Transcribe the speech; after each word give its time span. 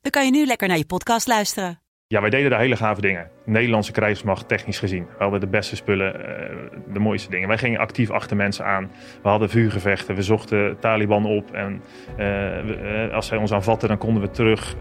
dan 0.00 0.10
kan 0.10 0.24
je 0.24 0.30
nu 0.30 0.46
lekker 0.46 0.68
naar 0.68 0.76
je 0.76 0.86
podcast 0.86 1.26
luisteren. 1.26 1.80
Ja, 2.06 2.20
wij 2.20 2.30
deden 2.30 2.50
daar 2.50 2.60
hele 2.60 2.76
gave 2.76 3.00
dingen. 3.00 3.30
Nederlandse 3.44 3.92
krijgsmacht, 3.92 4.48
technisch 4.48 4.78
gezien. 4.78 5.04
We 5.04 5.22
hadden 5.22 5.40
de 5.40 5.46
beste 5.46 5.76
spullen, 5.76 6.14
eh, 6.14 6.56
de 6.92 6.98
mooiste 6.98 7.30
dingen. 7.30 7.48
Wij 7.48 7.58
gingen 7.58 7.80
actief 7.80 8.10
achter 8.10 8.36
mensen 8.36 8.64
aan. 8.64 8.90
We 9.22 9.28
hadden 9.28 9.50
vuurgevechten, 9.50 10.14
we 10.14 10.22
zochten 10.22 10.78
Taliban 10.78 11.26
op. 11.26 11.52
En 11.52 11.82
eh, 12.16 13.04
eh, 13.04 13.14
als 13.14 13.26
zij 13.26 13.38
ons 13.38 13.52
aanvatten, 13.52 13.88
dan 13.88 13.98
konden 13.98 14.22
we 14.22 14.30
terug 14.30 14.76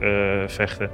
vechten. 0.47 0.89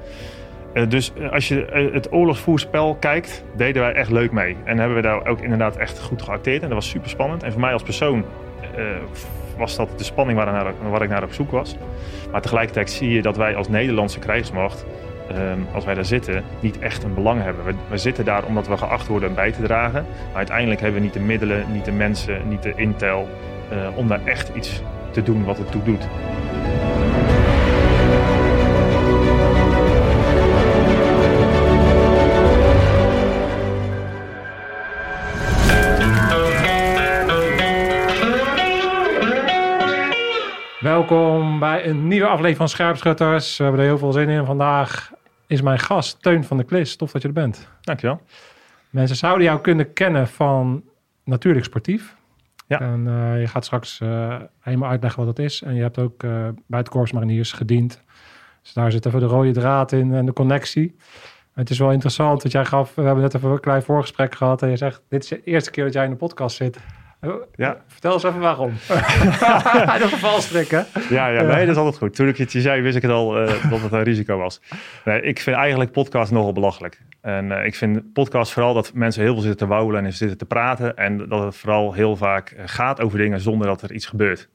Dus 0.87 1.13
als 1.31 1.47
je 1.47 1.89
het 1.93 2.11
oorlogsvoerspel 2.11 2.95
kijkt, 2.95 3.43
deden 3.57 3.81
wij 3.81 3.93
echt 3.93 4.11
leuk 4.11 4.31
mee. 4.31 4.55
En 4.63 4.77
hebben 4.77 4.95
we 4.95 5.01
daar 5.01 5.25
ook 5.25 5.41
inderdaad 5.41 5.77
echt 5.77 5.99
goed 5.99 6.21
geacteerd. 6.21 6.61
En 6.61 6.67
dat 6.67 6.77
was 6.77 6.89
super 6.89 7.09
spannend. 7.09 7.43
En 7.43 7.51
voor 7.51 7.61
mij 7.61 7.73
als 7.73 7.83
persoon 7.83 8.25
was 9.57 9.75
dat 9.75 9.89
de 9.97 10.03
spanning 10.03 10.37
waar, 10.37 10.51
naar, 10.51 10.73
waar 10.89 11.01
ik 11.01 11.09
naar 11.09 11.23
op 11.23 11.33
zoek 11.33 11.51
was. 11.51 11.75
Maar 12.31 12.41
tegelijkertijd 12.41 12.91
zie 12.91 13.09
je 13.09 13.21
dat 13.21 13.37
wij 13.37 13.55
als 13.55 13.69
Nederlandse 13.69 14.19
krijgsmacht, 14.19 14.85
ehm, 15.29 15.59
als 15.73 15.85
wij 15.85 15.93
daar 15.93 16.05
zitten, 16.05 16.43
niet 16.59 16.79
echt 16.79 17.03
een 17.03 17.13
belang 17.13 17.41
hebben. 17.41 17.65
We, 17.65 17.73
we 17.89 17.97
zitten 17.97 18.25
daar 18.25 18.45
omdat 18.45 18.67
we 18.67 18.77
geacht 18.77 19.07
worden 19.07 19.35
bij 19.35 19.51
te 19.51 19.61
dragen. 19.61 20.05
Maar 20.27 20.37
uiteindelijk 20.37 20.81
hebben 20.81 20.99
we 20.99 21.05
niet 21.05 21.15
de 21.15 21.19
middelen, 21.19 21.65
niet 21.71 21.85
de 21.85 21.91
mensen, 21.91 22.47
niet 22.47 22.63
de 22.63 22.73
intel 22.75 23.27
eh, 23.69 23.97
om 23.97 24.07
daar 24.07 24.25
echt 24.25 24.51
iets 24.55 24.81
te 25.11 25.23
doen 25.23 25.45
wat 25.45 25.57
het 25.57 25.71
toe 25.71 25.83
doet. 25.83 26.07
Welkom 40.85 41.59
bij 41.59 41.87
een 41.87 42.07
nieuwe 42.07 42.25
aflevering 42.25 42.57
van 42.57 42.69
Scherpschutters. 42.69 43.57
We 43.57 43.63
hebben 43.63 43.81
er 43.81 43.87
heel 43.87 43.97
veel 43.97 44.11
zin 44.11 44.29
in. 44.29 44.45
Vandaag 44.45 45.11
is 45.47 45.61
mijn 45.61 45.79
gast 45.79 46.21
Teun 46.21 46.43
van 46.43 46.57
der 46.57 46.65
Klis. 46.65 46.95
Tof 46.95 47.11
dat 47.11 47.21
je 47.21 47.27
er 47.27 47.33
bent. 47.33 47.69
Dankjewel. 47.81 48.21
Mensen 48.89 49.15
zouden 49.15 49.43
jou 49.43 49.61
kunnen 49.61 49.93
kennen 49.93 50.27
van 50.27 50.83
Natuurlijk 51.23 51.65
Sportief. 51.65 52.15
Ja. 52.67 52.79
En 52.79 53.07
eh, 53.07 53.39
je 53.39 53.47
gaat 53.47 53.65
straks 53.65 54.01
eh, 54.01 54.35
helemaal 54.59 54.89
uitleggen 54.89 55.25
wat 55.25 55.35
dat 55.35 55.45
is. 55.45 55.61
En 55.61 55.75
je 55.75 55.81
hebt 55.81 55.97
ook 55.97 56.23
eh, 56.23 56.47
bij 56.67 56.79
het 56.79 56.89
Korps 56.89 57.11
Mariniers 57.11 57.51
gediend. 57.51 58.03
Dus 58.61 58.73
daar 58.73 58.91
zit 58.91 59.05
even 59.05 59.19
de 59.19 59.25
rode 59.25 59.51
draad 59.51 59.91
in 59.91 60.13
en 60.13 60.25
de 60.25 60.33
connectie. 60.33 60.95
Het 61.53 61.69
is 61.69 61.79
wel 61.79 61.91
interessant, 61.91 62.41
want 62.41 62.53
jij 62.53 62.65
gaf, 62.65 62.95
we 62.95 63.01
hebben 63.01 63.23
net 63.23 63.33
even 63.33 63.49
een 63.49 63.59
klein 63.59 63.83
voorgesprek 63.83 64.35
gehad. 64.35 64.61
En 64.61 64.69
je 64.69 64.77
zegt, 64.77 65.01
dit 65.09 65.23
is 65.23 65.29
de 65.29 65.43
eerste 65.43 65.71
keer 65.71 65.83
dat 65.83 65.93
jij 65.93 66.03
in 66.03 66.09
de 66.09 66.15
podcast 66.15 66.55
zit. 66.55 66.79
Oh, 67.25 67.43
Ja. 67.55 67.81
Vertel 67.87 68.13
eens 68.13 68.23
even 68.23 68.39
waarom. 68.39 68.71
valstrik, 70.27 70.67
hè? 70.69 70.81
Ja, 71.09 71.27
ja, 71.27 71.41
nee, 71.41 71.65
dat 71.65 71.75
is 71.75 71.81
altijd 71.81 71.97
goed. 71.97 72.15
Toen 72.15 72.27
ik 72.27 72.37
het 72.37 72.51
je 72.51 72.61
zei, 72.61 72.81
wist 72.81 72.95
ik 72.95 73.01
het 73.01 73.11
al 73.11 73.39
eh, 73.39 73.69
dat 73.69 73.81
het 73.81 73.91
een 73.91 74.03
risico 74.03 74.37
was. 74.37 74.61
Nee, 75.05 75.21
ik 75.21 75.39
vind 75.39 75.57
eigenlijk 75.57 75.91
podcast 75.91 76.31
nogal 76.31 76.53
belachelijk. 76.53 77.01
En 77.21 77.51
eh, 77.51 77.65
ik 77.65 77.75
vind 77.75 78.13
podcast 78.13 78.51
vooral 78.51 78.73
dat 78.73 78.93
mensen 78.93 79.23
heel 79.23 79.33
veel 79.33 79.41
zitten 79.41 79.67
te 79.67 79.73
wauwelen 79.73 80.05
en 80.05 80.13
zitten 80.13 80.37
te 80.37 80.45
praten. 80.45 80.97
En 80.97 81.29
dat 81.29 81.43
het 81.43 81.55
vooral 81.55 81.93
heel 81.93 82.15
vaak 82.15 82.49
eh, 82.49 82.63
gaat 82.65 83.01
over 83.01 83.17
dingen 83.17 83.39
zonder 83.39 83.67
dat 83.67 83.81
er 83.81 83.93
iets 83.93 84.05
gebeurt. 84.05 84.49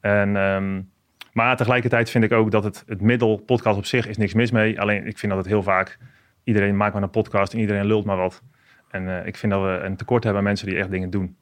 En, 0.00 0.36
ehm, 0.36 0.80
maar 1.32 1.56
tegelijkertijd 1.56 2.10
vind 2.10 2.24
ik 2.24 2.32
ook 2.32 2.50
dat 2.50 2.64
het, 2.64 2.84
het 2.86 3.00
middel 3.00 3.36
podcast 3.36 3.78
op 3.78 3.86
zich 3.86 4.08
is 4.08 4.16
niks 4.16 4.34
mis 4.34 4.50
mee. 4.50 4.80
Alleen 4.80 5.06
ik 5.06 5.18
vind 5.18 5.32
dat 5.32 5.40
het 5.40 5.50
heel 5.50 5.62
vaak, 5.62 5.98
iedereen 6.44 6.76
maakt 6.76 6.92
maar 6.92 7.02
een 7.02 7.10
podcast 7.10 7.52
en 7.52 7.58
iedereen 7.58 7.86
lult 7.86 8.04
maar 8.04 8.16
wat. 8.16 8.42
En 8.90 9.26
ik 9.26 9.36
vind 9.36 9.52
dat 9.52 9.62
we 9.62 9.68
een 9.68 9.96
tekort 9.96 10.24
hebben 10.24 10.40
aan 10.40 10.48
mensen 10.48 10.66
die 10.66 10.76
echt 10.76 10.90
dingen 10.90 11.10
doen. 11.10 11.36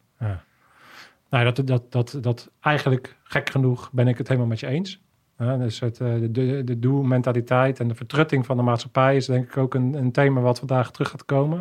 Nou, 1.34 1.52
dat, 1.52 1.66
dat, 1.66 1.92
dat, 1.92 2.18
dat 2.20 2.50
eigenlijk 2.60 3.16
gek 3.22 3.50
genoeg 3.50 3.90
ben 3.92 4.08
ik 4.08 4.18
het 4.18 4.28
helemaal 4.28 4.48
met 4.48 4.60
je 4.60 4.66
eens. 4.66 5.02
Ja, 5.38 5.56
dus 5.56 5.80
het, 5.80 6.00
eh, 6.00 6.14
de, 6.20 6.30
de, 6.30 6.64
de 6.64 6.78
doelmentaliteit 6.78 7.80
en 7.80 7.88
de 7.88 7.94
vertrutting 7.94 8.46
van 8.46 8.56
de 8.56 8.62
maatschappij 8.62 9.16
is 9.16 9.26
denk 9.26 9.44
ik 9.44 9.56
ook 9.56 9.74
een, 9.74 9.94
een 9.94 10.12
thema 10.12 10.40
wat 10.40 10.58
vandaag 10.58 10.90
terug 10.90 11.10
gaat 11.10 11.24
komen. 11.24 11.56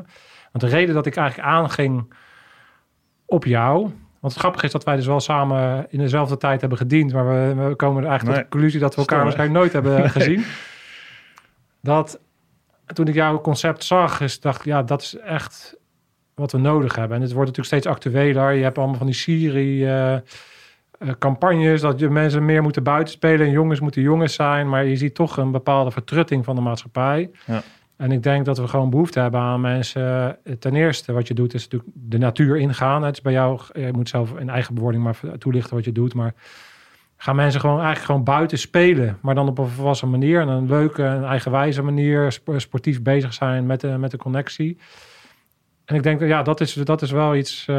Want 0.52 0.64
de 0.64 0.78
reden 0.78 0.96
dat 0.96 1.06
ik 1.06 1.16
eigenlijk 1.16 1.50
aanging 1.50 2.14
op 3.26 3.46
jou. 3.46 3.82
Want 4.20 4.34
het 4.34 4.36
grappige 4.36 4.66
is 4.66 4.72
dat 4.72 4.84
wij 4.84 4.96
dus 4.96 5.06
wel 5.06 5.20
samen 5.20 5.86
in 5.90 6.00
dezelfde 6.00 6.38
tijd 6.38 6.60
hebben 6.60 6.78
gediend. 6.78 7.14
Maar 7.14 7.28
we, 7.28 7.68
we 7.68 7.76
komen 7.76 8.04
er 8.04 8.10
eigenlijk 8.10 8.38
tot 8.38 8.46
de 8.46 8.52
conclusie 8.52 8.80
dat 8.80 8.96
we 8.96 9.02
elkaar 9.02 9.18
Stom, 9.18 9.28
waarschijnlijk 9.28 9.60
nooit 9.60 9.74
hebben 9.74 10.10
gezien. 10.22 10.46
Dat 11.82 12.20
toen 12.86 13.08
ik 13.08 13.14
jouw 13.14 13.42
concept 13.42 13.84
zag, 13.84 14.22
is 14.22 14.40
dacht 14.40 14.60
ik, 14.60 14.66
ja, 14.66 14.84
dat 14.84 15.02
is 15.02 15.18
echt 15.18 15.78
wat 16.36 16.52
we 16.52 16.58
nodig 16.58 16.96
hebben. 16.96 17.18
En 17.18 17.24
het 17.24 17.32
wordt 17.32 17.50
natuurlijk 17.50 17.76
steeds 17.84 17.96
actueler. 17.96 18.52
Je 18.52 18.64
hebt 18.64 18.78
allemaal 18.78 18.98
van 18.98 19.06
die 19.06 19.16
Siri 19.16 19.86
eh, 19.86 20.14
eh, 20.14 20.22
dat 21.82 22.00
je 22.00 22.10
mensen 22.10 22.46
meer 22.46 22.62
moeten 22.62 22.84
buitenspelen 22.84 23.46
en 23.46 23.52
jongens 23.52 23.80
moeten 23.80 24.02
jongens 24.02 24.34
zijn. 24.34 24.70
Maar 24.70 24.86
je 24.86 24.96
ziet 24.96 25.16
toch 25.16 25.38
een 25.38 25.52
bepaalde 25.52 25.92
vertrutting 25.92 26.46
van 26.46 26.56
de 26.56 26.62
maatschappij. 26.62 27.32
Ja. 27.46 27.62
En 27.98 28.12
ik 28.12 28.24
denk 28.24 28.46
dat 28.46 28.58
we 28.58 28.68
gewoon 28.68 28.90
behoefte 28.90 29.20
hebben 29.20 29.40
aan 29.40 29.62
mensen. 29.62 30.38
Ten 30.60 30.76
eerste, 30.76 31.14
wat 31.14 31.28
je 31.28 31.34
doet, 31.34 31.54
is 31.54 31.64
natuurlijk 31.64 31.92
de 31.94 32.18
natuur 32.18 32.58
ingaan. 32.58 33.04
Het 33.04 33.16
is 33.16 33.22
bij 33.22 33.34
jou, 33.34 33.60
je 33.74 33.90
moet 33.94 34.10
zelf 34.10 34.38
in 34.40 34.50
eigen 34.50 34.74
bewoording 34.74 35.04
maar 35.04 35.20
toelichten 35.38 35.76
wat 35.76 35.86
je 35.86 35.92
doet. 35.92 36.14
Maar 36.14 36.34
gaan 37.18 37.36
mensen 37.36 37.60
gewoon 37.60 37.76
eigenlijk 37.76 38.06
gewoon 38.06 38.24
buiten 38.24 38.58
spelen. 38.58 39.18
Maar 39.22 39.36
dan 39.36 39.48
op 39.48 39.58
een 39.58 39.68
volwassen 39.68 40.10
manier. 40.10 40.42
En 40.42 40.48
een 40.48 40.68
leuke, 40.68 41.04
een 41.04 41.24
eigenwijze 41.24 41.82
manier. 41.82 42.32
sp- 42.32 42.54
Sportief 42.58 43.02
bezig 43.02 43.34
zijn 43.34 43.66
met 43.66 43.82
de, 43.82 43.88
met 43.88 44.12
de 44.12 44.18
connectie. 44.18 44.78
En 45.86 45.96
ik 45.96 46.04
denk 46.04 46.20
ja, 46.22 46.44
dat 46.44 46.62
is, 46.62 46.74
dat 46.74 47.02
is 47.02 47.12
wel 47.12 47.36
iets 47.36 47.66
eh, 47.70 47.76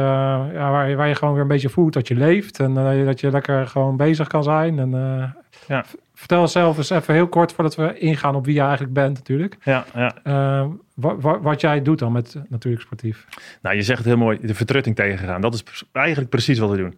ja, 0.53 0.71
waar, 0.71 0.89
je- 0.89 0.95
waar 0.95 1.07
je 1.07 1.15
gewoon 1.15 1.33
weer 1.33 1.41
een 1.43 1.47
beetje 1.49 1.69
voelt 1.69 1.93
dat 1.93 2.07
je 2.07 2.15
leeft. 2.15 2.59
En 2.59 2.77
eh, 2.77 3.05
dat 3.05 3.19
je 3.19 3.31
lekker 3.31 3.67
gewoon 3.67 3.97
bezig 3.97 4.27
kan 4.27 4.43
zijn. 4.43 4.79
En, 4.79 4.93
eh, 4.93 5.29
Ja. 5.67 5.85
Vertel 6.17 6.47
zelf 6.47 6.77
eens 6.77 6.89
even 6.89 7.13
heel 7.13 7.27
kort 7.27 7.53
voordat 7.53 7.75
we 7.75 7.97
ingaan 7.97 8.35
op 8.35 8.45
wie 8.45 8.53
je 8.53 8.59
eigenlijk 8.61 8.93
bent 8.93 9.13
natuurlijk. 9.17 9.57
Ja, 9.63 9.85
ja. 9.93 10.13
Eh, 10.23 10.67
wa- 10.93 11.15
wa- 11.17 11.39
wat 11.39 11.61
jij 11.61 11.81
doet 11.81 11.99
dan 11.99 12.11
met 12.11 12.35
natuurlijk 12.49 12.83
sportief. 12.83 13.25
Nou, 13.61 13.75
je 13.75 13.81
zegt 13.81 13.97
het 13.97 14.07
heel 14.07 14.17
mooi, 14.17 14.39
de 14.41 14.53
vertrutting 14.55 14.95
tegengaan. 14.95 15.41
Dat 15.41 15.53
is 15.53 15.63
eigenlijk 15.91 16.29
precies 16.29 16.59
wat 16.59 16.69
we 16.69 16.77
doen. 16.77 16.97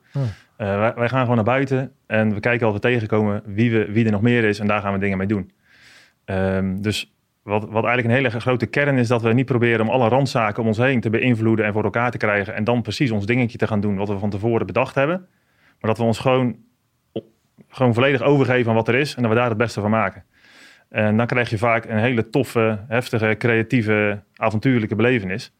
Wij, 0.57 0.94
wij 0.96 1.09
gaan 1.09 1.19
gewoon 1.22 1.35
naar 1.35 1.44
buiten 1.44 1.91
en 2.07 2.34
we 2.34 2.40
kijken 2.40 2.67
of 2.67 2.73
we 2.73 2.79
tegenkomen 2.79 3.41
wie, 3.46 3.72
we, 3.72 3.91
wie 3.91 4.06
er 4.06 4.12
nog 4.12 4.22
meer 4.22 4.44
is 4.44 4.59
en 4.59 4.67
daar 4.67 4.81
gaan 4.81 4.94
we 4.94 5.00
dingen 5.00 5.17
mee 5.17 5.28
doen. 5.28 5.51
Ehm, 6.25 6.81
dus 6.81 7.12
wat, 7.47 7.62
wat 7.69 7.85
eigenlijk 7.85 8.08
een 8.08 8.24
hele 8.24 8.40
grote 8.40 8.66
kern 8.66 8.97
is, 8.97 9.08
dat 9.08 9.22
we 9.22 9.34
niet 9.34 9.46
proberen 9.46 9.81
om 9.81 9.90
alle 9.90 10.09
randzaken 10.09 10.62
om 10.62 10.68
ons 10.68 10.78
heen 10.78 11.00
te 11.00 11.09
beïnvloeden 11.09 11.66
en 11.66 11.74
voor 11.74 11.84
elkaar 11.84 12.12
te 12.12 12.18
krijgen 12.18 12.56
en 12.56 12.63
dan 12.63 12.81
precies 12.81 13.12
ons 13.12 13.25
dingetje 13.25 13.58
te 13.58 13.68
gaan 13.68 13.80
doen 13.80 13.96
wat 13.97 14.08
we 14.08 14.18
van 14.18 14.30
tevoren 14.30 14.66
bedacht 14.66 14.96
hebben. 14.96 15.28
Maar 15.80 15.90
dat 15.90 15.97
we 15.97 16.03
ons 16.03 16.19
gewoon, 16.19 16.56
gewoon 17.69 17.94
volledig 17.94 18.22
overgeven 18.22 18.69
aan 18.69 18.75
wat 18.75 18.88
er 18.88 18.96
is 18.96 19.16
en 19.16 19.22
dat 19.22 19.31
we 19.31 19.38
daar 19.38 19.50
het 19.50 19.58
beste 19.58 19.81
van 19.81 19.90
maken. 19.90 20.24
En 20.90 21.18
dan 21.18 21.28
krijg 21.28 21.50
je 21.50 21.58
vaak 21.58 21.85
een 21.85 21.97
hele 21.97 22.30
toffe, 22.30 22.80
heftige, 22.88 23.35
creatieve, 23.38 24.24
avontuurlijke 24.35 24.96
belevenis. 24.96 25.53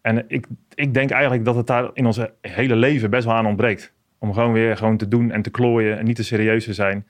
En 0.00 0.24
ik, 0.28 0.46
ik 0.74 0.94
denk 0.94 1.10
eigenlijk 1.10 1.44
dat 1.44 1.56
het 1.56 1.66
daar 1.66 1.90
in 1.92 2.06
ons 2.06 2.20
hele 2.40 2.76
leven 2.76 3.10
best 3.10 3.24
wel 3.24 3.34
aan 3.34 3.46
ontbreekt. 3.46 3.92
Om 4.18 4.32
gewoon 4.32 4.52
weer 4.52 4.76
gewoon 4.76 4.96
te 4.96 5.08
doen 5.08 5.30
en 5.30 5.42
te 5.42 5.50
klooien 5.50 5.98
en 5.98 6.04
niet 6.04 6.16
te 6.16 6.24
serieus 6.24 6.64
te 6.64 6.74
zijn. 6.74 7.06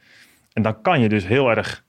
En 0.53 0.62
dan 0.62 0.83
kan 0.83 1.00
je 1.00 1.09
dus 1.09 1.27
heel 1.27 1.50
erg 1.50 1.84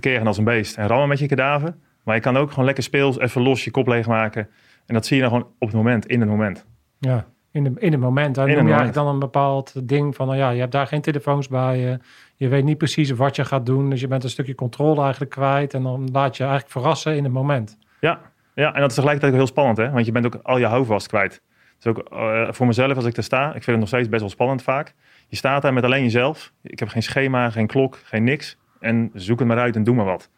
tekeer 0.00 0.18
gaan 0.18 0.26
als 0.26 0.38
een 0.38 0.44
beest 0.44 0.76
en 0.76 0.86
rammen 0.86 1.08
met 1.08 1.18
je 1.18 1.26
kadaver. 1.26 1.74
Maar 2.02 2.14
je 2.14 2.20
kan 2.20 2.36
ook 2.36 2.50
gewoon 2.50 2.64
lekker 2.64 2.84
speels 2.84 3.18
even 3.18 3.42
los 3.42 3.64
je 3.64 3.70
kop 3.70 3.86
leegmaken. 3.86 4.48
En 4.86 4.94
dat 4.94 5.06
zie 5.06 5.16
je 5.16 5.22
dan 5.22 5.30
gewoon 5.30 5.48
op 5.58 5.68
het 5.68 5.76
moment, 5.76 6.06
in 6.06 6.20
het 6.20 6.28
moment. 6.28 6.66
Ja, 6.98 7.26
in, 7.50 7.64
de, 7.64 7.72
in 7.78 7.92
het 7.92 8.00
moment. 8.00 8.34
Dan 8.34 8.48
In 8.48 8.54
noem 8.54 8.66
je 8.66 8.72
moment. 8.72 8.80
eigenlijk 8.80 8.94
dan 8.94 9.14
een 9.14 9.18
bepaald 9.18 9.88
ding 9.88 10.14
van, 10.14 10.26
nou 10.26 10.38
ja, 10.38 10.50
je 10.50 10.60
hebt 10.60 10.72
daar 10.72 10.86
geen 10.86 11.00
telefoons 11.00 11.48
bij. 11.48 11.78
Je, 11.78 11.98
je 12.36 12.48
weet 12.48 12.64
niet 12.64 12.78
precies 12.78 13.10
wat 13.10 13.36
je 13.36 13.44
gaat 13.44 13.66
doen. 13.66 13.90
Dus 13.90 14.00
je 14.00 14.06
bent 14.06 14.24
een 14.24 14.30
stukje 14.30 14.54
controle 14.54 15.00
eigenlijk 15.00 15.30
kwijt. 15.30 15.74
En 15.74 15.82
dan 15.82 16.08
laat 16.12 16.36
je 16.36 16.42
eigenlijk 16.42 16.72
verrassen 16.72 17.16
in 17.16 17.24
het 17.24 17.32
moment. 17.32 17.78
Ja, 18.00 18.20
ja 18.54 18.74
en 18.74 18.80
dat 18.80 18.88
is 18.88 18.94
tegelijkertijd 18.94 19.32
ook 19.32 19.38
heel 19.38 19.48
spannend, 19.48 19.76
hè? 19.78 19.90
Want 19.90 20.06
je 20.06 20.12
bent 20.12 20.26
ook 20.26 20.38
al 20.42 20.58
je 20.58 20.66
houvast 20.66 21.06
kwijt. 21.06 21.42
Dus 21.78 21.86
ook 21.86 21.98
eh, 21.98 22.48
voor 22.50 22.66
mezelf, 22.66 22.96
als 22.96 23.04
ik 23.04 23.14
daar 23.14 23.24
sta, 23.24 23.46
ik 23.46 23.52
vind 23.52 23.66
het 23.66 23.78
nog 23.78 23.88
steeds 23.88 24.08
best 24.08 24.20
wel 24.20 24.30
spannend 24.30 24.62
vaak. 24.62 24.94
Je 25.28 25.36
staat 25.36 25.62
daar 25.62 25.72
met 25.72 25.84
alleen 25.84 26.02
jezelf. 26.02 26.52
Ik 26.62 26.78
heb 26.78 26.88
geen 26.88 27.02
schema, 27.02 27.50
geen 27.50 27.66
klok, 27.66 27.98
geen 28.04 28.24
niks. 28.24 28.56
En 28.80 29.10
zoek 29.14 29.38
het 29.38 29.48
maar 29.48 29.58
uit 29.58 29.76
en 29.76 29.84
doe 29.84 29.94
maar 29.94 30.04
wat. 30.04 30.30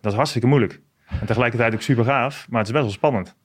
Dat 0.00 0.10
is 0.10 0.16
hartstikke 0.16 0.46
moeilijk. 0.46 0.80
En 1.20 1.26
tegelijkertijd 1.26 1.74
ook 1.74 1.80
super 1.80 2.04
gaaf, 2.04 2.46
maar 2.48 2.58
het 2.58 2.66
is 2.66 2.72
best 2.72 2.84
wel 2.84 2.94
spannend. 2.94 3.36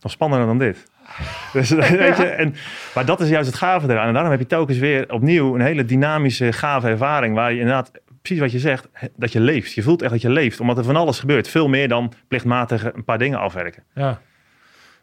Nog 0.00 0.12
spannender 0.12 0.46
dan 0.46 0.58
dit. 0.58 0.84
Dus, 1.52 1.70
weet 2.04 2.16
je, 2.16 2.26
en, 2.26 2.54
maar 2.94 3.04
dat 3.04 3.20
is 3.20 3.28
juist 3.28 3.46
het 3.46 3.58
gave 3.58 3.90
eraan. 3.90 4.06
En 4.06 4.12
daarom 4.12 4.30
heb 4.30 4.40
je 4.40 4.46
telkens 4.46 4.78
weer 4.78 5.12
opnieuw 5.12 5.54
een 5.54 5.60
hele 5.60 5.84
dynamische, 5.84 6.52
gave 6.52 6.88
ervaring. 6.88 7.34
Waar 7.34 7.52
je 7.52 7.58
inderdaad 7.58 7.90
precies 8.22 8.42
wat 8.42 8.52
je 8.52 8.58
zegt, 8.58 8.88
dat 9.16 9.32
je 9.32 9.40
leeft. 9.40 9.72
Je 9.72 9.82
voelt 9.82 10.02
echt 10.02 10.10
dat 10.10 10.20
je 10.20 10.30
leeft, 10.30 10.60
omdat 10.60 10.78
er 10.78 10.84
van 10.84 10.96
alles 10.96 11.20
gebeurt. 11.20 11.48
Veel 11.48 11.68
meer 11.68 11.88
dan 11.88 12.12
plichtmatig 12.28 12.94
een 12.94 13.04
paar 13.04 13.18
dingen 13.18 13.38
afwerken. 13.38 13.82
Ja. 13.94 14.20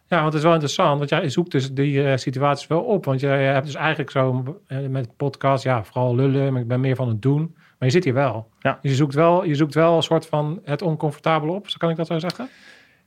Ja, 0.08 0.22
want 0.22 0.26
het 0.26 0.36
is 0.36 0.44
wel 0.44 0.54
interessant, 0.54 0.98
want 0.98 1.10
jij 1.10 1.30
zoekt 1.30 1.52
dus 1.52 1.72
die 1.72 2.04
eh, 2.04 2.18
situaties 2.18 2.68
wel 2.68 2.82
op. 2.82 3.06
Want 3.06 3.20
je, 3.20 3.28
je 3.28 3.34
hebt 3.34 3.66
dus 3.66 3.76
eigenlijk 3.76 4.12
zo 4.12 4.60
eh, 4.68 4.78
met 4.80 5.18
podcast, 5.18 5.64
ja, 5.64 5.84
vooral 5.84 6.16
lullen, 6.16 6.54
maar 6.54 6.62
ik 6.62 6.68
ben 6.68 6.80
meer 6.80 6.96
van 6.96 7.08
het 7.08 7.22
doen. 7.22 7.56
Maar 7.82 7.90
je 7.90 7.96
zit 7.96 8.06
hier 8.06 8.14
wel. 8.14 8.50
Ja. 8.60 8.78
Dus 8.82 8.92
je 8.92 8.98
zoekt 8.98 9.14
wel, 9.14 9.44
je 9.46 9.56
zoekt 9.56 9.74
wel 9.74 9.96
een 9.96 10.04
soort 10.04 10.26
van 10.26 10.62
het 10.64 10.82
oncomfortabele 10.82 11.52
op. 11.52 11.68
Kan 11.78 11.90
ik 11.90 11.96
dat 11.96 12.08
zo 12.08 12.20
zeggen? 12.20 12.50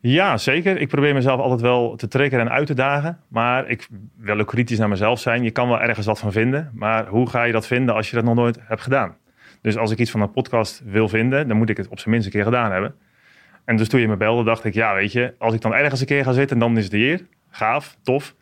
Ja, 0.01 0.37
zeker. 0.37 0.81
Ik 0.81 0.89
probeer 0.89 1.15
mezelf 1.15 1.41
altijd 1.41 1.61
wel 1.61 1.97
te 1.97 2.09
trekken 2.09 2.41
en 2.41 2.51
uit 2.51 2.67
te 2.67 2.75
dagen. 2.75 3.21
Maar 3.29 3.69
ik 3.69 3.89
wil 4.17 4.41
ook 4.41 4.47
kritisch 4.47 4.79
naar 4.79 4.89
mezelf 4.89 5.21
zijn. 5.21 5.43
Je 5.43 5.51
kan 5.51 5.69
wel 5.69 5.81
ergens 5.81 6.07
wat 6.07 6.19
van 6.19 6.33
vinden. 6.33 6.71
Maar 6.73 7.07
hoe 7.07 7.29
ga 7.29 7.43
je 7.43 7.53
dat 7.53 7.67
vinden 7.67 7.95
als 7.95 8.11
je 8.11 8.17
dat 8.17 8.25
nog 8.25 8.35
nooit 8.35 8.59
hebt 8.63 8.81
gedaan? 8.81 9.17
Dus 9.63 9.77
als 9.77 9.91
ik 9.91 9.99
iets 9.99 10.11
van 10.11 10.21
een 10.21 10.31
podcast 10.31 10.83
wil 10.85 11.09
vinden, 11.09 11.49
dan 11.49 11.57
moet 11.57 11.71
ik 11.71 11.77
het 11.77 11.89
op 11.89 11.99
zijn 11.99 12.11
minst 12.11 12.27
een 12.27 12.33
keer 12.33 12.45
gedaan 12.45 12.73
hebben. 12.73 12.95
En 13.65 13.77
dus 13.77 13.89
toen 13.89 14.01
je 14.01 14.09
me 14.09 14.17
belde, 14.17 14.45
dacht 14.45 14.65
ik, 14.65 14.75
ja, 14.75 14.95
weet 14.95 15.13
je, 15.13 15.35
als 15.39 15.55
ik 15.55 15.61
dan 15.61 15.75
ergens 15.75 16.01
een 16.01 16.07
keer 16.07 16.25
ga 16.25 16.33
zitten, 16.33 16.59
dan 16.59 16.77
is 16.79 16.85
het 16.85 16.93
hier. 16.93 17.27
Gaaf, 17.51 17.97
tof. 18.03 18.35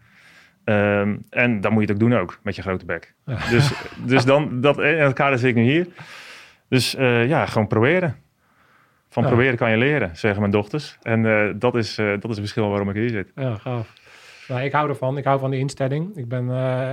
Ehm, 0.64 1.16
en 1.30 1.60
dan 1.60 1.72
moet 1.72 1.82
je 1.86 1.92
het 1.92 2.02
ook 2.02 2.08
doen 2.10 2.18
ook, 2.18 2.38
met 2.42 2.56
je 2.56 2.62
grote 2.62 2.84
bek. 2.84 3.14
Dus, 3.50 3.72
dus 4.12 4.24
dan, 4.24 4.60
dat, 4.60 4.78
in 4.78 4.98
het 4.98 5.12
kader 5.12 5.38
zit 5.38 5.48
ik 5.48 5.54
nu 5.54 5.62
hier. 5.62 5.86
Dus 6.68 6.94
eh, 6.94 7.28
ja, 7.28 7.46
gewoon 7.46 7.66
proberen. 7.66 8.16
Van 9.08 9.22
Ja. 9.22 9.28
proberen 9.28 9.56
kan 9.56 9.70
je 9.70 9.76
leren, 9.76 10.16
zeggen 10.16 10.40
mijn 10.40 10.52
dochters. 10.52 10.98
En 11.02 11.26
eh, 11.26 11.52
dat, 11.56 11.74
is, 11.74 11.98
eh, 11.98 12.06
dat 12.06 12.22
is 12.24 12.28
het 12.30 12.38
verschil 12.38 12.68
waarom 12.68 12.88
ik 12.88 12.94
hier 12.94 13.08
zit. 13.08 13.32
Ja, 13.34 13.54
gaaf. 13.54 13.92
Nou, 14.48 14.60
ik 14.62 14.72
hou 14.72 14.88
ervan. 14.88 15.18
Ik 15.18 15.24
hou 15.24 15.38
van 15.40 15.50
die 15.50 15.60
instelling. 15.60 16.16
Ik 16.16 16.28
ben... 16.28 16.50
eh, 16.50 16.92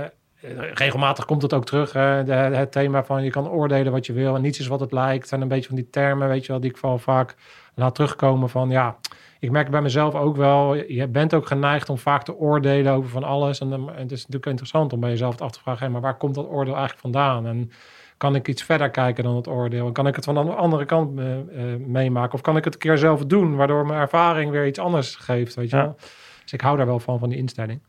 regelmatig 0.74 1.24
komt 1.24 1.42
het 1.42 1.52
ook 1.52 1.64
terug, 1.66 1.92
de, 1.92 2.32
het 2.32 2.72
thema 2.72 3.04
van 3.04 3.24
je 3.24 3.30
kan 3.30 3.48
oordelen 3.48 3.92
wat 3.92 4.06
je 4.06 4.12
wil 4.12 4.34
en 4.36 4.42
niets 4.42 4.58
is 4.60 4.66
wat 4.66 4.80
het 4.80 4.92
lijkt. 4.92 5.32
En 5.32 5.40
een 5.40 5.48
beetje 5.48 5.66
van 5.66 5.76
die 5.76 5.90
termen, 5.90 6.28
weet 6.28 6.46
je 6.46 6.52
wel, 6.52 6.60
die 6.60 6.70
ik 6.70 6.76
wel 6.76 6.98
vaak 6.98 7.34
laat 7.74 7.94
terugkomen 7.94 8.48
van 8.48 8.70
ja, 8.70 8.96
ik 9.40 9.50
merk 9.50 9.70
bij 9.70 9.82
mezelf 9.82 10.14
ook 10.14 10.36
wel, 10.36 10.74
je 10.74 11.08
bent 11.08 11.34
ook 11.34 11.46
geneigd 11.46 11.88
om 11.88 11.98
vaak 11.98 12.22
te 12.22 12.36
oordelen 12.36 12.92
over 12.92 13.10
van 13.10 13.24
alles. 13.24 13.60
En, 13.60 13.70
het 13.72 14.12
is 14.12 14.18
natuurlijk 14.20 14.46
interessant 14.46 14.92
om 14.92 15.00
bij 15.00 15.10
jezelf 15.10 15.40
af 15.40 15.50
te 15.50 15.60
vragen, 15.60 15.86
hé, 15.86 15.92
maar 15.92 16.00
waar 16.00 16.16
komt 16.16 16.34
dat 16.34 16.46
oordeel 16.48 16.74
eigenlijk 16.76 17.00
vandaan? 17.00 17.46
En 17.46 17.70
kan 18.16 18.34
ik 18.34 18.48
iets 18.48 18.62
verder 18.62 18.90
kijken 18.90 19.24
dan 19.24 19.36
het 19.36 19.48
oordeel? 19.48 19.86
En 19.86 19.92
kan 19.92 20.06
ik 20.06 20.16
het 20.16 20.24
van 20.24 20.34
de 20.34 20.40
andere 20.54 20.84
kant 20.84 21.18
eh, 21.18 21.38
eh, 21.38 21.80
meemaken? 21.80 22.32
Of 22.34 22.40
kan 22.40 22.56
ik 22.56 22.64
het 22.64 22.74
een 22.74 22.80
keer 22.80 22.98
zelf 22.98 23.24
doen, 23.24 23.56
waardoor 23.56 23.86
mijn 23.86 24.00
ervaring 24.00 24.50
weer 24.50 24.66
iets 24.66 24.78
anders 24.78 25.16
geeft, 25.16 25.54
weet 25.54 25.70
je 25.70 25.76
Ja. 25.76 25.82
wel? 25.82 25.96
Dus 26.42 26.52
ik 26.52 26.60
hou 26.60 26.76
daar 26.76 26.86
wel 26.86 27.00
van, 27.00 27.18
van 27.18 27.28
die 27.28 27.38
instelling. 27.38 27.80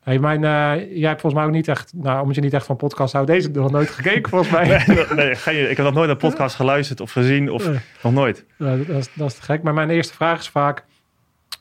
Hey, 0.00 0.18
mijn, 0.18 0.44
eh, 0.44 0.96
jij 0.98 1.08
hebt 1.08 1.20
volgens 1.20 1.34
mij 1.34 1.44
ook 1.44 1.50
niet 1.56 1.68
echt, 1.68 1.92
nou, 1.94 2.20
omdat 2.20 2.34
je 2.34 2.40
niet 2.40 2.52
echt 2.52 2.66
van 2.66 2.76
podcast 2.76 3.12
houdt, 3.12 3.28
deze 3.28 3.50
nog 3.50 3.70
nooit 3.70 3.90
gekeken 3.90 4.30
volgens 4.30 4.50
mij. 4.50 4.66
Nee, 4.86 5.04
nee, 5.14 5.34
geen- 5.34 5.70
ik 5.70 5.76
heb 5.76 5.86
nog 5.86 5.94
nooit 5.94 6.10
een 6.10 6.16
podcast 6.16 6.56
geluisterd 6.56 7.00
of 7.00 7.12
gezien 7.12 7.50
of 7.50 7.66
Nee. 7.68 7.78
nog 8.02 8.12
nooit. 8.12 8.44
Ja, 8.58 8.76
dat, 8.76 8.88
is, 8.88 9.08
dat 9.14 9.28
is 9.28 9.34
te 9.34 9.42
gek. 9.42 9.62
Maar 9.62 9.74
mijn 9.74 9.90
eerste 9.90 10.14
vraag 10.14 10.38
is 10.38 10.48
vaak, 10.48 10.84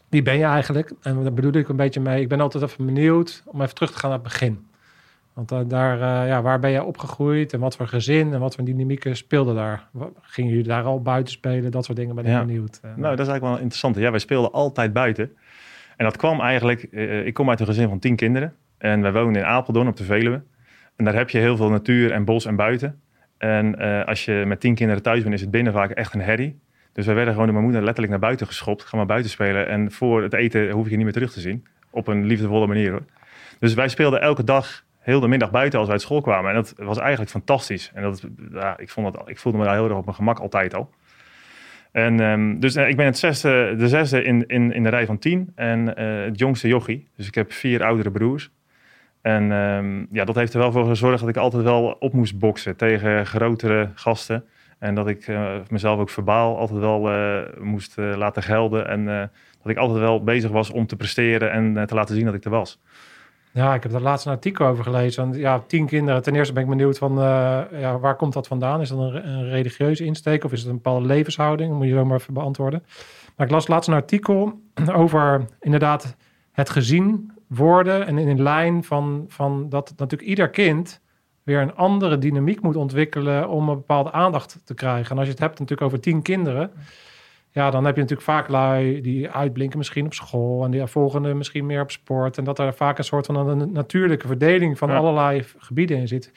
wie 0.09 0.21
ben 0.21 0.37
je 0.37 0.43
eigenlijk? 0.43 0.91
En 1.01 1.23
daar 1.23 1.33
bedoel 1.33 1.51
ik 1.53 1.69
een 1.69 1.75
beetje 1.75 1.99
mee. 1.99 2.21
Ik 2.21 2.27
ben 2.29 2.41
altijd 2.41 2.63
even 2.63 2.85
benieuwd 2.85 3.43
om 3.45 3.61
even 3.61 3.75
terug 3.75 3.91
te 3.91 3.99
gaan 3.99 4.09
naar 4.09 4.19
het 4.19 4.27
begin. 4.27 4.67
Want 5.33 5.51
eh, 5.51 5.59
daar, 5.67 5.93
eh, 6.21 6.27
ja, 6.27 6.41
waar 6.41 6.59
ben 6.59 6.71
je 6.71 6.83
opgegroeid 6.83 7.53
en 7.53 7.59
wat 7.59 7.75
voor 7.75 7.87
gezin 7.87 8.33
en 8.33 8.39
wat 8.39 8.55
voor 8.55 8.63
dynamieken 8.65 9.15
speelden 9.17 9.55
daar? 9.55 9.87
Gingen 10.21 10.49
jullie 10.51 10.67
daar 10.67 10.83
al 10.83 11.01
buiten 11.01 11.33
spelen? 11.33 11.71
Dat 11.71 11.85
soort 11.85 11.97
dingen 11.97 12.15
ben 12.15 12.25
ik 12.25 12.31
Ja. 12.31 12.39
benieuwd. 12.45 12.79
Nou, 12.81 12.95
dat 12.95 13.03
is 13.11 13.27
eigenlijk 13.27 13.43
wel 13.43 13.53
interessant. 13.57 13.95
Ja, 13.95 14.09
wij 14.11 14.19
speelden 14.19 14.51
altijd 14.51 14.93
buiten. 14.93 15.31
En 15.99 16.05
dat 16.05 16.17
kwam 16.17 16.41
eigenlijk... 16.41 16.83
eh, 16.83 17.25
ik 17.25 17.33
kom 17.33 17.49
uit 17.49 17.59
een 17.59 17.65
gezin 17.65 17.87
van 17.87 17.99
tien 17.99 18.15
kinderen. 18.15 18.55
En 18.77 19.01
wij 19.01 19.11
wonen 19.11 19.35
in 19.35 19.45
Apeldoorn 19.47 19.87
op 19.87 19.95
de 19.95 20.03
Veluwe. 20.03 20.41
En 20.95 21.05
daar 21.05 21.13
heb 21.13 21.29
je 21.29 21.37
heel 21.37 21.57
veel 21.57 21.69
natuur 21.69 22.11
en 22.11 22.25
bos 22.25 22.45
en 22.45 22.55
buiten. 22.55 23.01
En 23.37 23.79
eh, 23.79 24.05
als 24.05 24.25
je 24.25 24.43
met 24.45 24.59
tien 24.59 24.75
kinderen 24.75 25.03
thuis 25.03 25.21
bent, 25.21 25.33
is 25.33 25.41
het 25.41 25.51
binnen 25.51 25.73
vaak 25.73 25.91
echt 25.91 26.13
een 26.13 26.21
herrie. 26.21 26.59
Dus 26.93 27.05
wij 27.05 27.15
werden 27.15 27.33
gewoon 27.33 27.47
door 27.47 27.55
mijn 27.55 27.67
moeder 27.67 27.83
letterlijk 27.83 28.11
naar 28.11 28.21
buiten 28.27 28.47
geschopt. 28.47 28.83
Ga 28.83 28.97
maar 28.97 29.05
buiten 29.05 29.31
spelen. 29.31 29.67
En 29.67 29.91
voor 29.91 30.23
het 30.23 30.33
eten 30.33 30.69
hoef 30.69 30.83
ik 30.83 30.89
je 30.89 30.95
niet 30.95 31.05
meer 31.05 31.13
terug 31.13 31.31
te 31.31 31.39
zien. 31.39 31.65
Op 31.89 32.07
een 32.07 32.25
liefdevolle 32.25 32.67
manier 32.67 32.91
hoor. 32.91 33.03
Dus 33.59 33.73
wij 33.73 33.87
speelden 33.87 34.21
elke 34.21 34.43
dag 34.43 34.83
heel 34.99 35.19
de 35.19 35.27
middag 35.27 35.51
buiten 35.51 35.79
als 35.79 35.87
wij 35.87 35.97
uit 35.97 36.05
school 36.05 36.21
kwamen. 36.21 36.49
En 36.49 36.55
dat 36.55 36.73
was 36.77 36.97
eigenlijk 36.97 37.31
fantastisch. 37.31 37.91
En 37.93 38.01
dat, 38.01 38.23
ja, 38.51 38.77
ik, 38.77 38.89
vond 38.89 39.13
dat, 39.13 39.29
ik 39.29 39.37
voelde 39.37 39.57
me 39.57 39.63
daar 39.63 39.73
heel 39.73 39.89
erg 39.89 39.97
op 39.97 40.05
mijn 40.05 40.15
gemak 40.15 40.39
altijd 40.39 40.73
al. 40.73 40.89
En 41.91 42.19
ehm, 42.19 42.59
dus 42.59 42.75
eh, 42.75 42.89
ik 42.89 42.95
ben 42.95 43.05
het 43.05 43.17
zesde, 43.17 43.75
de 43.77 43.87
zesde 43.87 44.23
in, 44.23 44.47
in, 44.47 44.73
in 44.73 44.83
de 44.83 44.89
rij 44.89 45.05
van 45.05 45.17
tien. 45.17 45.51
En 45.55 45.95
eh, 45.95 46.23
het 46.25 46.39
jongste 46.39 46.67
jochie. 46.67 47.07
Dus 47.15 47.27
ik 47.27 47.35
heb 47.35 47.51
vier 47.51 47.83
oudere 47.83 48.11
broers. 48.11 48.51
En 49.21 49.51
ehm, 49.51 50.05
ja, 50.11 50.25
dat 50.25 50.35
heeft 50.35 50.53
er 50.53 50.59
wel 50.59 50.71
voor 50.71 50.85
gezorgd 50.85 51.19
dat 51.19 51.29
ik 51.29 51.37
altijd 51.37 51.63
wel 51.63 51.97
op 51.99 52.13
moest 52.13 52.39
boksen 52.39 52.75
tegen 52.75 53.25
grotere 53.25 53.89
gasten. 53.95 54.45
En 54.79 54.95
dat 54.95 55.07
ik 55.07 55.27
eh, 55.27 55.53
mezelf 55.69 55.99
ook 55.99 56.09
verbaal 56.09 56.57
altijd 56.57 56.79
wel 56.79 57.09
moest 57.59 57.97
laten 57.97 58.43
gelden. 58.43 58.87
En 58.87 59.05
dat 59.61 59.71
ik 59.71 59.77
altijd 59.77 59.99
wel 59.99 60.23
bezig 60.23 60.51
was 60.51 60.69
om 60.69 60.87
te 60.87 60.95
presteren 60.95 61.51
en 61.51 61.85
te 61.87 61.95
laten 61.95 62.15
zien 62.15 62.25
dat 62.25 62.33
ik 62.33 62.43
er 62.43 62.51
was. 62.51 62.79
Ja, 63.51 63.73
ik 63.73 63.83
heb 63.83 63.91
daar 63.91 64.01
laatst 64.01 64.25
een 64.25 64.31
artikel 64.31 64.65
over 64.65 64.83
gelezen. 64.83 65.23
Want, 65.23 65.35
ja, 65.35 65.63
tien 65.67 65.85
kinderen. 65.85 66.23
Ten 66.23 66.35
eerste 66.35 66.53
ben 66.53 66.63
ik 66.63 66.69
benieuwd 66.69 66.97
van, 66.97 67.11
eh, 67.11 67.61
ja, 67.71 67.99
waar 67.99 68.15
komt 68.15 68.33
dat 68.33 68.47
vandaan? 68.47 68.81
Is 68.81 68.89
dat 68.89 68.99
een, 68.99 69.27
een 69.27 69.49
religieuze 69.49 70.05
insteek 70.05 70.43
of 70.43 70.51
is 70.51 70.59
het 70.59 70.69
een 70.69 70.75
bepaalde 70.75 71.05
levenshouding? 71.05 71.73
moet 71.73 71.87
je 71.87 71.93
zo 71.93 72.05
maar 72.05 72.17
even 72.17 72.33
beantwoorden. 72.33 72.83
Maar 73.35 73.45
ik 73.45 73.53
las 73.53 73.67
laatst 73.67 73.89
een 73.89 73.95
artikel 73.95 74.61
over 75.01 75.45
inderdaad 75.59 76.15
het 76.51 76.69
gezien 76.69 77.31
worden 77.47 78.07
en 78.07 78.17
in 78.17 78.41
lijn 78.41 78.83
van, 78.83 79.25
van 79.27 79.69
dat 79.69 79.93
natuurlijk 79.97 80.29
ieder 80.29 80.49
kind 80.49 81.01
weer 81.43 81.61
een 81.61 81.75
andere 81.75 82.17
dynamiek 82.17 82.61
moet 82.61 82.75
ontwikkelen 82.75 83.49
om 83.49 83.69
een 83.69 83.75
bepaalde 83.75 84.11
aandacht 84.11 84.61
te 84.63 84.73
krijgen. 84.73 85.11
En 85.11 85.17
als 85.17 85.25
je 85.25 85.31
het 85.31 85.41
hebt 85.41 85.59
natuurlijk 85.59 85.87
over 85.87 85.99
tien 85.99 86.21
kinderen, 86.21 86.71
ja, 87.51 87.69
dan 87.69 87.85
heb 87.85 87.95
je 87.95 88.01
natuurlijk 88.01 88.29
vaak 88.29 88.47
lui 88.47 89.01
die 89.01 89.29
uitblinken 89.29 89.77
misschien 89.77 90.05
op 90.05 90.13
school 90.13 90.65
en 90.65 90.71
die 90.71 90.85
volgende 90.85 91.33
misschien 91.33 91.65
meer 91.65 91.81
op 91.81 91.91
sport. 91.91 92.37
En 92.37 92.43
dat 92.43 92.59
er 92.59 92.73
vaak 92.73 92.97
een 92.97 93.03
soort 93.03 93.25
van 93.25 93.35
een 93.49 93.71
natuurlijke 93.71 94.27
verdeling 94.27 94.77
van 94.77 94.89
Ja. 94.89 94.95
allerlei 94.95 95.43
gebieden 95.57 95.97
in 95.97 96.07
zit. 96.07 96.31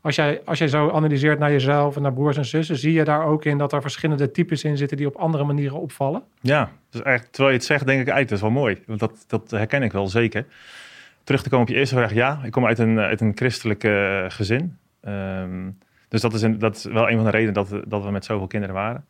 Als 0.00 0.14
jij, 0.14 0.40
als 0.44 0.58
jij 0.58 0.68
zo 0.68 0.90
analyseert 0.90 1.38
naar 1.38 1.50
jezelf 1.50 1.96
en 1.96 2.02
naar 2.02 2.12
broers 2.12 2.36
en 2.36 2.44
zussen, 2.44 2.76
zie 2.76 2.92
je 2.92 3.04
daar 3.04 3.26
ook 3.26 3.44
in 3.44 3.58
dat 3.58 3.72
er 3.72 3.80
verschillende 3.80 4.30
types 4.30 4.64
in 4.64 4.76
zitten 4.76 4.96
die 4.96 5.06
op 5.06 5.16
andere 5.16 5.44
manieren 5.44 5.80
opvallen? 5.80 6.22
Ja, 6.40 6.70
dus 6.90 7.02
eigenlijk, 7.02 7.32
terwijl 7.34 7.54
je 7.54 7.60
het 7.60 7.66
zegt, 7.70 7.86
denk 7.86 8.00
ik, 8.00 8.10
uit, 8.10 8.28
dat 8.28 8.36
is 8.36 8.42
wel 8.42 8.50
mooi. 8.52 8.82
Want 8.86 9.00
dat, 9.00 9.24
dat 9.26 9.50
herken 9.50 9.82
ik 9.82 9.92
wel 9.92 10.08
zeker. 10.08 10.46
Terug 11.24 11.42
te 11.42 11.48
komen 11.48 11.66
op 11.66 11.72
je 11.72 11.78
eerste 11.78 11.94
vraag, 11.94 12.12
ja. 12.14 12.40
Ik 12.44 12.50
kom 12.52 12.66
uit 12.66 12.78
een, 12.78 12.98
uit 12.98 13.20
een 13.20 13.32
christelijk 13.34 13.84
eh, 13.84 14.24
gezin. 14.28 14.76
Ehm, 15.00 15.70
dus 16.08 16.20
dat 16.20 16.34
is, 16.34 16.42
een, 16.42 16.58
dat 16.58 16.76
is 16.76 16.84
wel 16.84 17.08
een 17.10 17.16
van 17.16 17.24
de 17.24 17.30
redenen 17.30 17.54
dat, 17.54 17.80
dat 17.86 18.04
we 18.04 18.10
met 18.10 18.24
zoveel 18.24 18.46
kinderen 18.46 18.74
waren. 18.74 19.04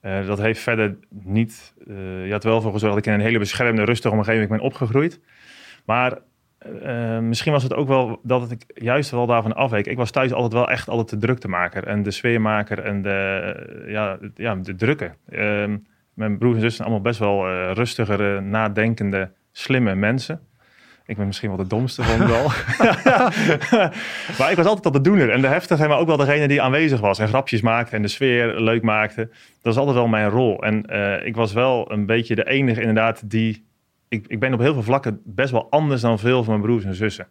Eh, 0.00 0.26
dat 0.26 0.38
heeft 0.38 0.60
verder 0.60 0.96
niet... 1.08 1.74
eh 1.88 2.26
je 2.26 2.38
wel 2.42 2.60
voor 2.60 2.72
gezorgd 2.72 2.94
dat 2.94 3.06
ik 3.06 3.12
in 3.12 3.18
een 3.18 3.26
hele 3.26 3.38
beschermde, 3.38 3.84
rustige 3.84 4.14
omgeving 4.14 4.48
ben 4.48 4.60
opgegroeid. 4.60 5.20
Maar 5.84 6.18
eh, 6.58 7.18
misschien 7.18 7.52
was 7.52 7.62
het 7.62 7.74
ook 7.74 7.88
wel 7.88 8.20
dat 8.22 8.50
ik 8.50 8.64
juist 8.74 9.10
wel 9.10 9.26
daarvan 9.26 9.54
afweek. 9.54 9.86
Ik 9.86 9.96
was 9.96 10.10
thuis 10.10 10.32
altijd 10.32 10.52
wel 10.52 10.70
echt 10.70 10.88
altijd 10.88 11.20
de 11.20 11.26
druktemaker 11.26 11.86
en 11.86 12.02
de 12.02 12.10
sfeermaker 12.10 12.78
en 12.78 13.02
de, 13.02 13.84
ja, 13.86 14.18
ja, 14.34 14.54
de 14.54 14.74
drukke. 14.74 15.12
Ehm, 15.28 15.78
mijn 16.14 16.38
broers 16.38 16.54
en 16.54 16.60
zussen 16.60 16.84
zijn 16.84 16.88
allemaal 16.88 17.10
best 17.10 17.20
wel 17.20 17.72
rustigere, 17.72 18.40
nadenkende, 18.40 19.32
slimme 19.52 19.94
mensen. 19.94 20.40
Ik 21.10 21.16
ben 21.16 21.26
misschien 21.26 21.48
wel 21.48 21.58
de 21.58 21.66
domste 21.66 22.02
van 22.02 22.18
wel. 22.18 22.44
maar 24.38 24.50
ik 24.50 24.56
was 24.56 24.66
altijd 24.66 24.84
al 24.84 24.90
de 24.90 25.00
doener 25.00 25.30
en 25.30 25.40
de 25.40 25.46
heftige, 25.46 25.88
maar 25.88 25.98
ook 25.98 26.06
wel 26.06 26.16
degene 26.16 26.48
die 26.48 26.62
aanwezig 26.62 27.00
was 27.00 27.18
en 27.18 27.28
grapjes 27.28 27.60
maakte 27.60 27.96
en 27.96 28.02
de 28.02 28.08
sfeer 28.08 28.60
leuk 28.60 28.82
maakte. 28.82 29.26
Dat 29.26 29.62
was 29.62 29.76
altijd 29.76 29.96
wel 29.96 30.06
mijn 30.06 30.28
rol. 30.28 30.62
En 30.62 30.86
eh, 30.86 31.26
ik 31.26 31.36
was 31.36 31.52
wel 31.52 31.92
een 31.92 32.06
beetje 32.06 32.34
de 32.34 32.48
enige 32.48 32.80
inderdaad 32.80 33.30
die... 33.30 33.66
Ik, 34.08 34.26
ik 34.26 34.40
ben 34.40 34.54
op 34.54 34.60
heel 34.60 34.72
veel 34.72 34.82
vlakken 34.82 35.20
best 35.24 35.50
wel 35.50 35.70
anders 35.70 36.00
dan 36.00 36.18
veel 36.18 36.44
van 36.44 36.52
mijn 36.52 36.66
broers 36.66 36.84
en 36.84 36.94
zussen. 36.94 37.28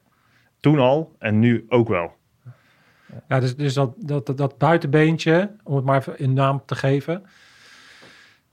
Toen 0.60 0.80
al 0.80 1.16
en 1.20 1.40
nu 1.40 1.66
ook 1.70 1.88
wel. 1.88 2.16
Ja, 3.28 3.40
dus, 3.40 3.56
dus 3.56 3.74
dat, 3.74 3.94
dat, 3.98 4.38
dat, 4.38 4.58
buitenbeentje, 4.58 5.52
om 5.64 5.76
het 5.76 5.86
maar 5.86 5.98
even 5.98 6.24
een 6.24 6.34
naam 6.34 6.62
te 6.66 6.76
geven. 6.76 7.26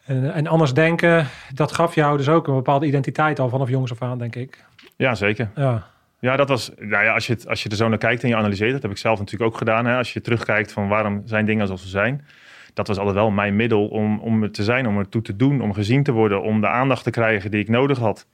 En, 0.04 0.32
en 0.32 0.46
anders 0.46 0.74
denken, 0.74 1.26
dat 1.54 1.72
gaf 1.72 1.94
jou 1.94 2.16
dus 2.16 2.28
ook 2.28 2.46
een 2.48 2.54
bepaalde 2.54 2.86
identiteit 2.86 3.38
al 3.38 3.48
vanaf 3.48 3.68
jongs 3.68 3.90
af 3.90 4.02
aan, 4.02 4.18
denk 4.18 4.36
ik. 4.36 4.64
Ja, 4.96 5.14
zeker. 5.14 5.50
Ja, 5.54 5.86
Ja, 6.20 6.36
dat 6.36 6.48
was, 6.48 6.70
nou 6.78 7.04
ja, 7.04 7.14
als 7.14 7.26
je, 7.26 7.32
het, 7.32 7.48
als 7.48 7.62
je 7.62 7.68
er 7.68 7.76
zo 7.76 7.88
naar 7.88 7.98
kijkt 7.98 8.22
en 8.22 8.28
je 8.28 8.36
analyseert, 8.36 8.72
dat 8.72 8.82
heb 8.82 8.90
ik 8.90 8.96
zelf 8.96 9.18
natuurlijk 9.18 9.50
ook 9.50 9.58
gedaan. 9.58 9.86
Hè? 9.86 9.96
Als 9.96 10.12
je 10.12 10.20
terugkijkt 10.20 10.72
van 10.72 10.88
waarom 10.88 11.22
zijn 11.24 11.46
dingen 11.46 11.66
zoals 11.66 11.82
ze 11.82 11.88
zijn. 11.88 12.24
Dat 12.74 12.86
was 12.86 12.96
altijd 12.96 13.16
wel 13.16 13.30
mijn 13.30 13.56
middel 13.56 13.88
om, 13.88 14.20
om 14.20 14.42
er 14.42 14.50
te 14.50 14.64
zijn, 14.64 14.86
om 14.86 14.98
ertoe 14.98 15.22
te 15.22 15.36
doen, 15.36 15.60
om 15.60 15.72
gezien 15.72 16.02
te 16.02 16.12
worden, 16.12 16.42
om 16.42 16.60
de 16.60 16.68
aandacht 16.68 17.04
te 17.04 17.10
krijgen 17.10 17.50
die 17.50 17.60
ik 17.60 17.68
nodig 17.68 17.98
had. 17.98 18.26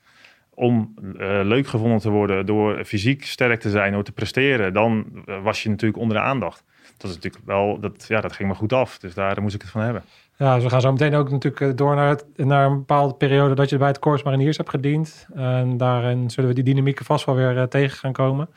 Om 0.55 0.95
eh, 1.19 1.41
leuk 1.43 1.67
gevonden 1.67 1.99
te 1.99 2.11
worden, 2.11 2.47
door 2.47 2.85
fysiek 2.85 3.25
sterk 3.25 3.61
te 3.61 3.71
zijn, 3.71 3.93
door 3.93 4.05
te 4.05 4.13
presteren, 4.13 4.73
dan 4.73 5.23
eh, 5.27 5.43
was 5.43 5.63
je 5.63 5.69
natuurlijk 5.69 6.01
onder 6.01 6.17
de 6.17 6.23
aandacht. 6.23 6.65
Dat 6.97 7.11
is 7.11 7.17
natuurlijk 7.17 7.45
wel, 7.47 7.81
dat, 7.81 8.05
ja, 8.09 8.21
dat 8.21 8.33
ging 8.33 8.49
me 8.49 8.55
goed 8.55 8.73
af. 8.73 8.99
Dus 8.99 9.15
daar 9.15 9.43
moest 9.43 9.55
ik 9.55 9.61
het 9.61 9.71
van 9.71 9.83
hebben. 9.83 10.03
Ja 10.43 10.55
dus 10.55 10.65
we 10.65 10.71
gaan 10.71 10.81
zo 10.81 10.93
meteen 10.93 11.15
ook 11.15 11.31
natuurlijk 11.31 11.61
eh, 11.63 11.77
door 11.77 11.95
naar, 11.95 12.09
het, 12.09 12.25
naar 12.37 12.67
een 12.67 12.77
bepaalde 12.77 13.15
periode 13.15 13.55
dat 13.55 13.71
je 13.71 13.77
bij 13.77 13.89
het 13.89 13.99
Corps 13.99 14.23
Mariniers 14.23 14.57
hebt 14.57 14.69
gediend. 14.69 15.27
En 15.35 15.77
daarin 15.77 16.31
zullen 16.31 16.49
we 16.49 16.55
die 16.55 16.65
dynamieken 16.65 17.05
vast 17.05 17.25
wel 17.25 17.35
weer 17.35 17.59
eh, 17.59 17.63
tegen 17.63 17.99
gaan 17.99 18.13
komen. 18.13 18.49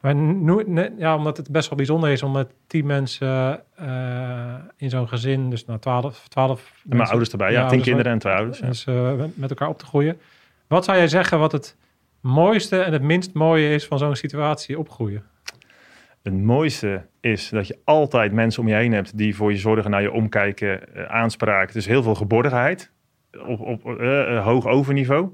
Maar 0.00 0.14
nu, 0.14 0.64
ja, 0.98 1.16
omdat 1.16 1.36
het 1.36 1.50
best 1.50 1.68
wel 1.68 1.76
bijzonder 1.76 2.10
is 2.10 2.22
om 2.22 2.32
met 2.32 2.50
tien 2.66 2.86
mensen 2.86 3.62
eh, 3.76 4.54
in 4.76 4.90
zo'n 4.90 5.08
gezin, 5.08 5.50
dus 5.50 5.64
nou 5.64 5.78
twaalf, 5.78 6.28
twaalf 6.28 6.60
En 6.60 6.64
mijn 6.72 6.96
mensen- 6.96 7.08
ouders 7.08 7.30
erbij, 7.30 7.52
ja. 7.52 7.60
Ja, 7.60 7.68
tien 7.68 7.80
kinderen 7.80 8.12
en 8.12 8.18
twee 8.18 8.34
ouders. 8.34 8.58
ja. 8.58 8.66
dus, 8.66 8.84
met 9.34 9.50
elkaar 9.50 9.68
op 9.68 9.78
te 9.78 9.86
groeien. 9.86 10.20
Wat 10.66 10.84
zou 10.84 10.96
jij 10.96 11.08
zeggen 11.08 11.38
wat 11.38 11.52
het 11.52 11.76
mooiste 12.20 12.78
en 12.80 12.92
het 12.92 13.02
minst 13.02 13.32
mooie 13.34 13.74
is 13.74 13.86
van 13.86 13.98
zo'n 13.98 14.16
situatie 14.16 14.78
opgroeien? 14.78 15.22
Het 16.22 16.34
mooiste 16.34 17.06
is 17.20 17.48
dat 17.48 17.66
je 17.66 17.78
altijd 17.84 18.32
mensen 18.32 18.62
om 18.62 18.68
je 18.68 18.74
heen 18.74 18.92
hebt 18.92 19.18
die 19.18 19.36
voor 19.36 19.50
je 19.52 19.58
zorgen, 19.58 19.90
naar 19.90 20.02
je 20.02 20.12
omkijken, 20.12 20.94
eh, 20.94 21.04
aanspraak. 21.04 21.72
Dus 21.72 21.86
heel 21.86 22.02
veel 22.02 22.14
geborgenheid 22.14 22.92
op, 23.46 23.60
op 23.60 24.00
eh, 24.00 24.44
hoog 24.44 24.66
overniveau. 24.66 25.28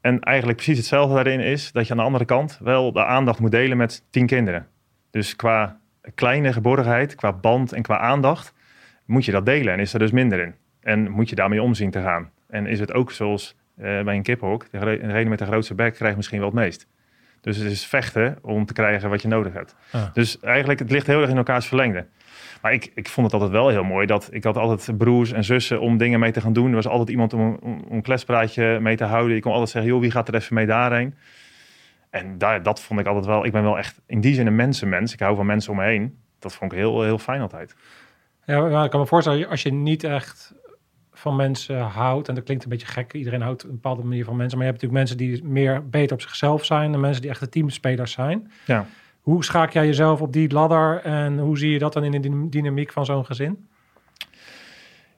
En 0.00 0.20
eigenlijk 0.20 0.56
precies 0.58 0.76
hetzelfde 0.76 1.14
daarin 1.14 1.40
is 1.40 1.72
dat 1.72 1.86
je 1.86 1.92
aan 1.92 1.98
de 1.98 2.04
andere 2.04 2.24
kant 2.24 2.58
wel 2.62 2.92
de 2.92 3.04
aandacht 3.04 3.40
moet 3.40 3.50
delen 3.50 3.76
met 3.76 4.04
tien 4.10 4.26
kinderen. 4.26 4.66
Dus 5.10 5.36
qua 5.36 5.80
kleine 6.14 6.52
geborgenheid, 6.52 7.14
qua 7.14 7.32
band 7.32 7.72
en 7.72 7.82
qua 7.82 7.98
aandacht 7.98 8.54
moet 9.06 9.24
je 9.24 9.32
dat 9.32 9.46
delen. 9.46 9.72
En 9.72 9.78
is 9.78 9.92
er 9.92 9.98
dus 9.98 10.10
minder 10.10 10.40
in. 10.40 10.54
En 10.80 11.10
moet 11.10 11.28
je 11.28 11.34
daarmee 11.34 11.62
omzien 11.62 11.90
te 11.90 12.02
gaan. 12.02 12.30
En 12.48 12.66
is 12.66 12.80
het 12.80 12.92
ook 12.92 13.10
zoals 13.10 13.56
bij 13.74 14.06
een 14.06 14.24
gere- 14.24 14.98
degene 14.98 15.28
met 15.28 15.38
de 15.38 15.46
grootste 15.46 15.74
bek 15.74 15.94
krijgt 15.94 16.16
misschien 16.16 16.38
wel 16.38 16.48
het 16.48 16.58
meest. 16.58 16.86
Dus 17.42 17.56
het 17.56 17.70
is 17.70 17.86
vechten 17.86 18.38
om 18.42 18.66
te 18.66 18.72
krijgen 18.72 19.10
wat 19.10 19.22
je 19.22 19.28
nodig 19.28 19.52
hebt. 19.52 19.74
Dus 20.12 20.40
eigenlijk, 20.40 20.78
het 20.78 20.90
ligt 20.90 21.06
heel 21.06 21.20
erg 21.20 21.30
in 21.30 21.36
elkaars 21.36 21.66
verlengde. 21.66 22.06
Maar 22.62 22.72
ik, 22.72 22.92
ik 22.94 23.08
vond 23.08 23.26
het 23.26 23.34
altijd 23.40 23.52
wel 23.60 23.68
heel 23.68 23.84
mooi 23.84 24.06
dat 24.06 24.28
ik 24.32 24.44
had 24.44 24.56
altijd 24.56 24.98
broers 24.98 25.32
en 25.32 25.44
zussen 25.44 25.80
om 25.80 25.96
dingen 25.96 26.20
mee 26.20 26.30
te 26.32 26.40
gaan 26.40 26.52
doen. 26.52 26.68
Er 26.68 26.74
was 26.74 26.86
altijd 26.88 27.08
iemand 27.08 27.32
om, 27.32 27.40
een- 27.40 27.58
om, 27.62 27.84
om 27.88 27.96
een 27.96 28.02
kletspraatje 28.02 28.78
mee 28.80 28.96
te 28.96 29.04
houden. 29.04 29.34
Je 29.34 29.40
kon 29.42 29.52
altijd 29.52 29.70
zeggen, 29.70 29.90
joh, 29.92 30.00
wie 30.00 30.10
gaat 30.10 30.28
er 30.28 30.34
even 30.34 30.54
mee 30.54 30.66
daarheen? 30.66 31.14
En 32.10 32.38
daar, 32.38 32.62
dat 32.62 32.80
vond 32.80 33.00
ik 33.00 33.06
altijd 33.06 33.26
wel. 33.26 33.44
Ik 33.44 33.52
ben 33.52 33.62
wel 33.62 33.78
echt 33.78 34.00
in 34.06 34.20
die 34.20 34.34
zin 34.34 34.46
een 34.46 34.56
mensenmens. 34.56 35.12
Ik 35.12 35.20
hou 35.20 35.36
van 35.36 35.46
mensen 35.46 35.70
om 35.72 35.78
me 35.78 35.84
heen. 35.84 36.18
Dat 36.38 36.54
vond 36.54 36.72
ik 36.72 36.78
heel, 36.78 37.02
heel 37.02 37.18
fijn 37.18 37.40
altijd. 37.40 37.74
Ja, 38.44 38.60
maar 38.60 38.84
ik 38.84 38.90
kan 38.90 39.00
me 39.00 39.06
voorstellen, 39.06 39.48
als 39.48 39.62
je 39.62 39.72
niet 39.72 40.04
echt 40.04 40.54
van 41.22 41.36
mensen 41.36 41.80
houdt, 41.80 42.28
en 42.28 42.34
dat 42.34 42.44
klinkt 42.44 42.64
een 42.64 42.70
beetje 42.70 42.86
gek, 42.86 43.12
iedereen 43.12 43.40
houdt 43.40 43.62
een 43.62 43.70
bepaalde 43.70 44.02
manier 44.02 44.24
van 44.24 44.36
mensen, 44.36 44.58
maar 44.58 44.66
je 44.66 44.72
hebt 44.72 44.82
natuurlijk 44.82 45.10
mensen 45.10 45.42
die 45.42 45.52
meer 45.52 45.88
beter 45.88 46.16
op 46.16 46.22
zichzelf 46.22 46.64
zijn 46.64 46.94
en 46.94 47.00
mensen 47.00 47.22
die 47.22 47.30
echte 47.30 47.48
teamspelers 47.48 48.12
zijn. 48.12 48.50
Ja. 48.66 48.86
Hoe 49.20 49.44
schaak 49.44 49.72
jij 49.72 49.86
jezelf 49.86 50.20
op 50.20 50.32
die 50.32 50.52
ladder 50.52 51.00
en 51.04 51.38
hoe 51.38 51.58
zie 51.58 51.70
je 51.70 51.78
dat 51.78 51.92
dan 51.92 52.04
in 52.04 52.10
de 52.10 52.20
dyn- 52.20 52.50
dynamiek 52.50 52.92
van 52.92 53.04
zo'n 53.04 53.24
gezin? 53.24 53.68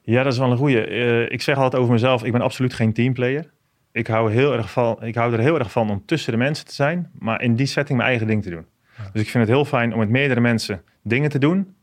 Ja, 0.01 0.23
dat 0.23 0.33
is 0.33 0.39
wel 0.39 0.51
een 0.51 0.57
goeie. 0.57 0.85
Eh, 0.85 1.31
ik 1.31 1.41
zeg 1.41 1.57
altijd 1.57 1.81
over 1.81 1.93
mezelf, 1.93 2.23
ik 2.23 2.31
ben 2.31 2.41
absoluut 2.41 2.73
geen 2.73 2.93
teamplayer. 2.93 3.51
Ik 3.91 4.07
hou, 4.07 4.31
heel 4.31 4.53
erg 4.53 4.71
van, 4.71 5.03
ik 5.03 5.15
hou 5.15 5.33
er 5.33 5.39
heel 5.39 5.59
erg 5.59 5.71
van 5.71 5.89
om 5.89 6.05
tussen 6.05 6.31
de 6.31 6.37
mensen 6.37 6.65
te 6.65 6.73
zijn, 6.73 7.11
maar 7.19 7.41
in 7.41 7.55
die 7.55 7.65
setting 7.65 7.97
mijn 7.97 8.09
eigen 8.09 8.27
ding 8.27 8.43
te 8.43 8.49
doen. 8.49 8.65
Dus 9.13 9.21
ik 9.21 9.29
vind 9.29 9.47
het 9.47 9.55
heel 9.55 9.65
fijn 9.65 9.93
om 9.93 9.99
met 9.99 10.09
meerdere 10.09 10.39
mensen 10.39 10.81
dingen 11.01 11.29
te 11.29 11.39
doen, 11.39 11.75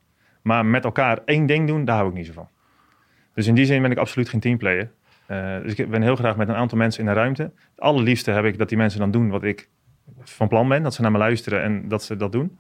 maar 0.43 0.67
met 0.67 0.85
elkaar 0.85 1.19
één 1.25 1.47
ding 1.47 1.67
doen, 1.67 1.85
daar 1.85 1.97
hou 1.97 2.09
ik 2.09 2.15
niet 2.15 2.27
zo 2.27 2.33
van. 2.33 2.49
Dus 3.35 3.47
in 3.47 3.55
die 3.55 3.65
zin 3.65 3.83
ben 3.83 3.91
ik 3.91 3.99
absoluut 3.99 4.29
geen 4.29 4.41
teamplayer. 4.41 4.91
Eh, 5.27 5.63
dus 5.63 5.75
ik 5.75 5.91
ben 5.91 6.03
heel 6.03 6.17
graag 6.17 6.37
met 6.37 6.49
een 6.49 6.55
aantal 6.55 6.79
mensen 6.79 7.01
in 7.01 7.07
de 7.07 7.13
ruimte. 7.13 7.43
Het 7.43 7.81
allerliefste 7.81 8.31
heb 8.31 8.45
ik 8.45 8.59
dat 8.59 8.69
die 8.69 8.79
mensen 8.79 9.01
dan 9.01 9.11
doen 9.11 9.29
wat 9.29 9.43
ik 9.43 9.69
van 10.21 10.49
plan 10.49 10.69
ben, 10.69 10.83
dat 10.83 10.95
ze 10.95 11.03
naar 11.03 11.11
me 11.11 11.19
luisteren 11.19 11.63
en 11.63 11.89
dat 11.89 12.03
ze 12.03 12.17
dat 12.17 12.33
doen. 12.33 12.59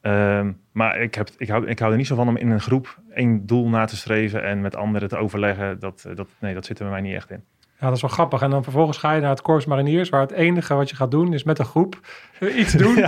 Ehm, 0.00 0.52
maar 0.72 1.00
ik, 1.00 1.14
heb, 1.14 1.30
ik, 1.36 1.48
hou, 1.48 1.66
ik 1.66 1.78
hou 1.78 1.90
er 1.90 1.96
niet 1.96 2.06
zo 2.06 2.16
van 2.16 2.28
om 2.28 2.36
in 2.36 2.50
een 2.50 2.60
groep 2.60 2.98
één 3.14 3.46
doel 3.46 3.68
na 3.68 3.84
te 3.84 3.96
streven 3.96 4.44
en 4.44 4.60
met 4.60 4.76
anderen 4.76 5.08
te 5.08 5.16
overleggen. 5.16 5.78
Dat, 5.78 6.04
eh, 6.08 6.16
dat, 6.16 6.28
nee, 6.38 6.54
dat 6.54 6.66
zit 6.66 6.78
er 6.78 6.84
bij 6.84 6.92
mij 6.92 7.02
niet 7.02 7.16
echt 7.16 7.30
in. 7.30 7.44
Ja, 7.82 7.88
dat 7.88 7.96
is 7.96 8.02
wel 8.02 8.10
grappig. 8.10 8.42
En 8.42 8.50
dan 8.50 8.62
vervolgens 8.62 8.98
ga 8.98 9.12
je 9.12 9.20
naar 9.20 9.30
het 9.30 9.42
Corps 9.42 9.66
Mariniers, 9.66 10.08
waar 10.08 10.20
het 10.20 10.30
enige 10.30 10.74
wat 10.74 10.90
je 10.90 10.96
gaat 10.96 11.10
doen 11.10 11.32
is 11.32 11.44
met 11.44 11.58
een 11.58 11.64
groep 11.64 12.00
iets 12.60 12.72
doen. 12.72 12.96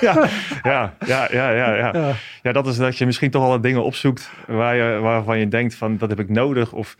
Ja, 0.00 0.22
ja, 0.62 0.94
ja, 1.06 1.28
ja, 1.30 1.50
ja, 1.50 1.74
ja. 1.74 1.90
Ja. 1.92 2.12
Ja, 2.42 2.52
dat 2.52 2.66
is 2.66 2.76
dat 2.76 2.98
je 2.98 3.06
misschien 3.06 3.30
toch 3.30 3.42
wel 3.42 3.50
wat 3.50 3.62
dingen 3.62 3.84
opzoekt 3.84 4.32
waar 4.46 4.76
je, 4.76 4.98
waarvan 4.98 5.38
je 5.38 5.48
denkt 5.48 5.74
van 5.74 5.96
dat 5.96 6.08
heb 6.08 6.20
ik 6.20 6.28
nodig. 6.28 6.72
Of 6.72 6.96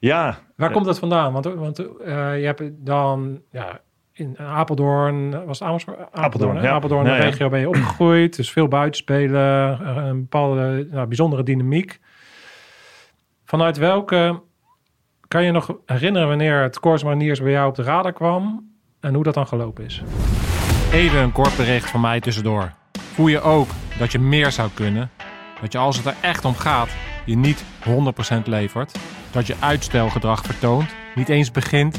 ja, 0.00 0.38
Waar 0.56 0.70
komt 0.70 0.84
dat 0.84 0.98
vandaan? 0.98 1.32
Want, 1.32 1.44
want 1.44 1.78
eh, 1.78 2.38
je 2.38 2.46
hebt 2.46 2.62
dan 2.72 3.40
ja, 3.50 3.80
in 4.12 4.38
Apeldoorn, 4.38 5.44
was 5.46 5.58
het 5.58 5.68
Amersfoort? 5.68 5.98
Apeldoorn, 5.98 6.24
Apeldoorn, 6.24 6.62
ja. 6.62 6.70
Apeldoorn, 6.70 7.04
de 7.04 7.14
regio 7.14 7.48
ben 7.48 7.60
je 7.60 7.68
opgegroeid. 7.68 8.36
Dus 8.36 8.50
veel 8.50 8.68
buitenspelen, 8.68 9.80
eh, 9.80 9.96
een 9.96 10.20
bepaalde 10.20 10.88
nou, 10.90 11.06
bijzondere 11.06 11.42
dynamiek. 11.42 12.00
Vanuit 13.44 13.76
welke, 13.76 14.40
kan 15.34 15.44
je 15.44 15.50
nog 15.50 15.76
herinneren 15.86 16.28
wanneer 16.28 16.62
het 16.62 16.80
Corps 16.80 17.02
Mariniers 17.02 17.40
bij 17.40 17.50
jou 17.50 17.68
op 17.68 17.74
de 17.74 17.82
radar 17.82 18.12
kwam 18.12 18.70
en 19.00 19.14
hoe 19.14 19.24
dat 19.24 19.34
dan 19.34 19.46
gelopen 19.46 19.84
is? 19.84 20.02
Even 20.92 21.18
een 21.18 21.32
kort 21.32 21.56
bericht 21.56 21.90
van 21.90 22.00
mij 22.00 22.20
tussendoor. 22.20 22.72
Voel 22.98 23.26
je 23.26 23.40
ook 23.40 23.68
dat 23.98 24.12
je 24.12 24.18
meer 24.18 24.52
zou 24.52 24.70
kunnen? 24.74 25.10
Dat 25.60 25.72
je 25.72 25.78
als 25.78 25.96
het 25.96 26.06
er 26.06 26.14
echt 26.20 26.44
om 26.44 26.54
gaat, 26.54 26.88
je 27.24 27.36
niet 27.36 27.64
100% 27.84 28.42
levert? 28.44 28.98
Dat 29.30 29.46
je 29.46 29.54
uitstelgedrag 29.60 30.44
vertoont, 30.44 30.94
niet 31.14 31.28
eens 31.28 31.50
begint 31.50 31.98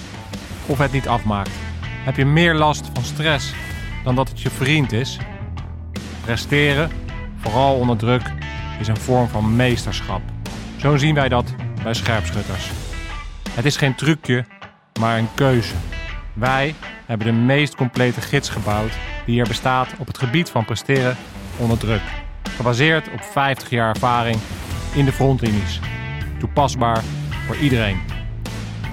of 0.65 0.77
het 0.77 0.91
niet 0.91 1.07
afmaakt? 1.07 1.51
Heb 1.81 2.15
je 2.15 2.25
meer 2.25 2.53
last 2.53 2.89
van 2.93 3.03
stress 3.03 3.53
dan 4.03 4.15
dat 4.15 4.29
het 4.29 4.41
je 4.41 4.49
vriend 4.49 4.91
is? 4.91 5.19
Presteren, 6.23 6.89
vooral 7.37 7.75
onder 7.75 7.97
druk, 7.97 8.33
is 8.79 8.87
een 8.87 8.97
vorm 8.97 9.27
van 9.27 9.55
meesterschap. 9.55 10.21
Zo 10.77 10.97
zien 10.97 11.15
wij 11.15 11.29
dat 11.29 11.55
bij 11.83 11.93
scherpschutters. 11.93 12.84
Het 13.55 13.65
is 13.65 13.77
geen 13.77 13.95
trucje, 13.95 14.45
maar 14.99 15.17
een 15.17 15.33
keuze. 15.35 15.73
Wij 16.33 16.75
hebben 17.05 17.27
de 17.27 17.33
meest 17.33 17.75
complete 17.75 18.21
gids 18.21 18.49
gebouwd 18.49 18.91
die 19.25 19.41
er 19.41 19.47
bestaat 19.47 19.93
op 19.97 20.07
het 20.07 20.17
gebied 20.17 20.49
van 20.49 20.65
presteren 20.65 21.17
onder 21.57 21.77
druk. 21.77 22.01
Gebaseerd 22.49 23.11
op 23.11 23.21
50 23.21 23.69
jaar 23.69 23.89
ervaring 23.89 24.37
in 24.95 25.05
de 25.05 25.11
frontlinies. 25.11 25.79
Toepasbaar 26.39 27.03
voor 27.45 27.57
iedereen. 27.57 27.99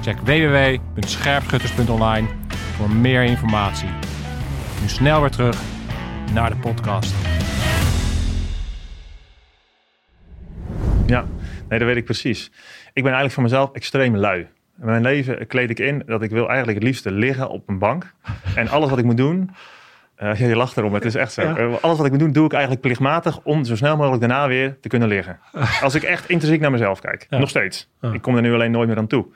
Check 0.03 0.19
www.scherpschutters.online 0.19 2.29
voor 2.77 2.91
meer 2.91 3.23
informatie. 3.23 3.89
Nu 4.81 4.89
snel 4.89 5.21
weer 5.21 5.31
terug 5.31 5.61
naar 6.33 6.51
de 6.51 6.57
podcast. 6.57 7.15
Ja, 11.07 11.25
nee, 11.69 11.79
dat 11.79 11.89
weet 11.89 11.97
ik 11.97 12.05
precies. 12.05 12.51
Ik 12.95 13.03
ben 13.03 13.13
eigenlijk 13.13 13.33
voor 13.33 13.43
mezelf 13.43 13.73
extreem 13.73 14.17
lui. 14.17 14.41
In 14.81 14.87
mijn 14.87 15.03
leven 15.03 15.47
kleed 15.47 15.71
ik 15.71 15.79
in 15.79 16.03
dat 16.07 16.23
ik 16.23 16.31
wil 16.31 16.49
eigenlijk 16.49 16.79
het 16.79 16.87
liefste 16.89 17.11
liggen 17.11 17.49
op 17.49 17.69
een 17.69 17.79
bank. 17.79 18.15
En 18.55 18.69
alles 18.69 18.91
wat 18.91 18.99
ik 18.99 19.05
moet 19.05 19.17
doen... 19.17 19.51
eh, 20.15 20.39
ja, 20.39 20.47
je 20.47 20.57
lacht 20.57 20.77
erom, 20.77 20.95
het 20.95 21.05
is 21.05 21.15
echt 21.15 21.33
zo. 21.33 21.43
Ja. 21.43 21.57
Eh, 21.57 21.75
alles 21.81 21.97
wat 21.97 22.07
ik 22.07 22.13
moet 22.13 22.21
doen, 22.21 22.33
doe 22.33 22.45
ik 22.45 22.53
eigenlijk 22.53 22.83
plichtmatig... 22.83 23.41
om 23.43 23.65
zo 23.65 23.77
snel 23.77 23.97
mogelijk 23.97 24.21
daarna 24.21 24.49
weer 24.49 24.81
te 24.81 24.89
kunnen 24.89 25.09
liggen. 25.09 25.39
Als 25.83 25.95
ik 25.95 26.03
echt 26.03 26.29
intrinsiek 26.29 26.61
naar 26.61 26.71
mezelf 26.71 27.01
kijk. 27.01 27.27
Ja. 27.29 27.39
Nog 27.39 27.49
steeds. 27.49 27.91
Ja. 28.01 28.13
Ik 28.13 28.23
kom 28.23 28.37
er 28.37 28.43
nu 28.43 28.53
alleen 28.53 28.71
nooit 28.71 28.89
meer 28.89 28.99
aan 28.99 29.07
toe. 29.07 29.27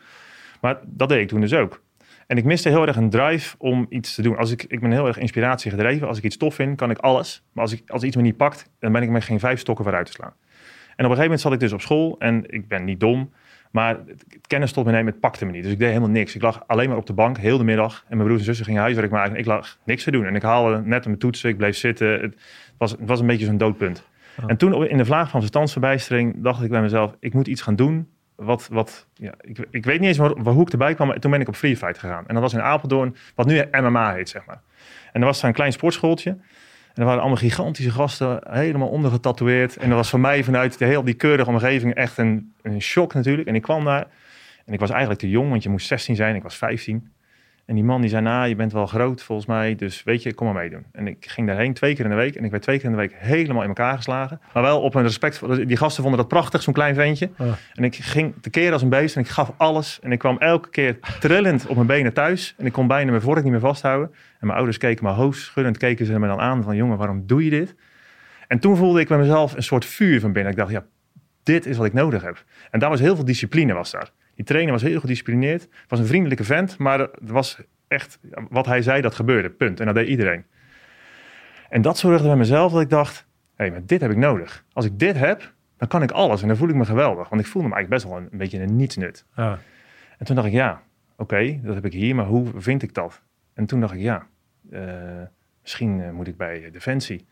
Maar 0.61 0.79
dat 0.85 1.09
deed 1.09 1.21
ik 1.21 1.29
toen 1.29 1.41
dus 1.41 1.55
ook. 1.55 1.83
En 2.27 2.37
ik 2.37 2.45
miste 2.45 2.69
heel 2.69 2.87
erg 2.87 2.97
een 2.97 3.11
drive 3.11 3.55
om 3.59 3.87
iets 3.89 4.15
te 4.15 4.23
doen. 4.23 4.37
Als 4.37 4.51
ik, 4.51 4.65
ik 4.69 4.81
ben 4.81 4.91
heel 4.91 5.07
erg 5.07 5.19
inspiratie 5.19 5.71
gedreven. 5.71 6.09
Als 6.09 6.19
ik 6.19 6.25
iets 6.25 6.37
tof 6.37 6.55
vind, 6.55 6.77
kan 6.77 6.91
ik 6.91 6.99
alles. 6.99 7.43
Maar 7.53 7.65
als, 7.65 7.73
ik, 7.73 7.91
als 7.91 8.03
iets 8.03 8.17
me 8.17 8.23
niet 8.23 8.37
pakt, 8.37 8.71
dan 8.79 8.93
ben 8.93 9.03
ik 9.03 9.09
met 9.11 9.25
geen 9.25 9.41
vijf 9.41 9.59
stokken 9.61 9.85
vooruit 9.85 10.07
te 10.07 10.13
slaan. 10.13 10.33
En 10.97 11.05
op 11.05 11.11
een 11.11 11.17
gegeven 11.17 11.23
moment 11.23 11.41
zat 11.41 11.53
ik 11.53 11.61
dus 11.61 11.73
op 11.73 11.81
school 11.81 12.17
en 12.19 12.45
ik 12.47 12.69
ben 12.69 12.85
niet 12.85 13.01
dom. 13.01 13.33
Maar 13.77 13.97
het 14.07 14.25
kennis 14.47 14.73
tot 14.73 14.85
me 14.85 14.91
nemen, 14.91 15.13
het 15.13 15.21
pakte 15.21 15.45
me 15.45 15.53
niet. 15.53 15.63
Dus 15.63 15.73
ik 15.73 15.79
deed 15.79 15.89
helemaal 15.89 16.09
niks. 16.09 16.35
Ik 16.35 16.43
lag 16.43 16.63
alleen 16.67 16.89
maar 16.89 16.99
op 16.99 17.07
de 17.07 17.13
bank, 17.13 17.39
heel 17.39 17.59
de 17.59 17.65
middag. 17.65 18.05
En 18.09 18.17
mijn 18.17 18.23
broers 18.29 18.39
en 18.41 18.47
zussen 18.47 18.65
gingen 18.65 18.81
huiswerk 18.81 19.11
maken. 19.11 19.33
En 19.33 19.39
ik 19.39 19.47
lag 19.47 19.79
niks 19.85 20.05
te 20.05 20.11
doen. 20.11 20.27
En 20.27 20.35
ik 20.35 20.43
haalde 20.43 20.83
net 20.85 21.05
mijn 21.05 21.19
toetsen, 21.19 21.51
ik 21.51 21.57
bleef 21.57 21.77
zitten. 21.77 22.21
Het 22.21 22.35
was, 22.79 22.91
het 22.91 23.01
was 23.07 23.21
een 23.21 23.27
beetje 23.27 23.47
zo'n 23.47 23.57
doodpunt. 23.57 24.09
En 24.47 24.57
toen 24.57 24.87
in 24.87 24.97
de 24.97 25.05
vlaag 25.05 25.31
van 25.31 25.41
verstandsverbijstering 25.41 26.35
dacht 26.43 26.63
ik 26.63 26.71
bij 26.71 26.81
mezelf... 26.81 27.17
ik 27.21 27.35
moet 27.35 27.47
iets 27.47 27.63
gaan 27.63 27.77
doen 27.77 28.09
wat... 28.35 28.69
wat 28.73 29.07
ja, 29.15 29.35
ik, 29.41 29.59
ik 29.71 29.85
weet 29.85 30.01
niet 30.01 30.09
eens 30.09 30.19
waar, 30.19 30.43
waar- 30.43 30.55
hoe 30.55 30.63
ik 30.63 30.73
erbij 30.73 30.95
kwam. 30.95 31.07
Maar 31.07 31.19
toen 31.19 31.31
ben 31.31 31.41
ik 31.41 31.49
op 31.49 31.57
Free 31.57 31.77
Fight 31.77 31.99
gegaan. 31.99 32.27
En 32.27 32.35
dat 32.35 32.43
was 32.43 32.53
in 32.55 32.63
Apeldoorn, 32.63 33.17
wat 33.35 33.47
nu 33.47 33.65
MMA 33.71 34.13
heet, 34.15 34.29
zeg 34.29 34.45
maar. 34.47 34.61
En 35.13 35.21
er 35.21 35.27
was 35.27 35.41
daar 35.41 35.51
een 35.51 35.57
klein 35.57 35.73
sportschooltje. 35.73 36.37
Er 36.97 37.05
waren 37.05 37.21
allemaal 37.21 37.39
gigantische 37.39 37.91
gasten, 37.91 38.41
helemaal 38.51 38.89
ondergetatoeëerd. 38.89 39.77
En 39.77 39.89
dat 39.89 39.99
was 39.99 40.11
voor 40.11 40.21
mij 40.21 40.45
vanuit 40.45 40.79
de 40.79 40.85
heel 40.85 41.05
die 41.05 41.15
keurige 41.15 41.51
omgeving 41.51 41.95
echt 41.95 42.19
een, 42.19 42.55
een 42.63 42.81
shock 42.81 43.15
natuurlijk. 43.15 43.49
En 43.49 43.55
ik 43.55 43.63
kwam 43.63 43.85
daar 43.85 44.07
en 44.65 44.73
ik 44.73 44.81
was 44.81 44.91
eigenlijk 44.91 45.21
te 45.21 45.29
jong, 45.29 45.51
want 45.51 45.63
je 45.63 45.69
moest 45.69 45.87
16 45.87 46.17
zijn. 46.17 46.35
Ik 46.35 46.43
was 46.43 46.57
15. 46.57 47.13
En 47.67 47.75
die 47.75 47.85
man 47.85 48.01
die 48.01 48.11
zei, 48.11 48.23
nou, 48.23 48.49
je 48.49 48.57
bent 48.57 48.73
wel 48.73 48.87
groot 48.87 49.23
volgens 49.23 49.47
mij, 49.47 49.75
dus 49.75 50.03
weet 50.03 50.23
je, 50.23 50.35
kom 50.35 50.47
maar 50.47 50.63
meedoen. 50.63 50.87
En 50.93 51.07
ik 51.07 51.27
ging 51.29 51.47
daarheen 51.47 51.75
twee 51.75 51.95
keer 51.95 52.05
in 52.05 52.11
de 52.11 52.17
week 52.17 52.35
en 52.35 52.45
ik 52.45 52.51
werd 52.51 52.63
twee 52.63 52.77
keer 52.77 52.85
in 52.85 52.91
de 52.91 52.97
week 52.97 53.13
helemaal 53.15 53.63
in 53.63 53.69
elkaar 53.69 53.97
geslagen. 53.97 54.41
Maar 54.53 54.63
wel 54.63 54.81
op 54.81 54.95
een 54.95 55.03
respect, 55.03 55.67
die 55.69 55.77
gasten 55.77 56.03
vonden 56.03 56.21
dat 56.21 56.29
prachtig, 56.29 56.63
zo'n 56.63 56.75
klein 56.75 56.95
ventje. 56.95 57.31
Ja. 57.39 57.55
En 57.75 57.85
ik 57.85 57.95
ging 57.95 58.35
tekeer 58.41 58.73
als 58.73 58.83
een 58.83 58.89
beest 58.89 59.17
en 59.17 59.23
ik 59.23 59.29
gaf 59.29 59.53
alles. 59.57 59.99
En 60.03 60.13
ik 60.13 60.19
kwam 60.19 60.39
elke 60.39 60.71
keer 60.71 60.99
trillend 61.21 61.67
op 61.67 61.75
mijn 61.75 61.87
benen 61.87 62.13
thuis. 62.13 62.55
En 62.59 62.67
ik 62.67 62.73
kon 62.73 62.87
bijna 62.87 63.11
mijn 63.11 63.23
vork 63.23 63.43
niet 63.43 63.53
meer 63.53 63.61
vasthouden. 63.61 64.11
En 64.13 64.47
mijn 64.47 64.57
ouders 64.57 64.79
keken 64.79 65.05
me 65.05 65.11
hoofdschuddend, 65.11 65.77
keken 65.77 66.07
ze 66.07 66.19
me 66.19 66.27
dan 66.27 66.41
aan 66.41 66.63
van, 66.63 66.77
jongen, 66.77 66.97
waarom 66.97 67.27
doe 67.27 67.45
je 67.45 67.51
dit? 67.51 67.75
En 68.49 68.59
toen 68.59 68.77
voelde 68.77 69.01
ik 69.01 69.09
bij 69.09 69.19
mezelf 69.19 69.57
een 69.57 69.63
soort 69.63 69.85
vuur 69.85 70.21
van 70.21 70.33
binnen. 70.33 70.53
Ik 70.53 70.59
dacht, 70.59 70.71
ja, 70.71 70.85
dit 71.43 71.67
is 71.67 71.77
wat 71.77 71.87
ik 71.87 71.93
nodig 71.93 72.23
heb. 72.23 72.45
En 72.71 72.79
daar 72.79 72.91
was 72.91 73.01
heel 73.01 73.15
veel 73.15 73.25
discipline 73.25 73.73
was 73.73 73.91
daar. 73.91 74.11
Die 74.37 74.45
trainer 74.45 74.73
was 74.73 74.83
heel 74.83 75.01
gedisciplineerd. 75.01 75.69
Was 75.89 75.99
een 75.99 76.07
vriendelijke 76.07 76.45
vent, 76.45 76.79
maar 76.79 77.01
er 77.01 77.11
was 77.21 77.61
echt 77.89 78.19
wat 78.49 78.67
hij 78.67 78.83
zei 78.83 79.01
dat 79.01 79.15
gebeurde. 79.15 79.51
Punt. 79.51 79.81
En 79.81 79.87
dat 79.87 79.95
deed 79.95 80.09
iedereen. 80.09 80.45
En 81.69 81.83
dat 81.83 81.99
zorgde 81.99 82.27
bij 82.27 82.37
mezelf 82.37 82.73
dat 82.73 82.81
ik 82.81 82.91
dacht, 82.91 83.27
hé, 83.55 83.65
hey, 83.65 83.71
maar 83.71 83.87
dit 83.87 84.01
heb 84.01 84.11
ik 84.11 84.17
nodig. 84.17 84.65
Als 84.73 84.85
ik 84.85 84.99
dit 84.99 85.17
heb, 85.17 85.53
dan 85.77 85.89
kan 85.89 86.03
ik 86.03 86.11
alles 86.11 86.43
en 86.43 86.49
dan 86.49 86.57
voel 86.57 86.69
ik 86.69 86.75
me 86.75 86.85
geweldig. 86.85 87.29
Want 87.29 87.41
ik 87.41 87.47
voelde 87.47 87.69
me 87.69 87.75
eigenlijk 87.75 88.03
best 88.03 88.15
wel 88.15 88.23
een, 88.23 88.33
een 88.33 88.39
beetje 88.39 88.61
een 88.61 88.77
nietsnut. 88.77 89.25
Ja. 89.37 89.59
En 90.19 90.27
toen 90.27 90.35
dacht 90.35 90.49
ik, 90.49 90.55
ja, 90.55 90.83
oké, 91.17 91.61
dat 91.63 91.75
heb 91.75 91.85
ik 91.85 91.93
hier, 91.93 92.15
maar 92.15 92.27
hoe 92.27 92.47
vind 92.57 92.83
ik 92.83 92.95
dat? 92.95 93.23
En 93.55 93.67
toen 93.67 93.81
dacht 93.81 93.95
ik, 93.95 94.01
ja, 94.01 94.27
eh, 94.71 95.23
misschien 95.63 96.01
eh, 96.01 96.11
moet 96.11 96.27
ik 96.27 96.37
bij 96.37 96.71
Defensie. 96.71 97.27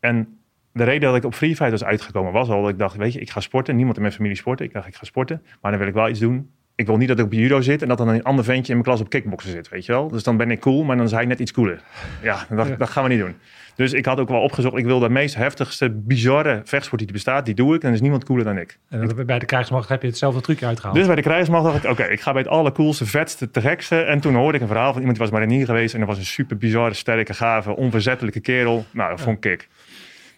En 0.00 0.38
de 0.76 0.84
reden 0.84 1.08
dat 1.08 1.16
ik 1.16 1.24
op 1.24 1.34
Free 1.34 1.56
Fight 1.56 1.70
was 1.70 1.84
uitgekomen 1.84 2.32
was 2.32 2.48
al 2.48 2.60
dat 2.62 2.70
ik 2.70 2.78
dacht, 2.78 2.96
weet 2.96 3.12
je, 3.12 3.20
ik 3.20 3.30
ga 3.30 3.40
sporten. 3.40 3.76
Niemand 3.76 3.96
in 3.96 4.02
mijn 4.02 4.14
familie 4.14 4.36
sporten. 4.36 4.66
Ik 4.66 4.72
dacht, 4.72 4.86
ik 4.86 4.94
ga 4.94 5.04
sporten, 5.04 5.42
maar 5.60 5.70
dan 5.70 5.80
wil 5.80 5.88
ik 5.88 5.94
wel 5.94 6.08
iets 6.08 6.20
doen. 6.20 6.50
Ik 6.74 6.86
wil 6.86 6.96
niet 6.96 7.08
dat 7.08 7.18
ik 7.18 7.24
op 7.24 7.32
judo 7.32 7.60
zit 7.60 7.82
en 7.82 7.88
dat 7.88 7.98
dan 7.98 8.08
een 8.08 8.22
ander 8.22 8.44
ventje 8.44 8.72
in 8.72 8.78
mijn 8.78 8.82
klas 8.82 9.00
op 9.00 9.08
kickboksen 9.08 9.50
zit, 9.50 9.68
weet 9.68 9.86
je 9.86 9.92
wel. 9.92 10.08
Dus 10.08 10.22
dan 10.22 10.36
ben 10.36 10.50
ik 10.50 10.60
cool, 10.60 10.84
maar 10.84 10.96
dan 10.96 11.04
is 11.04 11.12
hij 11.12 11.24
net 11.24 11.38
iets 11.38 11.52
cooler. 11.52 11.82
Ja, 12.22 12.46
dat, 12.50 12.78
dat 12.78 12.90
gaan 12.90 13.02
we 13.02 13.08
niet 13.08 13.18
doen. 13.18 13.34
Dus 13.76 13.92
ik 13.92 14.04
had 14.04 14.20
ook 14.20 14.28
wel 14.28 14.40
opgezocht, 14.40 14.76
ik 14.76 14.84
wil 14.84 14.98
de 14.98 15.08
meest 15.08 15.34
heftigste, 15.34 15.90
bizarre 15.90 16.60
vechtsport 16.64 16.98
die 16.98 17.06
er 17.08 17.14
bestaat, 17.14 17.44
die 17.44 17.54
doe 17.54 17.74
ik. 17.74 17.82
En 17.82 17.88
er 17.88 17.94
is 17.94 18.00
niemand 18.00 18.24
cooler 18.24 18.44
dan 18.44 18.58
ik. 18.58 18.78
En 18.88 19.26
bij 19.26 19.38
de 19.38 19.46
krijgsmacht 19.46 19.88
heb 19.88 20.02
je 20.02 20.08
hetzelfde 20.08 20.40
trucje 20.40 20.66
uitgehaald. 20.66 20.96
Dus 20.96 21.06
bij 21.06 21.14
de 21.14 21.22
krijgsmacht 21.22 21.64
dacht 21.64 21.84
ik, 21.84 21.90
oké, 21.90 22.04
ik 22.04 22.20
ga 22.20 22.32
bij 22.32 22.42
het 22.42 22.50
allercoolste, 22.50 23.06
vetste, 23.06 23.50
te 23.50 23.60
gekste. 23.60 24.00
En 24.00 24.20
toen 24.20 24.34
hoorde 24.34 24.56
ik 24.56 24.62
een 24.62 24.68
verhaal 24.68 24.92
van 24.92 25.00
iemand 25.00 25.18
die 25.18 25.26
was 25.26 25.38
marinier 25.38 25.66
geweest. 25.66 25.94
En 25.94 26.00
dat 26.00 26.08
was 26.08 26.18
een 26.18 26.24
super 26.24 26.56
bizarre, 26.56 26.94
sterke, 26.94 27.34
gave, 27.34 27.76
onverzettelijke 27.76 28.40
kerel. 28.40 28.84
Nou, 28.90 29.10
dat 29.10 29.20
vond 29.20 29.44
ik. 29.44 29.68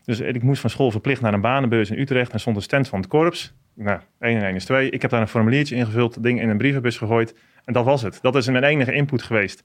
Dus 0.09 0.21
ik 0.21 0.43
moest 0.43 0.61
van 0.61 0.71
school 0.71 0.91
verplicht 0.91 1.21
naar 1.21 1.35
een 1.35 1.41
banenbeurs 1.41 1.91
in 1.91 1.99
Utrecht. 1.99 2.33
En 2.33 2.41
stond 2.41 2.57
een 2.57 2.63
stand 2.63 2.89
van 2.89 2.99
het 2.99 3.09
korps. 3.09 3.55
Nou, 3.75 4.01
1 4.19 4.37
en 4.37 4.45
1 4.45 4.55
is 4.55 4.65
2. 4.65 4.91
Ik 4.91 5.03
heb 5.03 5.11
daar 5.11 5.21
een 5.21 5.29
formuliertje 5.29 5.75
ingevuld, 5.75 6.23
ding 6.23 6.41
in 6.41 6.49
een 6.49 6.59
brievenbus 6.59 6.97
gegooid. 6.97 7.35
En 7.65 7.73
dat 7.73 7.85
was 7.85 8.03
het. 8.03 8.19
Dat 8.23 8.37
is 8.37 8.47
mijn 8.47 8.65
enige 8.65 8.93
input 8.93 9.23
geweest. 9.23 9.65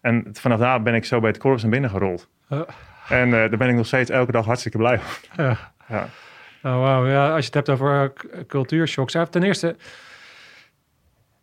En 0.00 0.26
vanaf 0.32 0.58
daar 0.58 0.82
ben 0.82 0.94
ik 0.94 1.04
zo 1.04 1.20
bij 1.20 1.28
het 1.28 1.38
korps 1.38 1.62
naar 1.62 1.70
binnen 1.70 1.90
gerold. 1.90 2.28
Uh. 2.50 2.60
En 3.08 3.26
uh, 3.26 3.32
daar 3.32 3.56
ben 3.56 3.68
ik 3.68 3.74
nog 3.74 3.86
steeds 3.86 4.10
elke 4.10 4.32
dag 4.32 4.44
hartstikke 4.44 4.78
blij 4.78 4.94
over. 4.94 5.20
Ja. 5.36 5.72
Ja. 5.88 6.08
Oh, 6.62 6.80
wauw. 6.80 7.06
Ja, 7.06 7.28
als 7.28 7.38
je 7.38 7.46
het 7.46 7.54
hebt 7.54 7.68
over 7.68 8.02
uh, 8.02 8.40
cultuurshocks. 8.46 9.16
Ten 9.30 9.42
eerste, 9.42 9.68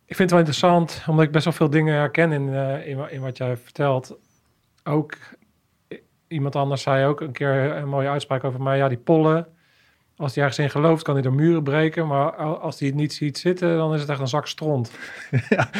ik 0.04 0.16
vind 0.16 0.18
het 0.18 0.30
wel 0.30 0.38
interessant, 0.38 1.04
omdat 1.06 1.24
ik 1.24 1.32
best 1.32 1.44
wel 1.44 1.54
veel 1.54 1.70
dingen 1.70 1.94
herken 1.94 2.32
in, 2.32 2.48
uh, 2.48 2.86
in, 2.86 3.10
in, 3.10 3.20
wat 3.20 3.36
jij 3.36 3.56
vertelt. 3.56 4.16
Ook 4.84 5.16
iemand 6.28 6.56
anders 6.56 6.82
zei 6.82 7.06
ook 7.06 7.20
een 7.20 7.32
keer 7.32 7.76
een 7.76 7.88
mooie 7.88 8.08
uitspraak 8.08 8.44
over 8.44 8.62
mij. 8.62 8.76
Ja, 8.76 8.88
die 8.88 8.98
pollen, 8.98 9.46
als 10.16 10.34
hij 10.34 10.44
ergens 10.44 10.64
in 10.64 10.70
gelooft, 10.70 11.02
kan 11.02 11.14
hij 11.14 11.22
de 11.22 11.30
muren 11.30 11.62
breken. 11.62 12.06
Maar 12.06 12.32
als 12.36 12.78
hij 12.78 12.88
het 12.88 12.96
niet 12.96 13.14
ziet 13.14 13.38
zitten, 13.38 13.76
dan 13.76 13.94
is 13.94 14.00
het 14.00 14.10
echt 14.10 14.20
een 14.20 14.28
zak 14.28 14.46
stront. 14.46 14.90
ja. 15.48 15.70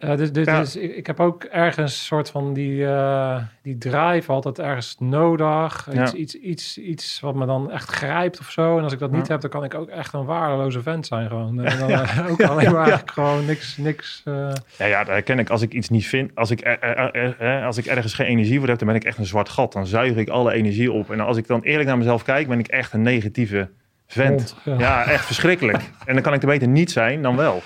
Uh, 0.00 0.16
dus, 0.16 0.32
dus, 0.32 0.46
ja. 0.46 0.58
dus 0.58 0.76
ik, 0.76 0.96
ik, 0.96 1.06
heb 1.06 1.20
ook 1.20 1.44
ergens 1.44 1.92
een 1.92 2.04
soort 2.04 2.30
van 2.30 2.52
die, 2.52 2.72
uh, 2.80 3.36
die 3.62 3.78
drive 3.78 4.32
altijd 4.32 4.58
ergens 4.58 4.96
nodig. 4.98 5.88
Ja. 5.92 6.02
Iets, 6.02 6.12
iets, 6.14 6.34
iets, 6.34 6.78
iets 6.78 7.20
wat 7.20 7.34
me 7.34 7.46
dan 7.46 7.70
echt 7.70 7.90
grijpt 7.90 8.38
of 8.40 8.50
zo. 8.50 8.76
En 8.78 8.82
als 8.84 8.92
ik 8.92 8.98
dat 8.98 9.10
niet 9.10 9.28
heb, 9.28 9.40
dan 9.40 9.50
kan 9.50 9.64
ik 9.64 9.74
ook 9.74 9.88
echt 9.88 10.12
een 10.12 10.24
waardeloze 10.24 10.82
vent 10.82 11.06
zijn 11.06 11.28
gewoon. 11.28 11.60
En 11.60 11.78
dan 11.78 11.90
eh, 12.00 12.26
ook 12.30 12.42
alleen 12.42 12.72
maar 12.72 13.02
gewoon 13.04 13.44
niks... 13.44 13.76
niks 13.76 14.22
eh, 14.24 14.50
Ja, 14.78 14.86
ja, 14.86 14.98
dat 14.98 15.12
herken 15.12 15.38
ik. 15.38 15.50
Als 15.50 15.62
ik 15.62 15.72
iets 15.72 15.88
niet 15.88 16.06
vind, 16.06 16.30
als 16.34 16.50
ik, 16.50 16.60
er- 16.64 16.80
er- 16.80 17.12
er- 17.14 17.40
er- 17.40 17.64
als 17.64 17.76
ik 17.76 17.86
ergens 17.86 18.14
geen 18.14 18.26
energie 18.26 18.58
voor 18.58 18.68
heb, 18.68 18.78
dan 18.78 18.86
ben 18.86 18.96
ik 18.96 19.04
echt 19.04 19.18
een 19.18 19.26
zwart 19.26 19.48
gat. 19.48 19.72
Dan 19.72 19.86
zuig 19.86 20.16
ik 20.16 20.28
alle 20.28 20.52
energie 20.52 20.92
op. 20.92 21.10
En 21.10 21.20
als 21.20 21.36
ik 21.36 21.46
dan 21.46 21.62
eerlijk 21.62 21.88
naar 21.88 21.98
mezelf 21.98 22.22
kijk, 22.22 22.48
ben 22.48 22.58
ik 22.58 22.68
echt 22.68 22.92
een 22.92 23.02
negatieve 23.02 23.68
vent. 24.06 24.56
Ja, 24.64 25.04
echt 25.04 25.24
verschrikkelijk. 25.24 25.82
En 26.06 26.14
dan 26.14 26.22
kan 26.22 26.34
ik 26.34 26.40
er 26.42 26.48
beter 26.48 26.68
niet 26.68 26.90
zijn 26.90 27.22
dan 27.22 27.36
wel. 27.36 27.62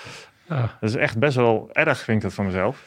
Ja. 0.52 0.76
Dat 0.80 0.90
is 0.90 0.96
echt 0.96 1.18
best 1.18 1.36
wel 1.36 1.68
erg, 1.72 1.98
vind 1.98 2.16
ik 2.16 2.22
dat 2.22 2.34
van 2.34 2.44
mezelf. 2.44 2.84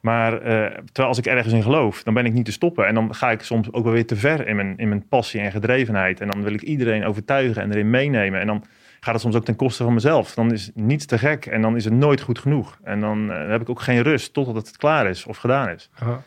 Maar 0.00 0.32
eh, 0.32 0.66
terwijl 0.74 1.08
als 1.08 1.18
ik 1.18 1.26
ergens 1.26 1.54
in 1.54 1.62
geloof, 1.62 2.02
dan 2.02 2.14
ben 2.14 2.24
ik 2.26 2.32
niet 2.32 2.44
te 2.44 2.52
stoppen. 2.52 2.86
En 2.86 2.94
dan 2.94 3.14
ga 3.14 3.30
ik 3.30 3.42
soms 3.42 3.72
ook 3.72 3.84
wel 3.84 3.92
weer 3.92 4.06
te 4.06 4.16
ver 4.16 4.46
in 4.46 4.56
mijn, 4.56 4.76
in 4.76 4.88
mijn 4.88 5.08
passie 5.08 5.40
en 5.40 5.50
gedrevenheid. 5.50 6.20
En 6.20 6.28
dan 6.28 6.42
wil 6.42 6.52
ik 6.52 6.62
iedereen 6.62 7.04
overtuigen 7.04 7.62
en 7.62 7.70
erin 7.72 7.90
meenemen. 7.90 8.40
En 8.40 8.46
dan 8.46 8.64
gaat 9.00 9.12
het 9.12 9.22
soms 9.22 9.34
ook 9.36 9.44
ten 9.44 9.56
koste 9.56 9.84
van 9.84 9.94
mezelf. 9.94 10.34
Dan 10.34 10.52
is 10.52 10.70
niets 10.74 11.06
te 11.06 11.18
gek 11.18 11.46
en 11.46 11.62
dan 11.62 11.76
is 11.76 11.84
het 11.84 11.94
nooit 11.94 12.20
goed 12.20 12.38
genoeg. 12.38 12.78
En 12.82 13.00
dan 13.00 13.32
eh, 13.32 13.48
heb 13.48 13.60
ik 13.60 13.68
ook 13.68 13.80
geen 13.80 14.02
rust 14.02 14.32
totdat 14.32 14.66
het 14.66 14.76
klaar 14.76 15.06
is 15.08 15.26
of 15.26 15.36
gedaan 15.36 15.68
is. 15.68 15.90
Ja. 16.00 16.22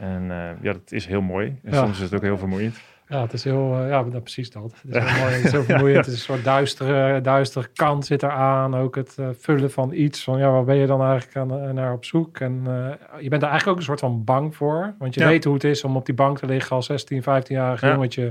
En 0.00 0.22
eh, 0.30 0.36
ja, 0.62 0.72
dat 0.72 0.92
is 0.92 1.06
heel 1.06 1.20
mooi. 1.22 1.46
En 1.64 1.72
Ja. 1.72 1.78
soms 1.78 1.96
is 1.96 2.02
het 2.02 2.14
ook 2.14 2.22
heel 2.22 2.38
vermoeiend. 2.38 2.76
Ja, 3.12 3.22
het 3.22 3.32
is 3.32 3.44
heel, 3.44 3.78
eh, 3.80 3.88
ja, 3.88 4.02
dat, 4.02 4.22
precies 4.22 4.50
dat. 4.50 4.74
Het 4.86 4.94
is 4.96 5.02
heel 5.12 5.20
mooi, 5.22 5.34
het 5.34 5.44
is 5.44 5.52
heel 5.52 5.62
vermoeiend. 5.62 5.96
Het 5.96 6.06
is 6.06 6.12
een 6.12 6.18
soort 6.34 6.44
duistere, 6.44 7.20
duistere 7.20 7.68
kant 7.74 8.06
zit 8.06 8.22
eraan. 8.22 8.74
Ook 8.76 8.94
het 8.96 9.14
eh, 9.18 9.26
vullen 9.38 9.70
van 9.70 9.92
iets. 9.92 10.24
Van 10.24 10.38
ja, 10.38 10.50
waar 10.50 10.64
ben 10.64 10.76
je 10.76 10.86
dan 10.86 11.02
eigenlijk 11.02 11.36
aan, 11.36 11.60
eh, 11.60 11.70
naar 11.70 11.92
op 11.92 12.04
zoek? 12.04 12.38
En 12.40 12.62
eh, 12.66 13.20
je 13.22 13.28
bent 13.28 13.42
er 13.42 13.48
eigenlijk 13.48 13.68
ook 13.68 13.76
een 13.76 13.82
soort 13.82 14.00
van 14.00 14.24
bang 14.24 14.56
voor. 14.56 14.94
Want 14.98 15.14
je 15.14 15.20
Ja. 15.20 15.26
weet 15.28 15.44
hoe 15.44 15.54
het 15.54 15.64
is 15.64 15.84
om 15.84 15.96
op 15.96 16.06
die 16.06 16.14
bank 16.14 16.38
te 16.38 16.46
liggen 16.46 16.76
als 16.76 16.86
16, 16.86 17.22
15-jarig 17.22 17.80
Ja. 17.80 17.92
jongetje. 17.92 18.24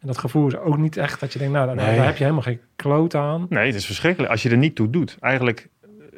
En 0.00 0.06
dat 0.06 0.18
gevoel 0.18 0.46
is 0.46 0.56
ook 0.56 0.78
niet 0.78 0.96
echt 0.96 1.20
dat 1.20 1.32
je 1.32 1.38
denkt, 1.38 1.54
nou, 1.54 1.66
daar, 1.66 1.76
Nee. 1.76 1.96
daar 1.96 2.04
heb 2.06 2.16
je 2.16 2.22
helemaal 2.22 2.42
geen 2.44 2.60
kloot 2.76 3.14
aan. 3.14 3.46
Nee, 3.48 3.66
het 3.66 3.74
is 3.74 3.86
verschrikkelijk. 3.86 4.32
Als 4.32 4.42
je 4.42 4.50
er 4.50 4.56
niet 4.56 4.74
toe 4.74 4.90
doet. 4.90 5.16
Eigenlijk 5.20 5.68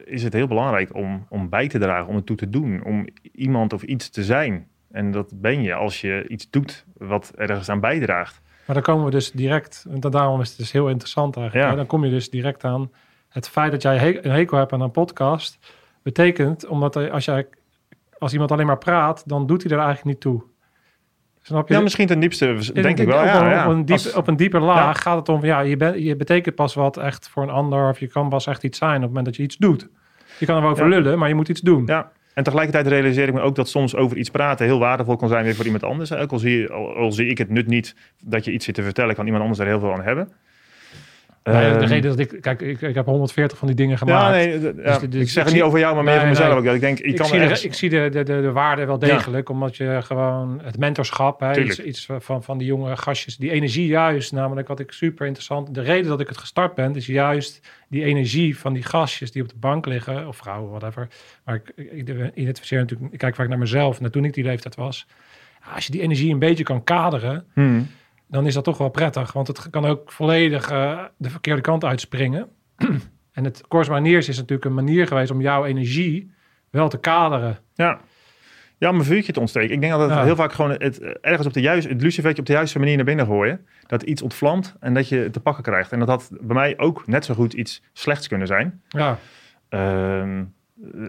is 0.04 0.22
het 0.22 0.32
heel 0.32 0.46
belangrijk 0.46 0.94
om, 0.94 1.26
om 1.28 1.48
bij 1.48 1.68
te 1.68 1.78
dragen, 1.78 2.06
om 2.08 2.14
het 2.14 2.26
toe 2.26 2.36
te 2.36 2.50
doen. 2.50 2.84
Om 2.84 3.06
iemand 3.32 3.72
of 3.72 3.82
iets 3.82 4.10
te 4.10 4.24
zijn. 4.24 4.66
En 4.90 5.10
dat 5.10 5.32
ben 5.40 5.62
je 5.62 5.74
als 5.74 6.00
je 6.00 6.24
iets 6.28 6.50
doet 6.50 6.84
wat 6.96 7.32
ergens 7.36 7.68
aan 7.68 7.80
bijdraagt. 7.80 8.40
Maar 8.66 8.74
dan 8.76 8.84
komen 8.84 9.04
we 9.04 9.10
dus 9.10 9.30
direct, 9.32 9.86
en 9.90 10.00
da- 10.00 10.08
daarom 10.08 10.40
is 10.40 10.48
het 10.48 10.58
dus 10.58 10.72
heel 10.72 10.88
interessant 10.88 11.36
eigenlijk. 11.36 11.70
Ja. 11.70 11.76
Dan 11.76 11.86
kom 11.86 12.04
je 12.04 12.10
dus 12.10 12.30
direct 12.30 12.64
aan 12.64 12.90
het 13.28 13.48
feit 13.48 13.70
dat 13.72 13.82
jij 13.82 14.24
een 14.24 14.30
hekel 14.30 14.58
hebt 14.58 14.72
aan 14.72 14.80
een 14.80 14.90
podcast. 14.90 15.58
Betekent, 16.02 16.66
omdat 16.66 16.96
als, 17.10 17.24
jij, 17.24 17.46
als 18.18 18.32
iemand 18.32 18.52
alleen 18.52 18.66
maar 18.66 18.78
praat, 18.78 19.22
dan 19.28 19.46
doet 19.46 19.62
hij 19.62 19.72
er 19.72 19.78
eigenlijk 19.78 20.06
niet 20.08 20.20
toe. 20.20 20.42
Snap 21.42 21.68
je? 21.68 21.74
Ja, 21.74 21.80
misschien 21.80 22.06
ten 22.06 22.20
diepste, 22.20 22.72
denk 22.72 22.98
ik 22.98 23.06
wel. 23.06 23.18
Op, 23.18 23.24
Ja, 23.24 23.42
een, 23.44 23.50
ja. 23.50 23.64
op, 23.66 23.72
een 23.72 23.84
diep, 23.84 23.96
Als- 23.96 24.12
op 24.14 24.26
een 24.28 24.36
dieper 24.36 24.60
laag 24.60 24.78
Ja. 24.96 25.00
gaat 25.02 25.16
het 25.16 25.28
om, 25.28 25.44
ja, 25.44 25.60
je, 25.60 26.02
je 26.04 26.16
betekent 26.16 26.54
pas 26.54 26.74
wat 26.74 26.96
echt 26.96 27.28
voor 27.28 27.42
een 27.42 27.50
ander, 27.50 27.88
of 27.88 28.00
je 28.00 28.06
kan 28.08 28.28
pas 28.28 28.46
echt 28.46 28.62
iets 28.64 28.78
zijn 28.78 28.94
op 28.96 29.00
het 29.00 29.08
moment 29.08 29.26
dat 29.26 29.36
je 29.36 29.42
iets 29.42 29.56
doet. 29.56 29.88
Je 30.38 30.46
kan 30.46 30.56
er 30.56 30.62
wel 30.62 30.70
over 30.70 30.88
lullen, 30.88 31.18
maar 31.18 31.28
je 31.28 31.34
moet 31.34 31.48
iets 31.48 31.60
doen. 31.60 31.86
Ja. 31.86 32.10
En 32.38 32.44
tegelijkertijd 32.44 32.86
realiseer 32.86 33.28
ik 33.28 33.34
me 33.34 33.40
ook 33.40 33.54
dat 33.54 33.68
soms 33.68 33.94
over 33.96 34.16
iets 34.16 34.30
praten 34.30 34.66
heel 34.66 34.78
waardevol 34.78 35.16
kan 35.16 35.28
zijn 35.28 35.44
weer 35.44 35.54
voor 35.54 35.64
iemand 35.64 35.82
anders. 35.82 36.12
Ook 36.12 36.32
al 36.32 36.38
zie, 36.38 36.68
al, 36.70 37.12
zie 37.12 37.26
ik 37.26 37.38
het 37.38 37.50
nut 37.50 37.66
niet 37.66 37.94
dat 38.22 38.44
je 38.44 38.52
iets 38.52 38.64
zit 38.64 38.74
te 38.74 38.82
vertellen, 38.82 39.14
kan 39.14 39.24
iemand 39.24 39.42
anders 39.42 39.60
daar 39.60 39.68
heel 39.68 39.80
veel 39.80 39.92
aan 39.92 40.02
hebben. 40.02 40.32
Nou 41.42 41.72
de 41.72 41.78
Ehm, 41.78 41.84
reden 41.88 42.10
dat 42.16 42.18
ik, 42.18 42.40
kijk, 42.40 42.60
ik, 42.60 42.80
ik 42.80 42.94
heb 42.94 43.06
140 43.06 43.58
van 43.58 43.66
die 43.66 43.76
dingen 43.76 43.98
gemaakt. 43.98 44.24
Ja, 44.24 44.30
nee, 44.30 44.58
d- 44.74 44.76
ja, 44.84 44.98
dit- 44.98 45.14
ik 45.14 45.28
zeg 45.28 45.44
het 45.44 45.52
niet 45.52 45.62
over 45.62 45.78
jou, 45.78 45.94
maar 45.94 46.02
meer 46.04 46.12
Nee, 46.12 46.20
voor 46.20 46.28
mezelf. 46.30 46.48
nee. 46.48 46.58
ook. 46.58 46.64
Dat 46.64 46.74
ik 46.74 46.80
denk, 46.80 46.98
ik 46.98 47.16
kan 47.16 47.26
zie, 47.26 47.38
de, 47.38 47.60
ik 47.62 47.74
zie 47.74 47.90
de, 47.90 48.08
de, 48.12 48.22
de, 48.22 48.40
de 48.40 48.52
waarde 48.52 48.84
wel 48.84 49.04
Ja. 49.06 49.06
degelijk, 49.14 49.48
omdat 49.48 49.76
je 49.76 49.98
gewoon 50.02 50.60
het 50.62 50.78
mentorschap, 50.78 51.40
hè, 51.40 51.60
iets, 51.60 51.80
iets 51.82 52.08
van, 52.18 52.42
van 52.42 52.58
die 52.58 52.66
jonge 52.66 52.96
gastjes, 52.96 53.36
die 53.36 53.50
energie 53.50 53.86
juist, 53.86 54.32
namelijk 54.32 54.68
wat 54.68 54.80
ik 54.80 54.92
super 54.92 55.26
interessant, 55.26 55.74
de 55.74 55.80
reden 55.82 56.08
dat 56.08 56.20
ik 56.20 56.28
het 56.28 56.38
gestart 56.38 56.74
ben, 56.74 56.94
is 56.96 57.06
juist 57.06 57.68
die 57.88 58.04
energie 58.04 58.58
van 58.58 58.72
die 58.72 58.82
gastjes 58.82 59.32
die 59.32 59.42
op 59.42 59.48
de 59.48 59.56
bank 59.60 59.86
liggen, 59.86 60.28
of 60.28 60.36
vrouwen, 60.36 60.70
whatever. 60.70 61.08
Maar 61.44 61.54
ik, 61.54 61.72
ik 61.90 62.08
identificeer 62.34 62.78
natuurlijk, 62.78 63.12
ik 63.12 63.18
kijk 63.18 63.34
vaak 63.34 63.48
naar 63.48 63.58
mezelf, 63.58 64.00
en 64.00 64.10
toen 64.12 64.24
ik 64.24 64.34
die 64.34 64.44
leeftijd 64.44 64.74
was. 64.74 65.06
Als 65.74 65.86
je 65.86 65.92
die 65.92 66.00
energie 66.00 66.32
een 66.32 66.38
beetje 66.38 66.64
kan 66.64 66.84
kaderen, 66.84 67.44
Hmm. 67.54 67.88
Dan 68.28 68.46
is 68.46 68.54
dat 68.54 68.64
toch 68.64 68.78
wel 68.78 68.88
prettig. 68.88 69.32
Want 69.32 69.46
het 69.46 69.70
kan 69.70 69.84
ook 69.84 70.12
volledig 70.12 70.70
eh, 70.70 71.04
de 71.16 71.30
verkeerde 71.30 71.60
kant 71.60 71.84
uitspringen. 71.84 72.48
en 73.32 73.44
het 73.44 73.62
Course 73.68 73.90
Maniers 73.90 74.28
is 74.28 74.36
natuurlijk 74.36 74.64
een 74.64 74.74
manier 74.74 75.06
geweest 75.06 75.30
om 75.30 75.40
jouw 75.40 75.64
energie 75.64 76.30
wel 76.70 76.88
te 76.88 76.98
kaderen. 76.98 77.58
Ja. 77.74 78.00
Ja, 78.78 78.90
om 78.90 78.98
een 78.98 79.04
vuurtje 79.04 79.32
te 79.32 79.40
ontsteken. 79.40 79.74
Ik 79.74 79.80
denk 79.80 79.92
dat 79.92 80.00
het 80.00 80.10
Ja. 80.10 80.24
heel 80.24 80.36
vaak 80.36 80.52
gewoon 80.52 80.70
het, 80.70 80.98
ergens 81.20 81.46
op 81.46 81.52
de 81.52 81.60
juiste, 81.60 81.90
het 81.92 82.02
lucifertje 82.02 82.40
op 82.40 82.46
de 82.46 82.52
juiste 82.52 82.78
manier 82.78 82.96
naar 82.96 83.04
binnen 83.04 83.26
gooien. 83.26 83.66
Dat 83.86 84.02
iets 84.02 84.22
ontvlamt 84.22 84.76
en 84.80 84.94
dat 84.94 85.08
je 85.08 85.16
het 85.16 85.32
te 85.32 85.40
pakken 85.40 85.62
krijgt. 85.62 85.92
En 85.92 85.98
dat 85.98 86.08
had 86.08 86.28
bij 86.40 86.54
mij 86.54 86.78
ook 86.78 87.06
net 87.06 87.24
zo 87.24 87.34
goed 87.34 87.52
iets 87.52 87.82
slechts 87.92 88.28
kunnen 88.28 88.46
zijn. 88.46 88.82
Ja, 88.88 89.18
Ehm, 89.68 90.44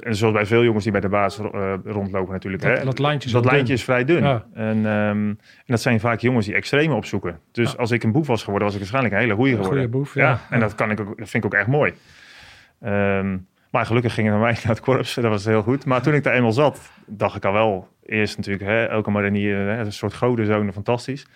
en 0.01 0.15
zoals 0.15 0.33
bij 0.33 0.45
veel 0.45 0.63
jongens 0.63 0.83
die 0.83 0.91
bij 0.91 1.01
de 1.01 1.09
baas 1.09 1.39
eh, 1.39 1.73
rondlopen 1.83 2.33
natuurlijk. 2.33 2.63
dat, 2.63 2.77
hè. 2.77 2.85
dat 2.85 2.99
lijntje 2.99 3.27
is 3.27 3.33
dat 3.33 3.43
wel 3.43 3.51
lijntje 3.53 3.73
dun. 3.73 3.77
is 3.81 3.83
vrij 3.83 4.05
dun. 4.05 4.23
Ja. 4.23 4.45
En, 4.53 4.77
ehm, 4.85 5.27
en 5.27 5.37
dat 5.65 5.81
zijn 5.81 5.99
vaak 5.99 6.19
jongens 6.19 6.45
die 6.45 6.55
extreme 6.55 6.93
opzoeken. 6.93 7.39
Dus 7.51 7.71
Ja. 7.71 7.77
als 7.77 7.91
ik 7.91 8.03
een 8.03 8.11
boef 8.11 8.27
was 8.27 8.39
geworden, 8.43 8.63
was 8.67 8.73
ik 8.73 8.79
waarschijnlijk 8.81 9.13
een 9.15 9.19
hele 9.21 9.35
goeie 9.35 9.51
Een 9.51 9.57
geworden. 9.57 9.83
goede 9.83 9.97
boef, 9.97 10.13
ja. 10.13 10.29
ja. 10.29 10.39
En 10.49 10.59
dat, 10.59 10.75
kan 10.75 10.91
ik 10.91 10.99
ook, 10.99 11.17
dat 11.17 11.29
vind 11.29 11.43
ik 11.43 11.53
ook 11.53 11.59
echt 11.59 11.67
mooi. 11.69 11.93
Ehm, 12.81 13.37
maar 13.71 13.85
gelukkig 13.85 14.13
ging 14.13 14.27
het 14.27 14.35
naar 14.35 14.45
mij 14.45 14.53
naar 14.53 14.65
het 14.75 14.79
korps. 14.79 15.13
Dat 15.13 15.23
was 15.23 15.45
heel 15.45 15.61
goed. 15.61 15.85
Maar 15.85 16.01
toen 16.01 16.13
ik 16.13 16.23
daar 16.23 16.33
eenmaal 16.33 16.51
zat, 16.51 16.91
dacht 17.05 17.35
ik 17.35 17.45
al 17.45 17.53
wel... 17.53 17.87
Eerst 18.05 18.37
natuurlijk, 18.37 18.65
hè, 18.65 18.85
elke 18.85 19.11
marinier, 19.11 19.57
hè, 19.57 19.77
een 19.79 19.91
soort 19.93 20.15
godenzone, 20.15 20.73
fantastisch. 20.73 21.27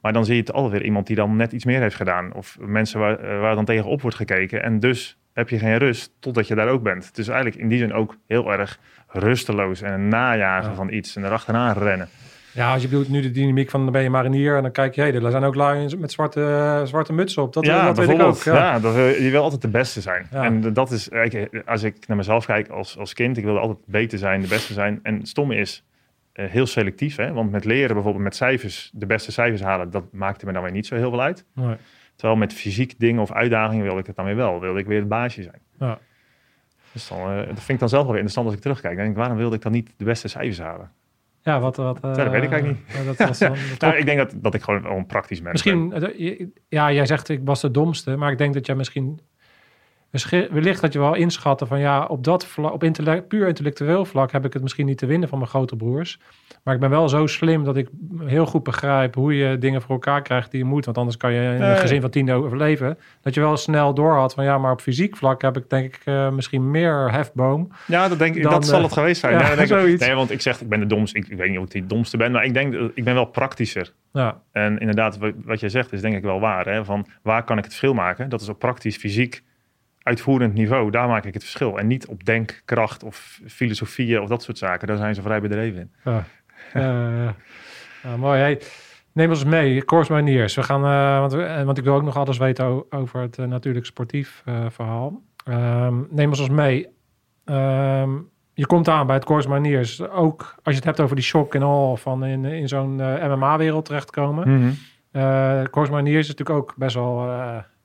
Maar 0.00 0.12
dan 0.12 0.24
zie 0.24 0.34
je 0.34 0.40
het 0.40 0.52
alweer 0.52 0.84
iemand 0.84 1.06
die 1.06 1.16
dan 1.16 1.36
net 1.36 1.52
iets 1.52 1.64
meer 1.64 1.80
heeft 1.80 1.94
gedaan. 1.96 2.32
Of 2.34 2.56
mensen 2.60 3.00
waar, 3.00 3.18
eh, 3.18 3.40
waar 3.40 3.54
dan 3.54 3.64
tegenop 3.64 4.00
wordt 4.00 4.16
gekeken. 4.16 4.62
En 4.62 4.80
dus 4.80 5.18
heb 5.34 5.48
je 5.48 5.58
geen 5.58 5.76
rust 5.78 6.10
totdat 6.20 6.48
je 6.48 6.54
daar 6.54 6.68
ook 6.68 6.82
bent. 6.82 7.14
Dus 7.14 7.28
eigenlijk 7.28 7.60
in 7.62 7.68
die 7.68 7.78
zin 7.78 7.92
ook 7.92 8.16
heel 8.26 8.52
erg 8.52 8.78
rusteloos. 9.08 9.82
En 9.82 9.92
een 9.92 10.08
najagen 10.08 10.70
Ja. 10.70 10.76
van 10.76 10.92
iets 10.92 11.16
en 11.16 11.24
erachteraan 11.24 11.72
rennen. 11.78 12.08
Ja, 12.52 12.72
als 12.72 12.82
je 12.82 12.88
bedoelt 12.88 13.08
nu 13.08 13.20
de 13.20 13.30
dynamiek 13.30 13.70
van 13.70 13.82
dan 13.82 13.92
ben 13.92 14.02
je 14.02 14.10
marinier 14.10 14.56
en 14.56 14.62
dan 14.62 14.72
kijk 14.72 14.94
je, 14.94 15.00
hé, 15.00 15.12
er 15.24 15.30
zijn 15.30 15.44
ook 15.44 15.54
lui 15.54 15.96
met 15.96 16.12
zwarte, 16.12 16.80
zwarte 16.84 17.12
mutsen 17.12 17.42
op. 17.42 17.52
Dat, 17.52 17.66
ja, 17.66 17.86
dat 17.92 17.98
weet 18.06 18.08
ik 18.08 18.22
ook. 18.22 18.42
Ja. 18.42 18.54
Ja, 18.54 18.78
dat, 18.78 18.94
wil- 18.94 19.22
je 19.22 19.30
wil 19.30 19.42
altijd 19.42 19.62
de 19.62 19.68
beste 19.68 20.00
zijn. 20.00 20.26
Ja. 20.30 20.44
En 20.44 20.72
dat 20.72 20.90
is, 20.90 21.08
als 21.64 21.82
ik 21.82 22.06
naar 22.06 22.16
mezelf 22.16 22.46
kijk 22.46 22.68
als, 22.68 22.98
als 22.98 23.12
kind, 23.12 23.36
ik 23.36 23.44
wilde 23.44 23.58
altijd 23.60 23.78
beter 23.86 24.18
zijn, 24.18 24.40
de 24.40 24.48
beste 24.48 24.72
zijn. 24.72 25.00
En 25.02 25.16
het 25.18 25.28
stomme 25.28 25.56
is, 25.56 25.84
eh, 26.32 26.46
heel 26.46 26.66
selectief. 26.66 27.16
Hè? 27.16 27.32
Want 27.32 27.50
met 27.50 27.64
leren 27.64 27.94
bijvoorbeeld 27.94 28.24
met 28.24 28.36
cijfers, 28.36 28.90
de 28.94 29.06
beste 29.06 29.32
cijfers 29.32 29.62
halen, 29.62 29.90
dat 29.90 30.04
maakte 30.12 30.46
me 30.46 30.52
dan 30.52 30.62
weer 30.62 30.72
niet 30.72 30.86
zo 30.86 30.94
heel 30.94 31.10
veel 31.10 31.22
uit. 31.22 31.44
Nee. 31.54 31.76
Terwijl 32.24 32.44
met 32.44 32.58
fysiek 32.58 32.94
dingen 32.98 33.22
of 33.22 33.32
uitdagingen 33.32 33.84
wilde 33.84 34.00
ik 34.00 34.06
het 34.06 34.16
dan 34.16 34.24
weer 34.24 34.36
wel. 34.36 34.60
Wilde 34.60 34.78
ik 34.78 34.86
weer 34.86 34.98
het 34.98 35.08
baasje 35.08 35.42
zijn. 35.42 35.60
Ja. 35.78 35.98
Dus 36.92 37.08
dan, 37.08 37.18
eh, 37.18 37.36
dat 37.36 37.46
vind 37.46 37.68
ik 37.68 37.78
dan 37.78 37.88
zelf 37.88 38.02
wel 38.02 38.12
weer 38.12 38.22
interessant 38.22 38.46
als 38.46 38.54
ik 38.54 38.60
terugkijk. 38.60 38.94
Dan 38.94 39.02
denk 39.02 39.16
ik, 39.16 39.20
waarom 39.20 39.36
wilde 39.36 39.56
ik 39.56 39.62
dan 39.62 39.72
niet 39.72 39.94
de 39.96 40.04
beste 40.04 40.28
cijfers 40.28 40.58
halen? 40.58 40.90
Ja, 41.42 41.60
wat... 41.60 41.76
wat 41.76 42.00
dat 42.00 42.16
weet 42.16 42.42
ik 42.42 42.50
eigenlijk 42.52 42.66
niet. 42.66 42.96
ja, 42.96 43.04
dat 43.04 43.16
was 43.16 43.38
dan, 43.38 43.50
dat 43.70 43.80
Nou, 43.80 43.96
ik 43.96 44.04
denk 44.04 44.18
dat, 44.18 44.34
dat 44.36 44.54
ik 44.54 44.62
gewoon 44.62 44.84
een 44.84 45.06
praktisch 45.06 45.40
mens 45.40 45.62
ben. 45.62 45.88
Misschien, 45.88 46.16
eh, 46.18 46.46
ja, 46.68 46.92
jij 46.92 47.06
zegt 47.06 47.28
ik 47.28 47.40
was 47.44 47.60
de 47.60 47.70
domste, 47.70 48.16
maar 48.16 48.32
ik 48.32 48.38
denk 48.38 48.54
dat 48.54 48.66
jij 48.66 48.76
misschien, 48.76 49.20
misschien 50.14 50.48
wellicht 50.50 50.80
dat 50.80 50.92
je 50.92 50.98
wel 50.98 51.14
inschatten 51.14 51.66
van 51.66 51.78
ja, 51.80 52.04
op 52.04 52.24
dat 52.24 52.46
vlak, 52.46 52.72
op 52.72 52.82
intellect, 52.84 53.28
puur 53.28 53.48
intellectueel 53.48 54.04
vlak 54.04 54.32
heb 54.32 54.44
ik 54.44 54.52
het 54.52 54.62
misschien 54.62 54.86
niet 54.86 54.98
te 54.98 55.06
winnen 55.06 55.28
van 55.28 55.38
mijn 55.38 55.50
grote 55.50 55.76
broers. 55.76 56.18
Maar 56.62 56.74
ik 56.74 56.80
ben 56.80 56.90
wel 56.90 57.08
zo 57.08 57.26
slim 57.26 57.64
dat 57.64 57.76
ik 57.76 57.88
heel 58.24 58.46
goed 58.46 58.62
begrijp 58.62 59.14
hoe 59.14 59.36
je 59.36 59.58
dingen 59.58 59.82
voor 59.82 59.90
elkaar 59.90 60.22
krijgt 60.22 60.50
die 60.50 60.60
je 60.60 60.66
moet. 60.66 60.84
Want 60.84 60.98
anders 60.98 61.16
kan 61.16 61.32
je 61.32 61.40
in 61.54 61.62
een 61.62 61.76
gezin 61.76 62.00
van 62.00 62.10
tien 62.10 62.30
overleven. 62.32 62.98
Dat 63.20 63.34
je 63.34 63.40
wel 63.40 63.56
snel 63.56 63.94
door 63.94 64.14
had 64.14 64.34
van 64.34 64.44
ja, 64.44 64.58
maar 64.58 64.72
op 64.72 64.80
fysiek 64.80 65.16
vlak 65.16 65.42
heb 65.42 65.56
ik 65.56 65.70
denk 65.70 65.84
ik 65.94 66.00
eh, 66.04 66.30
misschien 66.30 66.70
meer 66.70 67.12
hefboom. 67.12 67.68
Ja, 67.86 68.08
dat, 68.08 68.18
denk 68.18 68.34
ik, 68.34 68.42
Dan, 68.42 68.52
dat 68.52 68.66
zal 68.66 68.78
eh, 68.78 68.84
het 68.84 68.92
geweest 68.92 69.20
zijn. 69.20 69.32
ja, 69.32 69.54
denk 69.54 69.70
ik- 69.70 70.00
nee, 70.00 70.14
want 70.14 70.30
ik 70.30 70.40
zeg, 70.40 70.60
ik 70.60 70.68
ben 70.68 70.80
de 70.80 70.86
domste. 70.86 71.18
Ik, 71.18 71.28
ik 71.28 71.36
weet 71.38 71.50
niet 71.50 71.58
of 71.58 71.64
ik 71.64 71.70
de 71.72 71.86
domste 71.86 72.16
ben, 72.16 72.32
maar 72.32 72.44
ik 72.44 72.54
denk, 72.54 72.72
dat- 72.72 72.90
ik 72.94 73.04
ben 73.04 73.14
wel 73.14 73.24
praktischer. 73.24 73.92
Ja, 74.12 74.40
En 74.52 74.78
inderdaad, 74.78 75.18
wat, 75.18 75.32
wat 75.44 75.60
jij 75.60 75.68
zegt 75.68 75.92
is 75.92 76.00
denk 76.00 76.16
ik 76.16 76.22
wel 76.22 76.40
waar. 76.40 76.66
Hè? 76.66 76.84
Van 76.84 77.06
waar 77.22 77.44
kan 77.44 77.56
ik 77.58 77.64
het 77.64 77.72
verschil 77.74 77.94
maken? 77.94 78.28
Dat 78.28 78.40
is 78.40 78.48
op 78.48 78.58
praktisch, 78.58 78.96
fysiek, 78.96 79.42
uitvoerend 80.04 80.54
niveau. 80.54 80.90
Daar 80.90 81.08
maak 81.08 81.24
ik 81.24 81.34
het 81.34 81.42
verschil. 81.42 81.78
En 81.78 81.86
niet 81.86 82.06
op 82.06 82.24
denkkracht 82.24 83.02
of 83.02 83.40
filosofieën 83.46 84.20
of 84.20 84.28
dat 84.28 84.42
soort 84.42 84.58
zaken. 84.58 84.88
Daar 84.88 84.96
zijn 84.96 85.14
ze 85.14 85.22
vrij 85.22 85.40
bedreven 85.40 85.80
in. 85.80 85.92
Ja. 86.04 86.24
Eh, 86.72 87.28
ja, 88.02 88.16
mooi. 88.18 88.38
Hey, 88.40 88.60
neem 89.12 89.28
ons 89.30 89.44
mee, 89.44 89.84
Course 89.84 90.12
Maniers. 90.12 90.54
We 90.54 90.62
gaan, 90.62 90.84
eh, 90.84 91.18
want, 91.20 91.32
we- 91.32 91.42
eh, 91.44 91.62
want 91.64 91.78
ik 91.78 91.84
wil 91.84 91.94
ook 91.94 92.02
nog 92.02 92.16
alles 92.16 92.38
weten 92.38 92.92
over 92.92 93.20
het 93.20 93.38
eh, 93.38 93.46
natuurlijk 93.46 93.86
sportief 93.86 94.42
verhaal. 94.68 95.22
Ehm, 95.44 95.94
neem 96.10 96.28
ons 96.28 96.48
mee. 96.48 96.88
Ehm, 97.44 98.10
je 98.54 98.66
komt 98.66 98.88
aan 98.88 99.06
bij 99.06 99.14
het 99.16 99.24
Course 99.24 99.48
Maniers. 99.48 100.08
Ook 100.08 100.40
als 100.40 100.74
je 100.74 100.74
het 100.74 100.84
hebt 100.84 101.00
over 101.00 101.16
die 101.16 101.24
shock 101.24 101.54
en 101.54 101.62
al 101.62 101.96
van 101.96 102.24
in, 102.24 102.44
in 102.44 102.68
zo'n 102.68 102.94
MMA-wereld 102.96 103.84
terechtkomen. 103.84 104.48
Course 105.70 105.92
Maniers 105.92 106.28
is 106.28 106.34
natuurlijk 106.34 106.58
ook 106.58 106.74
best 106.76 106.94
wel 106.94 107.30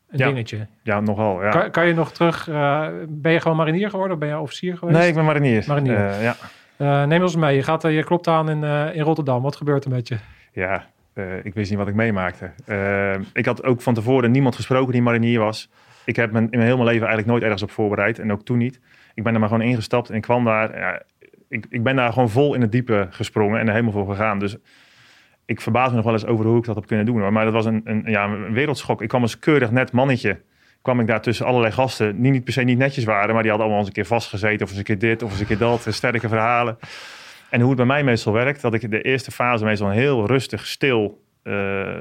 een 0.10 0.17
Ja. 0.17 0.28
dingetje. 0.28 0.67
Ja, 0.84 1.00
nogal. 1.00 1.43
Ja. 1.43 1.50
Kan, 1.50 1.72
kan 1.72 1.88
je 1.88 1.93
nog 1.93 2.12
terug... 2.12 2.48
eh, 2.50 2.88
ben 3.08 3.32
je 3.32 3.39
gewoon 3.39 3.58
marinier 3.58 3.89
geworden 3.89 4.13
of 4.13 4.19
ben 4.19 4.30
je 4.30 4.39
officier 4.39 4.78
geweest? 4.78 4.98
Nee, 4.98 5.08
ik 5.08 5.13
ben 5.15 5.26
marinier. 5.26 5.63
Marinier. 5.67 5.95
Eh, 6.08 6.24
ja, 6.24 6.36
Eh, 6.78 7.04
neem 7.06 7.22
ons 7.22 7.36
mee. 7.36 7.56
Je, 7.56 7.63
gaat, 7.63 7.82
je 7.82 8.04
klopt 8.04 8.28
aan 8.28 8.50
in, 8.50 8.63
in 8.93 9.02
Rotterdam. 9.04 9.41
Wat 9.41 9.56
gebeurt 9.56 9.84
er 9.86 9.91
met 9.91 10.08
je? 10.08 10.17
ja 10.52 10.86
ik 11.43 11.54
wist 11.54 11.69
niet 11.69 11.80
wat 11.80 11.88
ik 11.88 11.93
meemaakte. 11.95 12.52
Ik 13.34 13.45
had 13.45 13.63
ook 13.63 13.82
van 13.82 13.93
tevoren 13.93 14.32
niemand 14.32 14.56
gesproken 14.56 14.91
die 14.93 15.02
marinier 15.02 15.39
was. 15.39 15.69
Ik 16.06 16.15
heb 16.15 16.26
in 16.28 16.34
mijn 16.34 16.50
mijn 16.52 16.69
leven 16.84 16.86
eigenlijk 17.08 17.26
nooit 17.26 17.43
ergens 17.43 17.62
op 17.63 17.72
voorbereid. 17.72 18.19
En 18.19 18.32
ook 18.32 18.43
toen 18.45 18.58
niet. 18.58 18.80
Ik 19.13 19.24
ben 19.24 19.34
er 19.34 19.39
maar 19.39 19.50
gewoon 19.50 19.63
ingestapt 19.67 20.10
en 20.10 20.15
ik 20.15 20.22
kwam 20.22 20.45
daar. 20.45 20.78
Ja, 20.80 21.02
ik, 21.50 21.65
ik 21.69 21.84
ben 21.84 21.95
daar 21.95 22.13
gewoon 22.13 22.30
vol 22.30 22.54
in 22.54 22.62
het 22.62 22.72
diepe 22.72 23.08
gesprongen 23.10 23.60
en 23.60 23.65
er 23.67 23.72
helemaal 23.74 23.93
voor 23.93 24.10
gegaan. 24.10 24.39
Dus 24.39 24.56
ik 25.49 25.62
verbaas 25.62 25.89
me 25.89 25.95
nog 25.95 26.03
wel 26.03 26.13
eens 26.13 26.25
over 26.25 26.45
hoe 26.45 26.57
ik 26.57 26.65
dat 26.65 26.75
heb 26.75 26.85
kunnen 26.85 27.05
doen. 27.05 27.19
hoor. 27.19 27.33
Maar 27.33 27.43
dat 27.43 27.53
was 27.53 27.65
een, 27.65 27.81
een, 27.83 28.03
ja, 28.05 28.25
een 28.25 28.53
wereldschok. 28.53 29.01
Ik 29.01 29.07
kwam 29.07 29.21
als 29.21 29.39
keurig 29.39 29.71
net 29.71 29.91
mannetje. 29.91 30.41
Kwam 30.81 30.99
ik 30.99 31.07
daar 31.07 31.21
tussen 31.21 31.45
allerlei 31.45 31.73
gasten. 31.73 32.21
Die 32.21 32.31
niet 32.31 32.43
per 32.43 32.53
se 32.53 32.62
niet 32.62 32.77
netjes 32.77 33.03
waren. 33.03 33.33
Maar 33.33 33.41
die 33.41 33.51
hadden 33.51 33.59
allemaal 33.59 33.77
eens 33.77 33.88
een 33.88 34.03
keer 34.03 34.05
vastgezeten. 34.05 34.65
Of 34.65 34.69
eens 34.69 34.77
een 34.77 34.83
keer 34.83 34.99
dit. 34.99 35.23
Of 35.23 35.31
eens 35.31 35.39
een 35.39 35.45
keer 35.45 35.57
dat. 35.57 35.85
Sterke 35.89 36.27
verhalen. 36.27 36.77
En 37.49 37.59
hoe 37.59 37.69
het 37.69 37.77
bij 37.77 37.85
mij 37.85 38.03
meestal 38.03 38.33
werkt. 38.33 38.62
Dat 38.62 38.73
ik 38.73 38.91
de 38.91 39.01
eerste 39.01 39.31
fase 39.31 39.65
meestal 39.65 39.88
een 39.88 39.93
heel 39.93 40.27
rustig, 40.27 40.67
stil, 40.67 41.23
eh, 41.43 41.93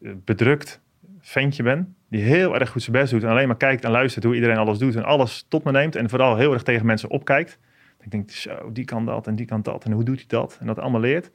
bedrukt 0.00 0.80
ventje 1.20 1.62
ben. 1.62 1.96
Die 2.10 2.22
heel 2.22 2.54
erg 2.54 2.70
goed 2.70 2.82
zijn 2.82 2.96
best 2.96 3.12
doet. 3.12 3.22
En 3.22 3.28
alleen 3.28 3.46
maar 3.46 3.56
kijkt 3.56 3.84
en 3.84 3.90
luistert 3.90 4.24
hoe 4.24 4.34
iedereen 4.34 4.56
alles 4.56 4.78
doet. 4.78 4.96
En 4.96 5.04
alles 5.04 5.46
tot 5.48 5.64
me 5.64 5.70
neemt. 5.70 5.96
En 5.96 6.08
vooral 6.08 6.36
heel 6.36 6.52
erg 6.52 6.62
tegen 6.62 6.86
mensen 6.86 7.10
opkijkt. 7.10 7.58
Ik 8.00 8.10
denk, 8.10 8.30
zo, 8.30 8.72
die 8.72 8.84
kan 8.84 9.04
dat 9.04 9.26
en 9.26 9.34
die 9.34 9.46
kan 9.46 9.62
dat. 9.62 9.84
En 9.84 9.92
hoe 9.92 10.04
doet 10.04 10.16
hij 10.16 10.24
dat? 10.28 10.56
En 10.60 10.66
dat 10.66 10.78
allemaal 10.78 11.00
leert. 11.00 11.30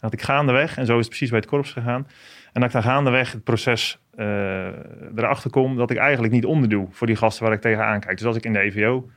Dat 0.00 0.12
ik 0.12 0.22
gaandeweg, 0.22 0.76
en 0.76 0.86
zo 0.86 0.92
is 0.92 0.98
het 0.98 1.08
precies 1.08 1.30
bij 1.30 1.38
het 1.38 1.48
korps 1.48 1.72
gegaan. 1.72 2.06
En 2.52 2.60
dat 2.60 2.64
ik 2.64 2.72
dan 2.72 2.82
gaandeweg 2.82 3.32
het 3.32 3.44
proces 3.44 3.98
eh, 4.14 4.66
erachter 5.16 5.50
kom 5.50 5.76
dat 5.76 5.90
ik 5.90 5.96
eigenlijk 5.96 6.32
niet 6.32 6.44
onderdoe 6.44 6.88
voor 6.90 7.06
die 7.06 7.16
gasten 7.16 7.44
waar 7.44 7.52
ik 7.52 7.60
tegenaan 7.60 8.00
kijk. 8.00 8.16
Dus 8.18 8.26
als 8.26 8.36
ik 8.36 8.44
in 8.44 8.52
de 8.52 8.60
EVO, 8.60 9.10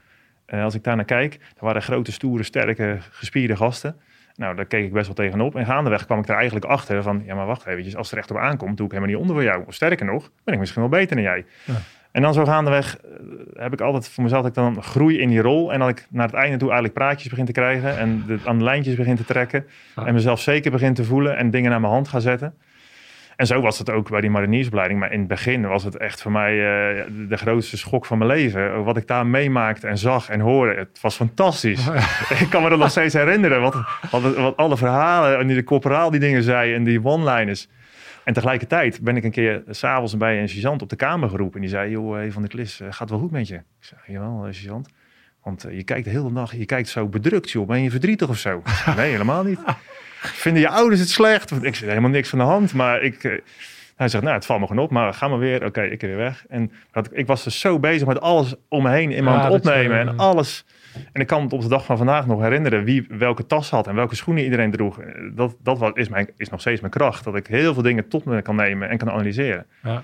eh, 0.46 0.63
als 0.63 0.76
ik 0.76 0.84
daar 0.84 0.96
naar 0.96 1.06
kijk, 1.06 1.38
dan 1.39 1.50
waren 1.60 1.82
grote, 1.82 2.12
stoere, 2.12 2.44
sterke, 2.44 2.98
gespierde 3.12 3.56
gasten. 3.56 3.96
Nou, 4.36 4.56
daar 4.56 4.65
keek 4.65 4.86
ik 4.86 4.94
best 4.94 5.06
wel 5.06 5.15
tegenop. 5.15 5.56
En 5.56 5.65
gaandeweg 5.65 6.06
kwam 6.06 6.20
ik 6.20 6.28
er 6.28 6.36
eigenlijk 6.36 6.65
achter 6.65 7.04
van, 7.04 7.24
ja 7.26 7.36
maar 7.36 7.46
wacht 7.46 7.65
eventjes, 7.65 7.96
als 7.96 8.12
er 8.12 8.17
echt 8.17 8.32
op 8.32 8.38
aankomt, 8.38 8.78
doe 8.78 8.86
ik 8.86 8.91
helemaal 8.91 9.13
niet 9.13 9.22
onder 9.22 9.36
voor 9.36 9.46
jou. 9.46 9.63
Sterker 9.67 10.06
nog, 10.06 10.32
ben 10.44 10.54
ik 10.54 10.60
misschien 10.60 10.82
wel 10.82 10.91
beter 10.91 11.15
dan 11.15 11.26
jij. 11.26 11.46
Ja. 11.65 11.74
En 12.12 12.21
dan 12.21 12.34
zo 12.34 12.45
gaandeweg 12.45 12.97
eh, 12.97 13.12
heb 13.54 13.74
ik 13.74 13.82
altijd 13.82 14.10
voor 14.10 14.24
mezelf 14.24 14.41
dat 14.41 14.50
ik 14.50 14.56
dan 14.56 14.84
groei 14.84 15.19
in 15.19 15.30
die 15.30 15.41
rol. 15.41 15.74
En 15.74 15.80
dat 15.80 15.89
ik 15.89 16.08
naar 16.10 16.26
het 16.26 16.36
einde 16.36 16.58
toe 16.58 16.67
eigenlijk 16.67 17.00
praatjes 17.00 17.30
begin 17.30 17.45
te 17.45 17.52
krijgen. 17.52 17.97
En 17.97 18.24
de, 18.28 18.39
aan 18.45 18.58
de 18.58 18.63
lijntjes 18.63 18.95
begin 18.95 19.15
te 19.15 19.26
trekken. 19.26 19.65
Ja. 19.95 20.06
En 20.06 20.13
mezelf 20.13 20.39
zeker 20.39 20.71
begin 20.71 20.93
te 20.93 21.04
voelen 21.04 21.38
en 21.38 21.50
dingen 21.50 21.71
naar 21.71 21.82
mijn 21.82 21.93
hand 21.93 22.08
ga 22.08 22.19
zetten. 22.19 22.54
En 23.36 23.47
zo 23.47 23.62
was 23.62 23.80
het 23.80 23.89
ook 23.89 24.10
bij 24.10 24.21
die 24.21 24.30
mariniersopleiding. 24.30 25.00
Maar 25.00 25.12
in 25.12 25.19
het 25.19 25.28
begin 25.28 25.67
was 25.67 25.84
het 25.84 25.97
echt 25.97 26.21
voor 26.21 26.32
mij 26.32 26.52
eh, 26.52 27.04
de 27.30 27.38
grootste 27.38 27.78
schok 27.78 28.06
van 28.06 28.17
mijn 28.17 28.30
leven. 28.30 28.84
Wat 28.84 28.97
ik 28.97 29.08
daar 29.08 29.26
meemaakte 29.26 29.88
en 29.88 29.97
zag 29.97 30.30
en 30.30 30.39
hoorde. 30.39 30.76
Het 30.76 31.02
was 31.02 31.15
fantastisch. 31.15 31.88
ik 32.39 32.47
kan 32.50 32.63
me 32.63 32.69
dat 32.69 32.80
nog 32.80 32.89
steeds 32.89 33.13
herinneren. 33.13 33.62
Wat, 33.62 33.76
wat, 34.12 34.36
wat 34.36 34.58
alle 34.58 34.78
verhalen 34.78 35.39
en 35.39 35.47
die 35.47 35.56
de 35.56 35.63
corporaal 35.63 36.12
die 36.12 36.19
dingen 36.19 36.43
zei 36.43 36.74
en 36.74 36.84
die 36.84 37.06
one-liners. 37.06 37.67
En 38.24 38.34
tegelijkertijd 38.34 39.02
ben 39.02 39.16
ik 39.16 39.24
een 39.24 39.32
keer 39.32 39.64
s'avonds 39.70 40.18
bij 40.18 40.42
een 40.42 40.50
sergeant 40.50 40.82
op 40.82 40.90
de 40.90 40.96
kamer 40.96 41.30
geroepen. 41.30 41.56
En 41.56 41.62
die 41.62 41.70
zei, 41.70 41.92
joh, 41.92 42.32
Van 42.32 42.42
de 42.42 42.48
Klis, 42.48 42.80
eh, 42.80 42.88
gaat 42.92 43.10
wel 43.10 43.20
goed 43.20 43.32
met 43.32 43.48
je? 43.48 43.56
Ik 43.56 43.64
zei, 43.80 44.00
jawel, 44.08 44.46
eh, 44.46 44.54
sergeant. 44.54 44.90
Want 45.44 45.64
eh, 45.64 45.76
je 45.76 45.84
kijkt 45.84 46.06
de 46.06 46.12
hele 46.12 46.34
dag, 46.34 46.56
je 46.56 46.66
kijkt 46.66 46.90
zo 46.90 47.08
bedrukt, 47.08 47.52
joh. 47.52 47.68
Ben 47.68 47.84
je 47.84 47.90
verdrietig 47.90 48.30
of 48.30 48.38
zo? 48.38 48.62
Nee, 48.96 49.12
helemaal 49.12 49.44
niet. 49.44 49.60
Vinden 50.22 50.62
je 50.62 50.70
ouders 50.70 51.00
het 51.00 51.10
slecht? 51.10 51.50
Want 51.50 51.64
ik 51.64 51.76
zei, 51.76 51.90
helemaal 51.90 52.10
niks 52.10 52.30
van 52.30 52.40
de 52.40 52.46
hand. 52.46 52.74
Maar 52.74 53.02
ik, 53.02 53.42
hij 54.02 54.10
zegt, 54.10 54.24
nou, 54.24 54.36
het 54.36 54.46
valt 54.46 54.60
me 54.60 54.68
gewoon 54.68 54.84
op. 54.84 54.92
Maar 54.92 55.14
ga 55.14 55.28
maar 55.28 55.40
weer. 55.40 55.66
Oké, 55.66 55.82
ik 55.82 56.02
weer 56.02 56.18
weg. 56.18 56.46
En 56.50 56.72
dat, 56.92 57.10
ik 57.12 57.28
was 57.28 57.44
dus 57.44 57.60
zo 57.60 57.80
bezig 57.80 58.08
met 58.08 58.22
alles 58.22 58.56
om 58.68 58.84
me 58.84 58.90
heen 58.90 59.12
in 59.12 59.24
Ja, 59.24 59.42
dat, 59.44 59.52
opnemen. 59.52 59.92
eh, 60.00 60.08
en 60.08 60.18
alles. 60.18 60.66
En 61.14 61.22
ik 61.22 61.28
kan 61.28 61.42
het 61.44 61.54
op 61.54 61.62
de 61.62 61.68
dag 61.68 61.86
van 61.86 61.98
vandaag 61.98 62.28
nog 62.28 62.42
herinneren 62.42 62.84
wie 62.84 63.06
welke 63.10 63.46
tas 63.46 63.70
had 63.70 63.88
en 63.88 63.96
welke 63.96 64.16
schoenen 64.16 64.44
iedereen 64.44 64.72
droeg. 64.72 65.00
Dat, 65.34 65.56
dat 65.64 65.80
was, 65.80 65.92
is, 65.94 66.10
mijn, 66.10 66.30
is 66.38 66.50
nog 66.50 66.60
steeds 66.60 66.80
mijn 66.82 66.92
kracht. 66.94 67.24
Dat 67.24 67.36
ik 67.36 67.48
heel 67.48 67.74
veel 67.74 67.84
dingen 67.84 68.08
tot 68.08 68.26
me 68.26 68.42
kan 68.42 68.56
nemen 68.56 68.90
en 68.90 68.98
kan 68.98 69.10
analyseren. 69.12 69.66
Ja. 69.84 70.04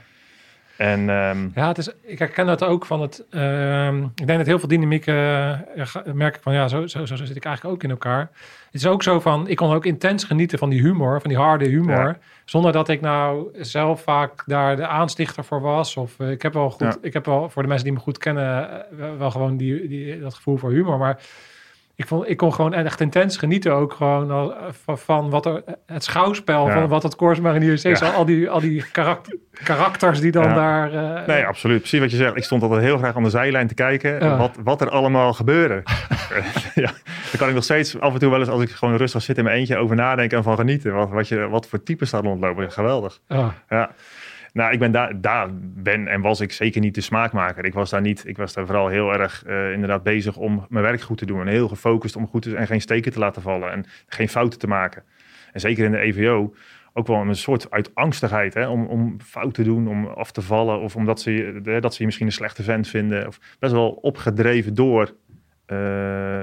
En 0.77 1.09
ehm, 1.09 1.47
Ja, 1.55 1.67
het 1.67 1.77
is, 1.77 1.89
ik 2.01 2.19
herken 2.19 2.45
dat 2.45 2.63
ook 2.63 2.85
van 2.85 3.01
het. 3.01 3.25
ehm, 3.29 4.03
ik 4.03 4.25
denk 4.27 4.37
dat 4.37 4.45
heel 4.47 4.59
veel 4.59 4.67
dynamieken. 4.67 5.15
eh, 5.75 6.13
merk 6.13 6.35
ik 6.35 6.41
van 6.41 6.53
ja, 6.53 6.67
zo, 6.67 6.87
zo, 6.87 7.05
zo 7.05 7.15
zit 7.15 7.35
ik 7.35 7.45
eigenlijk 7.45 7.75
ook 7.75 7.83
in 7.83 7.89
elkaar. 7.89 8.19
Het 8.65 8.75
is 8.81 8.87
ook 8.87 9.03
zo 9.03 9.19
van. 9.19 9.47
Ik 9.47 9.55
kon 9.55 9.73
ook 9.73 9.85
intens 9.85 10.23
genieten 10.23 10.57
van 10.59 10.69
die 10.69 10.81
humor, 10.81 11.21
van 11.21 11.29
die 11.29 11.39
harde 11.39 11.65
humor. 11.67 12.05
Ja. 12.07 12.17
Zonder 12.45 12.71
dat 12.71 12.89
ik 12.89 13.01
nou 13.01 13.49
zelf 13.61 14.01
vaak 14.01 14.43
daar 14.45 14.75
de 14.75 14.87
aanstichter 14.87 15.43
voor 15.43 15.61
was. 15.61 15.97
Of 15.97 16.19
eh, 16.19 16.31
ik 16.31 16.41
heb 16.41 16.53
wel 16.53 16.69
goed. 16.69 16.81
Ja. 16.81 16.95
Ik 17.01 17.13
heb 17.13 17.25
wel 17.25 17.49
voor 17.49 17.61
de 17.61 17.67
mensen 17.67 17.85
die 17.85 17.93
me 17.95 18.01
goed 18.01 18.17
kennen. 18.17 18.69
eh, 18.69 18.97
wel- 18.97 19.17
wel 19.17 19.31
gewoon 19.31 19.57
die, 19.57 19.87
die, 19.87 20.19
dat 20.19 20.33
gevoel 20.33 20.57
voor 20.57 20.71
humor. 20.71 20.97
Maar 20.97 21.19
ik, 21.99 22.07
vond, 22.07 22.29
ik 22.29 22.37
kon 22.37 22.53
gewoon 22.53 22.73
echt 22.73 23.01
intens 23.01 23.37
genieten 23.37 23.73
ook 23.73 23.93
gewoon 23.93 24.31
al, 24.31 24.55
eh, 24.55 24.63
van, 24.83 24.97
van 24.97 25.29
wat 25.29 25.45
er, 25.45 25.63
het 25.85 26.03
schouwspel 26.03 26.67
Ja. 26.67 26.73
van 26.73 26.87
wat 26.87 27.03
het 27.03 27.15
Corps 27.15 27.39
Mariniers 27.39 27.83
is. 27.85 27.99
Ja. 27.99 28.09
Al 28.09 28.25
die, 28.25 28.49
al 28.49 28.59
die 28.59 28.85
karakter, 28.91 29.37
karakters 29.63 30.19
die 30.19 30.31
dan 30.31 30.43
Ja. 30.43 30.53
daar... 30.53 30.93
eh, 31.21 31.27
Nee, 31.27 31.45
absoluut. 31.45 31.79
Precies 31.79 31.99
wat 31.99 32.11
je 32.11 32.17
zegt. 32.17 32.35
Ik 32.35 32.43
stond 32.43 32.61
altijd 32.63 32.81
heel 32.81 32.97
graag 32.97 33.15
aan 33.15 33.23
de 33.23 33.29
zijlijn 33.29 33.67
te 33.67 33.73
kijken 33.73 34.37
wat, 34.37 34.57
wat 34.63 34.81
er 34.81 34.89
allemaal 34.89 35.33
gebeurde. 35.33 35.81
ja, 36.75 36.91
daar 36.91 37.37
kan 37.37 37.47
ik 37.47 37.53
nog 37.53 37.63
steeds 37.63 37.99
af 37.99 38.13
en 38.13 38.19
toe 38.19 38.29
wel 38.29 38.39
eens 38.39 38.49
als 38.49 38.61
ik 38.61 38.69
gewoon 38.69 38.95
rustig 38.95 39.21
zit 39.21 39.37
in 39.37 39.43
mijn 39.43 39.57
eentje 39.57 39.77
over 39.77 39.95
nadenken 39.95 40.37
en 40.37 40.43
van 40.43 40.55
genieten. 40.55 40.93
Wat, 40.93 41.09
wat, 41.09 41.27
je, 41.27 41.47
wat 41.49 41.67
voor 41.67 41.83
types 41.83 42.09
daar 42.09 42.23
rondlopen. 42.23 42.71
Geweldig. 42.71 43.19
ja. 43.69 43.91
Nou, 44.57 44.71
ik 44.71 44.79
ben 44.79 44.91
daar, 44.91 45.21
daar 45.21 45.47
ben 45.61 46.07
en 46.07 46.21
was 46.21 46.39
ik 46.41 46.51
zeker 46.51 46.81
niet 46.81 46.95
de 46.95 47.01
smaakmaker. 47.01 47.65
Ik 47.65 47.73
was 47.73 47.89
daar 47.89 48.01
niet, 48.01 48.23
ik 48.27 48.37
was 48.37 48.53
daar 48.53 48.65
vooral 48.65 48.87
heel 48.87 49.13
erg 49.13 49.43
eh, 49.45 49.71
inderdaad 49.71 50.03
bezig 50.03 50.37
om 50.37 50.65
mijn 50.69 50.83
werk 50.83 51.01
goed 51.01 51.17
te 51.17 51.25
doen. 51.25 51.39
En 51.41 51.47
heel 51.47 51.67
gefocust 51.67 52.15
om 52.15 52.27
goed 52.27 52.41
te 52.41 52.55
en 52.55 52.67
geen 52.67 52.81
steken 52.81 53.11
te 53.11 53.19
laten 53.19 53.41
vallen 53.41 53.71
en 53.71 53.85
geen 54.07 54.29
fouten 54.29 54.59
te 54.59 54.67
maken. 54.67 55.03
En 55.51 55.59
zeker 55.59 55.85
in 55.85 55.91
de 55.91 55.97
EVO 55.99 56.53
ook 56.93 57.07
wel 57.07 57.17
een 57.21 57.35
soort 57.35 57.71
uit 57.71 57.95
angstigheid 57.95 58.53
hè, 58.53 58.67
om, 58.67 58.85
om 58.85 59.17
fout 59.21 59.53
te 59.53 59.63
doen, 59.63 59.87
om 59.87 60.05
af 60.05 60.31
te 60.31 60.41
vallen. 60.41 60.79
Of 60.79 60.95
omdat 60.95 61.21
ze, 61.21 61.31
je- 61.31 61.61
eh, 61.65 61.81
dat 61.81 61.91
ze 61.93 61.99
je 61.99 62.05
misschien 62.05 62.27
een 62.27 62.31
slechte 62.33 62.63
vent 62.63 62.87
vinden. 62.87 63.27
Of 63.27 63.39
best 63.59 63.73
wel 63.73 63.89
opgedreven 63.89 64.73
door 64.73 65.13
eh, 65.65 65.77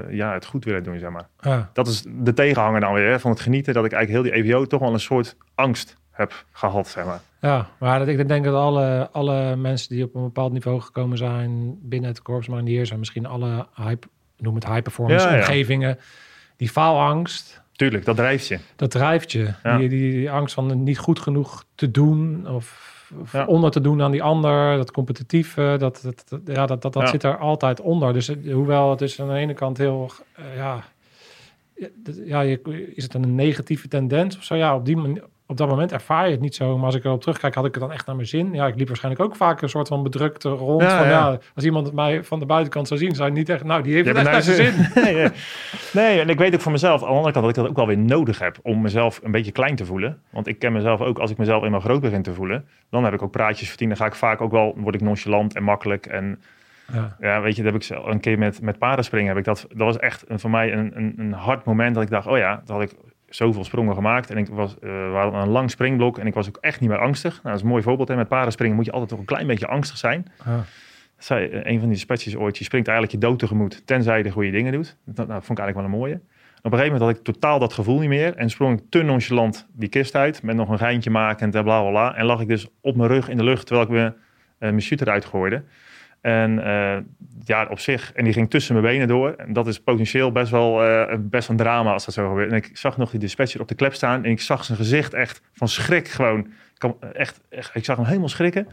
ja, 0.09 0.33
het 0.33 0.45
goed 0.45 0.65
willen 0.65 0.83
doen, 0.83 0.99
zeg 0.99 1.09
maar. 1.09 1.27
Dat 1.73 1.87
is 1.87 2.05
de 2.09 2.33
tegenhanger 2.33 2.79
dan 2.81 2.93
weer 2.93 3.09
hè, 3.09 3.19
van 3.19 3.31
het 3.31 3.39
genieten. 3.39 3.73
Dat 3.73 3.85
ik 3.85 3.91
eigenlijk 3.91 4.25
heel 4.25 4.33
die 4.41 4.43
EVO 4.49 4.65
toch 4.65 4.79
wel 4.79 4.93
een 4.93 4.99
soort 4.99 5.37
angst 5.55 5.97
heb 6.15 6.45
gehad, 6.51 6.87
zeg 6.87 7.05
maar. 7.05 7.19
Ja, 7.41 7.67
maar 7.79 8.07
ik 8.07 8.27
denk 8.27 8.45
dat 8.45 8.53
alle, 8.55 9.09
alle 9.11 9.55
mensen 9.55 9.89
die 9.95 10.03
op 10.03 10.15
een 10.15 10.23
bepaald 10.23 10.51
niveau 10.51 10.81
gekomen 10.81 11.17
zijn 11.17 11.77
binnen 11.81 12.09
het 12.09 12.21
korps 12.21 12.47
mariniers 12.47 12.91
en 12.91 12.99
misschien 12.99 13.25
alle 13.25 13.67
high, 13.75 13.95
noem 14.37 14.55
het 14.55 14.65
high 14.67 14.81
performance 14.81 15.25
Ja, 15.27 15.33
ja. 15.33 15.39
omgevingen, 15.39 15.99
die 16.57 16.69
faalangst, 16.69 17.63
Tuurlijk, 17.71 18.05
dat 18.05 18.15
drijft 18.15 18.47
je. 18.47 18.59
Dat 18.75 18.91
drijft 18.91 19.31
je. 19.31 19.53
Ja. 19.63 19.77
Die, 19.77 19.89
die, 19.89 20.11
die 20.11 20.31
angst 20.31 20.53
van 20.53 20.83
niet 20.83 20.97
goed 20.97 21.19
genoeg 21.19 21.65
te 21.75 21.91
doen 21.91 22.47
of, 22.49 22.93
onder 23.47 23.71
te 23.71 23.81
doen 23.81 24.01
aan 24.01 24.11
die 24.11 24.23
ander, 24.23 24.77
dat 24.77 24.91
competitieve, 24.91 25.75
dat, 25.79 25.99
dat, 26.03 26.23
dat- 26.27 26.55
ja, 26.55 26.65
dat, 26.65 26.81
dat, 26.81 26.93
dat 26.93 27.09
zit 27.09 27.23
er 27.23 27.37
altijd 27.37 27.81
onder. 27.81 28.13
Dus 28.13 28.27
hoewel 28.51 28.89
het 28.89 29.01
is 29.01 29.21
aan 29.21 29.27
de 29.27 29.33
ene 29.33 29.53
kant 29.53 29.77
heel, 29.77 30.11
eh, 30.35 30.55
ja, 30.55 30.83
ja, 31.75 31.87
dat- 31.95 32.19
ja, 32.25 32.41
je, 32.41 32.91
is 32.95 33.03
het 33.03 33.13
een 33.13 33.35
negatieve 33.35 33.87
tendens 33.87 34.37
of 34.37 34.43
zo? 34.43 34.55
Ja, 34.55 34.75
op 34.75 34.85
die 34.85 34.97
manier. 34.97 35.23
Op 35.47 35.57
dat 35.57 35.67
moment 35.67 35.91
ervaar 35.91 36.25
je 36.25 36.31
het 36.31 36.41
niet 36.41 36.55
zo, 36.55 36.77
maar 36.77 36.85
als 36.85 36.95
ik 36.95 37.03
erop 37.03 37.21
terugkijk, 37.21 37.55
had 37.55 37.65
ik 37.65 37.73
het 37.73 37.83
dan 37.83 37.91
echt 37.91 38.05
naar 38.05 38.15
mijn 38.15 38.27
zin. 38.27 38.53
Ja, 38.53 38.67
ik 38.67 38.75
liep 38.75 38.87
waarschijnlijk 38.87 39.23
ook 39.23 39.35
vaak 39.35 39.61
een 39.61 39.69
soort 39.69 39.87
van 39.87 40.03
bedrukte 40.03 40.49
rond. 40.49 40.81
Ja, 40.81 40.97
van, 40.97 41.07
ja. 41.07 41.11
ja. 41.11 41.39
als 41.55 41.65
iemand 41.65 41.93
mij 41.93 42.23
van 42.23 42.39
de 42.39 42.45
buitenkant 42.45 42.87
zou 42.87 42.99
zien, 42.99 43.15
zou 43.15 43.29
je 43.29 43.35
niet 43.35 43.49
echt, 43.49 43.63
nou, 43.63 43.83
die 43.83 43.93
heeft 43.93 44.07
het 44.07 44.17
echt 44.17 44.31
naar 44.31 44.41
zijn 44.41 44.73
zin. 44.73 44.87
nee, 46.01 46.19
en 46.19 46.29
ik 46.29 46.37
weet 46.37 46.53
ook 46.53 46.61
van 46.61 46.71
mezelf, 46.71 47.01
aan 47.01 47.07
de 47.07 47.15
andere 47.15 47.31
kant, 47.33 47.45
dat 47.45 47.55
ik 47.55 47.61
dat 47.61 47.69
ook 47.69 47.75
wel 47.75 47.87
weer 47.87 47.97
nodig 47.97 48.39
heb 48.39 48.57
om 48.61 48.81
mezelf 48.81 49.19
een 49.23 49.31
beetje 49.31 49.51
klein 49.51 49.75
te 49.75 49.85
voelen. 49.85 50.21
Want 50.29 50.47
ik 50.47 50.59
ken 50.59 50.73
mezelf 50.73 51.01
ook, 51.01 51.19
als 51.19 51.31
ik 51.31 51.37
mezelf 51.37 51.63
eenmaal 51.63 51.79
groot 51.79 52.01
begin 52.01 52.21
te 52.21 52.33
voelen, 52.33 52.67
dan 52.89 53.03
heb 53.03 53.13
ik 53.13 53.21
ook 53.21 53.31
praatjes 53.31 53.69
verdiend. 53.69 53.89
Dan 53.89 53.99
ga 53.99 54.05
ik 54.05 54.15
vaak 54.15 54.41
ook 54.41 54.51
wel, 54.51 54.73
word 54.77 54.95
ik 54.95 55.01
nonchalant 55.01 55.55
en 55.55 55.63
makkelijk. 55.63 56.05
En 56.05 56.41
Ja. 56.93 57.15
ja, 57.19 57.41
weet 57.41 57.55
je, 57.55 57.63
dat 57.63 57.71
heb 57.71 57.81
ik 57.81 57.87
zelf 57.87 58.05
een 58.05 58.19
keer 58.19 58.37
met, 58.37 58.61
met 58.61 58.77
paardenspringen, 58.77 59.27
heb 59.27 59.37
ik 59.37 59.43
dat, 59.43 59.65
dat 59.69 59.85
was 59.85 59.97
echt 59.97 60.23
een, 60.27 60.39
voor 60.39 60.49
mij 60.49 60.73
een, 60.73 60.91
een, 60.95 61.13
een 61.17 61.33
hard 61.33 61.65
moment 61.65 61.95
dat 61.95 62.03
ik 62.03 62.09
dacht, 62.09 62.27
oh 62.27 62.37
ja, 62.37 62.61
dat 62.65 62.69
had 62.69 62.81
ik 62.81 62.95
zoveel 63.35 63.63
sprongen 63.63 63.95
gemaakt. 63.95 64.29
En 64.29 64.37
ik 64.37 64.47
was, 64.47 64.73
eh, 64.73 64.89
we 64.89 65.15
hadden 65.15 65.41
een 65.41 65.49
lang 65.49 65.71
springblok 65.71 66.17
en 66.17 66.27
ik 66.27 66.33
was 66.33 66.47
ook 66.47 66.57
echt 66.61 66.79
niet 66.79 66.89
meer 66.89 66.99
angstig. 66.99 67.31
Nou, 67.31 67.43
dat 67.43 67.55
is 67.55 67.61
een 67.61 67.67
mooi 67.67 67.83
voorbeeld. 67.83 68.07
Hè. 68.07 68.15
Met 68.15 68.27
paardenspringen 68.27 68.75
moet 68.75 68.85
je 68.85 68.91
altijd 68.91 69.09
toch 69.09 69.19
een 69.19 69.25
klein 69.25 69.47
beetje 69.47 69.67
angstig 69.67 69.97
zijn. 69.97 70.25
Eh, 71.27 71.37
een 71.63 71.79
van 71.79 71.89
die 71.89 71.97
spetsjes 71.97 72.35
ooit, 72.35 72.57
je 72.57 72.63
springt 72.63 72.87
eigenlijk 72.87 73.21
je 73.21 73.27
dood 73.27 73.39
tegemoet, 73.39 73.87
tenzij 73.87 74.17
je 74.17 74.23
de 74.23 74.31
goede 74.31 74.51
dingen 74.51 74.71
doet. 74.71 74.97
Dat, 75.05 75.27
nou, 75.27 75.43
vond 75.43 75.59
ik 75.59 75.65
eigenlijk 75.65 75.75
wel 75.75 75.85
een 75.85 76.05
mooie. 76.05 76.21
Op 76.65 76.71
een 76.71 76.77
gegeven 76.77 76.99
moment 76.99 77.17
had 77.17 77.27
ik 77.27 77.33
totaal 77.33 77.59
dat 77.59 77.73
gevoel 77.73 77.99
niet 77.99 78.09
meer 78.09 78.35
en 78.35 78.49
sprong 78.49 78.79
ik 78.79 78.85
te 78.89 79.01
nonchalant 79.01 79.67
die 79.73 79.89
kist 79.89 80.15
uit, 80.15 80.43
met 80.43 80.55
nog 80.55 80.69
een 80.69 80.77
geintje 80.77 81.09
makend 81.09 81.55
en 81.55 81.63
bla 81.63 81.81
bla 81.81 81.89
bla. 81.89 82.15
En 82.15 82.25
lag 82.25 82.41
ik 82.41 82.47
dus 82.47 82.67
op 82.81 82.95
mijn 82.95 83.09
rug 83.09 83.29
in 83.29 83.37
de 83.37 83.43
lucht, 83.43 83.65
terwijl 83.65 83.87
ik 83.87 83.93
me, 83.93 84.03
eh, 84.05 84.13
mijn 84.57 84.81
chute 84.81 85.03
eruit 85.05 85.25
gooide. 85.25 85.63
En 86.25 86.63
eh, 86.65 86.97
ja, 87.43 87.67
op 87.69 87.79
zich, 87.79 88.13
en 88.13 88.23
die 88.23 88.33
ging 88.33 88.49
tussen 88.49 88.73
mijn 88.73 88.85
benen 88.85 89.07
door. 89.07 89.31
En 89.31 89.53
dat 89.53 89.67
is 89.67 89.79
potentieel 89.79 90.31
best 90.31 90.51
wel, 90.51 90.83
eh, 90.83 91.17
best 91.19 91.49
een 91.49 91.57
drama 91.57 91.93
als 91.93 92.05
dat 92.05 92.13
zo 92.13 92.29
gebeurt. 92.29 92.51
En 92.51 92.55
ik 92.55 92.77
zag 92.77 92.97
nog 92.97 93.11
die 93.11 93.19
dispatcher 93.19 93.61
op 93.61 93.67
de 93.67 93.75
klep 93.75 93.93
staan 93.93 94.23
en 94.23 94.31
ik 94.31 94.41
zag 94.41 94.63
zijn 94.63 94.77
gezicht 94.77 95.13
echt 95.13 95.41
van 95.53 95.67
schrik 95.67 96.07
gewoon. 96.07 96.47
Ik, 96.77 96.91
echt, 97.13 97.41
ik 97.73 97.85
zag 97.85 97.95
hem 97.95 98.05
helemaal 98.05 98.29
schrikken. 98.29 98.67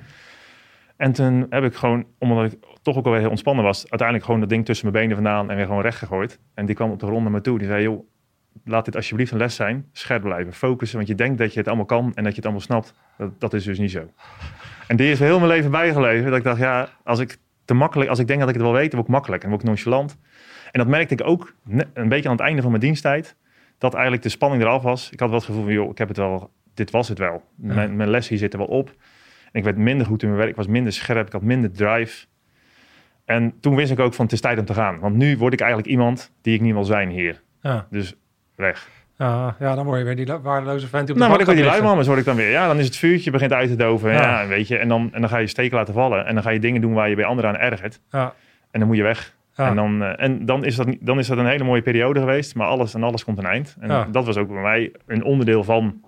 En 0.97 1.13
toen 1.13 1.47
heb 1.51 1.65
ik 1.65 1.75
gewoon, 1.75 2.07
omdat 2.19 2.53
ik 2.53 2.59
toch 2.83 2.97
ook 2.97 3.05
alweer 3.05 3.21
heel 3.21 3.31
ontspannen 3.31 3.65
was, 3.65 3.81
uiteindelijk 3.81 4.25
gewoon 4.25 4.41
dat 4.41 4.49
ding 4.49 4.65
tussen 4.65 4.91
mijn 4.91 5.03
benen 5.03 5.23
vandaan 5.23 5.51
en 5.51 5.57
weer 5.57 5.67
gewoon 5.67 5.83
recht 5.83 5.99
gegooid. 5.99 6.39
En 6.55 6.67
die 6.67 6.75
kwam 6.75 6.91
op 6.91 7.01
de 7.01 7.07
grond 7.07 7.23
naar 7.23 7.33
me 7.33 7.41
toe. 7.41 7.59
Die 7.59 7.69
zei, 7.69 7.83
joh, 7.83 8.07
laat 8.65 8.85
dit 8.85 8.97
alsjeblieft 8.97 9.33
een 9.33 9.39
les 9.39 9.55
zijn. 9.55 9.89
Scherp 9.93 10.23
blijven, 10.23 10.53
focussen, 10.53 10.97
want 10.97 11.09
je 11.09 11.15
denkt 11.15 11.39
dat 11.39 11.53
je 11.53 11.59
het 11.59 11.69
allemaal 11.69 11.87
kan 11.87 12.13
en 12.15 12.25
dat 12.25 12.33
je 12.33 12.37
het 12.37 12.45
allemaal 12.45 12.61
snapt. 12.61 12.95
Dat, 13.19 13.41
dat 13.41 13.55
is 13.55 13.65
dus 13.65 13.79
niet 13.79 13.91
zo. 13.91 14.11
En 14.93 14.99
die 14.99 15.11
is 15.11 15.19
heel 15.19 15.39
mijn 15.39 15.51
leven 15.51 15.71
bijgebleven. 15.71 16.31
Dat 16.31 16.39
ik 16.39 16.45
dacht, 16.45 16.59
ja, 16.59 16.89
als 17.05 17.19
ik 17.19 17.37
te 17.65 17.75
makkelijk, 17.75 18.11
als 18.11 18.19
ik 18.19 18.27
denk 18.27 18.41
dat 18.41 18.49
ik 18.49 18.55
het 18.55 18.63
wel 18.63 18.73
weet, 18.73 18.91
dan 18.91 18.95
word 18.95 19.07
ik 19.07 19.15
makkelijk 19.15 19.43
en 19.43 19.49
word 19.49 19.61
ik 19.61 19.69
nonchalant. 19.69 20.19
En 20.71 20.79
dat 20.79 20.89
merkte 20.89 21.15
ik 21.15 21.27
ook 21.27 21.55
een 21.95 22.09
beetje 22.09 22.29
aan 22.29 22.37
het 22.37 22.45
einde 22.45 22.63
van 22.63 22.71
mijn 22.71 22.83
diensttijd. 22.83 23.37
Dat 23.79 23.93
eigenlijk 23.93 24.23
de 24.23 24.29
spanning 24.29 24.63
eraf 24.63 24.83
was. 24.83 25.11
Ik 25.11 25.21
had 25.21 25.29
wel 25.29 25.39
het 25.39 25.47
gevoel 25.47 25.63
van, 25.63 25.73
joh, 25.73 25.91
ik 25.91 25.99
heb 25.99 26.09
het 26.09 26.17
wel, 26.17 26.51
dit 26.75 26.91
was 26.91 27.09
het 27.09 27.19
wel. 27.19 27.43
Ja. 27.63 27.75
Mijn, 27.75 27.97
mijn 27.97 28.09
les 28.11 28.29
hier 28.29 28.39
zit 28.39 28.53
er 28.53 28.59
wel 28.59 28.69
op. 28.69 28.89
En 29.45 29.59
ik 29.59 29.65
werd 29.65 29.77
minder 29.77 30.07
goed 30.07 30.23
in 30.23 30.29
mijn 30.29 30.41
werk. 30.41 30.51
Ik 30.51 30.57
was 30.57 30.67
minder 30.67 30.93
scherp. 30.93 31.27
Ik 31.27 31.33
had 31.33 31.43
minder 31.43 31.73
drive. 31.73 32.27
En 33.25 33.55
toen 33.61 33.75
wist 33.75 33.91
ik 33.91 33.99
ook 33.99 34.15
van, 34.15 34.25
het 34.25 34.35
is 34.35 34.41
tijd 34.41 34.59
om 34.59 34.65
te 34.65 34.75
gaan. 34.75 34.99
Want 34.99 35.17
nu 35.17 35.37
word 35.37 35.53
ik 35.53 35.61
eigenlijk 35.61 35.91
iemand 35.91 36.33
die 36.43 36.55
ik 36.55 36.61
niet 36.61 36.73
wil 36.73 36.85
zijn 36.85 37.11
hier. 37.11 37.43
Ja. 37.61 37.87
Dus 37.91 38.15
weg. 38.55 38.89
Ja, 39.23 39.57
ja, 39.59 39.75
dan 39.75 39.85
word 39.85 39.99
je 39.99 40.05
weer 40.05 40.17
die 40.17 40.27
waardeloze 40.43 40.87
vent 40.89 41.07
die 41.07 41.15
op 41.15 41.21
de 41.21 41.27
Nou, 41.27 41.29
word 41.29 41.41
ik 41.41 41.47
weer 41.47 41.57
die 41.57 41.65
luimammers, 41.65 42.07
word 42.07 42.19
ik 42.19 42.25
dan 42.25 42.37
weer. 42.37 42.51
Ja, 42.51 42.67
dan 42.67 42.79
is 42.79 42.85
het 42.87 42.97
vuurtje, 42.97 43.31
begint 43.31 43.53
uit 43.53 43.69
te 43.69 43.77
doven. 43.77 44.13
Ja. 44.13 44.41
Ja. 44.43 44.47
weet 44.49 44.69
je. 44.69 44.79
En 44.79 44.89
dan, 44.89 45.09
en 45.13 45.21
dan 45.21 45.31
ga 45.31 45.37
je 45.39 45.47
steken 45.47 45.77
laten 45.77 45.95
vallen. 45.95 46.27
En 46.27 46.35
dan 46.35 46.43
ga 46.43 46.51
je 46.51 46.59
dingen 46.59 46.81
doen 46.81 46.93
waar 46.93 47.09
je 47.09 47.15
bij 47.15 47.25
anderen 47.25 47.51
aan 47.51 47.57
ergert. 47.57 48.01
Ja, 48.11 48.35
En 48.71 48.79
dan 48.79 48.89
moet 48.89 48.97
je 48.97 49.03
weg. 49.03 49.35
ja. 49.55 49.67
En, 49.69 49.75
dan, 49.77 50.03
eh, 50.03 50.25
en 50.25 50.47
dan, 50.47 50.65
is 50.65 50.77
dat, 50.77 50.87
dan 51.01 51.19
is 51.19 51.27
dat 51.27 51.39
een 51.39 51.47
hele 51.47 51.65
mooie 51.65 51.83
periode 51.83 52.21
geweest. 52.21 52.55
Maar 52.55 52.67
alles 52.67 52.95
en 52.95 53.03
alles 53.03 53.25
komt 53.25 53.39
een 53.39 53.47
eind. 53.47 53.77
En 53.81 53.89
Ja. 53.89 54.07
dat 54.11 54.25
was 54.27 54.37
ook 54.37 54.49
bij 54.49 54.63
mij 54.63 54.93
een 55.07 55.25
onderdeel 55.25 55.65
van 55.65 56.01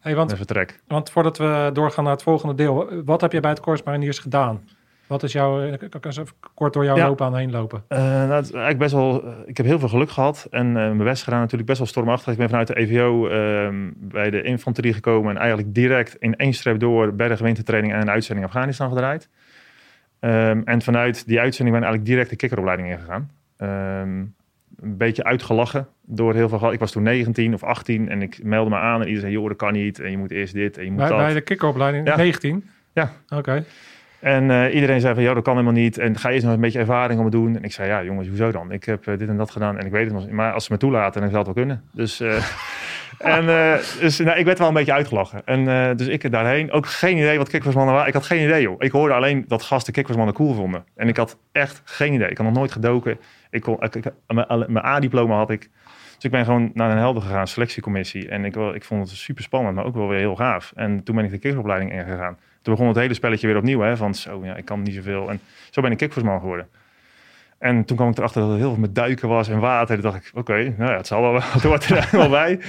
Hey, 0.00 0.14
want, 0.14 0.28
het 0.30 0.38
vertrek. 0.38 0.80
want 0.86 1.10
voordat 1.10 1.38
we 1.38 1.70
doorgaan 1.72 2.04
naar 2.04 2.12
het 2.12 2.22
volgende 2.22 2.54
deel, 2.54 2.90
wat 3.04 3.20
heb 3.20 3.32
je 3.32 3.40
bij 3.40 3.50
het 3.50 3.60
Corps 3.60 3.82
Mariniers 3.82 4.18
gedaan? 4.18 4.60
Wat 5.08 5.22
is 5.22 5.32
jouw, 5.32 5.62
ik 5.62 5.78
kan 5.90 6.00
eens 6.02 6.16
even 6.16 6.34
kort 6.54 6.72
door 6.72 6.84
jouw 6.84 6.96
Ja. 6.96 7.06
loopbaan 7.06 7.36
heen 7.36 7.50
lopen? 7.50 7.84
Eh, 7.88 7.98
nou, 7.98 8.32
het 8.32 8.44
is 8.44 8.50
eigenlijk 8.50 8.78
best 8.78 8.92
wel, 8.92 9.24
eh, 9.24 9.32
ik 9.46 9.56
heb 9.56 9.66
heel 9.66 9.78
veel 9.78 9.88
geluk 9.88 10.10
gehad 10.10 10.46
en 10.50 10.66
eh, 10.66 10.72
mijn 10.72 10.96
best 11.04 11.22
gedaan 11.22 11.40
natuurlijk 11.40 11.66
best 11.68 11.78
wel 11.78 11.88
stormachtig. 11.88 12.32
Ik 12.32 12.38
ben 12.38 12.48
vanuit 12.48 12.66
de 12.66 12.78
EVO 12.78 13.28
ehm, 13.28 13.90
bij 13.94 14.30
de 14.30 14.42
infanterie 14.42 14.92
gekomen 14.92 15.30
en 15.30 15.36
eigenlijk 15.36 15.74
direct 15.74 16.14
in 16.18 16.36
één 16.36 16.52
streep 16.52 16.78
door 16.80 17.14
berg 17.14 17.40
wintertraining 17.40 17.92
en 17.94 18.00
een 18.00 18.10
uitzending 18.10 18.46
Afghanistan 18.46 18.88
gedraaid. 18.88 19.28
Ehm, 20.20 20.60
en 20.64 20.82
vanuit 20.82 21.26
die 21.26 21.40
uitzending 21.40 21.76
ben 21.78 21.86
ik 21.86 21.90
eigenlijk 21.92 22.04
direct 22.04 22.30
de 22.30 22.36
kikkeropleiding 22.36 22.88
ingegaan. 22.90 23.30
Ehm, 23.56 24.18
een 24.80 24.96
beetje 24.96 25.24
uitgelachen 25.24 25.88
door 26.02 26.34
heel 26.34 26.48
veel. 26.48 26.72
Ik 26.72 26.78
was 26.78 26.92
toen 26.92 27.02
19 27.02 27.54
of 27.54 27.62
18 27.62 28.08
en 28.08 28.22
ik 28.22 28.42
meldde 28.42 28.70
me 28.70 28.76
aan 28.80 28.94
en 29.00 29.06
iedereen 29.08 29.20
zei: 29.20 29.32
joh, 29.32 29.48
dat 29.48 29.56
kan 29.56 29.72
niet 29.72 30.00
en 30.00 30.10
je 30.10 30.18
moet 30.18 30.30
eerst 30.30 30.54
dit 30.54 30.78
en 30.78 30.84
je 30.84 30.90
moet 30.90 30.98
Bij, 30.98 31.08
dat. 31.08 31.18
bij 31.18 31.34
de 31.34 31.40
kikkeropleiding, 31.40 32.06
Ja. 32.06 32.16
19? 32.16 32.68
Ja. 32.92 33.12
Oké. 33.28 33.64
En 34.20 34.50
eh, 34.50 34.74
iedereen 34.74 35.00
zei 35.00 35.14
van, 35.14 35.22
ja, 35.22 35.34
dat 35.34 35.42
kan 35.42 35.52
helemaal 35.56 35.82
niet. 35.82 35.98
En 35.98 36.18
ga 36.18 36.30
eerst 36.30 36.44
nog 36.44 36.54
een 36.54 36.60
beetje 36.60 36.78
ervaring 36.78 37.18
om 37.18 37.24
het 37.24 37.34
doen. 37.34 37.56
En 37.56 37.62
ik 37.62 37.72
zei, 37.72 37.88
ja, 37.88 38.02
jongens, 38.02 38.28
hoezo 38.28 38.50
dan? 38.50 38.72
Ik 38.72 38.84
heb 38.84 39.06
eh, 39.06 39.18
dit 39.18 39.28
en 39.28 39.36
dat 39.36 39.50
gedaan 39.50 39.78
en 39.78 39.86
ik 39.86 39.92
weet 39.92 40.04
het 40.04 40.12
nog 40.12 40.22
niet. 40.24 40.32
Maar 40.32 40.52
als 40.52 40.64
ze 40.64 40.72
me 40.72 40.78
toelaten, 40.78 41.20
dan 41.20 41.30
zal 41.30 41.38
het 41.38 41.46
wel 41.46 41.56
kunnen. 41.64 41.82
Dus, 41.92 42.20
eh, 42.20 42.42
en, 43.36 43.46
dus 44.00 44.18
nou, 44.18 44.38
ik 44.38 44.44
werd 44.44 44.58
wel 44.58 44.68
een 44.68 44.74
beetje 44.74 44.92
uitgelachen. 44.92 45.42
En 45.44 45.96
dus 45.96 46.06
ik 46.06 46.30
daarheen, 46.30 46.70
ook 46.72 46.86
geen 46.86 47.16
idee 47.16 47.38
wat 47.38 47.48
kickboxmannen 47.48 47.92
waren. 47.94 48.08
Ik 48.08 48.14
had 48.14 48.26
geen 48.26 48.44
idee, 48.44 48.62
joh. 48.62 48.74
Ik 48.78 48.90
hoorde 48.90 49.14
alleen 49.14 49.44
dat 49.48 49.62
gasten 49.62 49.92
kickboxmannen 49.92 50.34
cool 50.34 50.54
vonden. 50.54 50.84
En 50.96 51.08
ik 51.08 51.16
had 51.16 51.38
echt 51.52 51.82
geen 51.84 52.12
idee. 52.12 52.28
Ik 52.28 52.36
had 52.36 52.46
nog 52.46 52.54
nooit 52.56 52.72
gedoken. 52.72 53.18
Ik 53.50 53.60
kon, 53.62 53.76
ik, 53.82 53.94
ik- 53.94 54.12
mijn, 54.26 54.84
A-diploma 54.84 55.36
had 55.36 55.50
ik. 55.50 55.70
Dus 56.14 56.24
ik 56.24 56.30
ben 56.30 56.44
gewoon 56.44 56.70
naar 56.74 56.90
een 56.90 56.96
helder 56.98 57.22
gegaan, 57.22 57.46
selectiecommissie. 57.46 58.28
En 58.28 58.44
ik, 58.44 58.54
wel- 58.54 58.74
ik 58.74 58.84
vond 58.84 59.08
het 59.08 59.18
super 59.18 59.42
spannend, 59.42 59.74
maar 59.74 59.84
ook 59.84 59.94
wel 59.94 60.08
weer 60.08 60.18
heel 60.18 60.36
gaaf. 60.36 60.72
En 60.76 61.02
toen 61.02 61.14
ben 61.14 61.24
ik 61.24 61.30
de 61.30 61.38
kickboxopleiding 61.38 61.92
ingegaan. 61.92 62.38
Toen 62.62 62.74
begon 62.74 62.88
het 62.88 62.96
hele 62.96 63.14
spelletje 63.14 63.46
weer 63.46 63.56
opnieuw. 63.56 63.80
Hè, 63.80 63.96
van 63.96 64.14
zo, 64.14 64.44
ja, 64.44 64.56
ik 64.56 64.64
kan 64.64 64.82
niet 64.82 64.94
zoveel. 64.94 65.30
En 65.30 65.40
zo 65.70 65.80
ben 65.80 65.90
ik 65.90 65.96
kickboxman 65.98 66.40
geworden. 66.40 66.68
En 67.58 67.84
toen 67.84 67.96
kwam 67.96 68.10
ik 68.10 68.18
erachter 68.18 68.40
dat 68.40 68.50
het 68.50 68.58
heel 68.58 68.70
veel 68.70 68.80
met 68.80 68.94
duiken 68.94 69.28
was 69.28 69.48
en 69.48 69.58
water. 69.58 69.94
Toen 69.94 70.10
dacht 70.10 70.26
ik, 70.26 70.30
oké, 70.34 70.74
nou 70.76 70.90
ja, 70.90 70.96
het 70.96 71.06
zal 71.06 71.22
wel, 71.22 71.34
het 71.42 71.62
hoort 71.62 71.84
er 71.84 72.08
wel 72.12 72.30
bij. 72.40 72.60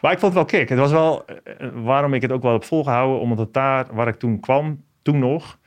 Maar 0.00 0.12
ik 0.12 0.18
vond 0.18 0.34
het 0.34 0.50
wel 0.50 0.60
kick. 0.60 0.68
Het 0.68 0.78
was 0.78 0.90
wel, 0.90 1.24
eh, 1.24 1.68
waarom 1.74 2.14
ik 2.14 2.22
het 2.22 2.32
ook 2.32 2.42
wel 2.42 2.52
heb 2.52 2.64
volgehouden, 2.64 3.20
omdat 3.20 3.38
het 3.38 3.52
daar 3.52 3.86
waar 3.90 4.08
ik 4.08 4.18
toen 4.18 4.40
kwam, 4.40 4.84
toen 5.02 5.18
nog, 5.18 5.58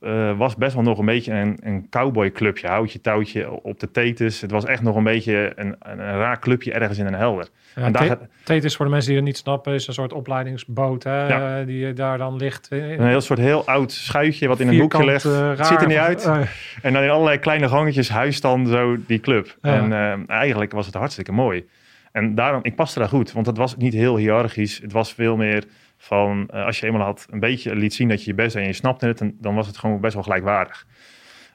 eh, 0.00 0.38
was 0.38 0.56
best 0.56 0.74
wel 0.74 0.82
nog 0.82 0.98
een 0.98 1.04
beetje 1.04 1.32
een, 1.32 1.58
een 1.62 1.86
cowboyclubje. 1.90 2.66
Houtje, 2.68 3.00
touwtje 3.00 3.50
op 3.62 3.80
de 3.80 3.90
tetes. 3.90 4.40
Het 4.40 4.50
was 4.50 4.64
echt 4.64 4.82
nog 4.82 4.96
een 4.96 5.04
beetje 5.04 5.52
een, 5.56 5.66
een, 5.78 5.98
een 5.98 6.16
raar 6.18 6.38
clubje 6.38 6.72
ergens 6.72 6.98
in 6.98 7.06
een 7.06 7.14
helder. 7.14 7.48
Ja, 7.74 7.82
en 7.82 7.92
daar, 7.92 8.18
voor 8.44 8.84
de 8.84 8.90
mensen 8.90 9.08
die 9.10 9.16
het 9.18 9.26
niet 9.28 9.36
snappen, 9.36 9.74
is 9.74 9.86
een 9.86 9.94
soort 9.94 10.12
opleidingsboot 10.12 11.02
hè, 11.04 11.28
Ja. 11.28 11.60
eh, 11.60 11.66
die 11.66 11.86
eh, 11.88 11.94
daar 11.94 12.18
dan 12.18 12.36
ligt. 12.36 12.68
in- 12.70 12.78
een 12.82 13.06
heel 13.08 13.20
soort 13.20 13.38
heel 13.38 13.66
oud 13.66 13.92
schuitje 13.92 14.48
wat 14.48 14.60
in 14.60 14.68
een 14.68 14.78
hoekje 14.80 15.04
ligt. 15.04 15.24
eh, 15.24 15.30
raar 15.32 15.64
ziet 15.64 15.80
er 15.80 15.86
niet 15.86 15.96
uit. 15.96 16.24
eh, 16.24 16.40
En 16.82 16.92
dan 16.92 17.02
in 17.02 17.10
allerlei 17.10 17.38
kleine 17.38 17.68
gangetjes 17.68 18.08
huist 18.08 18.42
dan 18.42 18.66
zo 18.66 18.96
die 19.06 19.20
club. 19.20 19.56
En 19.60 19.92
eh, 19.92 20.14
eigenlijk 20.26 20.72
was 20.72 20.86
het 20.86 20.94
hartstikke 20.94 21.32
mooi. 21.32 21.66
En 22.12 22.34
daarom, 22.34 22.60
ik 22.62 22.74
paste 22.76 22.98
daar 22.98 23.08
goed, 23.08 23.32
want 23.32 23.46
het 23.46 23.56
was 23.56 23.76
niet 23.76 23.92
heel 23.92 24.16
hiërarchisch. 24.16 24.78
Het 24.82 24.92
was 24.92 25.12
veel 25.14 25.36
meer 25.36 25.64
van, 25.98 26.48
eh, 26.48 26.64
als 26.64 26.80
je 26.80 26.86
eenmaal 26.86 27.02
had 27.02 27.26
een 27.30 27.40
beetje 27.40 27.74
liet 27.74 27.94
zien 27.94 28.08
dat 28.08 28.24
je 28.24 28.30
je 28.30 28.36
best 28.36 28.54
deed 28.54 28.62
en 28.62 28.68
je 28.68 28.74
snapte 28.74 29.06
het, 29.06 29.32
dan, 29.34 29.54
was 29.54 29.66
het 29.66 29.78
gewoon 29.78 30.00
best 30.00 30.14
wel 30.14 30.22
gelijkwaardig. 30.22 30.86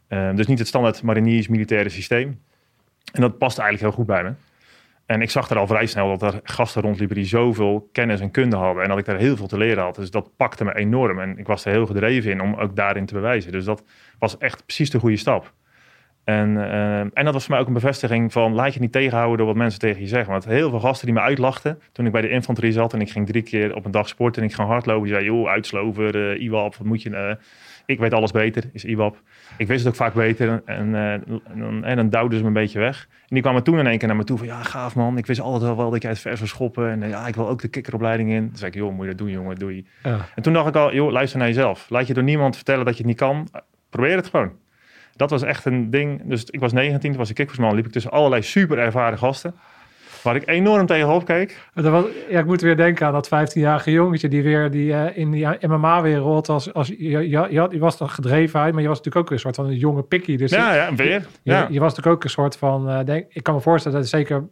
Eh, 0.07 0.35
dus 0.35 0.47
niet 0.47 0.59
het 0.59 0.67
standaard 0.67 1.03
mariniers 1.03 1.47
militaire 1.47 1.89
systeem. 1.89 2.41
En 3.11 3.21
dat 3.21 3.37
paste 3.37 3.61
eigenlijk 3.61 3.95
heel 3.95 4.03
goed 4.05 4.13
bij 4.15 4.23
me. 4.23 4.33
En 5.05 5.21
ik 5.21 5.29
zag 5.29 5.49
er 5.49 5.57
al 5.57 5.67
vrij 5.67 5.85
snel 5.85 6.17
dat 6.17 6.33
er 6.33 6.39
gasten 6.43 6.81
rondliepen 6.81 7.15
die 7.15 7.25
zoveel 7.25 7.89
kennis 7.91 8.19
en 8.19 8.31
kunde 8.31 8.55
hadden. 8.55 8.83
En 8.83 8.89
dat 8.89 8.97
ik 8.97 9.05
daar 9.05 9.17
heel 9.17 9.35
veel 9.35 9.47
te 9.47 9.57
leren 9.57 9.83
had. 9.83 9.95
Dus 9.95 10.11
dat 10.11 10.35
pakte 10.37 10.63
me 10.63 10.75
enorm. 10.75 11.19
En 11.19 11.37
ik 11.37 11.47
was 11.47 11.65
er 11.65 11.71
heel 11.71 11.85
gedreven 11.85 12.31
in 12.31 12.41
om 12.41 12.55
ook 12.55 12.75
daarin 12.75 13.05
te 13.05 13.13
bewijzen. 13.13 13.51
Dus 13.51 13.65
dat 13.65 13.83
was 14.19 14.37
echt 14.37 14.65
precies 14.65 14.89
de 14.89 14.99
goede 14.99 15.17
stap. 15.17 15.53
En, 16.23 16.57
eh, 16.57 16.99
en 16.99 17.11
dat 17.23 17.33
was 17.33 17.43
voor 17.43 17.51
mij 17.51 17.61
ook 17.61 17.67
een 17.67 17.73
bevestiging 17.73 18.31
van 18.31 18.53
laat 18.53 18.73
je 18.73 18.79
niet 18.79 18.91
tegenhouden 18.91 19.37
door 19.37 19.47
wat 19.47 19.55
mensen 19.55 19.79
tegen 19.79 20.01
je 20.01 20.07
zeggen. 20.07 20.31
Want 20.31 20.45
heel 20.45 20.69
veel 20.69 20.79
gasten 20.79 21.05
die 21.05 21.15
me 21.15 21.21
uitlachten 21.21 21.79
toen 21.91 22.05
ik 22.05 22.11
bij 22.11 22.21
de 22.21 22.29
infanterie 22.29 22.71
zat 22.71 22.93
en 22.93 23.01
ik 23.01 23.09
ging 23.11 23.27
drie 23.27 23.41
keer 23.41 23.75
op 23.75 23.85
een 23.85 23.91
dag 23.91 24.07
sporten 24.07 24.41
en 24.41 24.47
ik 24.47 24.53
ging 24.55 24.67
hardlopen. 24.67 25.03
Die 25.03 25.13
zeiden, 25.13 25.33
joh, 25.33 25.49
uitslover, 25.49 26.31
eh 26.31 26.41
IWAP, 26.41 26.75
wat 26.75 26.87
moet 26.87 27.01
je... 27.01 27.09
eh, 27.09 27.35
ik 27.85 27.99
weet 27.99 28.13
alles 28.13 28.31
beter, 28.31 28.63
is 28.73 28.85
IWAP. 28.85 29.21
Ik 29.57 29.67
wist 29.67 29.79
het 29.79 29.89
ook 29.89 29.95
vaak 29.95 30.13
beter 30.13 30.61
en, 30.65 30.95
en, 30.95 31.23
dan, 31.55 31.83
en 31.83 31.95
dan 31.95 32.09
duwden 32.09 32.37
ze 32.37 32.41
me 32.41 32.47
een 32.47 32.53
beetje 32.53 32.79
weg. 32.79 33.07
En 33.11 33.27
die 33.27 33.41
kwamen 33.41 33.63
toen 33.63 33.79
in 33.79 33.87
één 33.87 33.97
keer 33.97 34.07
naar 34.07 34.17
me 34.17 34.23
toe 34.23 34.37
van, 34.37 34.47
ja, 34.47 34.63
gaaf 34.63 34.95
man. 34.95 35.17
Ik 35.17 35.25
wist 35.25 35.39
altijd 35.39 35.63
wel, 35.63 35.77
wel 35.77 35.89
dat 35.89 36.01
jij 36.01 36.11
het 36.11 36.19
vers 36.19 36.37
zou 36.37 36.49
schoppen. 36.49 36.89
En 36.89 37.09
ja, 37.09 37.27
ik 37.27 37.35
wil 37.35 37.49
ook 37.49 37.61
de 37.61 37.67
kikkeropleiding 37.67 38.29
in. 38.31 38.47
Toen 38.47 38.57
zei 38.57 38.71
ik, 38.71 38.77
joh, 38.77 38.91
moet 38.93 39.01
je 39.03 39.09
dat 39.09 39.17
doen, 39.17 39.29
jongen, 39.29 39.55
doei. 39.55 39.85
ja. 40.03 40.19
En 40.35 40.43
toen 40.43 40.53
dacht 40.53 40.67
ik 40.67 40.75
al, 40.75 40.93
joh, 40.93 41.11
luister 41.11 41.39
naar 41.39 41.47
jezelf. 41.47 41.89
Laat 41.89 42.07
je 42.07 42.13
door 42.13 42.23
niemand 42.23 42.55
vertellen 42.55 42.85
dat 42.85 42.93
je 42.93 42.99
het 42.99 43.07
niet 43.07 43.17
kan. 43.17 43.47
Probeer 43.89 44.15
het 44.15 44.27
gewoon. 44.27 44.51
Dat 45.15 45.29
was 45.29 45.41
echt 45.41 45.65
een 45.65 45.89
ding. 45.89 46.21
Dus 46.25 46.43
ik 46.45 46.59
was 46.59 46.73
19, 46.73 47.09
toen 47.09 47.19
was 47.19 47.29
ik 47.29 47.35
kickboxman. 47.35 47.75
Liep 47.75 47.85
ik 47.85 47.91
tussen 47.91 48.11
allerlei 48.11 48.41
super 48.41 48.77
ervaren 48.77 49.17
gasten. 49.17 49.55
Waar 50.23 50.35
ik 50.35 50.47
enorm 50.47 50.85
tegenop 50.85 51.25
keek. 51.25 51.59
Dat 51.73 51.85
was, 51.85 52.05
ja, 52.29 52.39
ik 52.39 52.45
moet 52.45 52.61
weer 52.61 52.77
denken 52.77 53.07
aan 53.07 53.13
dat 53.13 53.27
15-jarige 53.27 53.91
jongetje 53.91 54.27
die 54.27 54.43
weer 54.43 54.71
die, 54.71 54.93
eh, 54.93 55.17
in 55.17 55.31
die 55.31 55.47
MMA-wereld 55.61 56.49
als, 56.49 56.73
als 56.73 56.87
je, 56.87 57.09
je, 57.09 57.29
je, 57.29 57.67
je 57.71 57.79
was 57.79 57.97
dan 57.97 58.09
gedrevenheid, 58.09 58.73
maar 58.73 58.81
je 58.81 58.87
was 58.87 58.97
natuurlijk 58.97 59.25
ook 59.25 59.31
een 59.31 59.39
soort 59.39 59.55
van 59.55 59.65
een 59.65 59.77
jonge 59.77 60.03
pikkie. 60.03 60.37
Dus 60.37 60.51
Ja, 60.51 60.73
ja, 60.73 60.95
weer. 60.95 61.07
je, 61.09 61.51
Ja. 61.51 61.67
je 61.71 61.79
was 61.79 61.89
natuurlijk 61.89 62.15
ook 62.15 62.23
een 62.23 62.29
soort 62.29 62.57
van, 62.57 62.89
eh, 62.89 63.05
denk, 63.05 63.25
ik 63.29 63.43
kan 63.43 63.53
me 63.53 63.61
voorstellen 63.61 63.99
dat 63.99 64.07
zeker 64.09 64.43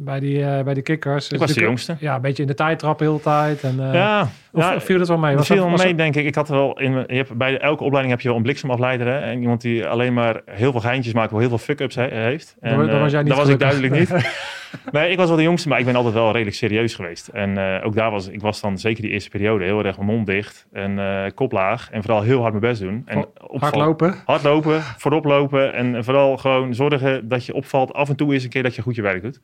bij 0.00 0.20
die, 0.20 0.44
eh, 0.44 0.64
bij 0.64 0.74
die 0.74 0.82
kickers. 0.82 1.28
Ik 1.28 1.38
was 1.38 1.52
de 1.52 1.60
jongste. 1.60 1.96
Ja, 2.00 2.14
een 2.14 2.20
beetje 2.20 2.42
in 2.42 2.48
de 2.48 2.54
tijdtrap 2.54 2.98
de 2.98 3.04
hele 3.04 3.20
tijd. 3.20 3.62
En, 3.62 3.80
eh, 3.86 3.94
Ja, 3.94 4.28
of, 4.52 4.62
ja, 4.62 4.80
viel 4.80 4.98
het 4.98 5.08
wel 5.08 5.18
mee? 5.18 5.28
Dat 5.30 5.38
Was 5.38 5.46
viel 5.46 5.56
dat- 5.56 5.66
wel 5.66 5.76
mee, 5.76 5.86
dat- 5.86 5.96
denk 5.98 6.14
ik. 6.16 6.24
Ik 6.24 6.34
had 6.34 6.48
wel 6.48 6.80
in, 6.80 6.92
je 6.92 7.14
hebt, 7.16 7.34
bij 7.36 7.58
elke 7.58 7.84
opleiding 7.84 8.10
heb 8.14 8.20
je 8.22 8.28
wel 8.28 8.36
een 8.36 8.42
bliksemafleider. 8.42 9.06
Hè? 9.06 9.18
En 9.18 9.40
iemand 9.40 9.60
die 9.60 9.86
alleen 9.86 10.14
maar 10.14 10.40
heel 10.46 10.70
veel 10.70 10.80
geintjes 10.80 11.12
maakt, 11.14 11.30
wel 11.30 11.40
heel 11.40 11.48
veel 11.48 11.58
fuck-ups 11.58 11.94
he- 11.94 12.08
heeft. 12.14 12.56
En, 12.60 12.76
dan 12.76 12.88
eh, 12.88 13.00
was 13.00 13.10
jij 13.12 13.20
niet 13.22 13.28
dat 13.30 13.38
was 13.38 13.48
ik 13.48 13.58
duidelijk 13.58 13.92
niet. 13.98 14.12
nee, 14.92 15.10
ik 15.10 15.16
was 15.16 15.28
wel 15.28 15.36
de 15.36 15.42
jongste, 15.42 15.68
maar 15.68 15.78
ik 15.78 15.84
ben 15.84 15.96
altijd 15.96 16.14
wel 16.14 16.30
redelijk 16.32 16.56
serieus 16.56 16.94
geweest. 16.94 17.28
En 17.28 17.58
eh, 17.58 17.86
ook 17.86 17.94
daar 17.94 18.10
was 18.10 18.28
ik 18.28 18.40
was 18.40 18.60
dan 18.60 18.78
zeker 18.78 19.02
die 19.02 19.10
eerste 19.10 19.30
periode 19.30 19.64
heel 19.64 19.84
erg 19.84 19.96
mijn 19.96 20.08
mond 20.08 20.26
dicht 20.26 20.66
en 20.72 20.98
eh 20.98 21.24
kop 21.34 21.52
laag. 21.52 21.88
En 21.90 22.02
vooral 22.02 22.22
heel 22.22 22.40
hard 22.40 22.52
mijn 22.52 22.64
best 22.72 22.80
doen. 22.80 23.02
En 23.06 23.18
opval- 23.18 23.58
Hardlopen. 23.58 24.14
Hardlopen, 24.24 24.80
voorop 24.82 25.24
lopen 25.24 25.74
en 25.74 26.04
vooral 26.04 26.36
gewoon 26.36 26.74
zorgen 26.74 27.28
dat 27.28 27.46
je 27.46 27.54
opvalt. 27.54 27.92
Af 27.92 28.08
en 28.08 28.16
toe 28.16 28.32
eens 28.34 28.44
een 28.44 28.50
keer 28.50 28.62
dat 28.62 28.74
je 28.74 28.82
goed 28.82 28.94
je 28.94 29.02
werk 29.02 29.22
doet. 29.22 29.40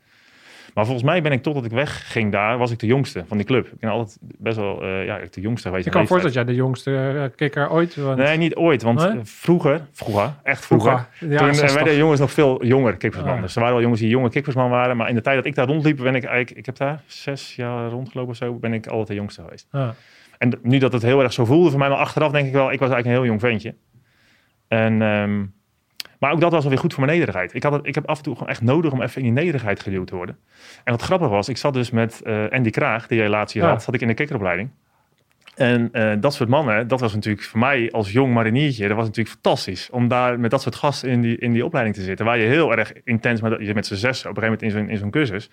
Maar 0.74 0.84
volgens 0.84 1.04
mij 1.06 1.22
ben 1.22 1.32
ik 1.32 1.42
totdat 1.42 1.64
ik 1.64 1.70
wegging 1.70 2.32
daar, 2.32 2.58
was 2.58 2.70
ik 2.70 2.78
de 2.78 2.86
jongste 2.86 3.24
van 3.26 3.36
die 3.36 3.46
club. 3.46 3.66
Ik 3.66 3.78
ben 3.78 3.90
altijd 3.90 4.18
best 4.20 4.56
wel 4.56 4.82
eh, 4.82 5.04
ja, 5.04 5.20
de 5.30 5.40
jongste 5.40 5.68
geweest. 5.68 5.86
Ik 5.86 5.92
kan 5.92 6.06
voorstellen 6.06 6.34
dat 6.34 6.44
jij 6.44 6.54
de 6.54 6.60
jongste 6.60 6.96
eh, 6.96 7.36
kikker 7.36 7.70
ooit 7.70 7.94
bent. 7.94 8.16
Nee, 8.16 8.36
niet 8.36 8.54
ooit. 8.54 8.82
Want 8.82 9.12
Nee? 9.12 9.20
vroeger, 9.22 9.86
vroeger, 9.92 10.32
echt 10.42 10.64
vroeger, 10.66 11.06
Ja, 11.20 11.38
toen 11.38 11.48
eh, 11.48 11.54
60. 11.54 11.74
werden 11.74 11.96
jongens 11.96 12.20
nog 12.20 12.32
veel 12.32 12.64
jonger 12.64 12.96
kikkersman. 12.96 13.34
Ah. 13.36 13.42
Dus 13.42 13.54
er 13.54 13.58
waren 13.60 13.74
wel 13.74 13.82
jongens 13.82 14.00
die 14.00 14.10
jonge 14.10 14.30
kikkersman 14.30 14.70
waren. 14.70 14.96
Maar 14.96 15.08
in 15.08 15.14
de 15.14 15.20
tijd 15.20 15.36
dat 15.36 15.46
ik 15.46 15.54
daar 15.54 15.66
rondliep, 15.66 15.96
ben 15.96 16.14
ik 16.14 16.24
eigenlijk, 16.24 16.58
ik 16.58 16.66
heb 16.66 16.76
daar 16.76 17.02
zes 17.06 17.56
jaar 17.56 17.88
rondgelopen 17.90 18.30
of 18.30 18.36
zo, 18.36 18.54
ben 18.54 18.72
ik 18.72 18.86
altijd 18.86 19.08
de 19.08 19.14
jongste 19.14 19.42
geweest. 19.42 19.66
Ja. 19.72 19.94
En 20.38 20.58
nu 20.62 20.78
dat 20.78 20.92
het 20.92 21.02
heel 21.02 21.22
erg 21.22 21.32
zo 21.32 21.44
voelde 21.44 21.70
voor 21.70 21.78
mij, 21.78 21.88
maar 21.88 21.98
achteraf 21.98 22.32
denk 22.32 22.46
ik 22.46 22.52
wel, 22.52 22.72
ik 22.72 22.78
was 22.78 22.90
eigenlijk 22.90 23.06
een 23.06 23.22
heel 23.22 23.24
jong 23.30 23.40
ventje. 23.40 23.74
En, 24.68 25.02
ehm, 25.02 25.44
maar 26.18 26.32
ook 26.32 26.40
dat 26.40 26.52
was 26.52 26.62
alweer 26.64 26.78
goed 26.78 26.94
voor 26.94 27.04
mijn 27.04 27.18
nederigheid. 27.18 27.54
Ik, 27.54 27.62
had 27.62 27.72
het, 27.72 27.86
ik 27.86 27.94
heb 27.94 28.06
af 28.06 28.16
en 28.16 28.22
toe 28.24 28.34
gewoon 28.34 28.48
echt 28.48 28.62
nodig 28.62 28.92
om 28.92 29.02
even 29.02 29.16
in 29.16 29.22
die 29.22 29.32
nederigheid 29.42 29.80
geduwd 29.80 30.06
te 30.06 30.14
worden. 30.16 30.36
En 30.84 30.92
wat 30.92 31.02
grappig 31.02 31.28
was, 31.28 31.48
ik 31.48 31.56
zat 31.56 31.74
dus 31.74 31.90
met 31.90 32.22
eh, 32.22 32.44
Andy 32.50 32.70
Kraag, 32.70 33.06
die 33.06 33.20
relatie 33.20 33.60
Ja. 33.62 33.68
had, 33.68 33.82
zat 33.82 33.94
ik 33.94 34.00
in 34.00 34.08
de 34.08 34.14
kikkeropleiding. 34.14 34.70
En 35.54 35.88
eh, 35.92 36.12
dat 36.20 36.34
soort 36.34 36.48
mannen, 36.48 36.88
dat 36.88 37.00
was 37.00 37.14
natuurlijk 37.14 37.44
voor 37.44 37.58
mij 37.58 37.90
als 37.92 38.12
jong 38.12 38.34
mariniertje, 38.34 38.88
dat 38.88 38.96
was 38.96 39.06
natuurlijk 39.06 39.34
fantastisch. 39.34 39.90
Om 39.90 40.08
daar 40.08 40.40
met 40.40 40.50
dat 40.50 40.62
soort 40.62 40.74
gasten 40.74 41.08
in 41.08 41.20
die, 41.20 41.38
in 41.38 41.52
die 41.52 41.64
opleiding 41.64 41.96
te 41.96 42.02
zitten. 42.02 42.26
Waar 42.26 42.38
je 42.38 42.46
heel 42.46 42.76
erg 42.76 42.92
intens, 43.04 43.40
met, 43.40 43.58
je 43.58 43.64
zit 43.64 43.74
met 43.74 43.86
z'n 43.86 43.94
zes 43.94 44.24
op 44.26 44.36
een 44.36 44.42
gegeven 44.42 44.42
moment 44.42 44.62
in 44.62 44.70
zo'n, 44.70 44.88
in 44.88 44.98
zo'n 44.98 45.10
cursus. 45.10 45.50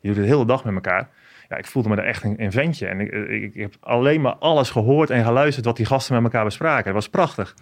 Je 0.00 0.08
doet 0.08 0.16
het 0.16 0.26
de 0.26 0.32
hele 0.32 0.46
dag 0.46 0.64
met 0.64 0.74
elkaar. 0.74 1.08
Ja, 1.48 1.56
ik 1.56 1.66
voelde 1.66 1.88
me 1.88 1.96
daar 1.96 2.04
echt 2.04 2.24
een, 2.24 2.34
een 2.42 2.52
ventje. 2.52 2.86
En 2.86 3.00
ik, 3.00 3.12
ik, 3.12 3.54
ik 3.54 3.60
heb 3.60 3.74
alleen 3.80 4.20
maar 4.20 4.34
alles 4.34 4.70
gehoord 4.70 5.10
en 5.10 5.24
geluisterd 5.24 5.66
wat 5.66 5.76
die 5.76 5.86
gasten 5.86 6.14
met 6.14 6.22
elkaar 6.24 6.44
bespraken. 6.44 6.84
Dat 6.84 6.94
was 6.94 7.08
prachtig. 7.08 7.54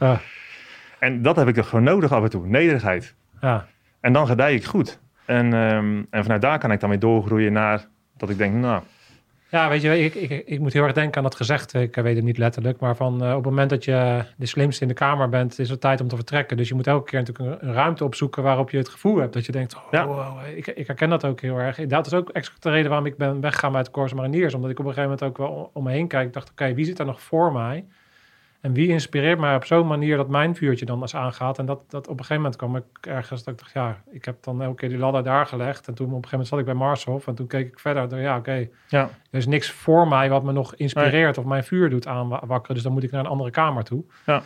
En 0.98 1.22
dat 1.22 1.36
heb 1.36 1.48
ik 1.48 1.56
er 1.56 1.64
gewoon 1.64 1.84
nodig 1.84 2.12
af 2.12 2.22
en 2.22 2.30
toe. 2.30 2.46
Nederigheid. 2.46 3.14
Ja. 3.40 3.66
En 4.00 4.12
dan 4.12 4.26
gedij 4.26 4.54
ik 4.54 4.64
goed. 4.64 4.98
En, 5.24 5.52
ehm, 5.52 6.02
en 6.10 6.22
vanuit 6.22 6.42
daar 6.42 6.58
kan 6.58 6.72
ik 6.72 6.80
dan 6.80 6.88
weer 6.88 6.98
doorgroeien 6.98 7.52
naar 7.52 7.86
dat 8.16 8.30
ik 8.30 8.38
denk, 8.38 8.54
nou, 8.54 8.82
Ja, 9.50 9.68
weet 9.68 9.82
je, 9.82 10.04
ik, 10.04 10.14
ik, 10.14 10.42
ik 10.46 10.60
moet 10.60 10.72
heel 10.72 10.82
erg 10.82 10.92
denken 10.92 11.16
aan 11.16 11.22
dat 11.22 11.34
gezegd. 11.34 11.74
Ik 11.74 11.94
weet 11.94 12.16
het 12.16 12.24
niet 12.24 12.38
letterlijk, 12.38 12.80
maar 12.80 12.96
van 12.96 13.22
eh, 13.24 13.28
op 13.28 13.34
het 13.34 13.44
moment 13.44 13.70
dat 13.70 13.84
je 13.84 14.24
de 14.36 14.46
slimste 14.46 14.82
in 14.82 14.88
de 14.88 14.94
kamer 14.94 15.28
bent, 15.28 15.58
is 15.58 15.70
het 15.70 15.80
tijd 15.80 16.00
om 16.00 16.08
te 16.08 16.16
vertrekken. 16.16 16.56
Dus 16.56 16.68
je 16.68 16.74
moet 16.74 16.86
elke 16.86 17.10
keer 17.10 17.18
natuurlijk 17.18 17.62
een, 17.62 17.68
een 17.68 17.74
ruimte 17.74 18.04
opzoeken 18.04 18.42
waarop 18.42 18.70
je 18.70 18.76
het 18.76 18.88
gevoel 18.88 19.16
hebt 19.16 19.32
dat 19.32 19.46
je 19.46 19.52
denkt, 19.52 19.74
oh, 19.76 19.82
Ja. 19.90 20.06
wow, 20.06 20.38
ik, 20.56 20.66
ik 20.66 20.86
herken 20.86 21.08
dat 21.08 21.24
ook 21.24 21.40
heel 21.40 21.58
erg. 21.58 21.76
Dat 21.86 22.06
is 22.06 22.14
ook 22.14 22.28
extra 22.30 22.56
de 22.60 22.70
reden 22.70 22.88
waarom 22.88 23.06
ik 23.06 23.16
ben 23.16 23.40
weggegaan 23.40 23.76
uit 23.76 23.84
de 23.86 23.90
Corps 23.90 24.12
Mariniers, 24.14 24.54
omdat 24.54 24.70
ik 24.70 24.78
op 24.78 24.84
een 24.86 24.92
gegeven 24.92 25.10
moment 25.18 25.28
ook 25.28 25.46
wel 25.46 25.70
om 25.72 25.84
me 25.84 25.90
heen 25.90 26.08
kijk. 26.08 26.26
Ik 26.26 26.32
dacht, 26.32 26.50
oké, 26.50 26.74
wie 26.74 26.84
zit 26.84 26.98
er 26.98 27.06
nog 27.06 27.20
voor 27.22 27.52
mij? 27.52 27.84
En 28.60 28.72
wie 28.72 28.88
inspireert 28.88 29.38
mij 29.38 29.54
op 29.54 29.64
zo'n 29.64 29.86
manier 29.86 30.16
dat 30.16 30.28
mijn 30.28 30.56
vuurtje 30.56 30.84
dan 30.84 31.00
eens 31.00 31.14
aangaat? 31.14 31.58
En 31.58 31.66
dat, 31.66 31.80
dat 31.88 32.04
op 32.04 32.12
een 32.12 32.24
gegeven 32.24 32.36
moment 32.36 32.56
kwam 32.56 32.76
ik 32.76 32.84
ergens 33.00 33.44
dat 33.44 33.54
ik 33.54 33.60
dacht, 33.60 33.72
ja, 33.72 34.02
ik 34.10 34.24
heb 34.24 34.42
dan 34.42 34.62
elke 34.62 34.76
keer 34.76 34.88
die 34.88 34.98
ladder 34.98 35.22
daar 35.22 35.46
gelegd. 35.46 35.88
En 35.88 35.94
toen 35.94 36.06
op 36.06 36.12
een 36.12 36.28
gegeven 36.28 36.30
moment 36.30 36.48
zat 36.48 36.58
ik 36.58 36.64
bij 36.64 36.74
Marshof 36.74 37.26
en 37.26 37.34
toen 37.34 37.46
keek 37.46 37.66
ik 37.68 37.78
verder. 37.78 38.08
dacht 38.08 38.22
Ja, 38.22 38.36
oké, 38.36 38.68
ja, 38.88 39.10
er 39.30 39.38
is 39.38 39.46
niks 39.46 39.70
voor 39.70 40.08
mij 40.08 40.30
wat 40.30 40.42
me 40.42 40.52
nog 40.52 40.74
inspireert 40.74 41.38
of 41.38 41.44
mijn 41.44 41.64
vuur 41.64 41.90
doet 41.90 42.06
aanwakkeren. 42.06 42.74
Dus 42.74 42.82
dan 42.82 42.92
moet 42.92 43.02
ik 43.02 43.10
naar 43.10 43.20
een 43.20 43.30
andere 43.30 43.50
kamer 43.50 43.84
toe. 43.84 44.04
Ja. 44.26 44.42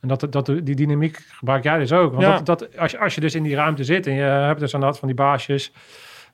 En 0.00 0.08
dat, 0.08 0.26
dat, 0.32 0.46
die 0.46 0.74
dynamiek 0.74 1.16
gebruik 1.16 1.62
jij 1.62 1.78
dus 1.78 1.92
ook. 1.92 2.10
Want 2.10 2.22
Ja. 2.22 2.40
dat, 2.40 2.46
dat, 2.46 2.78
als, 2.78 2.90
je, 2.90 2.98
als 2.98 3.14
je 3.14 3.20
dus 3.20 3.34
in 3.34 3.42
die 3.42 3.54
ruimte 3.54 3.84
zit 3.84 4.06
en 4.06 4.14
je 4.14 4.22
hebt 4.22 4.60
dus 4.60 4.74
aan 4.74 4.80
dat 4.80 4.98
van 4.98 5.08
die 5.08 5.16
baasjes, 5.16 5.72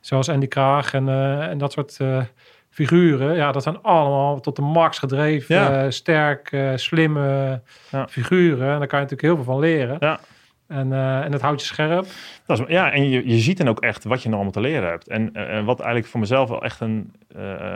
zoals 0.01 0.29
Andy 0.29 0.47
Kraag 0.47 0.95
en, 0.95 1.09
eh, 1.09 1.47
en 1.47 1.59
dat 1.59 1.73
soort 1.73 1.97
eh, 2.01 2.23
figuren. 2.71 3.37
Ja, 3.37 3.53
dat 3.53 3.63
zijn 3.63 3.83
allemaal 3.83 4.41
tot 4.41 4.57
de 4.57 4.63
max 4.63 4.99
gedreven, 4.99 5.55
Ja. 5.55 5.85
eh, 5.85 5.91
sterk, 5.91 6.53
eh, 6.53 6.71
slimme 6.75 7.61
Ja. 7.91 8.09
figuren. 8.09 8.73
En 8.73 8.79
daar 8.79 8.87
kan 8.89 8.99
je 8.99 9.05
natuurlijk 9.05 9.23
heel 9.23 9.35
veel 9.35 9.45
van 9.45 9.59
leren. 9.59 9.97
Ja. 10.01 10.21
En, 10.67 10.93
eh, 10.93 11.21
en 11.25 11.31
dat 11.31 11.41
houdt 11.41 11.61
je 11.61 11.67
scherp. 11.67 12.07
Dat 12.47 12.59
is, 12.59 12.65
ja, 12.69 12.93
en 12.93 13.09
je, 13.09 13.29
je 13.29 13.39
ziet 13.39 13.59
dan 13.59 13.69
ook 13.69 13.81
echt 13.81 14.05
wat 14.05 14.23
je 14.23 14.29
nog 14.29 14.35
allemaal 14.35 14.63
te 14.63 14.69
leren 14.69 14.89
hebt. 14.89 15.09
En 15.09 15.33
wat 15.65 15.79
eigenlijk 15.79 16.07
voor 16.07 16.21
mezelf 16.21 16.49
wel 16.49 16.63
echt 16.63 16.81
een... 16.81 17.13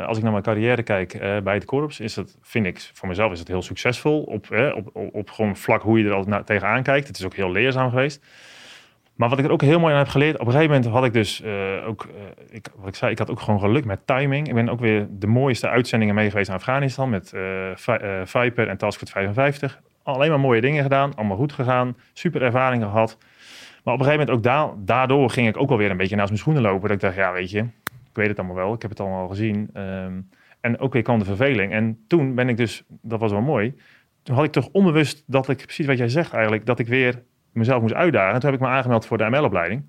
als 0.06 0.16
ik 0.16 0.22
naar 0.22 0.32
mijn 0.32 0.44
carrière 0.44 0.82
kijk 0.82 1.18
bij 1.44 1.54
het 1.54 1.64
korps, 1.64 2.00
is 2.00 2.14
dat, 2.14 2.36
vind 2.42 2.66
ik, 2.66 2.90
voor 2.92 3.08
mezelf 3.08 3.32
is 3.32 3.38
het 3.38 3.48
heel 3.48 3.62
succesvol. 3.62 4.22
Op, 4.22 4.46
op, 4.74 4.90
op, 4.92 5.14
op 5.14 5.30
gewoon 5.30 5.56
vlak 5.56 5.82
hoe 5.82 5.98
je 5.98 6.04
er 6.08 6.14
al 6.14 6.24
na, 6.26 6.42
tegenaan 6.42 6.82
kijkt. 6.82 7.06
Het 7.06 7.18
is 7.18 7.24
ook 7.24 7.34
heel 7.34 7.52
leerzaam 7.52 7.90
geweest. 7.90 8.24
Maar 9.14 9.28
wat 9.28 9.38
ik 9.38 9.44
er 9.44 9.50
ook 9.50 9.60
heel 9.62 9.80
mooi 9.80 9.92
aan 9.92 9.98
heb 9.98 10.08
geleerd, 10.08 10.38
op 10.38 10.46
een 10.46 10.52
gegeven 10.52 10.74
moment 10.74 10.92
had 10.92 11.04
ik 11.04 11.12
dus 11.12 11.42
eh, 11.42 11.52
ook, 11.86 12.04
eh, 12.04 12.54
ik, 12.56 12.66
wat 12.76 12.88
ik 12.88 12.94
zei, 12.94 13.12
ik 13.12 13.18
had 13.18 13.30
ook 13.30 13.40
gewoon 13.40 13.60
geluk 13.60 13.84
met 13.84 14.06
timing. 14.06 14.48
Ik 14.48 14.54
ben 14.54 14.68
ook 14.68 14.80
weer 14.80 15.06
de 15.10 15.26
mooiste 15.26 15.68
uitzendingen 15.68 16.14
mee 16.14 16.30
geweest 16.30 16.48
in 16.48 16.54
Afghanistan 16.54 17.10
met 17.10 17.32
eh, 17.32 17.40
Vi- 17.74 18.22
Viper 18.24 18.68
en 18.68 18.76
Taskforce 18.76 19.12
55. 19.12 19.80
Alleen 20.02 20.30
maar 20.30 20.40
mooie 20.40 20.60
dingen 20.60 20.82
gedaan, 20.82 21.14
allemaal 21.14 21.36
goed 21.36 21.52
gegaan, 21.52 21.96
super 22.12 22.42
ervaring 22.42 22.82
gehad. 22.82 23.18
Maar 23.84 23.94
op 23.94 24.00
een 24.00 24.06
gegeven 24.06 24.26
moment 24.26 24.30
ook 24.30 24.42
da 24.42 24.72
daardoor 24.84 25.30
ging 25.30 25.48
ik 25.48 25.56
ook 25.56 25.70
alweer 25.70 25.90
een 25.90 25.96
beetje 25.96 26.16
naast 26.16 26.28
mijn 26.28 26.40
schoenen 26.40 26.62
lopen. 26.62 26.82
Dat 26.82 26.90
ik 26.90 27.00
dacht, 27.00 27.14
ja 27.14 27.32
weet 27.32 27.50
je, 27.50 27.58
ik 27.58 27.68
weet 28.12 28.28
het 28.28 28.38
allemaal 28.38 28.56
wel, 28.56 28.74
ik 28.74 28.82
heb 28.82 28.90
het 28.90 29.00
allemaal 29.00 29.28
gezien. 29.28 29.70
Ehm, 29.72 30.12
en 30.60 30.78
ook 30.78 30.92
weer 30.92 31.02
kwam 31.02 31.18
de 31.18 31.24
verveling. 31.24 31.72
En 31.72 32.04
toen 32.08 32.34
ben 32.34 32.48
ik 32.48 32.56
dus, 32.56 32.84
dat 32.88 33.20
was 33.20 33.30
wel 33.32 33.40
mooi, 33.40 33.74
toen 34.22 34.34
had 34.34 34.44
ik 34.44 34.52
toch 34.52 34.68
onbewust 34.72 35.22
dat 35.26 35.48
ik, 35.48 35.56
precies 35.62 35.86
wat 35.86 35.98
jij 35.98 36.08
zegt 36.08 36.32
eigenlijk, 36.32 36.66
dat 36.66 36.78
ik 36.78 36.86
weer 36.86 37.22
mezelf 37.52 37.80
moest 37.80 37.94
uitdagen. 37.94 38.34
En 38.34 38.40
toen 38.40 38.50
heb 38.50 38.60
ik 38.60 38.66
me 38.66 38.72
aangemeld 38.72 39.06
voor 39.06 39.18
de 39.18 39.30
ML-opleiding. 39.30 39.84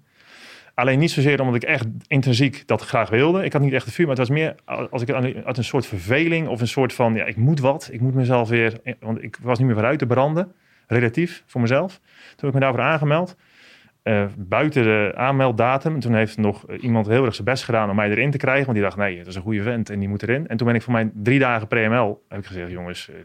Alleen 0.76 0.99
niet 0.99 1.12
zozeer 1.12 1.39
omdat 1.39 1.56
ik 1.56 1.63
echt 1.63 1.86
intrinsiek 2.08 2.67
dat 2.67 2.82
graag 2.82 3.10
wilde. 3.10 3.43
Ik 3.43 3.54
had 3.54 3.62
niet 3.62 3.73
echt 3.73 3.86
het 3.86 3.93
vuur, 3.93 4.08
maar 4.08 4.15
het 4.15 4.28
was 4.28 4.38
meer 4.38 4.56
als 4.89 5.02
ik 5.02 5.12
uit 5.45 5.58
een 5.58 5.63
soort 5.63 5.86
verveling 5.86 6.47
of 6.47 6.62
een 6.62 6.67
soort 6.67 6.93
van, 6.93 7.13
ja, 7.13 7.26
ik 7.26 7.36
moet 7.36 7.60
wat. 7.60 7.89
Ik 7.91 8.02
moet 8.02 8.13
mezelf 8.13 8.49
weer, 8.49 8.80
want 8.99 9.23
ik 9.23 9.38
was 9.41 9.58
niet 9.58 9.67
meer 9.67 9.76
vooruit 9.76 9.99
te 9.99 10.06
branden, 10.06 10.52
relatief 10.88 11.43
voor 11.45 11.62
mezelf. 11.62 11.99
Toen 11.99 12.36
heb 12.36 12.47
ik 12.47 12.54
me 12.54 12.60
daarvoor 12.60 12.82
aangemeld. 12.82 13.36
Eh, 14.04 14.26
buiten 14.38 14.84
de 14.84 15.12
aanmelddatum. 15.15 15.93
En 15.93 15.99
toen 15.99 16.15
heeft 16.15 16.38
nog 16.38 16.67
eh, 16.67 16.84
iemand 16.84 17.08
heel 17.08 17.26
erg 17.26 17.34
zijn 17.36 17.47
best 17.47 17.63
gedaan 17.63 17.89
om 17.89 17.95
mij 17.95 18.10
erin 18.10 18.32
te 18.32 18.38
krijgen. 18.38 18.65
Want 18.65 18.78
die 18.78 18.88
dacht, 18.88 18.97
nee, 18.97 19.17
dat 19.17 19.28
is 19.28 19.36
een 19.36 19.41
goede 19.41 19.62
vent 19.62 19.89
en 19.89 19.99
die 19.99 20.10
moet 20.10 20.23
erin. 20.23 20.47
En 20.47 20.58
toen 20.58 20.67
ben 20.67 20.76
ik 20.76 20.82
voor 20.82 20.93
mijn 20.93 21.12
drie 21.15 21.39
dagen 21.39 21.67
pre-ML, 21.67 22.23
heb 22.30 22.39
ik 22.39 22.45
gezegd, 22.45 22.71
jongens, 22.71 23.10
eh, 23.10 23.15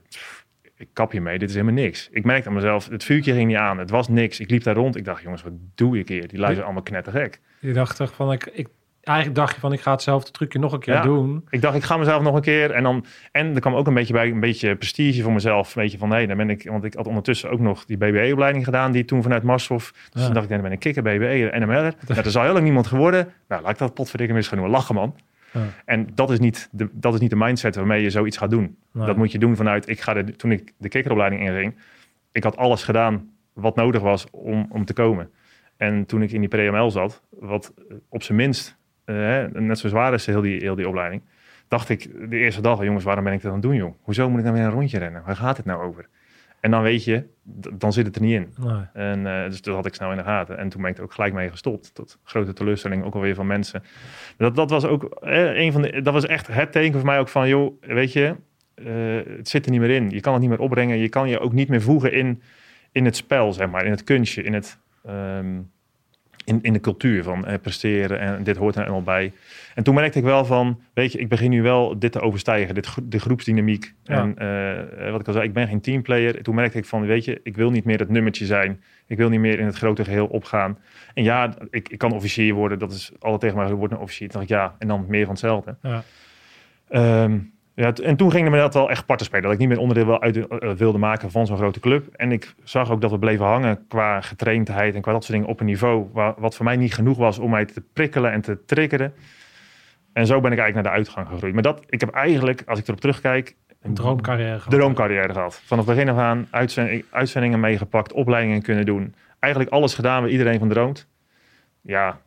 ik 0.79 0.89
kap 0.93 1.13
je 1.13 1.21
mee, 1.21 1.39
dit 1.39 1.49
is 1.49 1.55
helemaal 1.55 1.83
niks. 1.83 2.09
Ik 2.13 2.25
merkte 2.25 2.49
aan 2.49 2.55
mezelf, 2.55 2.89
het 2.89 3.05
vuurtje 3.05 3.33
ging 3.33 3.47
niet 3.49 3.57
aan, 3.57 3.79
het 3.79 3.91
was 3.91 4.09
niks. 4.09 4.41
Ik 4.41 4.51
liep 4.51 4.63
daar 4.63 4.75
rond, 4.75 4.97
ik 4.97 5.05
dacht, 5.05 5.23
jongens, 5.23 5.43
wat 5.43 5.53
doe 5.75 5.99
ik 5.99 6.09
hier? 6.09 6.29
Die 6.29 6.39
luisteren 6.39 6.65
allemaal 6.65 6.83
knettergek. 6.83 7.41
Je 7.61 7.73
dacht 7.73 7.97
toch 7.97 8.15
van, 8.15 8.33
ik, 8.33 8.47
ik, 8.53 8.69
eigenlijk 9.03 9.39
dacht 9.39 9.55
je 9.55 9.61
van, 9.61 9.73
ik 9.73 9.81
ga 9.81 9.91
hetzelfde 9.91 10.31
trucje 10.31 10.59
nog 10.59 10.73
een 10.73 10.79
keer 10.81 10.95
Ja. 10.95 11.03
doen. 11.03 11.45
Ik 11.51 11.61
dacht, 11.61 11.77
ik 11.77 11.83
ga 11.83 11.97
mezelf 11.97 12.23
nog 12.23 12.35
een 12.35 12.41
keer. 12.43 12.71
En, 12.71 12.83
dan, 12.83 13.05
en 13.33 13.55
er 13.55 13.61
kwam 13.61 13.75
ook 13.75 13.87
een 13.87 13.95
beetje 13.95 14.13
bij, 14.13 14.31
een 14.31 14.41
beetje 14.41 14.77
prestige 14.77 15.23
voor 15.23 15.33
mezelf. 15.33 15.77
Een 15.77 15.83
beetje 15.83 15.99
van, 15.99 16.09
nee, 16.09 16.27
dan 16.27 16.37
ben 16.37 16.51
ik... 16.51 16.69
Want 16.69 16.85
ik 16.85 16.95
had 16.95 17.07
ondertussen 17.07 17.51
ook 17.51 17.61
nog 17.61 17.85
die 17.85 17.97
BBE-opleiding 17.97 18.65
gedaan, 18.65 18.93
die 18.93 19.05
toen 19.05 19.23
vanuit 19.23 19.43
Marshof. 19.43 19.93
Dus 19.93 20.03
Ja. 20.21 20.25
toen 20.25 20.35
dacht 20.35 20.47
ik, 20.47 20.53
dan 20.53 20.63
ben 20.63 20.73
ik 20.73 20.79
kikker, 20.79 21.03
BBE, 21.03 21.51
NML'er. 21.59 21.95
Nou, 22.09 22.21
er 22.25 22.31
zal 22.31 22.43
heel 22.43 22.53
lang 22.53 22.65
niemand 22.65 22.87
geworden. 22.87 23.29
Nou, 23.49 23.63
laat 23.63 23.71
ik 23.73 23.79
dat 23.79 23.95
potverdikke 23.95 24.33
mis 24.35 24.49
gaan 24.49 24.59
doen. 24.59 24.71
Lachen, 24.71 24.95
man. 24.95 25.15
Ja. 25.53 25.61
En 25.85 26.09
dat 26.15 26.31
is, 26.31 26.39
niet 26.39 26.69
de, 26.73 26.89
dat 26.93 27.15
is 27.15 27.21
niet 27.21 27.31
de 27.31 27.37
mindset 27.37 27.77
waarmee 27.77 28.03
je 28.03 28.11
zoiets 28.11 28.37
gaat 28.37 28.51
doen. 28.51 28.77
Nee. 28.93 29.07
Dat 29.07 29.17
moet 29.17 29.33
je 29.33 29.39
doen 29.39 29.57
vanuit, 29.57 29.89
ik 29.89 30.01
ga 30.01 30.15
de, 30.15 30.37
toen 30.37 30.53
ik 30.53 30.73
de 30.77 30.89
kikkeropleiding 30.89 31.43
inging, 31.43 31.75
ik 32.33 32.45
had 32.45 32.57
alles 32.57 32.85
gedaan 32.85 33.31
wat 33.53 33.77
nodig 33.77 34.03
was 34.03 34.27
om, 34.31 34.67
om 34.71 34.85
te 34.85 34.93
komen. 34.93 35.31
En 35.77 36.07
toen 36.07 36.23
ik 36.23 36.31
in 36.31 36.41
die 36.41 36.49
pre-ML 36.49 36.91
zat, 36.91 37.23
wat 37.31 37.75
op 38.09 38.23
zijn 38.23 38.39
minst 38.39 38.77
eh, 39.05 39.45
net 39.45 39.79
zo 39.79 39.89
zwaar 39.89 40.15
is 40.15 40.27
heel 40.27 40.41
die, 40.41 40.61
heel 40.61 40.75
die 40.75 40.89
opleiding, 40.89 41.23
dacht 41.69 41.89
ik 41.89 42.31
de 42.31 42.37
eerste 42.37 42.61
dag, 42.61 42.85
jongens, 42.85 43.05
waarom 43.05 43.25
ben 43.25 43.33
ik 43.33 43.43
dat 43.43 43.51
aan 43.51 43.59
het 43.59 43.67
doen, 43.67 43.77
joh? 43.77 43.95
Hoezo 44.03 44.31
moet 44.31 44.39
ik 44.39 44.45
dan 44.45 44.55
weer 44.55 44.63
een 44.63 44.71
rondje 44.71 44.99
rennen? 44.99 45.23
Waar 45.27 45.37
gaat 45.37 45.57
het 45.57 45.67
nou 45.67 45.83
over? 45.83 46.09
En 46.61 46.71
dan 46.71 46.83
weet 46.83 47.05
je, 47.05 47.25
dan 47.73 47.93
zit 47.93 48.07
het 48.07 48.17
er 48.17 48.23
niet 48.23 48.35
in. 48.35 48.55
Nee. 48.57 48.83
En 48.93 49.27
eh, 49.27 49.51
dus 49.51 49.63
dat 49.63 49.75
had 49.75 49.87
ik 49.87 49.95
snel 49.95 50.11
in 50.11 50.17
de 50.17 50.23
gaten. 50.23 50.59
En 50.59 50.69
toen 50.69 50.83
ben 50.83 50.91
ik 50.91 50.97
er 50.97 51.03
ook 51.03 51.13
gelijk 51.13 51.33
mee 51.33 51.51
gestopt. 51.51 51.95
Tot 51.95 52.19
grote 52.25 52.53
teleurstelling 52.53 53.05
ook 53.05 53.15
alweer 53.15 53.35
van 53.35 53.47
mensen. 53.47 53.83
Dat, 54.37 54.55
dat 54.55 54.71
was 54.71 54.85
ook 54.85 55.05
eh, 55.05 55.57
een 55.57 55.73
van 55.73 55.83
de. 55.83 56.03
Dat 56.03 56.13
was 56.13 56.27
echt 56.27 56.47
het 56.47 56.73
teken 56.73 56.93
voor 56.93 57.07
mij 57.07 57.19
ook 57.19 57.29
van, 57.29 57.49
joh, 57.49 57.73
weet 57.81 58.13
je, 58.13 58.35
eh, 58.75 59.37
het 59.37 59.49
zit 59.49 59.65
er 59.65 59.71
niet 59.71 59.81
meer 59.81 59.91
in. 59.91 60.11
Je 60.11 60.21
kan 60.21 60.33
het 60.33 60.41
niet 60.41 60.51
meer 60.51 60.61
opbrengen. 60.61 60.99
Je 60.99 61.09
kan 61.09 61.29
je 61.29 61.39
ook 61.41 61.53
niet 61.53 61.69
meer 61.69 61.83
voegen 61.83 62.13
in, 62.13 62.43
in 62.93 63.05
het 63.05 63.17
spel, 63.17 63.53
zeg 63.53 63.71
maar, 63.71 63.85
in 63.85 63.91
het 63.91 64.05
kunstje, 64.05 64.43
in 64.43 64.55
het. 64.55 64.79
ehm, 65.05 65.61
in, 66.49 66.59
in 66.63 66.73
de 66.73 66.81
cultuur 66.81 67.23
van 67.23 67.47
eh, 67.47 67.59
presteren 67.63 68.19
en 68.19 68.43
dit 68.43 68.57
hoort 68.57 68.75
er 68.75 68.81
helemaal 68.81 69.03
bij. 69.03 69.33
En 69.75 69.83
toen 69.83 69.95
merkte 69.95 70.19
ik 70.19 70.25
wel 70.25 70.45
van, 70.45 70.81
weet 70.95 71.13
je, 71.13 71.19
ik 71.19 71.29
begin 71.29 71.51
nu 71.51 71.63
wel 71.63 71.99
dit 71.99 72.13
te 72.13 72.21
overstijgen, 72.21 72.75
dit, 72.75 72.95
de 73.03 73.19
groepsdynamiek. 73.19 73.95
Ja. 74.03 74.15
En 74.15 74.39
eh, 74.39 75.11
wat 75.11 75.21
ik 75.21 75.27
al 75.27 75.33
zei, 75.33 75.45
ik 75.45 75.53
ben 75.53 75.69
geen 75.69 75.81
teamplayer. 75.81 76.43
Toen 76.43 76.55
merkte 76.55 76.79
ik 76.79 76.85
van, 76.85 77.07
weet 77.07 77.25
je, 77.25 77.41
ik 77.43 77.57
wil 77.57 77.71
niet 77.71 77.85
meer 77.85 77.99
het 77.99 78.09
nummertje 78.09 78.47
zijn. 78.47 78.83
Ik 79.07 79.17
wil 79.17 79.29
niet 79.29 79.41
meer 79.41 79.59
in 79.59 79.67
het 79.67 79.77
grote 79.77 80.05
geheel 80.05 80.27
opgaan. 80.27 80.79
En 81.15 81.23
ja, 81.23 81.55
ik, 81.71 81.89
ik 81.89 81.99
kan 81.99 82.13
officier 82.13 82.55
worden, 82.55 82.79
dat 82.79 82.93
is 82.93 83.13
altijd 83.19 83.41
tegen 83.41 83.57
mij, 83.57 83.73
wordt 83.73 83.93
een 83.93 84.01
officier. 84.01 84.29
Toen 84.29 84.41
dacht 84.41 84.51
ik, 84.51 84.57
ja, 84.57 84.75
en 84.79 84.89
dan 84.89 85.05
meer 85.09 85.25
van 85.25 85.31
hetzelfde. 85.31 85.77
Ja. 85.83 86.03
Ehm, 86.89 87.39
ja, 87.85 87.93
en 87.93 88.17
toen 88.17 88.31
ging 88.31 88.51
me 88.51 88.57
dat 88.57 88.75
wel 88.75 88.91
echt 88.91 89.07
parten 89.07 89.27
spelen. 89.27 89.45
Dat 89.45 89.53
ik 89.53 89.59
niet 89.59 89.69
meer 89.69 89.79
onderdeel 89.79 90.21
uit, 90.23 90.49
eh, 90.49 90.71
wilde 90.73 90.99
maken 90.99 91.31
van 91.31 91.47
zo'n 91.47 91.57
grote 91.57 91.81
club. 91.81 92.07
En 92.17 92.33
ik 92.33 92.55
zag 92.65 92.91
ook 92.91 93.01
dat 93.01 93.11
we 93.11 93.19
bleven 93.19 93.45
hangen 93.47 93.87
qua 93.89 94.21
getraindheid 94.21 94.95
en 94.95 95.01
qua 95.01 95.13
dat 95.13 95.23
soort 95.25 95.35
dingen 95.35 95.49
op 95.53 95.61
een 95.61 95.67
niveau 95.67 96.07
waar, 96.13 96.35
wat 96.39 96.57
voor 96.57 96.65
mij 96.65 96.77
niet 96.77 96.95
genoeg 96.95 97.17
was 97.17 97.39
om 97.39 97.51
mij 97.51 97.65
te 97.65 97.83
prikkelen 97.93 98.33
en 98.33 98.41
te 98.41 98.65
triggeren. 98.67 99.15
En 100.13 100.27
zo 100.27 100.41
ben 100.41 100.53
ik 100.53 100.59
eigenlijk 100.59 100.75
naar 100.75 100.83
de 100.95 100.99
uitgang 101.05 101.29
gegroeid. 101.29 101.55
Maar 101.55 101.63
dat, 101.63 101.83
ik 101.89 102.01
heb 102.01 102.11
eigenlijk, 102.11 102.63
als 102.67 102.79
ik 102.79 102.87
erop 102.87 103.01
terugkijk, 103.01 103.57
Een 103.83 103.95
droomcarrière 103.95 104.59
gehad. 104.59 104.71
droomcarrière 104.71 105.33
gehad. 105.33 105.61
Vanaf 105.65 105.85
begin 105.85 106.09
af 106.09 106.17
aan 106.19 106.47
uitzending, 106.51 107.05
uitzendingen 107.11 107.61
meegepakt, 107.61 108.13
opleidingen 108.13 108.63
kunnen 108.63 108.87
doen. 108.87 109.15
Eigenlijk 109.39 109.73
alles 109.73 109.95
gedaan 109.95 110.21
waar 110.23 110.31
iedereen 110.31 110.59
van 110.59 110.69
droomt. 110.69 111.09
Ja, 111.81 112.19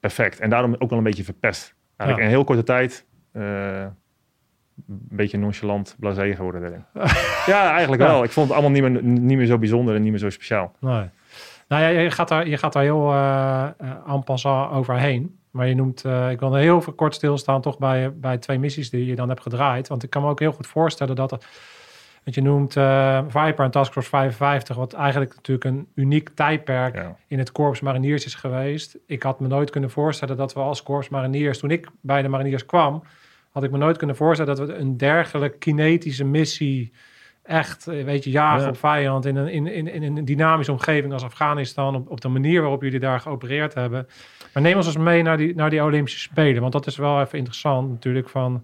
perfect. 0.00 0.40
En 0.40 0.50
daarom 0.50 0.74
ook 0.78 0.88
wel 0.90 0.98
een 0.98 1.04
beetje 1.04 1.24
verpest. 1.24 1.74
Eigenlijk 1.96 2.08
Ja. 2.08 2.16
in 2.16 2.22
een 2.24 2.36
heel 2.36 2.44
korte 2.44 2.62
tijd 2.62 3.04
eh, 3.32 3.86
een 4.88 5.00
beetje 5.10 5.38
nonchalant, 5.38 5.96
blasé 5.98 6.34
geworden 6.34 6.64
erin. 6.64 6.84
ja, 7.54 7.70
eigenlijk 7.72 8.02
Ja. 8.02 8.08
wel. 8.08 8.24
Ik 8.24 8.30
vond 8.30 8.48
het 8.48 8.56
allemaal 8.58 8.80
niet 8.80 8.82
meer, 8.92 9.02
niet 9.02 9.36
meer 9.36 9.46
zo 9.46 9.58
bijzonder 9.58 9.94
en 9.94 10.02
niet 10.02 10.10
meer 10.10 10.20
zo 10.20 10.30
speciaal. 10.30 10.72
Nee. 10.80 11.04
Nou 11.68 11.82
ja, 11.82 11.88
je 11.88 12.10
gaat 12.10 12.28
daar, 12.28 12.48
je 12.48 12.56
gaat 12.56 12.72
daar 12.72 12.82
heel 12.82 13.12
eh, 13.12 13.64
en 14.06 14.22
passant 14.24 14.72
overheen. 14.72 15.38
Maar 15.50 15.66
je 15.68 15.74
noemt, 15.74 16.04
eh, 16.04 16.30
ik 16.30 16.40
wil 16.40 16.54
er 16.54 16.60
heel 16.60 16.80
kort 16.96 17.14
stilstaan 17.14 17.60
toch 17.60 17.78
bij, 17.78 18.12
bij 18.14 18.38
twee 18.38 18.58
missies 18.58 18.90
die 18.90 19.06
je 19.06 19.14
dan 19.16 19.28
hebt 19.28 19.42
gedraaid. 19.42 19.88
Want 19.88 20.02
ik 20.02 20.10
kan 20.10 20.22
me 20.22 20.28
ook 20.28 20.40
heel 20.40 20.52
goed 20.52 20.66
voorstellen 20.66 21.16
dat, 21.16 21.30
dat 21.30 21.44
je 22.24 22.42
noemt 22.42 22.72
Viper 23.28 23.64
en 23.64 23.70
Task 23.70 23.92
Force 23.92 24.08
55, 24.08 24.76
wat 24.76 24.92
eigenlijk 24.92 25.34
natuurlijk 25.34 25.64
een 25.64 25.86
uniek 25.94 26.28
tijdperk 26.34 26.94
Ja. 26.94 27.16
in 27.26 27.38
het 27.38 27.52
Korps 27.52 27.80
Mariniers 27.80 28.24
is 28.24 28.34
geweest. 28.34 28.98
Ik 29.06 29.22
had 29.22 29.40
me 29.40 29.46
nooit 29.48 29.70
kunnen 29.70 29.90
voorstellen 29.90 30.36
dat 30.36 30.54
we 30.54 30.60
als 30.60 30.82
Korps 30.82 31.08
Mariniers, 31.08 31.58
toen 31.58 31.70
ik 31.70 31.88
bij 32.00 32.22
de 32.22 32.28
Mariniers 32.28 32.66
kwam, 32.66 33.02
had 33.56 33.64
ik 33.64 33.70
me 33.70 33.78
nooit 33.78 33.96
kunnen 33.96 34.16
voorstellen 34.16 34.56
dat 34.56 34.66
we 34.68 34.74
een 34.74 34.96
dergelijke 34.96 35.58
kinetische 35.58 36.24
missie 36.24 36.92
echt, 37.42 37.86
eh, 37.86 38.04
weet 38.04 38.24
je, 38.24 38.30
jagen 38.30 38.62
Ja. 38.62 38.68
op 38.68 38.76
vijand 38.76 39.26
in 39.26 39.36
een, 39.36 39.48
in, 39.48 39.66
in, 39.66 39.88
in 39.88 40.16
een 40.16 40.24
dynamische 40.24 40.72
omgeving 40.72 41.12
als 41.12 41.22
Afghanistan, 41.24 41.94
op, 41.94 42.10
op 42.10 42.20
de 42.20 42.28
manier 42.28 42.60
waarop 42.60 42.82
jullie 42.82 42.98
daar 43.00 43.20
geopereerd 43.20 43.74
hebben. 43.74 44.06
Maar 44.52 44.62
neem 44.62 44.76
ons 44.76 44.86
eens 44.86 44.96
mee 44.96 45.22
naar 45.22 45.36
die, 45.36 45.54
naar 45.54 45.70
die 45.70 45.82
Olympische 45.82 46.18
Spelen, 46.18 46.60
want 46.60 46.72
dat 46.72 46.86
is 46.86 46.96
wel 46.96 47.20
even 47.20 47.38
interessant 47.38 47.88
natuurlijk 47.90 48.28
van, 48.28 48.62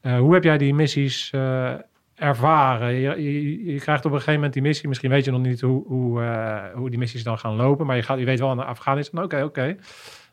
eh, 0.00 0.18
hoe 0.18 0.34
heb 0.34 0.44
jij 0.44 0.58
die 0.58 0.74
missies 0.74 1.30
eh, 1.30 1.72
ervaren? 2.14 2.92
Je, 2.94 3.22
je, 3.22 3.72
je 3.72 3.80
krijgt 3.80 4.04
op 4.04 4.10
een 4.10 4.16
gegeven 4.16 4.34
moment 4.34 4.52
die 4.52 4.62
missie, 4.62 4.88
misschien 4.88 5.10
weet 5.10 5.24
je 5.24 5.30
nog 5.30 5.40
niet 5.42 5.60
hoe, 5.60 5.84
hoe, 5.86 6.22
hoe 6.74 6.90
die 6.90 6.98
missies 6.98 7.22
dan 7.22 7.38
gaan 7.38 7.54
lopen, 7.56 7.86
maar 7.86 7.96
je, 7.96 8.02
gaat, 8.02 8.18
je 8.18 8.24
weet 8.24 8.40
wel 8.40 8.54
naar 8.54 8.66
Afghanistan, 8.66 9.22
oké, 9.24 9.42
oké. 9.42 9.76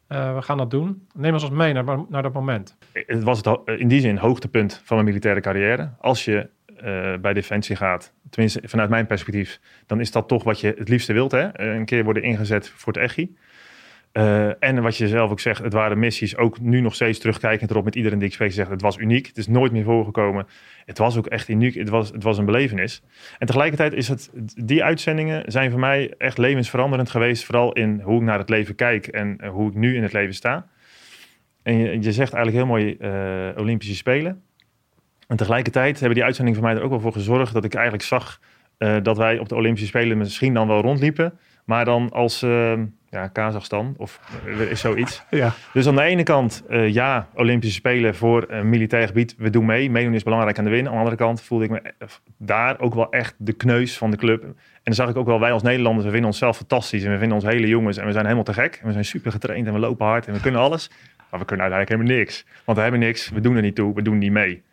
Eh, 0.08 0.36
we 0.36 0.42
gaan 0.42 0.58
dat 0.58 0.72
doen. 0.72 1.08
Neem 1.14 1.34
ons 1.34 1.50
mee 1.50 1.74
naar, 1.74 1.84
naar 2.10 2.22
dat 2.24 2.34
moment. 2.34 2.78
Het 2.92 3.24
was 3.24 3.38
het 3.38 3.46
ho- 3.46 3.64
in 3.66 3.88
die 3.88 4.02
zin 4.02 4.18
hoogtepunt 4.18 4.82
van 4.84 4.96
mijn 4.96 5.08
militaire 5.10 5.42
carrière. 5.42 5.90
Als 6.00 6.26
je 6.26 6.50
eh, 6.78 7.14
bij 7.22 7.34
Defensie 7.34 7.76
gaat, 7.76 8.14
tenminste 8.30 8.62
vanuit 8.64 8.90
mijn 8.90 9.06
perspectief, 9.06 9.60
dan 9.86 10.00
is 10.00 10.12
dat 10.12 10.28
toch 10.28 10.44
wat 10.44 10.60
je 10.60 10.74
het 10.78 10.90
liefste 10.90 11.14
wilt. 11.14 11.32
Hè? 11.32 11.60
Een 11.60 11.86
keer 11.86 12.04
worden 12.04 12.24
ingezet 12.24 12.70
voor 12.70 12.94
het 12.94 13.02
EGI. 13.02 13.36
Eh, 14.12 14.64
en 14.64 14.82
wat 14.82 14.98
je 14.98 15.08
zelf 15.08 15.32
ook 15.32 15.40
zegt, 15.40 15.64
het 15.64 15.74
waren 15.74 16.00
missies, 16.00 16.38
ook 16.38 16.60
nu 16.60 16.82
nog 16.82 16.96
steeds 16.96 17.20
terugkijkend 17.20 17.70
erop 17.70 17.84
met 17.84 17.96
iedereen 17.96 18.20
die 18.20 18.28
ik 18.28 18.34
spreek, 18.34 18.52
zegt 18.52 18.70
het 18.70 18.82
was 18.82 18.98
uniek. 18.98 19.28
Het 19.28 19.38
is 19.38 19.48
nooit 19.48 19.72
meer 19.72 19.84
voorgekomen. 19.84 20.48
Het 20.86 20.98
was 20.98 21.18
ook 21.18 21.26
echt 21.26 21.48
uniek. 21.48 21.76
Het 21.76 21.90
was, 21.90 22.12
het 22.12 22.24
was 22.24 22.38
een 22.38 22.46
belevenis. 22.46 23.02
En 23.40 23.48
tegelijkertijd 23.48 23.94
is 23.94 24.08
het, 24.08 24.32
die 24.66 24.84
uitzendingen 24.84 25.52
zijn 25.52 25.72
voor 25.72 25.80
mij 25.80 26.14
echt 26.18 26.38
levensveranderend 26.38 27.10
geweest. 27.10 27.46
Vooral 27.46 27.74
in 27.74 28.02
hoe 28.02 28.16
ik 28.16 28.26
naar 28.26 28.40
het 28.40 28.50
leven 28.50 28.76
kijk 28.76 29.08
en 29.08 29.38
eh, 29.38 29.50
hoe 29.50 29.70
ik 29.70 29.76
nu 29.76 29.96
in 29.96 30.04
het 30.04 30.14
leven 30.14 30.34
sta. 30.34 30.68
En 31.64 31.78
je, 31.78 32.02
je 32.02 32.12
zegt 32.12 32.34
eigenlijk 32.34 32.66
heel 32.66 32.76
mooi 32.76 32.96
eh, 33.00 33.62
Olympische 33.62 33.96
Spelen. 33.96 34.42
En 35.28 35.38
tegelijkertijd 35.38 36.00
hebben 36.00 36.16
die 36.16 36.24
uitzendingen 36.24 36.60
voor 36.60 36.70
mij 36.70 36.78
er 36.78 36.84
ook 36.84 36.90
wel 36.90 37.00
voor 37.00 37.14
gezorgd 37.14 37.54
dat 37.54 37.66
ik 37.66 37.74
eigenlijk 37.74 38.04
zag 38.04 38.40
dat 39.02 39.18
wij 39.18 39.40
op 39.40 39.50
de 39.50 39.56
Olympische 39.56 39.88
Spelen 39.88 40.18
misschien 40.18 40.54
dan 40.54 40.68
wel 40.68 40.82
rondliepen. 40.82 41.40
Maar 41.68 41.86
dan 41.86 42.10
als 42.12 42.42
eh, 42.42 42.74
ja, 43.10 43.28
Kazachstan 43.28 43.94
of 43.98 44.20
er 44.46 44.72
is 44.72 44.80
zoiets. 44.80 45.24
Ja. 45.30 45.54
Dus 45.74 45.88
aan 45.88 45.96
de 45.96 46.02
ene 46.02 46.24
kant, 46.24 46.64
eh, 46.70 46.94
ja, 46.94 47.28
Olympische 47.34 47.76
Spelen 47.76 48.16
voor 48.16 48.46
een 48.48 48.70
militair 48.70 49.08
gebied, 49.08 49.36
we 49.38 49.50
doen 49.50 49.66
mee. 49.66 49.92
Meedoen 49.92 50.14
is 50.14 50.24
belangrijk 50.24 50.58
aan 50.58 50.64
de 50.64 50.70
win. 50.70 50.86
Aan 50.86 50.92
de 50.92 50.98
andere 50.98 51.16
kant 51.16 51.42
voelde 51.42 51.64
ik 51.64 51.70
me 51.70 51.82
eh, 51.82 52.08
daar 52.38 52.80
ook 52.80 52.94
wel 52.94 53.12
echt 53.12 53.36
de 53.38 53.54
kneus 53.54 53.98
van 53.98 54.12
de 54.12 54.18
club. 54.18 54.44
En 54.44 54.54
dan 54.84 54.94
zag 54.94 55.10
ik 55.10 55.16
ook 55.16 55.26
wel, 55.26 55.40
wij 55.40 55.52
als 55.52 55.64
Nederlanders, 55.64 56.06
we 56.06 56.12
vinden 56.12 56.30
onszelf 56.30 56.58
fantastisch. 56.58 57.04
En 57.04 57.12
we 57.12 57.18
vinden 57.18 57.38
ons 57.38 57.46
hele 57.46 57.68
jongens 57.68 57.98
en 57.98 58.06
we 58.06 58.12
zijn 58.12 58.24
helemaal 58.24 58.46
te 58.46 58.54
gek. 58.54 58.76
En 58.82 58.86
we 58.86 58.92
zijn 58.92 59.06
super 59.06 59.32
getraind 59.32 59.68
en 59.68 59.74
we 59.74 59.80
lopen 59.80 60.06
hard 60.06 60.28
en 60.28 60.34
we 60.34 60.40
kunnen 60.40 60.62
alles. 60.62 60.90
Maar 61.30 61.40
we 61.40 61.46
kunnen 61.46 61.66
uiteindelijk 61.66 61.90
helemaal 61.90 62.18
niks. 62.18 62.46
Want 62.64 62.78
we 62.78 62.84
hebben 62.84 63.02
niks, 63.02 63.30
we 63.30 63.42
doen 63.42 63.56
er 63.56 63.62
niet 63.62 63.76
toe, 63.76 63.94
we 63.94 64.02
doen 64.02 64.18
niet 64.18 64.32
mee. 64.32 64.64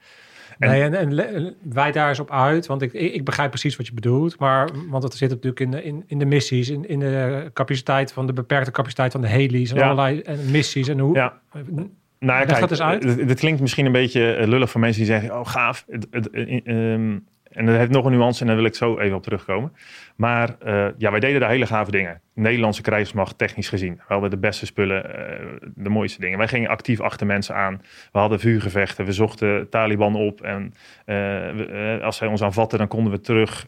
En- 0.58 0.68
nee, 0.70 0.82
en, 1.16 1.54
wij 1.62 1.92
daar 1.92 2.08
eens 2.08 2.20
op 2.20 2.30
uit, 2.30 2.66
want 2.66 2.82
ik, 2.82 2.92
ik, 2.92 3.24
begrijp 3.24 3.50
precies 3.50 3.76
wat 3.76 3.86
je 3.86 3.94
bedoelt. 3.94 4.38
Maar, 4.38 4.68
want 4.90 5.02
het 5.02 5.14
zit 5.14 5.30
natuurlijk 5.30 5.60
in 5.60 5.70
de, 5.70 5.82
in, 5.84 6.04
in 6.06 6.18
de 6.18 6.24
missies, 6.24 6.70
in, 6.70 6.88
in 6.88 6.98
de 6.98 7.50
capaciteit 7.52 8.12
van 8.12 8.26
de 8.26 8.32
beperkte 8.32 8.70
capaciteit 8.70 9.12
van 9.12 9.20
de 9.20 9.28
heli's 9.28 9.70
en 9.70 9.76
Ja. 9.76 9.82
allerlei 9.82 10.20
en 10.20 10.50
missies. 10.50 10.88
En 10.88 10.98
hoe, 10.98 11.14
Ja. 11.14 11.40
Nou, 11.52 12.40
ja, 12.40 12.46
Leg 12.46 12.58
kijk, 12.58 13.00
dat. 13.02 13.28
Dit, 13.28 13.38
klinkt 13.38 13.60
misschien 13.60 13.86
een 13.86 13.92
beetje 13.92 14.34
eh, 14.34 14.46
lullig 14.46 14.70
voor 14.70 14.80
mensen 14.80 15.02
die 15.02 15.10
zeggen: 15.10 15.38
Oh, 15.38 15.46
gaaf. 15.46 15.84
Het, 15.88 16.06
het, 16.10 16.30
eh, 16.30 16.60
ehm, 16.64 17.18
en 17.54 17.66
dat 17.66 17.76
heeft 17.76 17.90
nog 17.90 18.04
een 18.04 18.12
nuance 18.12 18.40
en 18.40 18.46
daar 18.46 18.56
wil 18.56 18.64
ik 18.64 18.74
zo 18.74 18.98
even 18.98 19.16
op 19.16 19.22
terugkomen. 19.22 19.72
Maar 20.16 20.56
eh, 20.58 20.86
ja, 20.98 21.10
wij 21.10 21.20
deden 21.20 21.40
daar 21.40 21.50
hele 21.50 21.66
gave 21.66 21.90
dingen. 21.90 22.20
Nederlandse 22.34 22.82
krijgsmacht, 22.82 23.38
technisch 23.38 23.68
gezien. 23.68 23.94
We 23.94 24.02
hadden 24.12 24.30
de 24.30 24.38
beste 24.38 24.66
spullen, 24.66 25.14
eh, 25.14 25.46
de 25.74 25.88
mooiste 25.88 26.20
dingen. 26.20 26.38
Wij 26.38 26.48
gingen 26.48 26.70
actief 26.70 27.00
achter 27.00 27.26
mensen 27.26 27.54
aan. 27.54 27.82
We 28.12 28.18
hadden 28.18 28.40
vuurgevechten. 28.40 29.04
We 29.04 29.12
zochten 29.12 29.68
Taliban 29.68 30.14
op. 30.14 30.40
En 30.40 30.74
eh, 31.04 32.02
als 32.02 32.16
zij 32.16 32.28
ons 32.28 32.42
aanvatten, 32.42 32.78
dan 32.78 32.88
konden 32.88 33.12
we 33.12 33.20
terug 33.20 33.66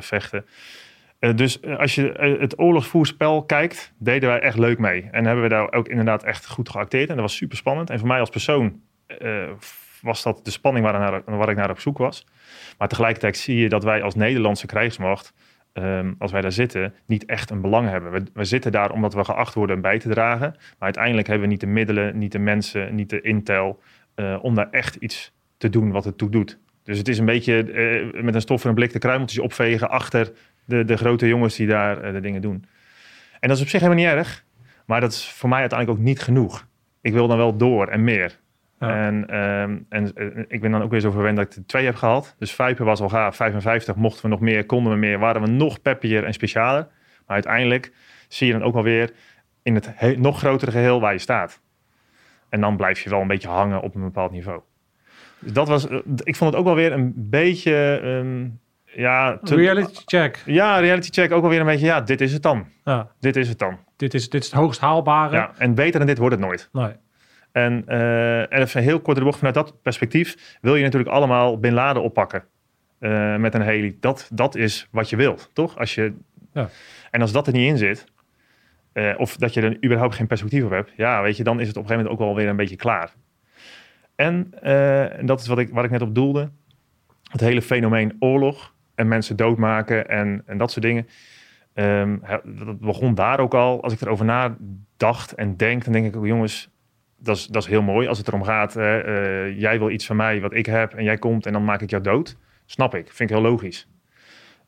vechten. 0.00 0.44
Dus 1.34 1.62
als 1.62 1.94
je 1.94 2.36
het 2.40 2.58
oorlogsvoerspel 2.58 3.42
kijkt, 3.42 3.92
deden 3.98 4.28
wij 4.28 4.40
echt 4.40 4.58
leuk 4.58 4.78
mee. 4.78 5.08
En 5.10 5.24
hebben 5.24 5.42
we 5.42 5.50
daar 5.50 5.72
ook 5.72 5.88
inderdaad 5.88 6.24
echt 6.24 6.48
goed 6.48 6.68
geacteerd. 6.68 7.08
En 7.08 7.14
dat 7.14 7.24
was 7.24 7.36
super 7.36 7.56
spannend. 7.56 7.90
En 7.90 7.98
voor 7.98 8.08
mij 8.08 8.20
als 8.20 8.30
persoon 8.30 8.80
eh, 9.06 9.50
was 10.06 10.22
dat 10.22 10.44
de 10.44 10.50
spanning 10.50 10.84
waar, 10.84 10.98
naar, 10.98 11.36
waar 11.36 11.48
ik 11.48 11.56
naar 11.56 11.70
op 11.70 11.80
zoek 11.80 11.98
was. 11.98 12.26
Maar 12.78 12.88
tegelijkertijd 12.88 13.36
zie 13.36 13.56
je 13.56 13.68
dat 13.68 13.84
wij 13.84 14.02
als 14.02 14.14
Nederlandse 14.14 14.66
krijgsmacht, 14.66 15.32
ehm, 15.72 16.12
als 16.18 16.32
wij 16.32 16.40
daar 16.40 16.52
zitten, 16.52 16.94
niet 17.06 17.24
echt 17.24 17.50
een 17.50 17.60
belang 17.60 17.88
hebben. 17.88 18.12
We, 18.12 18.22
we 18.32 18.44
zitten 18.44 18.72
daar 18.72 18.90
omdat 18.90 19.14
we 19.14 19.24
geacht 19.24 19.54
worden 19.54 19.80
bij 19.80 19.98
te 19.98 20.08
dragen. 20.08 20.50
Maar 20.50 20.76
uiteindelijk 20.78 21.26
hebben 21.26 21.46
we 21.46 21.52
niet 21.52 21.60
de 21.60 21.66
middelen, 21.66 22.18
niet 22.18 22.32
de 22.32 22.38
mensen, 22.38 22.94
niet 22.94 23.10
de 23.10 23.20
intel 23.20 23.80
eh, 24.14 24.38
om 24.42 24.54
daar 24.54 24.70
echt 24.70 24.94
iets 24.94 25.32
te 25.56 25.70
doen 25.70 25.90
wat 25.90 26.04
het 26.04 26.18
toe 26.18 26.30
doet. 26.30 26.58
Dus 26.82 26.98
het 26.98 27.08
is 27.08 27.18
een 27.18 27.24
beetje 27.24 27.72
eh, 27.72 28.22
met 28.22 28.34
een 28.34 28.40
stof 28.40 28.62
en 28.62 28.68
een 28.68 28.74
blik 28.74 28.92
de 28.92 28.98
kruimeltjes 28.98 29.38
opvegen 29.38 29.90
achter 29.90 30.32
de, 30.64 30.84
de 30.84 30.96
grote 30.96 31.26
jongens 31.26 31.56
die 31.56 31.66
daar 31.66 32.02
eh, 32.02 32.12
de 32.12 32.20
dingen 32.20 32.42
doen. 32.42 32.64
En 33.40 33.48
dat 33.48 33.56
is 33.56 33.62
op 33.62 33.68
zich 33.68 33.80
helemaal 33.80 34.04
niet 34.04 34.12
erg. 34.12 34.44
Maar 34.86 35.00
dat 35.00 35.12
is 35.12 35.28
voor 35.28 35.48
mij 35.48 35.60
uiteindelijk 35.60 35.98
ook 35.98 36.04
niet 36.04 36.20
genoeg. 36.20 36.66
Ik 37.00 37.12
wil 37.12 37.28
dan 37.28 37.36
wel 37.36 37.56
door 37.56 37.88
en 37.88 38.04
meer. 38.04 38.38
Ja. 38.80 39.06
En, 39.06 39.26
ehm, 39.28 39.78
en 39.88 40.14
eh, 40.14 40.44
ik 40.48 40.60
ben 40.60 40.70
dan 40.70 40.82
ook 40.82 40.90
weer 40.90 41.00
zo 41.00 41.10
verwend 41.10 41.36
dat 41.36 41.46
ik 41.46 41.52
er 41.56 41.66
twee 41.66 41.84
heb 41.84 41.94
gehad. 41.94 42.34
Dus 42.38 42.52
Vijper 42.54 42.84
was 42.84 43.00
al 43.00 43.08
gaaf. 43.08 43.36
55 43.36 43.94
mochten 43.94 44.22
we 44.22 44.28
nog 44.28 44.40
meer, 44.40 44.66
konden 44.66 44.92
we 44.92 44.98
meer. 44.98 45.18
Waren 45.18 45.42
we 45.42 45.48
nog 45.48 45.82
peppier 45.82 46.24
en 46.24 46.32
specialer. 46.32 46.82
Maar 47.26 47.34
uiteindelijk 47.34 47.92
zie 48.28 48.46
je 48.46 48.52
dan 48.52 48.62
ook 48.62 48.74
wel 48.74 48.82
weer 48.82 49.10
in 49.62 49.74
het 49.74 49.88
he- 49.94 50.14
nog 50.16 50.38
grotere 50.38 50.70
geheel 50.70 51.00
waar 51.00 51.12
je 51.12 51.18
staat. 51.18 51.60
En 52.48 52.60
dan 52.60 52.76
blijf 52.76 53.00
je 53.00 53.10
wel 53.10 53.20
een 53.20 53.26
beetje 53.26 53.48
hangen 53.48 53.80
op 53.82 53.94
een 53.94 54.02
bepaald 54.02 54.30
niveau. 54.30 54.60
Dus 55.38 55.52
dat 55.52 55.68
was, 55.68 55.88
eh, 55.88 55.98
ik 56.22 56.36
vond 56.36 56.50
het 56.50 56.60
ook 56.60 56.66
wel 56.66 56.74
weer 56.74 56.92
een 56.92 57.12
beetje, 57.16 58.00
ehm, 58.02 58.48
ja, 59.00 59.38
te- 59.38 59.54
reality 59.54 60.02
check. 60.04 60.42
ja, 60.46 60.78
reality 60.78 61.08
check 61.10 61.32
ook 61.32 61.40
wel 61.40 61.50
weer 61.50 61.60
een 61.60 61.66
beetje, 61.66 61.86
ja, 61.86 62.00
dit 62.00 62.20
is 62.20 62.32
het 62.32 62.42
dan. 62.42 62.66
Ja, 62.84 63.08
Dit 63.20 63.36
is 63.36 63.48
het 63.48 63.58
dan. 63.58 63.78
dit, 63.96 64.14
is, 64.14 64.28
dit 64.30 64.40
is 64.42 64.50
het 64.50 64.56
hoogst 64.60 64.80
haalbare. 64.80 65.36
Ja, 65.36 65.50
en 65.58 65.74
beter 65.74 65.98
dan 65.98 66.06
dit 66.08 66.18
wordt 66.18 66.34
het 66.34 66.44
nooit. 66.44 66.68
Nee. 66.72 66.92
En, 67.56 67.82
eh, 67.86 68.40
en 68.40 68.62
even 68.62 68.82
heel 68.82 69.00
kort 69.00 69.16
de 69.16 69.24
bocht 69.24 69.36
vanuit 69.36 69.54
dat 69.54 69.82
perspectief 69.82 70.58
wil 70.60 70.76
je 70.76 70.82
natuurlijk 70.82 71.12
allemaal 71.12 71.58
Bin 71.58 71.72
Laden 71.72 72.02
oppakken 72.02 72.44
eh, 72.98 73.36
met 73.36 73.54
een 73.54 73.62
heli. 73.62 73.96
Dat, 74.00 74.30
dat 74.32 74.54
is 74.54 74.88
wat 74.90 75.10
je 75.10 75.16
wilt, 75.16 75.50
toch? 75.52 75.78
Als 75.78 75.94
je, 75.94 76.14
Ja. 76.52 76.68
En 77.10 77.20
als 77.20 77.32
dat 77.32 77.46
er 77.46 77.52
niet 77.52 77.68
in 77.68 77.78
zit, 77.78 78.04
eh, 78.92 79.14
of 79.16 79.36
dat 79.36 79.54
je 79.54 79.60
er 79.60 79.84
überhaupt 79.84 80.14
geen 80.14 80.26
perspectief 80.26 80.64
op 80.64 80.70
hebt, 80.70 80.92
ja, 80.96 81.22
weet 81.22 81.36
je, 81.36 81.44
dan 81.44 81.60
is 81.60 81.68
het 81.68 81.76
op 81.76 81.82
een 81.82 81.88
gegeven 81.88 82.04
moment 82.04 82.22
ook 82.22 82.26
wel 82.28 82.42
weer 82.42 82.50
een 82.50 82.56
beetje 82.56 82.76
klaar. 82.76 83.12
En, 84.14 84.52
eh, 84.62 85.18
en 85.18 85.26
dat 85.26 85.40
is 85.40 85.46
wat 85.46 85.58
ik, 85.58 85.70
waar 85.72 85.84
ik 85.84 85.90
net 85.90 86.02
op 86.02 86.14
doelde. 86.14 86.50
Het 87.30 87.40
hele 87.40 87.62
fenomeen 87.62 88.16
oorlog 88.18 88.74
en 88.94 89.08
mensen 89.08 89.36
doodmaken 89.36 90.08
en, 90.08 90.42
en 90.46 90.58
dat 90.58 90.70
soort 90.70 90.84
dingen. 90.84 91.08
Ehm, 91.74 92.16
dat 92.44 92.80
begon 92.80 93.14
daar 93.14 93.40
ook 93.40 93.54
al. 93.54 93.82
Als 93.82 93.92
ik 93.92 94.00
erover 94.00 94.24
nadacht 94.24 95.34
en 95.34 95.56
denk, 95.56 95.84
dan 95.84 95.92
denk 95.92 96.06
ik 96.06 96.16
ook, 96.16 96.26
jongens, 96.26 96.70
dat 97.18 97.36
is, 97.36 97.46
dat 97.46 97.62
is 97.62 97.68
heel 97.68 97.82
mooi. 97.82 98.06
Als 98.08 98.18
het 98.18 98.28
erom 98.28 98.42
gaat, 98.44 98.76
eh, 98.76 99.60
jij 99.60 99.78
wil 99.78 99.90
iets 99.90 100.06
van 100.06 100.16
mij 100.16 100.40
wat 100.40 100.54
ik 100.54 100.66
heb 100.66 100.94
en 100.94 101.04
jij 101.04 101.16
komt 101.18 101.46
en 101.46 101.52
dan 101.52 101.64
maak 101.64 101.80
ik 101.82 101.90
jou 101.90 102.02
dood. 102.02 102.36
Snap 102.66 102.94
ik, 102.94 103.06
vind 103.12 103.30
ik 103.30 103.36
heel 103.36 103.44
logisch. 103.44 103.88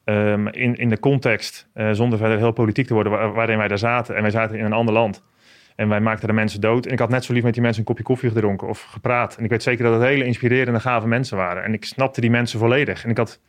Ehm, 0.04 0.46
in, 0.46 0.74
in 0.74 0.88
de 0.88 0.98
context, 0.98 1.68
eh, 1.74 1.90
zonder 1.90 2.18
verder 2.18 2.38
heel 2.38 2.52
politiek 2.52 2.86
te 2.86 2.94
worden, 2.94 3.12
waar- 3.12 3.32
waarin 3.32 3.58
wij 3.58 3.68
daar 3.68 3.78
zaten. 3.78 4.16
En 4.16 4.22
wij 4.22 4.30
zaten 4.30 4.58
in 4.58 4.64
een 4.64 4.72
ander 4.72 4.94
land. 4.94 5.24
En 5.76 5.88
wij 5.88 6.00
maakten 6.00 6.28
de 6.28 6.34
mensen 6.34 6.60
dood. 6.60 6.86
En 6.86 6.92
ik 6.92 6.98
had 6.98 7.08
net 7.08 7.24
zo 7.24 7.32
lief 7.32 7.42
met 7.42 7.52
die 7.52 7.62
mensen 7.62 7.80
een 7.80 7.86
kopje 7.86 8.02
koffie 8.04 8.28
gedronken 8.30 8.68
of 8.68 8.82
gepraat. 8.82 9.36
En 9.36 9.44
ik 9.44 9.50
weet 9.50 9.62
zeker 9.62 9.84
dat 9.84 9.92
het 9.92 10.02
hele 10.02 10.24
inspirerende, 10.24 10.80
gave 10.80 11.06
mensen 11.06 11.36
waren. 11.36 11.62
En 11.64 11.72
ik 11.72 11.84
snapte 11.84 12.20
die 12.20 12.30
mensen 12.30 12.58
volledig. 12.58 13.04
En 13.04 13.10
ik 13.10 13.16
had, 13.16 13.40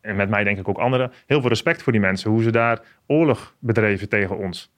en 0.00 0.16
met 0.16 0.28
mij 0.28 0.44
denk 0.44 0.58
ik 0.58 0.68
ook 0.68 0.78
anderen, 0.78 1.12
heel 1.26 1.40
veel 1.40 1.48
respect 1.48 1.82
voor 1.82 1.92
die 1.92 2.00
mensen. 2.00 2.30
Hoe 2.30 2.42
ze 2.42 2.50
daar 2.50 2.80
oorlog 3.06 3.54
bedreven 3.58 4.08
tegen 4.08 4.38
ons. 4.38 4.74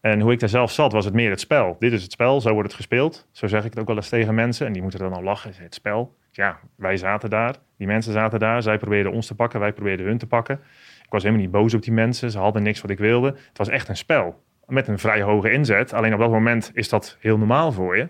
En 0.00 0.20
hoe 0.20 0.32
ik 0.32 0.40
daar 0.40 0.48
zelf 0.48 0.72
zat, 0.72 0.92
was 0.92 1.04
het 1.04 1.14
meer 1.14 1.30
het 1.30 1.40
spel. 1.40 1.76
Dit 1.78 1.92
is 1.92 2.02
het 2.02 2.12
spel, 2.12 2.40
zo 2.40 2.52
wordt 2.52 2.68
het 2.68 2.76
gespeeld. 2.76 3.28
Zo 3.32 3.46
zeg 3.46 3.64
ik 3.64 3.70
het 3.70 3.78
ook 3.78 3.86
wel 3.86 3.96
eens 3.96 4.08
tegen 4.08 4.34
mensen. 4.34 4.66
En 4.66 4.72
die 4.72 4.82
moeten 4.82 5.00
dan 5.00 5.12
al 5.12 5.22
lachen. 5.22 5.52
Het 5.54 5.74
spel. 5.74 6.16
Ja, 6.30 6.58
wij 6.74 6.96
zaten 6.96 7.30
daar. 7.30 7.54
Die 7.76 7.86
mensen 7.86 8.12
zaten 8.12 8.38
daar. 8.38 8.62
Zij 8.62 8.78
probeerden 8.78 9.12
ons 9.12 9.26
te 9.26 9.34
pakken. 9.34 9.60
Wij 9.60 9.72
probeerden 9.72 10.06
hun 10.06 10.18
te 10.18 10.26
pakken. 10.26 10.60
Ik 11.04 11.10
was 11.12 11.22
helemaal 11.22 11.44
niet 11.44 11.52
boos 11.52 11.74
op 11.74 11.82
die 11.82 11.92
mensen. 11.92 12.30
Ze 12.30 12.38
hadden 12.38 12.62
niks 12.62 12.80
wat 12.80 12.90
ik 12.90 12.98
wilde. 12.98 13.26
Het 13.26 13.58
was 13.58 13.68
echt 13.68 13.88
een 13.88 13.96
spel. 13.96 14.42
Met 14.66 14.88
een 14.88 14.98
vrij 14.98 15.22
hoge 15.22 15.50
inzet. 15.50 15.92
Alleen 15.92 16.14
op 16.14 16.20
dat 16.20 16.30
moment 16.30 16.70
is 16.74 16.88
dat 16.88 17.16
heel 17.20 17.38
normaal 17.38 17.72
voor 17.72 17.96
je. 17.96 18.08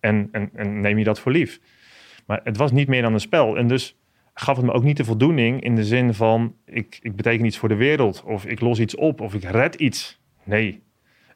En, 0.00 0.28
en, 0.32 0.50
en 0.54 0.80
neem 0.80 0.98
je 0.98 1.04
dat 1.04 1.20
voor 1.20 1.32
lief. 1.32 1.60
Maar 2.26 2.40
het 2.44 2.56
was 2.56 2.72
niet 2.72 2.88
meer 2.88 3.02
dan 3.02 3.12
een 3.12 3.20
spel. 3.20 3.56
En 3.56 3.68
dus 3.68 3.98
gaf 4.34 4.56
het 4.56 4.66
me 4.66 4.72
ook 4.72 4.82
niet 4.82 4.96
de 4.96 5.04
voldoening 5.04 5.62
in 5.62 5.74
de 5.74 5.84
zin 5.84 6.14
van... 6.14 6.54
ik, 6.64 6.98
ik 7.02 7.16
beteken 7.16 7.44
iets 7.44 7.58
voor 7.58 7.68
de 7.68 7.74
wereld. 7.74 8.22
Of 8.26 8.44
ik 8.44 8.60
los 8.60 8.80
iets 8.80 8.96
op. 8.96 9.20
Of 9.20 9.34
ik 9.34 9.42
red 9.42 9.74
iets. 9.74 10.20
Nee. 10.44 10.82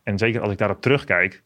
En 0.03 0.19
zeker 0.19 0.41
als 0.41 0.53
ik 0.53 0.59
daarop 0.59 0.81
terugkijk... 0.81 1.43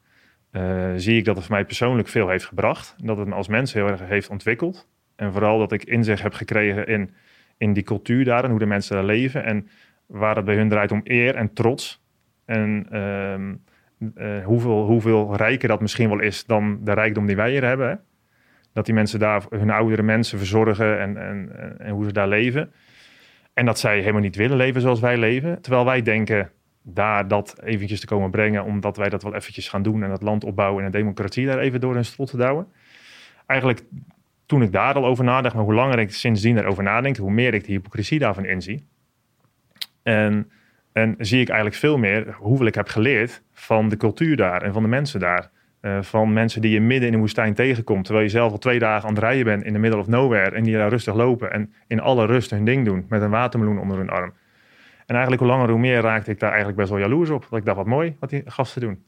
eh, 0.51 0.93
zie 0.97 1.17
ik 1.17 1.25
dat 1.25 1.37
het 1.37 1.49
mij 1.49 1.65
persoonlijk 1.65 2.09
veel 2.09 2.29
heeft 2.29 2.45
gebracht. 2.45 2.95
Dat 3.03 3.17
het 3.17 3.29
me 3.29 3.35
als 3.35 3.49
mens 3.49 3.73
heel 3.73 3.89
erg 3.89 4.01
heeft 4.01 4.29
ontwikkeld. 4.29 4.89
En 5.17 5.33
vooral 5.33 5.59
dat 5.59 5.73
ik 5.73 5.85
inzicht 5.85 6.23
heb 6.23 6.33
gekregen 6.33 6.87
in, 6.87 7.15
in 7.57 7.73
die 7.73 7.83
cultuur 7.83 8.25
daar... 8.25 8.45
en 8.45 8.51
hoe 8.51 8.59
de 8.59 8.67
mensen 8.67 8.97
daar 8.97 9.05
leven. 9.05 9.45
En 9.45 9.69
waar 10.07 10.37
het 10.37 10.45
bij 10.45 10.57
hun 10.57 10.69
draait 10.69 10.93
om 10.93 11.01
eer 11.05 11.35
en 11.35 11.53
trots... 11.53 12.05
En 12.45 12.87
ehm, 12.91 13.55
eh, 14.15 14.45
hoeveel, 14.45 14.85
hoeveel 14.87 15.37
rijker 15.37 15.69
dat 15.69 15.81
misschien 15.81 16.09
wel 16.09 16.21
is 16.21 16.45
dan 16.45 16.79
de 16.85 16.93
rijkdom 16.93 17.27
die 17.27 17.37
wij 17.37 17.51
hier 17.51 17.65
hebben. 17.65 18.01
Dat 18.73 18.85
die 18.85 18.95
mensen 18.95 19.19
daar 19.19 19.43
hun 19.51 19.71
oudere 19.71 20.03
mensen 20.03 20.39
verzorgen 20.39 21.01
en, 21.01 21.17
en, 21.17 21.57
en, 21.57 21.79
en 21.79 21.93
hoe 21.93 22.05
ze 22.05 22.13
daar 22.13 22.29
leven. 22.29 22.73
En 23.55 23.67
dat 23.67 23.79
zij 23.79 23.99
helemaal 23.99 24.21
niet 24.21 24.37
willen 24.37 24.57
leven 24.57 24.81
zoals 24.81 25.01
wij 25.01 25.17
leven. 25.19 25.61
Terwijl 25.61 25.85
wij 25.85 26.03
denken 26.03 26.51
daar 26.89 27.28
dat 27.28 27.62
eventjes 27.62 28.01
te 28.01 28.07
komen 28.07 28.30
brengen, 28.30 28.64
omdat 28.64 28.97
wij 28.97 29.09
dat 29.09 29.22
wel 29.22 29.34
eventjes 29.34 29.68
gaan 29.68 29.82
doen 29.82 30.03
en 30.03 30.11
het 30.11 30.22
land 30.22 30.45
opbouwen 30.45 30.84
en 30.84 30.91
de 30.91 30.99
democratie 30.99 31.47
daar 31.47 31.59
even 31.59 31.80
door 31.80 31.95
hun 31.95 32.05
strot 32.05 32.30
te 32.30 32.37
douwen. 32.37 32.66
Eigenlijk 33.47 33.84
toen 34.47 34.62
ik 34.62 34.72
daar 34.72 34.95
al 34.95 35.07
over 35.07 35.24
nadacht, 35.24 35.55
maar 35.55 35.64
hoe 35.64 35.74
langer 35.74 35.99
ik 35.99 36.12
sindsdien 36.12 36.59
erover 36.59 36.82
nadenk, 36.82 37.16
hoe 37.16 37.30
meer 37.30 37.55
ik 37.55 37.64
de 37.64 37.72
hypocrisie 37.72 38.18
daarvan 38.18 38.45
inzie. 38.45 38.87
En 40.03 40.51
en 40.97 41.14
zie 41.18 41.41
ik 41.41 41.49
eigenlijk 41.49 41.78
veel 41.78 41.99
meer 41.99 42.34
hoeveel 42.39 42.66
ik 42.66 42.74
heb 42.74 42.89
geleerd 42.89 43.43
van 43.53 43.89
de 43.89 43.97
cultuur 43.97 44.37
daar 44.37 44.62
en 44.62 44.72
van 44.72 44.82
de 44.82 44.89
mensen 44.89 45.20
daar. 45.20 45.51
Eh, 45.80 46.03
van 46.03 46.32
mensen 46.32 46.61
die 46.61 46.70
je 46.70 46.80
midden 46.80 47.07
in 47.07 47.12
de 47.12 47.20
woestijn 47.20 47.55
tegenkomt. 47.55 48.05
Terwijl 48.05 48.26
je 48.26 48.30
zelf 48.30 48.53
al 48.53 48.59
twee 48.59 48.78
dagen 48.78 49.09
aan 49.09 49.14
het 49.14 49.22
rijden 49.22 49.45
bent 49.45 49.64
in 49.64 49.72
de 49.72 49.78
middle 49.78 50.01
of 50.01 50.07
nowhere. 50.07 50.57
En 50.57 50.62
die 50.62 50.74
daar 50.74 50.89
rustig 50.89 51.14
lopen 51.14 51.53
en 51.53 51.72
in 51.87 52.01
alle 52.01 52.26
rust 52.26 52.51
hun 52.51 52.64
ding 52.64 52.84
doen. 52.84 53.07
Met 53.09 53.22
een 53.22 53.30
watermeloen 53.30 53.78
onder 53.78 53.97
hun 53.97 54.11
arm. 54.11 54.32
En 55.07 55.15
eigenlijk 55.15 55.43
hoe 55.43 55.53
langer 55.53 55.71
hoe 55.71 55.79
meer 55.79 56.01
raakte 56.01 56.31
ik 56.31 56.41
daar 56.41 56.49
eigenlijk 56.49 56.79
best 56.79 56.91
wel 56.91 56.99
jaloers 56.99 57.31
op. 57.31 57.47
Dat 57.51 57.59
ik 57.59 57.65
dacht 57.65 57.77
wat 57.77 57.87
mooi 57.87 58.17
wat 58.21 58.31
die 58.31 58.43
gasten 58.45 58.81
doen. 58.81 59.05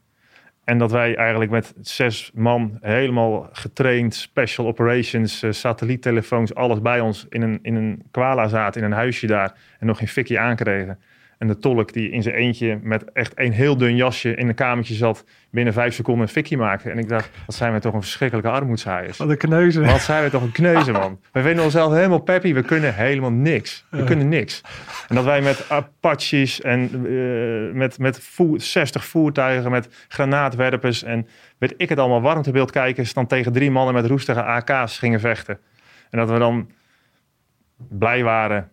En 0.63 0.77
dat 0.77 0.91
wij 0.91 1.15
eigenlijk 1.15 1.51
met 1.51 1.73
zes 1.81 2.31
man 2.33 2.77
helemaal 2.81 3.49
getraind, 3.51 4.15
special 4.15 4.67
operations, 4.67 5.43
eh, 5.43 5.51
satelliettelefoons, 5.51 6.55
alles 6.55 6.81
bij 6.81 6.99
ons 6.99 7.25
in 7.29 7.41
een, 7.41 7.59
in 7.61 7.75
een 7.75 8.03
kwala 8.11 8.47
zaten, 8.47 8.81
in 8.81 8.87
een 8.87 8.97
huisje 8.97 9.27
daar. 9.27 9.53
En 9.79 9.87
nog 9.87 9.97
geen 9.97 10.07
fikje 10.07 10.39
aankregen. 10.39 10.99
En 11.39 11.47
de 11.47 11.57
tolk 11.57 11.93
die 11.93 12.09
in 12.09 12.21
zijn 12.23 12.35
eentje 12.35 12.79
met 12.81 13.11
echt 13.11 13.31
een 13.35 13.51
heel 13.51 13.77
dun 13.77 13.95
jasje 13.95 14.35
in 14.35 14.47
een 14.47 14.55
kamertje 14.55 14.93
zat, 14.93 15.25
binnen 15.51 15.73
vijf 15.73 15.93
seconden 15.93 16.23
een 16.23 16.29
fikje 16.29 16.57
maken. 16.57 16.91
En 16.91 16.97
ik 16.97 17.09
dacht, 17.09 17.29
wat 17.45 17.55
zijn 17.55 17.73
we 17.73 17.79
toch 17.79 17.93
een 17.93 18.01
verschrikkelijke 18.01 18.49
armoedzaaiers. 18.49 19.17
Wat 19.17 19.29
een 19.29 19.37
kneuzen. 19.37 19.85
Wat 19.85 20.01
zijn 20.01 20.23
we 20.23 20.29
toch 20.29 20.41
een 20.41 20.51
kneuzen, 20.51 20.93
man. 20.93 21.19
We 21.31 21.41
vinden 21.41 21.63
onszelf 21.63 21.93
helemaal 21.93 22.19
peppy. 22.19 22.53
We 22.53 22.61
kunnen 22.61 22.95
helemaal 22.95 23.31
niks. 23.31 23.85
We 23.89 24.03
kunnen 24.03 24.27
niks. 24.27 24.61
En 25.07 25.15
dat 25.15 25.23
wij 25.23 25.41
met 25.41 25.69
Apaches 25.69 26.61
en 26.61 26.89
eh, 26.91 27.75
met, 27.75 27.99
met 27.99 28.19
voer- 28.19 28.61
60 28.61 29.05
voertuigen, 29.05 29.71
met 29.71 30.05
granaatwerpers 30.07 31.03
en 31.03 31.27
weet 31.57 31.73
ik 31.77 31.89
het 31.89 31.99
allemaal, 31.99 32.21
warmtebeeldkijkers, 32.21 33.13
dan 33.13 33.27
tegen 33.27 33.51
drie 33.51 33.71
mannen 33.71 33.93
met 33.93 34.05
roestige 34.05 34.43
AK's 34.43 34.97
gingen 34.97 35.19
vechten. 35.19 35.59
En 36.09 36.17
dat 36.17 36.29
we 36.29 36.39
dan 36.39 36.69
blij 37.77 38.23
waren 38.23 38.71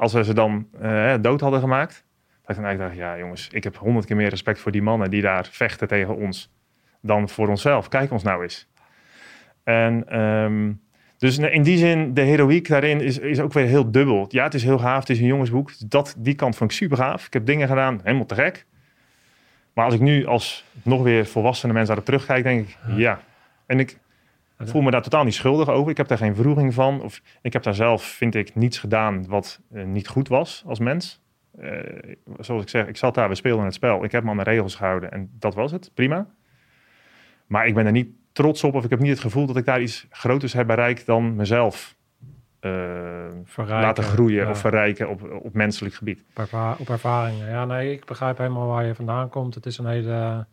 als 0.00 0.12
we 0.12 0.24
ze 0.24 0.34
dan 0.34 0.68
eh, 0.80 1.14
dood 1.20 1.40
hadden 1.40 1.60
gemaakt. 1.60 2.04
Dat 2.42 2.50
ik 2.50 2.56
dan 2.56 2.64
eigenlijk 2.64 2.94
dacht, 2.94 3.08
ja 3.08 3.18
jongens, 3.18 3.48
ik 3.52 3.64
heb 3.64 3.76
honderd 3.76 4.06
keer 4.06 4.16
meer 4.16 4.28
respect 4.28 4.58
voor 4.58 4.72
die 4.72 4.82
mannen 4.82 5.10
die 5.10 5.22
daar 5.22 5.48
vechten 5.50 5.88
tegen 5.88 6.16
ons 6.16 6.52
dan 7.00 7.28
voor 7.28 7.48
onszelf. 7.48 7.88
Kijk 7.88 8.10
ons 8.10 8.22
nou 8.22 8.42
eens. 8.42 8.68
En 9.64 10.08
ehm, 10.08 10.72
dus 11.18 11.38
in 11.38 11.62
die 11.62 11.78
zin, 11.78 12.14
de 12.14 12.20
heroïek 12.20 12.68
daarin 12.68 13.00
is, 13.00 13.18
is 13.18 13.40
ook 13.40 13.52
weer 13.52 13.66
heel 13.66 13.90
dubbel. 13.90 14.26
Ja, 14.28 14.44
het 14.44 14.54
is 14.54 14.62
heel 14.62 14.78
gaaf, 14.78 15.00
het 15.00 15.10
is 15.10 15.18
een 15.18 15.26
jongensboek. 15.26 15.90
Dat, 15.90 16.14
die 16.18 16.34
kant 16.34 16.56
vond 16.56 16.70
ik 16.70 16.76
super 16.76 16.96
gaaf. 16.96 17.26
Ik 17.26 17.32
heb 17.32 17.46
dingen 17.46 17.68
gedaan, 17.68 18.00
helemaal 18.02 18.26
te 18.26 18.34
gek. 18.34 18.66
Maar 19.74 19.84
als 19.84 19.94
ik 19.94 20.00
nu 20.00 20.26
als 20.26 20.64
nog 20.82 21.02
weer 21.02 21.26
volwassene 21.26 21.72
mensen 21.72 21.94
daarop 21.94 22.14
terugkijk, 22.14 22.44
denk 22.44 22.68
ik, 22.68 22.76
ja. 22.96 23.20
En 23.66 23.78
ik 23.78 23.98
voel 24.68 24.82
me 24.82 24.90
daar 24.90 25.02
totaal 25.02 25.24
niet 25.24 25.34
schuldig 25.34 25.68
over. 25.68 25.90
Ik 25.90 25.96
heb 25.96 26.08
daar 26.08 26.18
geen 26.18 26.34
vroeging 26.34 26.74
van. 26.74 27.02
Of 27.02 27.20
ik 27.42 27.52
heb 27.52 27.62
daar 27.62 27.74
zelf, 27.74 28.02
vind 28.02 28.34
ik, 28.34 28.54
niets 28.54 28.78
gedaan 28.78 29.26
wat 29.26 29.60
eh, 29.72 29.84
niet 29.84 30.08
goed 30.08 30.28
was 30.28 30.62
als 30.66 30.78
mens. 30.78 31.20
Eh, 31.58 32.14
zoals 32.38 32.62
ik 32.62 32.68
zeg, 32.68 32.86
ik 32.86 32.96
zat 32.96 33.14
daar, 33.14 33.28
we 33.28 33.34
speelden 33.34 33.64
het 33.64 33.74
spel. 33.74 34.04
Ik 34.04 34.12
heb 34.12 34.24
me 34.24 34.30
aan 34.30 34.36
de 34.36 34.42
regels 34.42 34.74
gehouden 34.74 35.12
en 35.12 35.30
dat 35.38 35.54
was 35.54 35.72
het, 35.72 35.90
prima. 35.94 36.26
Maar 37.46 37.66
ik 37.66 37.74
ben 37.74 37.86
er 37.86 37.92
niet 37.92 38.08
trots 38.32 38.64
op 38.64 38.74
of 38.74 38.84
ik 38.84 38.90
heb 38.90 38.98
niet 38.98 39.10
het 39.10 39.20
gevoel 39.20 39.46
dat 39.46 39.56
ik 39.56 39.64
daar 39.64 39.80
iets 39.80 40.06
groters 40.10 40.52
heb 40.52 40.66
bereikt 40.66 41.06
dan 41.06 41.34
mezelf 41.34 41.96
eh, 42.60 42.70
Verrijken, 43.44 43.86
laten 43.86 44.04
groeien 44.04 44.44
ja. 44.44 44.50
of 44.50 44.58
verrijken 44.58 45.08
op, 45.08 45.30
op 45.42 45.54
menselijk 45.54 45.94
gebied. 45.94 46.24
Op 46.78 46.88
ervaringen. 46.88 47.48
Ja, 47.48 47.64
nee, 47.64 47.92
ik 47.92 48.04
begrijp 48.04 48.38
helemaal 48.38 48.66
waar 48.66 48.86
je 48.86 48.94
vandaan 48.94 49.28
komt. 49.28 49.54
Het 49.54 49.66
is 49.66 49.78
een 49.78 49.86
hele. 49.86 50.46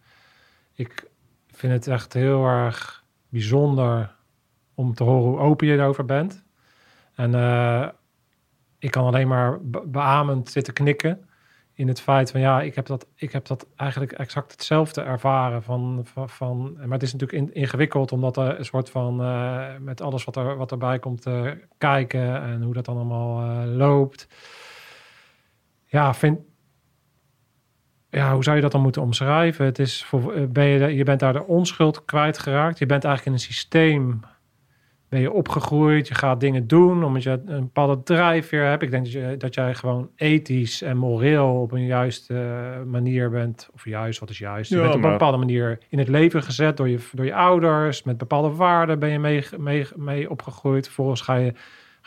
Ik 0.73 1.03
vind 1.51 1.73
het 1.73 1.87
echt 1.87 2.13
heel 2.13 2.45
erg 2.45 3.05
bijzonder 3.37 4.15
om 4.73 4.93
te 4.93 5.03
horen 5.03 5.29
hoe 5.29 5.39
open 5.39 5.67
je 5.67 5.73
erover 5.73 6.05
bent. 6.05 6.43
En 7.15 7.35
eh, 7.35 7.87
ik 8.79 8.91
kan 8.91 9.05
alleen 9.05 9.27
maar 9.27 9.61
be- 9.61 9.87
beamend 9.87 10.49
zitten 10.49 10.73
knikken 10.73 11.27
in 11.73 11.87
het 11.87 12.01
feit 12.01 12.31
van 12.31 12.39
ja, 12.39 12.61
ik 12.61 12.75
heb 12.75 12.85
dat, 12.85 13.07
ik 13.15 13.31
heb 13.31 13.45
dat 13.45 13.67
eigenlijk 13.75 14.11
exact 14.11 14.51
hetzelfde 14.51 15.01
ervaren 15.01 15.63
van, 15.63 16.05
van, 16.25 16.73
maar 16.73 16.97
het 16.97 17.03
is 17.03 17.13
natuurlijk 17.13 17.41
in- 17.41 17.53
ingewikkeld 17.61 18.11
omdat 18.11 18.37
er 18.37 18.59
een 18.59 18.65
soort 18.65 18.89
van 18.89 19.21
eh, 19.21 19.65
met 19.79 20.01
alles 20.01 20.23
wat 20.23 20.35
er 20.35 20.57
wat 20.57 20.71
erbij 20.71 20.99
komt 20.99 21.25
eh, 21.25 21.51
kijken 21.77 22.41
en 22.41 22.61
hoe 22.61 22.73
dat 22.73 22.85
dan 22.85 22.95
allemaal 22.95 23.41
eh, 23.41 23.75
loopt. 23.75 24.27
Ja, 25.85 26.13
vind, 26.13 26.39
ja, 28.17 28.33
hoe 28.33 28.43
zou 28.43 28.55
je 28.55 28.61
dat 28.61 28.71
dan 28.71 28.81
moeten 28.81 29.01
omschrijven? 29.01 29.65
Het 29.65 29.79
is 29.79 30.03
voor, 30.03 30.33
eh, 30.33 30.43
ben 30.49 30.65
je, 30.65 30.95
je 30.95 31.03
bent 31.03 31.19
daar 31.19 31.33
de 31.33 31.47
onschuld 31.47 32.05
kwijtgeraakt. 32.05 32.79
Je 32.79 32.85
bent 32.85 33.03
eigenlijk 33.03 33.35
in 33.35 33.43
een 33.43 33.53
systeem 33.53 34.19
ben 35.09 35.19
je 35.19 35.31
opgegroeid. 35.31 36.07
Je 36.07 36.15
gaat 36.15 36.39
dingen 36.39 36.67
doen 36.67 37.03
omdat 37.03 37.23
je 37.23 37.41
een 37.45 37.63
bepaalde 37.63 38.03
drijfveer 38.03 38.65
hebt. 38.65 38.83
Ik 38.83 38.91
denk 38.91 39.03
dat, 39.03 39.13
je, 39.13 39.35
dat 39.37 39.53
jij 39.53 39.75
gewoon 39.75 40.09
ethisch 40.15 40.81
en 40.81 40.97
moreel 40.97 41.61
op 41.61 41.71
een 41.71 41.85
juiste 41.85 42.33
eh, 42.33 42.83
manier 42.83 43.29
bent. 43.29 43.69
Of 43.73 43.85
juist, 43.85 44.19
wat 44.19 44.29
is 44.29 44.37
juist? 44.37 44.69
Je 44.69 44.75
Ja, 44.75 44.81
bent 44.81 44.95
op 44.95 45.03
een 45.03 45.11
bepaalde 45.11 45.37
manier 45.37 45.79
in 45.89 45.99
het 45.99 46.07
leven 46.07 46.43
gezet 46.43 46.77
door 46.77 46.89
je, 46.89 46.99
door 47.11 47.25
je 47.25 47.35
ouders. 47.35 48.03
Met 48.03 48.17
bepaalde 48.17 48.49
waarden 48.49 48.99
ben 48.99 49.09
je 49.09 49.19
mee, 49.19 49.43
mee, 49.57 49.87
mee 49.95 50.29
opgegroeid. 50.29 50.85
Vervolgens 50.85 51.21
ga 51.21 51.35
je, 51.35 51.53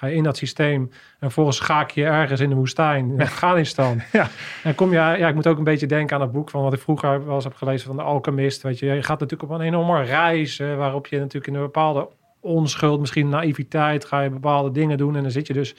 ga 0.00 0.06
je 0.06 0.14
in 0.14 0.22
dat 0.22 0.36
systeem. 0.36 0.82
En 0.82 0.90
vervolgens 1.18 1.56
schaak 1.56 1.90
je 1.90 2.04
ergens 2.04 2.40
in 2.40 2.48
de 2.48 2.54
woestijn, 2.54 3.10
in 3.10 3.20
Afghanistan. 3.20 4.00
Ja. 4.12 4.28
En 4.62 4.74
kom 4.74 4.88
je, 4.88 4.96
ja, 4.96 5.28
ik 5.28 5.34
moet 5.34 5.46
ook 5.46 5.58
een 5.58 5.64
beetje 5.64 5.86
denken 5.86 6.16
aan 6.16 6.22
het 6.22 6.32
boek 6.32 6.50
van 6.50 6.62
wat 6.62 6.72
ik 6.72 6.80
vroeger 6.80 7.26
wel 7.26 7.34
eens 7.34 7.44
heb 7.44 7.54
gelezen 7.54 7.86
van 7.86 7.96
de 7.96 8.02
Alchemist. 8.02 8.62
Weet 8.62 8.78
je, 8.78 8.86
je 8.86 9.02
gaat 9.02 9.20
natuurlijk 9.20 9.50
op 9.50 9.58
een 9.58 9.64
enorme 9.66 10.02
reis, 10.02 10.58
eh, 10.58 10.76
waarop 10.76 11.06
je 11.06 11.18
natuurlijk 11.18 11.46
in 11.46 11.54
een 11.54 11.60
bepaalde 11.60 12.08
onschuld, 12.40 13.00
misschien 13.00 13.28
naïviteit, 13.28 14.04
ga 14.04 14.20
je 14.20 14.30
bepaalde 14.30 14.70
dingen 14.70 14.98
doen. 14.98 15.16
En 15.16 15.22
dan 15.22 15.30
zit 15.30 15.46
je 15.46 15.52
dus, 15.52 15.74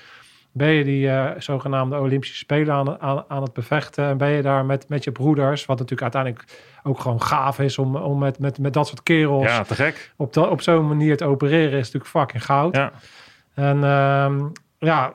ben 0.52 0.70
je 0.70 0.84
die 0.84 1.10
eh, 1.10 1.30
zogenaamde 1.38 2.00
Olympische 2.00 2.36
Spelen 2.36 2.74
aan, 2.74 3.00
aan, 3.02 3.24
aan 3.28 3.42
het 3.42 3.54
bevechten. 3.54 4.06
En 4.06 4.18
ben 4.18 4.30
je 4.30 4.42
daar 4.42 4.66
met, 4.66 4.90
met 4.90 5.04
je 5.04 5.12
broeders, 5.12 5.66
wat 5.66 5.80
natuurlijk 5.80 6.14
uiteindelijk 6.14 6.62
ook 6.84 7.00
gewoon 7.00 7.22
gaaf 7.22 7.60
is 7.60 7.78
om, 7.78 7.96
om 7.96 8.20
met, 8.20 8.40
met, 8.40 8.60
met 8.60 8.74
dat 8.74 8.88
soort 8.88 9.04
kerels 9.04 9.46
Ja, 9.46 9.64
te 9.64 9.76
gek. 9.76 10.12
op, 10.16 10.34
dat 10.34 10.50
op 10.50 10.62
zo'n 10.62 10.88
manier 10.88 11.18
te 11.18 11.26
opereren, 11.26 11.80
is 11.80 11.92
natuurlijk 11.92 12.12
fucking 12.12 12.46
goud. 12.46 12.76
Ja. 12.76 12.92
En 13.54 13.84
ehm, 13.84 14.40
ja, 14.78 15.14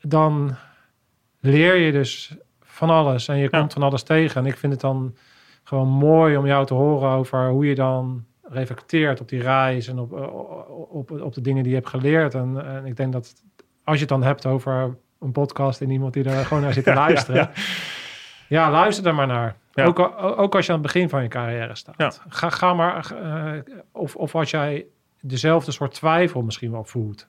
dan 0.00 0.56
leer 1.40 1.76
je 1.76 1.92
dus 1.92 2.36
van 2.60 2.90
alles. 2.90 3.28
En 3.28 3.36
je 3.36 3.48
Ja. 3.50 3.58
komt 3.58 3.72
van 3.72 3.82
alles 3.82 4.02
tegen. 4.02 4.40
En 4.40 4.46
ik 4.46 4.56
vind 4.56 4.72
het 4.72 4.80
dan 4.80 5.16
gewoon 5.64 5.88
mooi 5.88 6.36
om 6.36 6.46
jou 6.46 6.66
te 6.66 6.74
horen 6.74 7.10
over 7.10 7.48
hoe 7.48 7.66
je 7.66 7.74
dan 7.74 8.24
reflecteert 8.42 9.20
op 9.20 9.28
die 9.28 9.40
reis 9.42 9.88
en 9.88 9.98
op, 9.98 10.12
op, 10.12 11.10
op, 11.10 11.20
op 11.20 11.34
de 11.34 11.40
dingen 11.40 11.62
die 11.62 11.72
je 11.72 11.78
hebt 11.78 11.90
geleerd. 11.90 12.34
En, 12.34 12.66
en 12.66 12.86
ik 12.86 12.96
denk 12.96 13.12
dat 13.12 13.34
als 13.84 13.94
je 13.94 14.00
het 14.00 14.08
dan 14.08 14.22
hebt 14.22 14.46
over 14.46 14.96
een 15.20 15.32
podcast 15.32 15.80
en 15.80 15.90
iemand 15.90 16.12
die 16.12 16.24
er 16.24 16.44
gewoon 16.44 16.62
naar 16.62 16.72
zit 16.72 16.84
te 16.84 16.90
Ja, 16.94 16.96
luisteren. 16.96 17.36
ja. 17.36 17.50
Ja, 18.48 18.70
luister 18.70 19.06
er 19.06 19.14
maar 19.14 19.26
naar. 19.26 19.56
Ook, 19.74 19.98
ook 20.20 20.54
als 20.54 20.66
je 20.66 20.72
aan 20.72 20.78
het 20.82 20.92
begin 20.92 21.08
van 21.08 21.22
je 21.22 21.28
carrière 21.28 21.74
staat. 21.74 22.22
Ga, 22.28 22.50
ga 22.50 22.74
maar, 22.74 23.12
eh, 23.22 23.74
of, 23.92 24.16
of 24.16 24.34
als 24.34 24.50
jij 24.50 24.86
dezelfde 25.20 25.72
soort 25.72 25.94
twijfel 25.94 26.42
misschien 26.42 26.70
wel 26.70 26.84
voelt. 26.84 27.28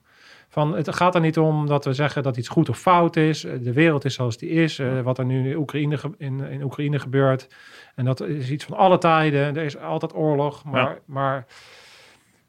Van, 0.57 0.75
het 0.75 0.95
gaat 0.95 1.15
er 1.15 1.21
niet 1.21 1.37
om 1.37 1.67
dat 1.67 1.85
we 1.85 1.93
zeggen 1.93 2.23
dat 2.23 2.37
iets 2.37 2.47
goed 2.47 2.69
of 2.69 2.79
fout 2.79 3.15
is. 3.15 3.43
Eh, 3.43 3.53
De 3.61 3.73
wereld 3.73 4.05
is 4.05 4.13
zoals 4.13 4.37
die 4.37 4.49
is. 4.49 4.79
Eh, 4.79 5.01
wat 5.01 5.17
er 5.17 5.25
nu 5.25 5.49
in 5.49 5.55
Oekraïne, 5.57 5.97
in, 6.17 6.39
in 6.39 6.63
Oekraïne 6.63 6.99
gebeurt. 6.99 7.47
En 7.95 8.05
dat 8.05 8.21
is 8.21 8.49
iets 8.51 8.65
van 8.65 8.77
alle 8.77 8.97
tijden. 8.97 9.57
Er 9.57 9.63
is 9.63 9.77
altijd 9.77 10.15
oorlog. 10.15 10.63
Maar, 10.65 10.81
Ja. 10.89 10.97
maar, 11.05 11.45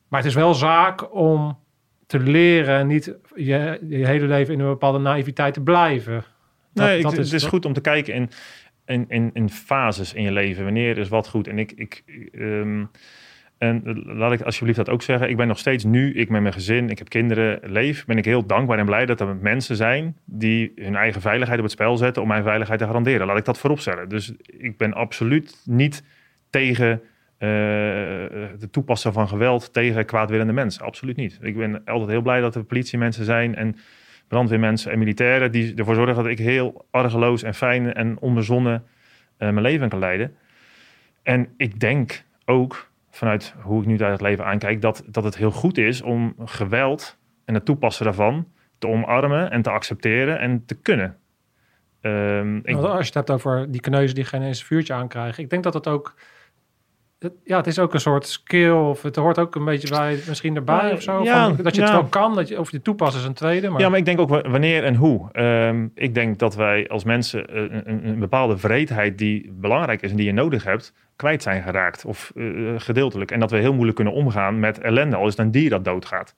maar 0.09 0.21
het 0.21 0.29
is 0.29 0.35
wel 0.35 0.55
zaak 0.55 1.15
om 1.15 1.59
te 2.07 2.19
leren 2.19 2.79
en 2.79 2.87
niet 2.87 3.15
je, 3.35 3.79
je 3.89 4.07
hele 4.07 4.27
leven 4.27 4.55
in 4.55 4.61
een 4.61 4.67
bepaalde 4.69 4.99
naïviteit 4.99 5.55
te 5.55 5.63
blijven. 5.63 6.25
Dat- 6.73 6.87
nee, 6.87 6.97
ik- 6.97 7.03
dat 7.03 7.13
het 7.17 7.33
is 7.33 7.41
dat- 7.43 7.51
goed 7.51 7.65
om 7.65 7.73
te 7.73 7.81
kijken 7.81 8.15
in, 8.15 8.31
in, 8.87 9.05
in, 9.09 9.31
in 9.33 9.49
fases 9.51 10.13
in 10.15 10.23
je 10.23 10.33
leven. 10.33 10.65
Wanneer 10.65 10.99
is 10.99 11.09
wat 11.09 11.29
goed? 11.29 11.49
En 11.49 11.59
ik, 11.59 11.73
ik 11.73 12.03
ehm, 12.33 12.85
en 13.59 14.03
laat 14.07 14.33
ik 14.33 14.41
alsjeblieft 14.43 14.79
dat 14.79 14.89
ook 14.89 15.03
zeggen. 15.03 15.29
Ik 15.29 15.37
ben 15.37 15.49
nog 15.49 15.59
steeds 15.59 15.85
nu, 15.85 16.15
ik 16.15 16.29
met 16.29 16.41
mijn 16.41 16.55
gezin, 16.55 16.91
ik 16.91 16.99
heb 16.99 17.09
kinderen, 17.09 17.61
leef. 17.63 18.05
Ben 18.05 18.19
ik 18.19 18.25
heel 18.25 18.47
dankbaar 18.47 18.79
en 18.79 18.87
blij 18.87 19.07
dat 19.07 19.21
er 19.21 19.37
mensen 19.37 19.77
zijn 19.77 20.17
die 20.25 20.73
hun 20.77 20.97
eigen 20.97 21.21
veiligheid 21.21 21.59
op 21.59 21.65
het 21.65 21.75
spel 21.75 21.97
zetten 21.97 22.23
om 22.23 22.29
mijn 22.29 22.43
veiligheid 22.43 22.79
te 22.79 22.87
garanderen. 22.87 23.27
Laat 23.27 23.39
ik 23.39 23.45
dat 23.45 23.59
vooropstellen. 23.59 24.09
Dus 24.09 24.33
ik 24.47 24.77
ben 24.77 24.95
absoluut 24.95 25.63
niet 25.65 26.05
tegen 26.51 27.01
eh 27.39 27.49
het 28.61 28.73
toepassen 28.73 29.13
van 29.13 29.29
geweld 29.29 29.73
tegen 29.73 30.05
kwaadwillende 30.05 30.53
mensen. 30.53 30.85
Absoluut 30.85 31.17
niet. 31.17 31.39
Ik 31.43 31.57
ben 31.57 31.85
altijd 31.85 32.11
heel 32.11 32.23
blij 32.23 32.41
dat 32.41 32.55
er 32.55 32.65
politiemensen 32.65 33.25
zijn 33.25 33.55
en 33.55 33.77
brandweermensen 34.29 34.93
en 34.93 34.99
militairen 34.99 35.53
die 35.53 35.75
ervoor 35.75 35.95
zorgen 35.95 36.15
dat 36.15 36.27
ik 36.27 36.39
heel 36.39 36.87
argeloos 36.91 37.43
en 37.43 37.55
fijn 37.55 37.95
en 37.95 38.19
onbezonnen 38.19 38.85
eh, 39.37 39.51
mijn 39.51 39.61
leven 39.63 39.89
kan 39.89 39.99
leiden. 39.99 40.37
En 41.23 41.49
ik 41.57 41.81
denk 41.81 42.25
ook, 42.45 42.91
vanuit 43.19 43.55
hoe 43.63 43.81
ik 43.81 43.87
nu 43.87 43.97
naar 43.97 44.11
het 44.11 44.21
leven 44.21 44.45
aankijk, 44.45 44.81
dat, 44.81 45.03
dat 45.07 45.25
het 45.25 45.37
heel 45.37 45.51
goed 45.51 45.79
is 45.79 46.03
om 46.03 46.35
geweld 46.45 47.19
en 47.45 47.55
het 47.55 47.65
toepassen 47.65 48.05
daarvan 48.05 48.49
te 48.79 48.89
omarmen 48.89 49.51
en 49.51 49.63
te 49.63 49.71
accepteren 49.71 50.39
en 50.39 50.65
te 50.65 50.81
kunnen. 50.81 51.17
Ehm, 52.01 52.57
ik, 52.57 52.77
als 52.77 52.99
je 52.99 53.05
het 53.05 53.15
hebt 53.15 53.31
over 53.31 53.71
die 53.71 53.81
kneuzen 53.81 54.15
die 54.15 54.25
geen 54.25 54.43
eens 54.43 54.61
een 54.61 54.67
vuurtje 54.67 54.93
aankrijgen. 54.93 55.43
Ik 55.43 55.51
denk 55.51 55.63
dat 55.63 55.75
het 55.75 55.87
ook... 55.87 56.15
het- 57.19 57.33
ja, 57.45 57.57
het 57.57 57.67
is 57.67 57.79
ook 57.79 57.95
een 57.95 58.01
soort 58.01 58.27
skill. 58.27 58.71
Of 58.71 59.03
het 59.03 59.17
hoort 59.17 59.39
ook 59.39 59.55
een 59.55 59.65
beetje 59.65 59.89
bij 59.89 60.19
misschien 60.29 60.57
erbij 60.57 60.93
of 60.93 61.03
zo. 61.03 61.23
ja, 61.23 61.47
van, 61.55 61.65
dat 61.65 61.75
je 61.75 61.81
het 61.81 61.91
ja. 61.91 61.97
wel 61.97 62.05
kan. 62.09 62.35
Dat 62.35 62.49
je, 62.49 62.59
of 62.61 62.71
je 62.71 62.83
toepassen 62.83 63.21
is 63.21 63.27
een 63.27 63.35
tweede. 63.35 63.69
Maar 63.69 63.81
Ja, 63.81 63.89
maar 63.89 63.99
ik 63.99 64.05
denk 64.05 64.21
ook 64.21 64.29
wa- 64.29 64.49
wanneer 64.51 64.85
en 64.85 64.95
hoe. 64.95 65.29
Ehm, 65.33 65.87
ik 65.95 66.15
denk 66.15 66.39
dat 66.39 66.55
wij 66.55 66.89
als 66.89 67.05
mensen 67.05 67.47
eh, 67.47 67.57
een, 67.63 67.83
een, 67.91 68.07
een 68.07 68.19
bepaalde 68.19 68.57
vreedheid 68.59 69.19
die 69.19 69.53
belangrijk 69.55 70.03
is 70.03 70.11
en 70.11 70.17
die 70.17 70.27
je 70.27 70.33
nodig 70.33 70.65
hebt, 70.65 70.93
kwijt 71.17 71.43
zijn 71.43 71.63
geraakt. 71.63 72.05
Of 72.05 72.33
eh, 72.37 72.45
gedeeltelijk. 72.77 73.31
En 73.31 73.41
dat 73.41 73.51
we 73.51 73.57
heel 73.59 73.73
moeilijk 73.73 73.97
kunnen 73.97 74.15
omgaan 74.15 74.59
met 74.61 74.81
ellende, 74.81 75.17
al 75.17 75.25
is 75.27 75.37
het 75.37 75.39
een 75.47 75.51
dier 75.51 75.71
dat 75.71 75.85
doodgaat. 75.85 76.35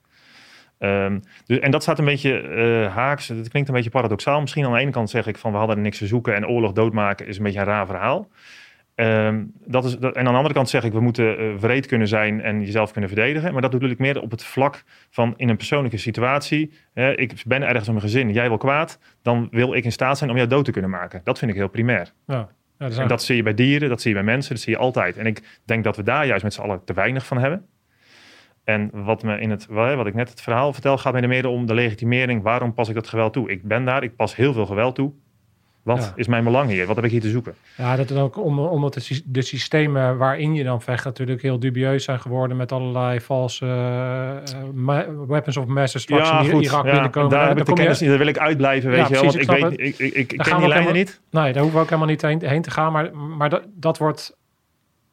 Ehm, 0.77 1.19
dus, 1.45 1.59
en 1.59 1.71
dat 1.71 1.81
staat 1.81 1.99
een 1.99 2.05
beetje 2.05 2.39
eh, 2.41 2.95
haaks. 2.95 3.27
Het 3.27 3.49
klinkt 3.49 3.69
een 3.69 3.75
beetje 3.75 3.89
paradoxaal. 3.89 4.41
Misschien 4.41 4.65
aan 4.65 4.73
de 4.73 4.79
ene 4.79 4.91
kant 4.91 5.09
zeg 5.09 5.27
ik 5.27 5.37
van 5.37 5.51
we 5.51 5.57
hadden 5.57 5.75
er 5.75 5.81
niks 5.81 5.97
te 5.97 6.07
zoeken 6.07 6.35
en 6.35 6.47
oorlog 6.47 6.71
doodmaken 6.71 7.27
is 7.27 7.37
een 7.37 7.43
beetje 7.43 7.59
een 7.59 7.65
raar 7.65 7.85
verhaal. 7.85 8.27
Ehm, 9.01 9.43
dat 9.65 9.85
is, 9.85 9.97
dat, 9.97 10.15
en 10.15 10.19
aan 10.25 10.31
de 10.31 10.37
andere 10.37 10.53
kant 10.53 10.69
zeg 10.69 10.83
ik 10.83 10.91
we 10.91 10.99
moeten 10.99 11.37
eh 11.37 11.55
wreed 11.59 11.85
kunnen 11.85 12.07
zijn 12.07 12.41
en 12.41 12.59
jezelf 12.59 12.91
kunnen 12.91 13.09
verdedigen. 13.09 13.51
Maar 13.53 13.61
dat 13.61 13.71
bedoel 13.71 13.89
ik 13.89 13.99
meer 13.99 14.21
op 14.21 14.31
het 14.31 14.43
vlak 14.43 14.83
van 15.09 15.33
in 15.37 15.49
een 15.49 15.57
persoonlijke 15.57 15.97
situatie. 15.97 16.71
Ik 17.15 17.43
ben 17.45 17.61
ergens 17.63 17.87
om 17.87 17.93
mijn 17.93 18.05
gezin, 18.05 18.31
jij 18.31 18.47
wil 18.47 18.57
kwaad. 18.57 18.99
Dan 19.21 19.47
wil 19.51 19.73
ik 19.73 19.83
in 19.83 19.91
staat 19.91 20.17
zijn 20.17 20.29
om 20.29 20.35
jou 20.35 20.47
dood 20.47 20.65
te 20.65 20.71
kunnen 20.71 20.89
maken. 20.91 21.21
Dat 21.23 21.39
vind 21.39 21.51
ik 21.51 21.57
heel 21.57 21.67
primair. 21.69 22.11
ja, 22.27 22.35
ja, 22.77 22.89
zijn- 22.89 23.01
En 23.01 23.07
dat 23.07 23.23
zie 23.23 23.35
je 23.35 23.43
bij 23.43 23.53
dieren, 23.53 23.89
dat 23.89 24.01
zie 24.01 24.09
je 24.11 24.15
bij 24.17 24.25
mensen, 24.25 24.53
dat 24.55 24.63
zie 24.63 24.73
je 24.73 24.79
altijd. 24.79 25.17
En 25.17 25.25
ik 25.25 25.59
denk 25.65 25.83
dat 25.83 25.95
we 25.95 26.03
daar 26.03 26.25
juist 26.25 26.43
met 26.43 26.53
z'n 26.53 26.61
allen 26.61 26.83
te 26.85 26.93
weinig 26.93 27.25
van 27.25 27.37
hebben. 27.37 27.65
En 28.63 28.89
wat, 28.93 29.23
me 29.23 29.39
in 29.39 29.49
het, 29.49 29.65
wat 29.67 30.05
ik 30.07 30.13
net 30.13 30.29
het 30.29 30.41
verhaal 30.41 30.73
vertel, 30.73 30.97
gaat 30.97 31.13
mij 31.13 31.21
er 31.21 31.27
meer 31.27 31.47
om 31.47 31.65
de 31.65 31.73
legitimering. 31.73 32.41
Waarom 32.43 32.73
pas 32.73 32.89
ik 32.89 32.95
dat 32.95 33.07
geweld 33.07 33.33
toe? 33.33 33.49
Ik 33.49 33.63
ben 33.63 33.85
daar, 33.85 34.03
ik 34.03 34.15
pas 34.15 34.35
heel 34.35 34.53
veel 34.53 34.65
geweld 34.65 34.95
toe. 34.95 35.11
Wat 35.83 35.97
Ja. 35.97 36.11
is 36.15 36.27
mijn 36.27 36.43
belang 36.43 36.69
hier? 36.69 36.85
Wat 36.87 36.95
heb 36.95 37.05
ik 37.05 37.11
hier 37.11 37.21
te 37.21 37.29
zoeken? 37.29 37.53
ja, 37.77 37.95
dat 37.95 38.09
is 38.09 38.17
ook 38.17 38.37
om, 38.37 38.59
omdat 38.59 38.93
de, 38.93 39.21
de 39.25 39.41
systemen 39.41 40.17
waarin 40.17 40.53
je 40.53 40.63
dan 40.63 40.81
vecht 40.81 41.05
natuurlijk 41.05 41.41
heel 41.41 41.59
dubieus 41.59 42.03
zijn 42.03 42.19
geworden 42.19 42.57
met 42.57 42.71
allerlei 42.71 43.19
valse 43.19 43.65
eh, 43.65 45.03
weapons 45.27 45.57
of 45.57 45.65
mass 45.65 45.93
destruction 45.93 46.41
die 46.59 46.61
Irak 46.69 46.85
ja, 46.85 46.91
binnenkomen. 46.91 47.29
daar 47.29 47.47
heb 47.47 47.57
ik 47.57 47.65
de 47.65 47.71
je- 47.71 47.77
kennis 47.77 47.99
niet. 47.99 48.09
Daar 48.09 48.17
wil 48.17 48.27
ik 48.27 48.37
uitblijven, 48.37 48.89
weet 48.89 48.99
Ja, 48.99 49.05
je 49.07 49.13
wel. 49.13 49.21
Want 49.23 49.35
ik, 49.35 49.41
ik 49.41 49.49
weet, 49.77 49.99
ik, 49.99 50.13
ik, 50.13 50.27
ken 50.37 50.57
die 50.57 50.67
lijnen 50.67 50.93
niet. 50.93 51.21
Nee, 51.31 51.53
daar 51.53 51.61
hoeven 51.61 51.73
we 51.79 51.83
ook 51.83 51.89
helemaal 51.89 52.09
niet 52.09 52.21
heen, 52.21 52.41
heen 52.45 52.61
te 52.61 52.71
gaan. 52.71 52.91
Maar, 52.91 53.15
maar 53.15 53.49
dat, 53.49 53.63
dat 53.75 53.97
wordt 53.97 54.37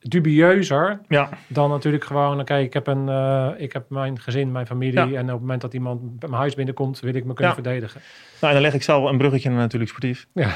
dubieuzer 0.00 1.00
Ja, 1.08 1.28
dan 1.46 1.70
natuurlijk 1.70 2.04
gewoon... 2.04 2.40
Oké, 2.40 2.56
ik, 2.56 2.72
heb 2.72 2.86
een, 2.86 3.08
eh, 3.08 3.48
ik 3.56 3.72
heb 3.72 3.90
mijn 3.90 4.20
gezin, 4.20 4.52
mijn 4.52 4.66
familie... 4.66 5.06
Ja. 5.08 5.18
en 5.18 5.24
op 5.24 5.30
het 5.30 5.40
moment 5.40 5.60
dat 5.60 5.74
iemand 5.74 6.00
bij 6.18 6.28
mijn 6.28 6.40
huis 6.40 6.54
binnenkomt... 6.54 7.00
wil 7.00 7.14
ik 7.14 7.24
me 7.24 7.34
kunnen 7.34 7.54
Ja. 7.56 7.62
verdedigen. 7.62 8.00
nou, 8.40 8.54
en 8.54 8.60
dan 8.60 8.62
leg 8.70 8.74
ik 8.74 8.82
zelf 8.82 9.10
een 9.10 9.18
bruggetje 9.18 9.48
naar 9.50 9.58
natuurlijk 9.58 9.90
sportief. 9.90 10.26
Ja. 10.32 10.50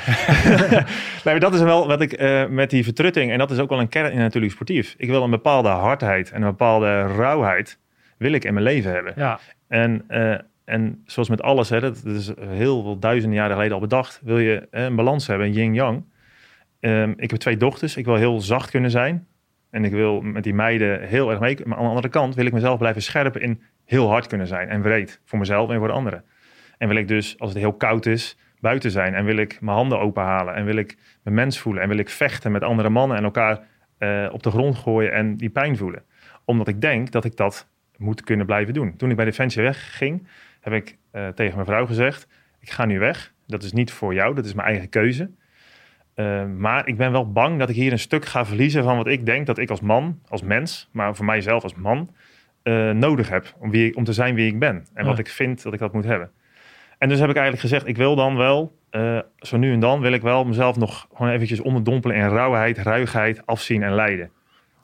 nee, 1.24 1.38
dat 1.38 1.54
is 1.54 1.60
wel 1.60 1.86
wat 1.86 2.00
ik 2.00 2.12
eh, 2.12 2.46
met 2.46 2.70
die 2.70 2.84
vertrutting, 2.84 3.32
en 3.32 3.38
dat 3.38 3.50
is 3.50 3.58
ook 3.58 3.68
wel 3.68 3.80
een 3.80 3.88
kern 3.88 4.12
in 4.12 4.18
natuurlijk 4.18 4.52
sportief. 4.52 4.94
Ik 4.98 5.08
wil 5.08 5.22
een 5.22 5.30
bepaalde 5.30 5.68
hardheid 5.68 6.30
en 6.30 6.42
een 6.42 6.48
bepaalde 6.48 7.02
rauwheid 7.02 7.78
wil 8.18 8.32
ik 8.32 8.44
in 8.44 8.52
mijn 8.54 8.64
leven 8.66 8.92
hebben. 8.92 9.12
ja, 9.16 9.38
En, 9.68 10.04
eh, 10.08 10.34
en 10.64 11.02
zoals 11.06 11.28
met 11.28 11.42
alles, 11.42 11.68
hè, 11.68 11.80
dat, 11.80 12.00
dat 12.04 12.14
is 12.14 12.32
heel 12.40 12.82
veel 12.82 12.98
duizenden 12.98 13.38
jaren 13.38 13.52
geleden 13.52 13.74
al 13.74 13.80
bedacht, 13.80 14.20
wil 14.24 14.38
je 14.38 14.66
een 14.70 14.96
balans 14.96 15.26
hebben, 15.26 15.46
een 15.46 15.52
yin-yang. 15.52 16.04
Ehm, 16.80 17.12
ik 17.16 17.30
heb 17.30 17.40
twee 17.40 17.56
dochters, 17.56 17.96
ik 17.96 18.04
wil 18.04 18.14
heel 18.14 18.40
zacht 18.40 18.70
kunnen 18.70 18.90
zijn. 18.90 19.26
En 19.72 19.84
ik 19.84 19.92
wil 19.92 20.20
met 20.20 20.42
die 20.42 20.54
meiden 20.54 21.08
heel 21.08 21.30
erg 21.30 21.40
mee. 21.40 21.58
Maar 21.64 21.76
aan 21.76 21.82
de 21.82 21.88
andere 21.88 22.08
kant 22.08 22.34
wil 22.34 22.46
ik 22.46 22.52
mezelf 22.52 22.78
blijven 22.78 23.02
scherpen 23.02 23.40
in 23.40 23.62
heel 23.84 24.08
hard 24.08 24.26
kunnen 24.26 24.46
zijn. 24.46 24.68
En 24.68 24.82
wreed 24.82 25.20
voor 25.24 25.38
mezelf 25.38 25.70
en 25.70 25.78
voor 25.78 25.86
de 25.86 25.94
anderen. 25.94 26.24
En 26.78 26.88
wil 26.88 26.96
ik 26.96 27.08
dus, 27.08 27.38
als 27.38 27.50
het 27.50 27.58
heel 27.58 27.72
koud 27.72 28.06
is, 28.06 28.38
buiten 28.60 28.90
zijn. 28.90 29.14
En 29.14 29.24
wil 29.24 29.36
ik 29.36 29.60
mijn 29.60 29.76
handen 29.76 29.98
openhalen. 29.98 30.54
En 30.54 30.64
wil 30.64 30.76
ik 30.76 30.96
mijn 31.22 31.36
mens 31.36 31.58
voelen. 31.58 31.82
En 31.82 31.88
wil 31.88 31.98
ik 31.98 32.08
vechten 32.08 32.52
met 32.52 32.62
andere 32.62 32.88
mannen 32.88 33.16
en 33.16 33.24
elkaar 33.24 33.60
eh, 33.98 34.28
op 34.32 34.42
de 34.42 34.50
grond 34.50 34.76
gooien 34.76 35.12
en 35.12 35.36
die 35.36 35.50
pijn 35.50 35.76
voelen. 35.76 36.02
Omdat 36.44 36.68
ik 36.68 36.80
denk 36.80 37.10
dat 37.10 37.24
ik 37.24 37.36
dat 37.36 37.68
moet 37.96 38.22
kunnen 38.22 38.46
blijven 38.46 38.74
doen. 38.74 38.96
Toen 38.96 39.10
ik 39.10 39.16
bij 39.16 39.24
Defensie 39.24 39.62
wegging, 39.62 40.26
heb 40.60 40.72
ik 40.72 40.98
eh, 41.10 41.28
tegen 41.28 41.54
mijn 41.54 41.66
vrouw 41.66 41.86
gezegd: 41.86 42.26
Ik 42.60 42.70
ga 42.70 42.84
nu 42.84 42.98
weg. 42.98 43.32
Dat 43.46 43.62
is 43.62 43.72
niet 43.72 43.92
voor 43.92 44.14
jou, 44.14 44.34
dat 44.34 44.44
is 44.44 44.54
mijn 44.54 44.68
eigen 44.68 44.88
keuze. 44.88 45.30
Eh, 46.14 46.44
maar 46.44 46.88
ik 46.88 46.96
ben 46.96 47.12
wel 47.12 47.32
bang 47.32 47.58
dat 47.58 47.68
ik 47.68 47.74
hier 47.74 47.92
een 47.92 47.98
stuk 47.98 48.24
ga 48.24 48.44
verliezen 48.44 48.84
van 48.84 48.96
wat 48.96 49.06
ik 49.06 49.26
denk 49.26 49.46
dat 49.46 49.58
ik 49.58 49.70
als 49.70 49.80
man, 49.80 50.20
als 50.28 50.42
mens, 50.42 50.88
maar 50.92 51.16
voor 51.16 51.24
mijzelf 51.24 51.62
als 51.62 51.74
man, 51.74 52.10
eh, 52.62 52.90
nodig 52.90 53.28
heb 53.28 53.54
om, 53.58 53.70
wie, 53.70 53.96
om 53.96 54.04
te 54.04 54.12
zijn 54.12 54.34
wie 54.34 54.46
ik 54.46 54.58
ben. 54.58 54.86
En 54.94 55.06
wat 55.06 55.18
ik 55.18 55.28
vind 55.28 55.62
dat 55.62 55.72
ik 55.72 55.78
dat 55.78 55.92
moet 55.92 56.04
hebben. 56.04 56.30
En 56.98 57.08
dus 57.08 57.18
heb 57.18 57.28
ik 57.28 57.36
eigenlijk 57.36 57.66
gezegd, 57.66 57.88
ik 57.88 57.96
wil 57.96 58.14
dan 58.14 58.36
wel, 58.36 58.78
eh, 58.90 59.18
zo 59.38 59.56
nu 59.56 59.72
en 59.72 59.80
dan 59.80 60.00
wil 60.00 60.12
ik 60.12 60.22
wel 60.22 60.44
mezelf 60.44 60.76
nog 60.76 61.08
gewoon 61.14 61.32
eventjes 61.32 61.60
onderdompelen 61.60 62.16
in 62.16 62.28
rauwheid, 62.28 62.78
ruigheid, 62.78 63.46
afzien 63.46 63.82
en 63.82 63.94
lijden. 63.94 64.30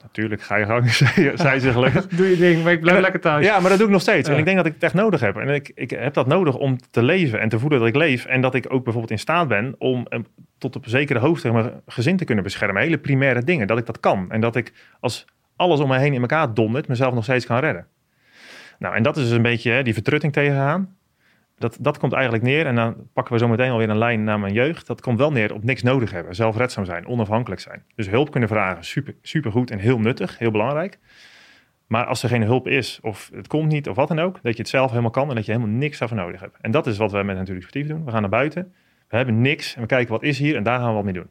Natuurlijk 0.02 0.42
ga 0.42 0.56
je 0.56 0.64
gang, 0.64 0.90
zei, 1.38 1.58
ze 1.58 1.72
gelukkig. 1.72 2.06
doe 2.16 2.26
je 2.28 2.36
ding, 2.36 2.62
maar 2.62 2.72
ik 2.72 2.80
blijf 2.80 2.96
En- 2.96 3.02
lekker 3.02 3.20
thuis. 3.20 3.46
Ja, 3.46 3.60
maar 3.60 3.68
dat 3.68 3.78
doe 3.78 3.86
ik 3.86 3.92
nog 3.92 4.02
steeds. 4.02 4.26
Ja. 4.28 4.32
En 4.34 4.38
ik 4.38 4.44
denk 4.44 4.56
dat 4.56 4.66
ik 4.66 4.72
het 4.74 4.82
echt 4.82 4.94
nodig 4.94 5.20
heb. 5.20 5.36
En 5.36 5.48
ik, 5.48 5.70
ik 5.74 5.90
heb 5.90 6.14
dat 6.14 6.26
nodig 6.26 6.56
om 6.56 6.76
te 6.90 7.02
leven 7.02 7.40
en 7.40 7.48
te 7.48 7.58
voelen 7.58 7.78
dat 7.78 7.88
ik 7.88 7.96
leef. 7.96 8.24
En 8.24 8.40
dat 8.40 8.54
ik 8.54 8.64
ook 8.68 8.82
bijvoorbeeld 8.84 9.12
in 9.12 9.18
staat 9.18 9.48
ben 9.48 9.74
om 9.78 10.06
eh, 10.08 10.18
tot 10.58 10.76
op 10.76 10.84
zekere 10.86 11.18
hoogte 11.18 11.52
mijn 11.52 11.70
gezin 11.86 12.16
te 12.16 12.24
kunnen 12.24 12.44
beschermen. 12.44 12.82
Hele 12.82 12.98
primaire 12.98 13.42
dingen. 13.42 13.66
Dat 13.66 13.78
ik 13.78 13.86
dat 13.86 14.00
kan. 14.00 14.30
En 14.30 14.40
dat 14.40 14.56
ik 14.56 14.72
als 15.00 15.24
alles 15.56 15.80
om 15.80 15.88
me 15.88 15.98
heen 15.98 16.12
in 16.14 16.20
elkaar 16.20 16.54
dondert, 16.54 16.88
mezelf 16.88 17.14
nog 17.14 17.24
steeds 17.24 17.46
kan 17.46 17.58
redden. 17.58 17.86
Nou, 18.78 18.94
en 18.94 19.02
dat 19.02 19.16
is 19.16 19.22
dus 19.22 19.32
een 19.32 19.42
beetje 19.42 19.70
hè, 19.70 19.82
die 19.82 19.94
vertrutting 19.94 20.32
tegengaan. 20.32 20.96
Dat, 21.58 21.76
dat 21.80 21.98
komt 21.98 22.12
eigenlijk 22.12 22.44
neer, 22.44 22.66
en 22.66 22.74
dan 22.74 22.96
pakken 23.12 23.32
we 23.32 23.38
zo 23.38 23.48
meteen 23.48 23.70
alweer 23.70 23.88
een 23.90 23.98
lijn 23.98 24.24
naar 24.24 24.40
mijn 24.40 24.52
jeugd. 24.52 24.86
Dat 24.86 25.00
komt 25.00 25.18
wel 25.18 25.32
neer 25.32 25.54
op 25.54 25.64
niks 25.64 25.82
nodig 25.82 26.10
hebben, 26.10 26.34
zelfredzaam 26.34 26.84
zijn, 26.84 27.06
onafhankelijk 27.06 27.60
zijn. 27.60 27.82
Dus 27.94 28.08
hulp 28.08 28.30
kunnen 28.30 28.48
vragen, 28.48 28.84
super, 28.84 29.14
super 29.22 29.52
goed 29.52 29.70
en 29.70 29.78
heel 29.78 29.98
nuttig, 29.98 30.38
heel 30.38 30.50
belangrijk. 30.50 30.98
Maar 31.86 32.04
als 32.04 32.22
er 32.22 32.28
geen 32.28 32.42
hulp 32.42 32.68
is, 32.68 32.98
of 33.02 33.30
het 33.34 33.46
komt 33.46 33.68
niet, 33.68 33.88
of 33.88 33.96
wat 33.96 34.08
dan 34.08 34.18
ook, 34.18 34.38
dat 34.42 34.52
je 34.52 34.58
het 34.62 34.68
zelf 34.68 34.90
helemaal 34.90 35.10
kan 35.10 35.28
en 35.28 35.34
dat 35.34 35.46
je 35.46 35.52
helemaal 35.52 35.74
niks 35.76 35.98
daarvoor 35.98 36.16
nodig 36.16 36.40
hebt. 36.40 36.56
En 36.60 36.70
dat 36.70 36.86
is 36.86 36.96
wat 36.96 37.12
wij 37.12 37.24
met 37.24 37.36
Natuurlijk 37.36 37.66
Sportief 37.68 37.90
doen. 37.90 38.04
We 38.04 38.10
gaan 38.10 38.20
naar 38.20 38.30
buiten, 38.30 38.72
we 39.08 39.16
hebben 39.16 39.40
niks 39.40 39.74
en 39.74 39.80
we 39.80 39.86
kijken 39.86 40.12
wat 40.12 40.22
is 40.22 40.38
hier 40.38 40.56
en 40.56 40.62
daar 40.62 40.78
gaan 40.78 40.88
we 40.88 40.94
wat 40.94 41.04
mee 41.04 41.12
doen. 41.12 41.28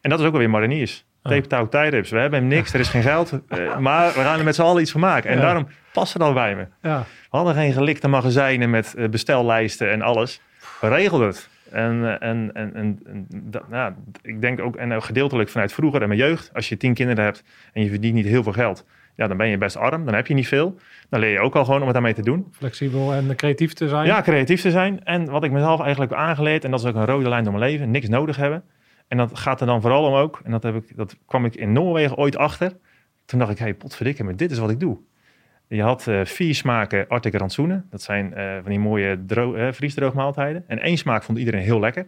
En 0.00 0.10
dat 0.10 0.20
is 0.20 0.26
ook 0.26 0.32
alweer 0.32 0.50
mariniers. 0.50 1.04
Ah. 1.22 1.32
Tape, 1.32 1.46
touw. 1.46 1.68
We 2.02 2.18
hebben 2.18 2.48
niks, 2.48 2.72
er 2.74 2.80
is 2.80 2.88
geen 2.88 3.02
geld, 3.02 3.40
eh, 3.48 3.78
maar 3.78 4.06
we 4.06 4.20
gaan 4.20 4.38
er 4.38 4.44
met 4.44 4.54
z'n 4.54 4.62
allen 4.62 4.82
iets 4.82 4.90
van 4.90 5.00
maken. 5.00 5.30
En 5.30 5.36
Ja. 5.36 5.42
daarom 5.42 5.66
het 5.94 6.22
al 6.22 6.32
bij 6.32 6.56
me. 6.56 6.66
Ja. 6.80 7.00
We 7.00 7.36
hadden 7.36 7.54
geen 7.54 7.72
gelikte 7.72 8.08
magazijnen 8.08 8.70
met 8.70 8.94
eh, 8.94 9.08
bestellijsten 9.08 9.90
en 9.90 10.02
alles. 10.02 10.40
We 10.80 10.88
regelden 10.88 11.26
het. 11.26 11.48
En, 11.70 12.04
eh, 12.04 12.28
en, 12.28 12.50
en, 12.54 12.74
en, 12.74 13.26
nou, 13.68 13.92
ik 14.22 14.40
denk 14.40 14.60
ook, 14.60 14.76
en 14.76 15.02
gedeeltelijk 15.02 15.48
vanuit 15.48 15.72
vroeger 15.72 16.02
en 16.02 16.08
mijn 16.08 16.20
jeugd, 16.20 16.50
als 16.54 16.68
je 16.68 16.76
tien 16.76 16.94
kinderen 16.94 17.24
hebt 17.24 17.42
en 17.72 17.82
je 17.82 17.88
verdient 17.88 18.14
niet 18.14 18.26
heel 18.26 18.42
veel 18.42 18.52
geld, 18.52 18.84
ja, 19.16 19.26
dan 19.26 19.36
ben 19.36 19.48
je 19.48 19.58
best 19.58 19.76
arm, 19.76 20.04
dan 20.04 20.14
heb 20.14 20.26
je 20.26 20.34
niet 20.34 20.48
veel. 20.48 20.76
Dan 21.08 21.20
leer 21.20 21.30
je 21.30 21.40
ook 21.40 21.56
al 21.56 21.64
gewoon 21.64 21.78
om 21.80 21.84
het 21.84 21.94
daarmee 21.94 22.14
te 22.14 22.22
doen. 22.22 22.46
Flexibel 22.52 23.12
en 23.12 23.36
creatief 23.36 23.72
te 23.72 23.88
zijn. 23.88 24.06
Ja, 24.06 24.22
creatief 24.22 24.60
te 24.60 24.70
zijn. 24.70 25.04
En 25.04 25.30
wat 25.30 25.44
ik 25.44 25.50
mezelf 25.50 25.80
eigenlijk 25.80 26.10
heb 26.10 26.20
aangeleerd, 26.20 26.64
en 26.64 26.70
dat 26.70 26.80
is 26.80 26.86
ook 26.86 26.94
een 26.94 27.06
rode 27.06 27.28
lijn 27.28 27.44
door 27.44 27.52
mijn 27.52 27.70
leven, 27.70 27.90
niks 27.90 28.08
nodig 28.08 28.36
hebben. 28.36 28.64
En 29.08 29.16
dat 29.16 29.38
gaat 29.38 29.60
er 29.60 29.66
dan 29.66 29.80
vooral 29.80 30.04
om 30.04 30.14
ook, 30.14 30.40
en 30.44 30.50
dat, 30.50 30.62
heb 30.62 30.74
ik, 30.74 30.96
dat 30.96 31.16
kwam 31.26 31.44
ik 31.44 31.54
in 31.54 31.72
Noorwegen 31.72 32.16
ooit 32.16 32.36
achter. 32.36 32.76
Toen 33.24 33.38
dacht 33.38 33.50
ik, 33.50 33.58
hé, 33.58 33.64
hey, 33.64 33.74
potverdikke, 33.74 34.24
maar 34.24 34.36
dit 34.36 34.50
is 34.50 34.58
wat 34.58 34.70
ik 34.70 34.80
doe. 34.80 34.98
Je 35.68 35.82
had 35.82 36.06
eh, 36.06 36.24
vier 36.24 36.54
smaken 36.54 37.08
Arctic 37.08 37.34
rantsoenen. 37.34 37.86
Dat 37.90 38.02
zijn 38.02 38.34
eh, 38.34 38.54
van 38.54 38.70
die 38.70 38.78
mooie 38.78 39.24
eh, 39.28 39.72
vriesdroogmaaltijden. 39.72 40.64
En 40.66 40.78
één 40.78 40.98
smaak 40.98 41.22
vond 41.22 41.38
iedereen 41.38 41.62
heel 41.62 41.80
lekker. 41.80 42.06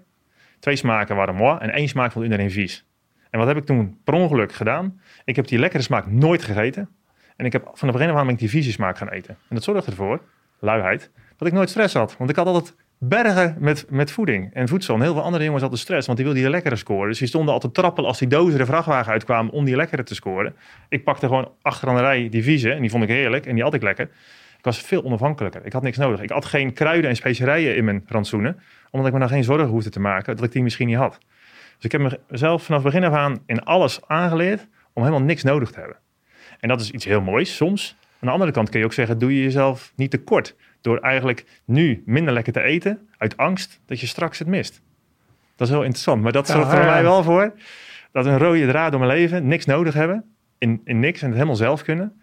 Twee 0.59 0.77
smaken 0.77 1.17
waren 1.17 1.35
moi 1.35 1.59
en 1.59 1.71
één 1.71 1.89
smaak 1.89 2.13
vond 2.13 2.25
iedereen 2.25 2.51
vies. 2.51 2.87
En 3.31 3.39
wat 3.39 3.49
heb 3.49 3.57
ik 3.57 3.65
toen 3.65 3.99
per 4.05 4.15
ongeluk 4.15 4.53
gedaan? 4.53 5.01
Ik 5.25 5.37
heb 5.37 5.47
die 5.47 5.59
lekkere 5.59 5.83
smaak 5.83 6.07
nooit 6.07 6.43
gegeten. 6.43 6.89
En 7.37 7.47
ik 7.47 7.53
heb 7.53 7.71
van 7.73 7.89
de 7.89 7.95
begin 7.95 8.11
af 8.11 8.17
aan 8.17 8.25
ben 8.25 8.35
ik 8.35 8.41
die 8.41 8.51
vieze 8.51 8.73
smaak 8.73 8.99
gaan 8.99 9.09
eten. 9.09 9.37
En 9.49 9.55
dat 9.55 9.63
zorgde 9.63 9.91
ervoor, 9.91 10.21
luiheid, 10.59 11.11
dat 11.37 11.49
ik 11.49 11.55
nooit 11.55 11.69
stress 11.69 11.95
had. 11.95 12.17
Want 12.17 12.31
ik 12.31 12.37
had 12.37 12.47
altijd 12.47 12.75
bergen 12.99 13.57
met, 13.59 13.87
met 13.89 14.11
voeding 14.11 14.55
en 14.55 14.69
voedsel. 14.69 14.95
En 14.95 15.01
heel 15.01 15.13
veel 15.13 15.23
andere 15.23 15.45
jongens 15.45 15.63
hadden 15.63 15.81
stress, 15.81 16.07
want 16.07 16.19
die 16.19 16.27
wilden 16.27 16.45
die 16.45 16.53
lekkere 16.53 16.77
scoren. 16.77 17.09
Dus 17.09 17.19
die 17.19 17.29
stonden 17.29 17.59
te 17.59 17.71
trappelen 17.71 18.09
als 18.09 18.19
die 18.19 18.29
dozen 18.29 18.59
de 18.59 18.67
vrachtwagen 18.67 19.13
uitkwamen 19.13 19.53
om 19.53 19.65
die 19.65 19.77
lekkere 19.77 20.03
te 20.03 20.15
scoren. 20.15 20.57
Ik 20.89 21.05
pakte 21.05 21.27
gewoon 21.27 21.51
achter 21.63 21.89
aan 21.89 21.95
de 21.95 22.01
rij 22.01 22.29
die 22.29 22.43
vieze 22.43 22.73
en 22.73 22.81
die 22.81 22.91
vond 22.91 23.03
ik 23.03 23.09
heerlijk 23.09 23.47
en 23.47 23.55
die 23.55 23.63
had 23.63 23.75
ik 23.75 23.83
lekker. 23.83 24.05
Ik 24.59 24.65
was 24.65 24.79
veel 24.79 25.05
onafhankelijker. 25.05 25.65
Ik 25.65 25.73
had 25.73 25.83
niks 25.83 25.97
nodig. 25.97 26.21
Ik 26.21 26.31
had 26.31 26.45
geen 26.45 26.73
kruiden 26.73 27.11
en 27.11 27.17
specerijen 27.17 27.77
in 27.77 27.85
mijn 27.85 28.05
rantsoenen, 28.07 28.61
omdat 28.91 29.07
ik 29.09 29.13
me 29.15 29.19
dan 29.19 29.29
geen 29.29 29.45
zorgen 29.45 29.69
hoefde 29.69 29.91
te 29.91 30.01
maken 30.01 30.37
dat 30.37 30.45
ik 30.45 30.53
die 30.53 30.63
misschien 30.63 30.87
niet 30.87 30.97
had. 30.97 31.19
Dus 31.77 31.85
ik 31.85 31.93
heb 31.93 32.21
mezelf 32.29 32.63
vanaf 32.63 32.83
begin 32.83 33.05
af 33.05 33.13
aan 33.13 33.43
in 33.47 33.65
alles 33.65 34.01
aangeleerd 34.07 34.67
om 34.93 35.03
helemaal 35.03 35.27
niks 35.27 35.43
nodig 35.43 35.71
te 35.71 35.79
hebben. 35.79 35.97
En 36.61 36.69
dat 36.69 36.81
is 36.81 36.91
iets 36.91 37.05
heel 37.05 37.21
moois 37.21 37.57
soms. 37.57 37.97
Aan 38.01 38.29
de 38.29 38.31
andere 38.31 38.51
kant 38.51 38.71
kun 38.71 38.79
je 38.79 38.85
ook 38.85 38.93
zeggen, 38.93 39.19
doe 39.19 39.37
je 39.37 39.43
jezelf 39.43 39.93
niet 39.97 40.11
tekort. 40.11 40.55
Door 40.87 40.99
eigenlijk 40.99 41.45
nu 41.65 42.03
minder 42.07 42.35
lekker 42.35 42.53
te 42.53 42.63
eten, 42.63 43.09
uit 43.19 43.37
angst 43.37 43.81
dat 43.87 44.01
je 44.01 44.07
straks 44.07 44.39
het 44.39 44.49
mist. 44.49 44.83
Dat 45.57 45.67
is 45.67 45.73
heel 45.73 45.83
interessant. 45.83 46.23
Maar 46.23 46.33
dat 46.33 46.47
zorgt 46.47 46.73
er 46.73 46.85
mij 46.85 47.03
wel 47.03 47.23
voor 47.23 47.53
dat 48.13 48.27
een 48.27 48.39
rode 48.39 48.67
draad 48.67 48.91
door 48.91 49.01
mijn 49.01 49.13
leven, 49.13 49.49
niks 49.49 49.65
nodig 49.65 49.95
hebben, 49.95 50.25
in, 50.59 50.81
in 50.85 51.01
niks 51.01 51.21
en 51.21 51.27
het 51.27 51.35
helemaal 51.35 51.57
zelf 51.57 51.83
kunnen. 51.83 52.21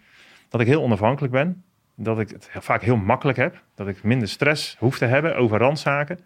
Dat 0.49 0.61
ik 0.61 0.67
heel 0.67 0.81
onafhankelijk 0.81 1.33
ben. 1.33 1.63
Dat 1.95 2.19
ik 2.19 2.29
het 2.29 2.49
vaak 2.59 2.81
heel 2.81 2.95
makkelijk 2.95 3.37
heb. 3.37 3.63
Dat 3.75 3.87
ik 3.87 4.03
minder 4.03 4.27
stress 4.27 4.75
hoef 4.79 4.97
te 4.97 5.05
hebben 5.05 5.35
over 5.35 5.59
randzaken. 5.59 6.19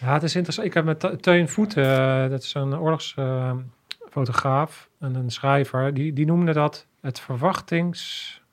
Ja, 0.00 0.12
het 0.12 0.22
is 0.22 0.34
interessant. 0.34 0.68
Ik 0.68 0.74
heb 0.74 0.84
met 0.84 1.00
Te- 1.00 1.16
Teun 1.16 1.48
Voeten, 1.48 1.84
eh, 1.84 2.28
dat 2.30 2.42
is 2.42 2.54
een 2.54 2.78
oorlogsfotograaf 2.78 4.88
en 5.00 5.14
een 5.14 5.30
schrijver, 5.30 5.94
die, 5.94 6.12
die 6.12 6.26
noemde 6.26 6.52
dat 6.52 6.86
het 7.00 7.20
verwachtings... 7.20 8.44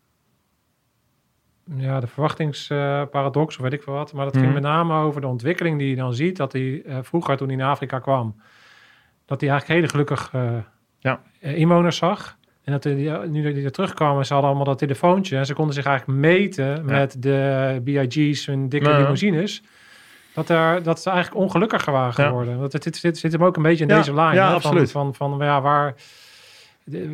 Ja, 1.75 1.99
de 1.99 2.07
verwachtingsparadox, 2.07 3.55
of 3.55 3.61
weet 3.63 3.73
ik 3.73 3.83
veel 3.83 3.93
wat. 3.93 4.13
Maar 4.13 4.25
dat 4.25 4.33
ging 4.33 4.45
Mhm. 4.45 4.53
met 4.53 4.63
name 4.63 5.01
over 5.01 5.21
de 5.21 5.27
ontwikkeling 5.27 5.77
die 5.79 5.89
je 5.89 5.95
dan 5.95 6.13
ziet. 6.13 6.37
Dat 6.37 6.51
hij 6.53 6.81
eh, 6.85 6.97
vroeger, 7.01 7.37
toen 7.37 7.47
hij 7.47 7.57
naar 7.57 7.69
Afrika 7.69 7.99
kwam, 7.99 8.35
dat 9.25 9.41
hij 9.41 9.49
eigenlijk 9.49 9.79
hele 9.79 9.91
gelukkig 9.91 10.31
Ja. 10.99 11.21
eh, 11.39 11.57
inwoners 11.57 11.97
zag. 11.97 12.37
En 12.63 12.71
dat 12.71 12.83
hij, 12.83 12.93
nu 13.27 13.43
dat 13.43 13.53
hij 13.53 13.63
er 13.63 13.71
terugkwam, 13.71 14.23
ze 14.23 14.33
hadden 14.33 14.49
allemaal 14.51 14.67
dat 14.67 14.77
telefoontje. 14.77 15.37
En 15.37 15.45
ze 15.45 15.53
konden 15.53 15.73
zich 15.75 15.85
eigenlijk 15.85 16.19
meten 16.19 16.85
met 16.85 17.21
de 17.21 17.79
BIG's 17.83 18.47
en 18.47 18.69
dikke 18.69 18.89
Ja. 18.89 18.97
limousines. 18.97 19.63
Dat, 20.33 20.49
er, 20.49 20.83
dat 20.83 21.01
ze 21.01 21.09
eigenlijk 21.09 21.41
ongelukkiger 21.43 21.93
waren 21.93 22.13
geworden. 22.13 22.59
Want 22.59 22.73
het 22.73 22.83
zit, 22.83 22.95
zit, 22.97 23.17
zit 23.17 23.31
hem 23.31 23.43
ook 23.43 23.55
een 23.55 23.63
beetje 23.63 23.85
in 23.85 23.95
deze 23.95 24.13
lijn. 24.13 24.37
hè, 24.37 24.45
van, 24.45 24.53
absoluut. 24.53 24.91
Van, 24.91 25.15
van, 25.15 25.35
ja, 25.39 25.61
waar, 25.61 25.93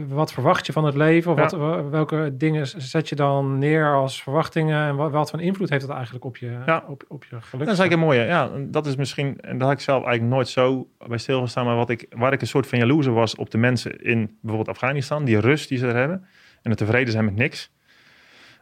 wat 0.07 0.33
verwacht 0.33 0.65
je 0.65 0.71
van 0.73 0.85
het 0.85 0.95
leven? 0.95 1.31
Of 1.31 1.37
Ja. 1.37 1.43
wat, 1.43 1.51
wa- 1.51 1.89
welke 1.89 2.31
dingen 2.37 2.67
zet 2.81 3.09
je 3.09 3.15
dan 3.15 3.57
neer 3.57 3.93
als 3.93 4.23
verwachtingen? 4.23 4.87
En 4.87 4.95
wat, 4.95 5.11
wat 5.11 5.29
voor 5.29 5.41
invloed 5.41 5.69
heeft 5.69 5.85
dat 5.87 5.95
eigenlijk 5.95 6.25
op 6.25 6.37
je, 6.37 6.57
Ja. 6.65 6.83
op, 6.87 7.03
op 7.07 7.23
je 7.23 7.29
geluk? 7.29 7.65
Dat 7.65 7.73
is 7.73 7.79
eigenlijk 7.79 7.91
een 7.91 7.99
mooie. 7.99 8.21
Ja, 8.21 8.49
dat 8.59 8.85
is 8.85 8.95
misschien, 8.95 9.39
en 9.41 9.57
daar 9.57 9.67
had 9.67 9.77
ik 9.77 9.83
zelf 9.83 10.03
eigenlijk 10.03 10.33
nooit 10.33 10.47
zo 10.47 10.87
bij 11.07 11.17
stilgestaan. 11.17 11.65
Maar 11.65 11.75
wat 11.75 11.89
ik, 11.89 12.05
waar 12.09 12.33
ik 12.33 12.41
een 12.41 12.47
soort 12.47 12.67
van 12.67 12.79
jaloezer 12.79 13.13
was 13.13 13.35
op 13.35 13.51
de 13.51 13.57
mensen 13.57 14.01
in 14.03 14.37
bijvoorbeeld 14.41 14.75
Afghanistan. 14.77 15.25
Die 15.25 15.39
rust 15.39 15.69
die 15.69 15.77
ze 15.77 15.87
er 15.87 15.95
hebben. 15.95 16.25
En 16.61 16.69
het 16.69 16.77
tevreden 16.79 17.11
zijn 17.11 17.25
met 17.25 17.35
niks. 17.35 17.71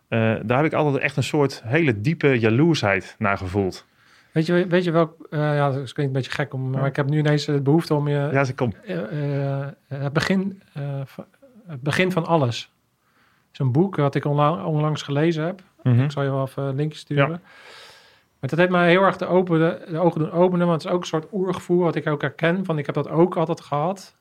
Eh, 0.08 0.20
daar 0.44 0.58
heb 0.58 0.66
ik 0.66 0.74
altijd 0.74 1.04
echt 1.04 1.18
een 1.18 1.24
soort 1.24 1.62
hele 1.66 2.02
diepe 2.02 2.40
jaloersheid 2.40 3.16
naar 3.20 3.38
gevoeld. 3.38 3.86
Weet, 4.38 4.46
je, 4.46 4.68
weet 4.68 4.84
je 4.84 4.92
welk... 4.92 5.28
eh, 5.30 5.40
ja, 5.40 5.66
dat 5.72 5.76
klinkt 5.94 5.98
een 5.98 6.12
beetje 6.12 6.32
gek, 6.32 6.54
om, 6.54 6.70
maar 6.70 6.86
ik 6.86 6.96
heb 6.96 7.10
nu 7.10 7.18
ineens 7.18 7.46
de 7.46 7.62
behoefte 7.62 7.94
om 7.94 8.08
je... 8.08 8.30
Ja, 8.32 8.44
ze 8.44 8.56
kom. 8.56 8.74
eh, 8.84 9.62
eh, 9.62 9.68
het, 9.88 10.14
begin, 10.14 10.62
eh, 10.74 10.84
van- 11.06 11.26
het 11.68 11.82
begin 11.82 12.12
van 12.12 12.26
alles. 12.26 12.62
Het 13.46 13.52
is 13.52 13.60
een 13.60 13.72
boek 13.72 13.96
wat 13.96 14.16
ik 14.16 14.26
onla- 14.26 14.66
onlangs 14.66 15.02
gelezen 15.02 15.44
heb. 15.46 15.62
Mhm. 15.84 16.04
Ik 16.04 16.12
zal 16.12 16.24
je 16.24 16.30
wel 16.30 16.44
even 16.46 16.64
een 16.64 16.76
linkje 16.76 16.98
sturen. 17.00 17.30
Maar 18.40 18.50
dat 18.50 18.60
heeft 18.60 18.72
mij 18.72 18.90
heel 18.90 19.02
erg 19.02 19.18
de, 19.18 19.26
open, 19.26 19.60
de 19.92 20.00
ogen 20.00 20.20
doen 20.22 20.32
openen. 20.32 20.68
Want 20.68 20.82
het 20.82 20.92
is 20.92 20.96
ook 20.98 21.02
een 21.02 21.08
soort 21.08 21.28
oergevoel 21.32 21.80
wat 21.84 21.96
ik 21.96 22.08
ook 22.08 22.22
herken. 22.22 22.66
Van 22.66 22.78
ik 22.78 22.86
heb 22.86 22.96
dat 22.96 23.10
ook 23.10 23.38
altijd 23.38 23.62
gehad. 23.62 24.16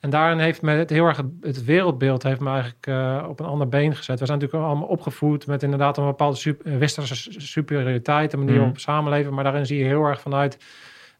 En 0.00 0.10
daarin 0.10 0.38
heeft 0.38 0.62
me 0.62 0.72
het 0.72 0.90
heel 0.90 1.06
erg 1.06 1.22
het, 1.40 1.64
wereldbeeld 1.64 2.22
heeft 2.22 2.40
me 2.40 2.50
eigenlijk 2.50 2.86
eh, 2.86 3.24
op 3.28 3.40
een 3.40 3.46
ander 3.46 3.68
been 3.68 3.96
gezet. 3.96 4.20
We 4.20 4.26
zijn 4.26 4.38
natuurlijk 4.38 4.66
allemaal 4.68 4.88
opgevoed 4.88 5.46
met 5.46 5.62
inderdaad 5.62 5.96
een 5.98 6.04
bepaalde 6.04 6.36
sup- 6.36 6.66
eh, 6.66 6.76
westerse 6.76 7.14
su- 7.16 7.40
superioriteit, 7.40 8.32
een 8.32 8.38
manier 8.44 8.60
Mhm. 8.60 8.68
op 8.68 8.78
samenleven. 8.78 9.34
Maar 9.34 9.44
daarin 9.44 9.66
zie 9.66 9.78
je 9.78 9.84
heel 9.84 10.04
erg 10.04 10.20
vanuit 10.20 10.58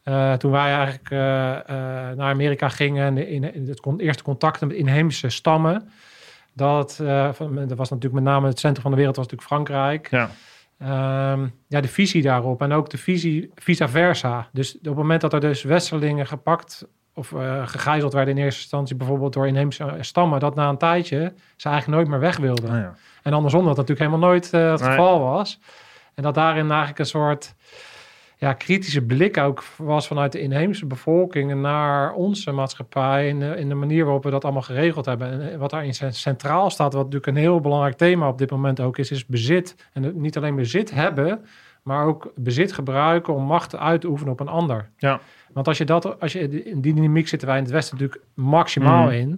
eh, 0.03 0.33
toen 0.33 0.51
wij 0.51 0.75
eigenlijk 0.75 1.11
eh, 1.11 1.19
naar 2.17 2.33
Amerika 2.33 2.69
gingen 2.69 3.07
en 3.07 3.27
in, 3.29 3.55
in 3.55 3.69
het 3.69 4.01
eerste 4.01 4.23
contacten 4.23 4.67
met 4.69 4.77
inheemse 4.77 5.29
stammen. 5.29 5.91
Dat, 6.55 6.95
van, 7.33 7.55
dat 7.55 7.77
was 7.79 7.89
natuurlijk 7.91 8.23
met 8.23 8.33
name 8.33 8.47
het 8.49 8.59
centrum 8.59 8.83
van 8.83 8.91
de 8.91 8.97
wereld 8.97 9.17
was 9.17 9.27
natuurlijk 9.27 9.53
Frankrijk. 9.53 10.11
Ja. 10.11 10.31
Ehm, 10.79 11.47
ja, 11.67 11.81
de 11.81 11.89
visie 11.89 12.23
daarop 12.23 12.63
en 12.63 12.73
ook 12.73 12.91
de 12.91 12.99
visie 12.99 13.51
vice 13.55 13.89
versa. 13.89 14.49
Dus 14.53 14.75
op 14.79 14.85
het 14.85 14.95
moment 14.95 15.21
dat 15.21 15.33
er 15.33 15.41
dus 15.41 15.63
westerlingen 15.63 16.27
gepakt 16.27 16.87
of 17.21 17.33
eh, 17.33 17.67
gegijzeld 17.67 18.13
werden 18.13 18.37
in 18.37 18.43
eerste 18.43 18.61
instantie 18.61 18.97
bijvoorbeeld 18.97 19.33
door 19.33 19.47
inheemse 19.47 19.97
stammen, 20.01 20.41
dat 20.41 20.55
na 20.55 20.69
een 20.69 20.79
tijdje 20.79 21.33
ze 21.57 21.69
eigenlijk 21.69 21.97
nooit 21.99 22.09
meer 22.09 22.21
weg 22.21 22.37
wilden. 22.37 22.71
Ah, 22.71 22.77
ja. 22.77 22.95
En 23.23 23.33
andersom 23.33 23.65
dat 23.65 23.77
natuurlijk 23.77 24.07
helemaal 24.07 24.29
nooit 24.29 24.53
eh, 24.53 24.71
het 24.71 24.81
Nee. 24.81 24.89
geval 24.91 25.21
was. 25.21 25.59
En 26.15 26.23
dat 26.23 26.35
daarin 26.35 26.69
eigenlijk 26.69 26.99
een 26.99 27.07
soort 27.07 27.55
ja, 28.37 28.53
kritische 28.53 29.03
blik 29.03 29.37
ook 29.39 29.63
was 29.77 30.07
vanuit 30.07 30.33
de 30.33 30.41
inheemse 30.41 30.87
bevolking 30.87 31.55
naar 31.55 32.13
onze 32.13 32.51
maatschappij 32.53 33.29
in 33.29 33.41
de, 33.41 33.57
in 33.57 33.69
de 33.69 33.75
manier 33.75 34.05
waarop 34.05 34.25
we 34.25 34.31
dat 34.31 34.45
allemaal 34.45 34.63
geregeld 34.63 35.05
hebben. 35.07 35.31
En 35.31 35.53
eh, 35.53 35.59
wat 35.59 35.71
daarin 35.71 35.95
cen- 35.95 36.15
centraal 36.15 36.71
staat, 36.71 36.93
wat 36.93 37.05
natuurlijk 37.05 37.27
een 37.37 37.43
heel 37.43 37.61
belangrijk 37.61 37.97
thema 37.97 38.29
op 38.29 38.39
dit 38.39 38.51
moment 38.51 38.81
ook 38.81 38.99
is, 38.99 39.11
is 39.11 39.27
bezit. 39.27 39.77
En 39.93 40.21
niet 40.21 40.37
alleen 40.37 40.57
bezit 40.57 40.91
hebben, 40.91 41.45
maar 41.83 42.07
ook 42.07 42.33
bezit 42.37 42.73
gebruiken 42.73 43.35
om 43.35 43.45
macht 43.45 43.77
uit 43.77 44.01
te 44.01 44.09
oefenen 44.09 44.33
op 44.33 44.41
een 44.41 44.49
ander. 44.49 44.91
Ja. 44.97 45.21
Want 45.53 45.69
als 45.69 45.79
je 45.79 45.85
dat, 45.85 46.21
als 46.21 46.33
je 46.33 46.65
in 46.65 46.81
die 46.81 46.95
dynamiek 46.95 47.29
zitten 47.29 47.49
wij 47.49 47.57
in 47.57 47.63
het 47.63 47.73
Westen 47.73 47.97
natuurlijk 47.99 48.25
maximaal 48.35 49.05
Mhm. 49.05 49.13
in. 49.15 49.29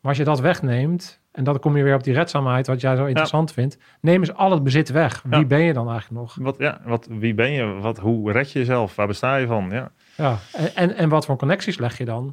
Maar 0.00 0.10
als 0.10 0.16
je 0.20 0.24
dat 0.24 0.40
wegneemt, 0.40 1.20
en 1.32 1.44
dan 1.44 1.58
kom 1.58 1.76
je 1.76 1.82
weer 1.82 1.94
op 1.94 2.02
die 2.04 2.14
redzaamheid, 2.14 2.66
wat 2.66 2.80
jij 2.80 2.96
zo 2.96 3.04
interessant 3.04 3.52
vindt, 3.52 3.78
neem 4.00 4.20
eens 4.20 4.34
al 4.34 4.50
het 4.50 4.62
bezit 4.62 4.88
weg. 4.90 5.22
Wie 5.22 5.38
Ja. 5.38 5.44
ben 5.46 5.60
je 5.60 5.72
dan 5.72 5.88
eigenlijk 5.90 6.20
nog? 6.20 6.36
Wat, 6.40 6.54
ja, 6.58 6.80
wat, 6.84 7.06
wie 7.10 7.34
ben 7.34 7.52
je? 7.52 7.64
Wat, 7.80 7.98
hoe 7.98 8.32
red 8.32 8.52
je 8.52 8.58
jezelf? 8.58 8.96
Waar 8.96 9.06
besta 9.06 9.36
je 9.36 9.46
van? 9.46 9.68
Ja. 9.70 9.90
Ja. 10.16 10.38
En, 10.52 10.74
en, 10.74 10.96
en 10.96 11.08
wat 11.08 11.26
voor 11.26 11.36
connecties 11.36 11.78
leg 11.78 11.98
je 11.98 12.04
dan 12.04 12.26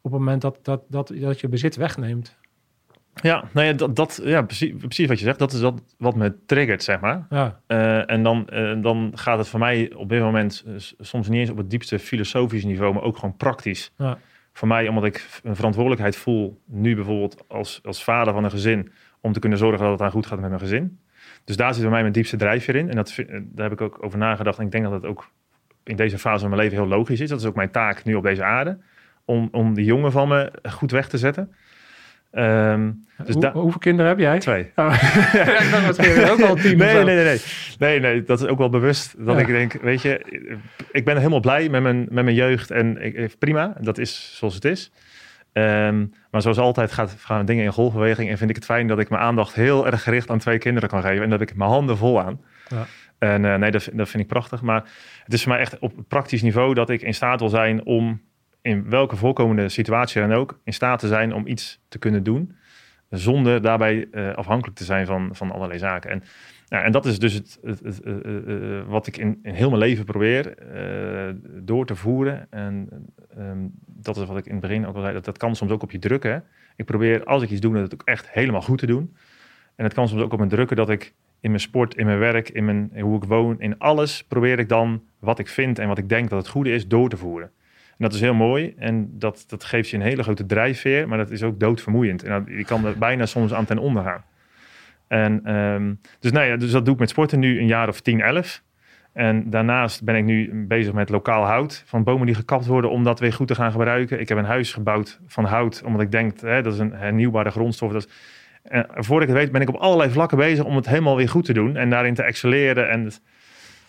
op 0.00 0.10
het 0.10 0.20
moment 0.20 0.42
dat, 0.42 0.58
dat, 0.62 0.82
dat, 0.88 1.12
dat 1.14 1.40
je 1.40 1.48
bezit 1.48 1.76
wegneemt? 1.76 2.36
Ja, 3.22 3.44
nou 3.52 3.66
ja, 3.66 3.72
dat, 3.72 3.96
dat, 3.96 4.20
ja 4.24 4.42
precies, 4.42 4.72
precies 4.78 5.06
wat 5.06 5.18
je 5.18 5.24
zegt. 5.24 5.38
Dat 5.38 5.52
is 5.52 5.60
dat 5.60 5.82
wat 5.98 6.14
me 6.14 6.34
triggert, 6.46 6.82
zeg 6.82 7.00
maar. 7.00 7.26
Ja, 7.30 7.60
Eh, 7.66 8.10
en 8.10 8.22
dan, 8.22 8.48
eh, 8.48 8.74
dan 8.82 9.12
gaat 9.14 9.38
het 9.38 9.48
voor 9.48 9.58
mij 9.58 9.92
op 9.96 10.08
dit 10.08 10.20
moment 10.20 10.64
eh, 10.66 10.74
soms 11.00 11.28
niet 11.28 11.40
eens 11.40 11.50
op 11.50 11.56
het 11.56 11.70
diepste 11.70 11.98
filosofisch 11.98 12.64
niveau, 12.64 12.94
maar 12.94 13.02
ook 13.02 13.16
gewoon 13.16 13.36
praktisch. 13.36 13.92
Ja. 13.98 14.18
Voor 14.52 14.68
mij, 14.68 14.88
omdat 14.88 15.04
ik 15.04 15.28
een 15.42 15.56
verantwoordelijkheid 15.56 16.16
voel, 16.16 16.60
nu 16.66 16.94
bijvoorbeeld 16.94 17.44
als, 17.48 17.80
als 17.84 18.04
vader 18.04 18.32
van 18.32 18.44
een 18.44 18.50
gezin, 18.50 18.92
om 19.20 19.32
te 19.32 19.40
kunnen 19.40 19.58
zorgen 19.58 19.78
dat 19.82 19.90
het 19.90 20.00
aan 20.00 20.10
goed 20.10 20.26
gaat 20.26 20.40
met 20.40 20.48
mijn 20.48 20.60
gezin. 20.60 20.98
Dus 21.44 21.56
daar 21.56 21.72
zit 21.72 21.82
bij 21.82 21.90
mij 21.90 22.00
mijn 22.00 22.12
diepste 22.12 22.36
drijfveer 22.36 22.76
in. 22.76 22.88
En 22.88 22.96
dat, 22.96 23.14
daar 23.40 23.70
heb 23.70 23.72
ik 23.72 23.80
ook 23.80 24.04
over 24.04 24.18
nagedacht. 24.18 24.58
En 24.58 24.64
ik 24.64 24.70
denk 24.70 24.84
dat 24.84 24.92
het 24.92 25.04
ook 25.04 25.30
in 25.84 25.96
deze 25.96 26.18
fase 26.18 26.40
van 26.40 26.48
mijn 26.50 26.62
leven 26.62 26.78
heel 26.78 26.88
logisch 26.88 27.20
is. 27.20 27.28
Dat 27.28 27.40
is 27.40 27.46
ook 27.46 27.54
mijn 27.54 27.70
taak 27.70 28.04
nu 28.04 28.14
op 28.14 28.22
deze 28.22 28.44
aarde. 28.44 28.78
Om, 29.24 29.48
om 29.52 29.74
de 29.74 29.84
jongen 29.84 30.12
van 30.12 30.28
me 30.28 30.52
goed 30.70 30.90
weg 30.90 31.08
te 31.08 31.18
zetten. 31.18 31.54
Ehm, 32.34 32.90
dus 33.24 33.34
Hoe- 33.34 33.50
hoeveel 33.50 33.78
kinderen 33.80 34.10
heb 34.10 34.18
jij? 34.18 34.38
Twee. 34.38 34.70
Oh. 34.74 34.96
ja, 35.32 35.60
ik 35.60 35.70
dacht 35.70 35.86
misschien 35.86 36.30
ook 36.50 36.58
tien 36.58 36.76
Nee, 36.78 36.94
nee, 36.94 37.04
nee, 37.04 37.24
nee. 37.24 37.40
Nee, 37.78 38.00
nee, 38.00 38.22
dat 38.22 38.40
is 38.40 38.46
ook 38.46 38.58
wel 38.58 38.68
bewust. 38.68 39.14
Dat 39.18 39.34
Ja. 39.34 39.40
ik 39.40 39.46
denk, 39.46 39.72
weet 39.72 40.02
je, 40.02 40.20
ik 40.92 41.04
ben 41.04 41.16
helemaal 41.16 41.40
blij 41.40 41.68
met 41.68 41.82
mijn, 41.82 42.06
met 42.10 42.24
mijn 42.24 42.36
jeugd. 42.36 42.70
En 42.70 43.02
ik, 43.04 43.14
ik- 43.14 43.38
prima, 43.38 43.74
dat 43.80 43.98
is 43.98 44.34
zoals 44.38 44.54
het 44.54 44.64
is. 44.64 44.90
Ehm, 45.52 46.06
maar 46.30 46.42
zoals 46.42 46.58
altijd 46.58 46.92
gaat, 46.92 47.16
gaan 47.18 47.44
dingen 47.46 47.64
in 47.64 47.72
golfbeweging. 47.72 48.30
En 48.30 48.38
vind 48.38 48.50
ik 48.50 48.56
het 48.56 48.64
fijn 48.64 48.86
dat 48.86 48.98
ik 48.98 49.08
mijn 49.10 49.22
aandacht 49.22 49.54
heel 49.54 49.86
erg 49.86 50.02
gericht 50.02 50.30
aan 50.30 50.38
twee 50.38 50.58
kinderen 50.58 50.88
kan 50.88 51.02
geven. 51.02 51.22
En 51.24 51.30
dat 51.30 51.40
ik 51.40 51.54
mijn 51.56 51.70
handen 51.70 51.96
vol 51.96 52.20
aan. 52.20 52.40
Ja. 52.68 52.86
En 53.18 53.44
eh, 53.44 53.54
nee, 53.54 53.70
dat, 53.70 53.88
dat 53.92 54.08
vind 54.08 54.22
ik 54.22 54.28
prachtig. 54.28 54.62
Maar 54.62 54.84
het 55.24 55.32
is 55.32 55.42
voor 55.42 55.52
mij 55.52 55.60
echt 55.60 55.78
op 55.78 55.92
praktisch 56.08 56.42
niveau 56.42 56.74
dat 56.74 56.90
ik 56.90 57.02
in 57.02 57.14
staat 57.14 57.40
wil 57.40 57.48
zijn 57.48 57.84
om 57.84 58.20
in 58.64 58.90
welke 58.90 59.16
voorkomende 59.16 59.68
situatie 59.68 60.20
dan 60.20 60.32
ook 60.32 60.60
in 60.64 60.72
staat 60.72 60.98
te 60.98 61.08
zijn 61.08 61.34
om 61.34 61.46
iets 61.46 61.80
te 61.88 61.98
kunnen 61.98 62.22
doen. 62.22 62.56
Zonder 63.10 63.62
daarbij 63.62 64.08
eh, 64.10 64.34
afhankelijk 64.34 64.76
te 64.76 64.84
zijn 64.84 65.06
van, 65.06 65.28
van 65.32 65.50
allerlei 65.50 65.78
zaken. 65.78 66.10
En, 66.10 66.22
nou, 66.68 66.84
en 66.84 66.92
dat 66.92 67.06
is 67.06 67.18
dus 67.18 67.32
het, 67.32 67.58
het, 67.62 68.00
eh, 68.00 68.14
eh, 68.16 68.86
wat 68.86 69.06
ik 69.06 69.16
in, 69.16 69.38
in 69.42 69.54
heel 69.54 69.68
mijn 69.68 69.80
leven 69.80 70.04
probeer 70.04 70.54
door 71.62 71.86
te 71.86 71.96
voeren. 71.96 72.46
En 72.50 72.88
ehm, 73.36 73.58
dat 73.86 74.16
is 74.16 74.26
wat 74.26 74.36
ik 74.36 74.46
in 74.46 74.52
het 74.52 74.60
begin 74.60 74.86
ook 74.86 74.94
al 74.94 75.00
zei. 75.00 75.12
Dat, 75.12 75.24
dat 75.24 75.38
kan 75.38 75.56
soms 75.56 75.70
ook 75.70 75.82
op 75.82 75.90
je 75.90 75.98
drukken. 75.98 76.44
Ik 76.76 76.84
probeer 76.84 77.24
als 77.24 77.42
ik 77.42 77.50
iets 77.50 77.60
doe, 77.60 77.74
dat 77.74 77.94
ook 77.94 78.02
echt 78.04 78.30
helemaal 78.30 78.62
goed 78.62 78.78
te 78.78 78.86
doen. 78.86 79.16
En 79.76 79.84
het 79.84 79.94
kan 79.94 80.08
soms 80.08 80.22
ook 80.22 80.32
op 80.32 80.38
mijn 80.38 80.50
drukken 80.50 80.76
dat 80.76 80.90
ik 80.90 81.14
in 81.40 81.50
mijn 81.50 81.62
sport, 81.62 81.96
in 81.96 82.06
mijn 82.06 82.18
werk, 82.18 82.48
in, 82.48 82.64
mijn, 82.64 82.90
in 82.92 83.02
hoe 83.02 83.16
ik 83.16 83.24
woon, 83.24 83.60
in 83.60 83.78
alles 83.78 84.24
probeer 84.24 84.58
ik 84.58 84.68
dan 84.68 85.02
wat 85.18 85.38
ik 85.38 85.48
vind 85.48 85.78
en 85.78 85.88
wat 85.88 85.98
ik 85.98 86.08
denk 86.08 86.30
dat 86.30 86.38
het 86.38 86.48
goede 86.48 86.72
is 86.72 86.88
door 86.88 87.08
te 87.08 87.16
voeren. 87.16 87.50
En 87.98 88.04
dat 88.04 88.14
is 88.14 88.20
heel 88.20 88.34
mooi 88.34 88.74
en 88.78 89.18
dat, 89.18 89.44
dat 89.46 89.64
geeft 89.64 89.88
je 89.88 89.96
een 89.96 90.02
hele 90.02 90.22
grote 90.22 90.46
drijfveer, 90.46 91.08
maar 91.08 91.18
dat 91.18 91.30
is 91.30 91.42
ook 91.42 91.60
doodvermoeiend. 91.60 92.22
En 92.22 92.44
je 92.48 92.64
kan 92.64 92.86
er 92.86 92.98
bijna 92.98 93.26
soms 93.26 93.54
aan 93.54 93.64
ten 93.64 93.78
onder 93.78 94.02
gaan. 94.02 94.24
En, 95.08 95.40
ehm, 95.44 95.94
dus, 96.20 96.32
nou 96.32 96.46
ja, 96.46 96.56
dus 96.56 96.70
dat 96.70 96.84
doe 96.84 96.94
ik 96.94 97.00
met 97.00 97.08
sporten 97.08 97.38
nu 97.38 97.58
een 97.60 97.66
jaar 97.66 97.88
of 97.88 98.00
10, 98.00 98.20
11. 98.20 98.62
En 99.12 99.50
daarnaast 99.50 100.04
ben 100.04 100.16
ik 100.16 100.24
nu 100.24 100.64
bezig 100.66 100.92
met 100.92 101.08
lokaal 101.08 101.44
hout 101.44 101.82
van 101.86 102.04
bomen 102.04 102.26
die 102.26 102.34
gekapt 102.34 102.66
worden 102.66 102.90
om 102.90 103.04
dat 103.04 103.20
weer 103.20 103.32
goed 103.32 103.48
te 103.48 103.54
gaan 103.54 103.72
gebruiken. 103.72 104.20
Ik 104.20 104.28
heb 104.28 104.38
een 104.38 104.44
huis 104.44 104.72
gebouwd 104.72 105.20
van 105.26 105.44
hout, 105.44 105.82
omdat 105.84 106.00
ik 106.00 106.10
denk 106.10 106.40
hè, 106.40 106.62
dat 106.62 106.72
is 106.72 106.78
een 106.78 106.92
hernieuwbare 106.92 107.50
grondstof. 107.50 107.92
Dat 107.92 108.06
is, 108.06 108.12
en 108.62 108.86
voor 108.90 109.22
ik 109.22 109.28
het 109.28 109.36
weet 109.36 109.52
ben 109.52 109.60
ik 109.60 109.68
op 109.68 109.74
allerlei 109.74 110.10
vlakken 110.10 110.38
bezig 110.38 110.64
om 110.64 110.76
het 110.76 110.88
helemaal 110.88 111.16
weer 111.16 111.28
goed 111.28 111.44
te 111.44 111.52
doen 111.52 111.76
en 111.76 111.90
daarin 111.90 112.14
te 112.14 112.22
excelleren. 112.22 112.90
En, 112.90 113.10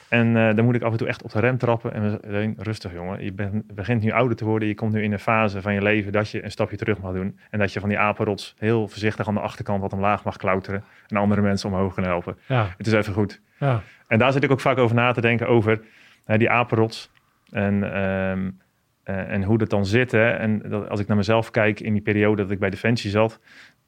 en 0.10 0.38
eh, 0.38 0.56
dan 0.56 0.66
moet 0.66 0.76
ik 0.76 0.82
af 0.82 0.92
en 0.92 0.98
toe 0.98 1.08
echt 1.08 1.24
op 1.24 1.32
de 1.32 1.40
rem 1.40 1.58
trappen 1.58 1.94
en 1.94 2.20
we 2.22 2.54
rustig 2.58 2.94
jongen, 2.94 3.24
je 3.24 3.34
bent, 3.34 3.76
begint 3.76 4.04
nu 4.04 4.12
ouder 4.12 4.38
te 4.38 4.46
worden. 4.46 4.68
Je 4.68 4.76
komt 4.76 4.94
nu 4.94 5.04
in 5.04 5.12
een 5.12 5.20
fase 5.20 5.62
van 5.62 5.74
je 5.74 5.82
leven 5.82 6.12
dat 6.12 6.30
je 6.30 6.44
een 6.44 6.52
stapje 6.52 6.78
terug 6.78 7.00
mag 7.00 7.14
doen. 7.14 7.40
En 7.50 7.60
dat 7.60 7.74
je 7.74 7.80
van 7.80 7.90
die 7.90 7.98
apenrots 8.00 8.56
heel 8.58 8.88
voorzichtig 8.88 9.28
aan 9.28 9.34
de 9.34 9.40
achterkant 9.40 9.82
wat 9.82 9.94
omlaag 9.94 10.24
mag 10.24 10.38
klauteren 10.38 10.84
en 11.08 11.18
andere 11.18 11.42
mensen 11.42 11.70
omhoog 11.70 11.94
kunnen 11.94 12.12
helpen. 12.12 12.38
Ja, 12.46 12.74
Het 12.78 12.88
is 12.88 12.94
even 12.94 13.14
goed. 13.14 13.42
ja. 13.60 13.82
En 14.08 14.18
daar 14.20 14.32
zit 14.32 14.44
ik 14.44 14.52
ook 14.52 14.60
vaak 14.60 14.78
over 14.78 14.96
na 14.96 15.12
te 15.12 15.22
denken 15.22 15.48
over 15.48 15.82
die 16.26 16.50
apenrots. 16.50 17.12
En, 17.52 17.94
ehm, 17.94 18.50
eh, 19.04 19.32
en 19.32 19.44
hoe 19.44 19.58
dat 19.58 19.70
dan 19.70 19.86
zit. 19.86 20.12
Hè. 20.12 20.30
En 20.30 20.62
dat, 20.70 20.90
als 20.90 21.00
ik 21.00 21.08
naar 21.08 21.18
mezelf 21.18 21.52
kijk 21.52 21.80
in 21.80 21.94
die 21.94 22.02
periode 22.02 22.42
dat 22.42 22.52
ik 22.52 22.60
bij 22.60 22.70
Defensie 22.70 23.10
zat. 23.10 23.40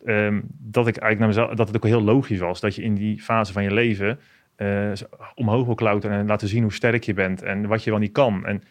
ehm, 0.05 0.39
dat 0.59 0.88
ik 0.88 0.97
eigenlijk 0.97 1.20
naar 1.20 1.28
mezelf, 1.28 1.57
dat 1.57 1.68
het 1.68 1.76
ook 1.76 1.84
heel 1.91 2.01
logisch 2.03 2.39
was. 2.39 2.59
Dat 2.59 2.76
je 2.76 2.82
in 2.84 2.93
die 2.95 3.22
fase 3.22 3.53
van 3.53 3.63
je 3.63 3.74
leven 3.74 4.20
eh, 4.57 4.91
omhoog 5.35 5.65
wil 5.65 5.75
klauteren. 5.75 6.17
En 6.17 6.27
laten 6.27 6.47
zien 6.47 6.61
hoe 6.61 6.73
sterk 6.73 7.03
je 7.03 7.13
bent. 7.13 7.41
En 7.43 7.67
wat 7.67 7.83
je 7.83 7.89
wel 7.89 7.99
niet 7.99 8.11
kan. 8.11 8.45
En 8.45 8.63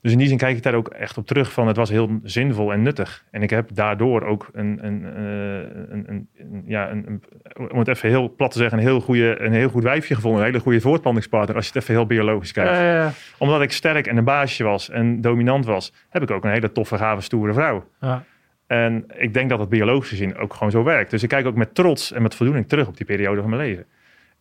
dus 0.00 0.12
in 0.12 0.18
die 0.18 0.28
zin 0.28 0.36
kijk 0.36 0.56
ik 0.56 0.62
daar 0.62 0.74
ook 0.74 0.88
echt 0.88 1.18
op 1.18 1.26
terug 1.26 1.52
van 1.52 1.66
het 1.66 1.76
was 1.76 1.90
heel 1.90 2.18
zinvol 2.22 2.72
en 2.72 2.82
nuttig. 2.82 3.24
En 3.30 3.42
ik 3.42 3.50
heb 3.50 3.68
daardoor 3.74 4.22
ook 4.22 4.48
een, 4.52 4.78
een, 4.86 5.04
eh, 5.04 5.92
een, 5.92 6.28
een, 6.36 6.62
ja, 6.66 6.90
een, 6.90 7.04
een- 7.06 7.70
om 7.70 7.78
het 7.78 7.88
even 7.88 8.08
heel 8.08 8.34
plat 8.36 8.50
te 8.50 8.58
zeggen, 8.58 8.78
een 8.78 8.84
heel, 8.84 9.00
goede, 9.00 9.40
een 9.40 9.52
heel 9.52 9.68
goed 9.68 9.82
wijfje 9.82 10.14
gevonden. 10.14 10.40
Een 10.40 10.46
hele 10.46 10.60
goede 10.60 10.80
voortplantingspartner 10.80 11.56
als 11.56 11.66
je 11.66 11.72
het 11.72 11.82
even 11.82 11.94
heel 11.94 12.06
biologisch 12.06 12.52
kijkt. 12.52 12.70
Ja, 12.70 12.82
ja, 12.84 12.94
ja. 12.94 13.12
Omdat 13.38 13.62
ik 13.62 13.72
sterk 13.72 14.06
en 14.06 14.16
een 14.16 14.24
baasje 14.24 14.64
was 14.64 14.90
en 14.90 15.20
dominant 15.20 15.64
was, 15.64 15.92
heb 16.08 16.22
ik 16.22 16.30
ook 16.30 16.44
een 16.44 16.50
hele 16.50 16.72
toffe, 16.72 16.96
gave, 16.96 17.20
stoere 17.20 17.52
vrouw. 17.52 17.88
Ja. 18.00 18.24
En 18.66 19.04
ik 19.16 19.34
denk 19.34 19.48
dat 19.50 19.58
het 19.58 19.68
biologisch 19.68 20.08
gezien 20.08 20.36
ook 20.36 20.54
gewoon 20.54 20.70
zo 20.70 20.82
werkt. 20.82 21.10
Dus 21.10 21.22
ik 21.22 21.28
kijk 21.28 21.46
ook 21.46 21.54
met 21.56 21.74
trots 21.74 22.12
en 22.12 22.22
met 22.22 22.34
voldoening 22.34 22.68
terug 22.68 22.86
op 22.88 22.96
die 22.96 23.06
periode 23.06 23.40
van 23.40 23.50
mijn 23.50 23.62
leven. 23.62 23.84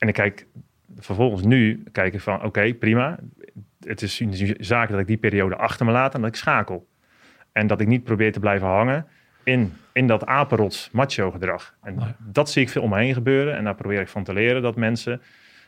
En 0.03 0.09
ik 0.09 0.15
kijk 0.15 0.45
vervolgens 0.97 1.43
nu, 1.43 1.83
kijk 1.91 2.13
ik 2.13 2.21
van 2.21 2.43
oké, 2.43 2.73
prima. 2.73 3.19
Het 3.85 4.01
is 4.01 4.19
een 4.19 4.55
zaak 4.59 4.89
dat 4.89 4.99
ik 4.99 5.07
die 5.07 5.17
periode 5.17 5.55
achter 5.55 5.85
me 5.85 5.91
laat 5.91 6.13
en 6.13 6.21
dat 6.21 6.29
ik 6.29 6.35
schakel. 6.35 6.87
En 7.51 7.67
dat 7.67 7.81
ik 7.81 7.87
niet 7.87 8.03
probeer 8.03 8.31
te 8.31 8.39
blijven 8.39 8.67
hangen 8.67 9.07
in, 9.43 9.73
in 9.93 10.07
dat 10.07 10.25
apenrots 10.25 10.89
macho 10.91 11.31
gedrag. 11.31 11.75
En 11.81 12.15
dat 12.19 12.49
zie 12.49 12.61
ik 12.61 12.69
veel 12.69 12.81
om 12.81 12.89
me 12.89 12.97
heen 12.97 13.13
gebeuren. 13.13 13.55
En 13.55 13.63
daar 13.63 13.75
probeer 13.75 14.01
ik 14.01 14.07
van 14.07 14.23
te 14.23 14.33
leren 14.33 14.61
dat 14.61 14.75
mensen 14.75 15.21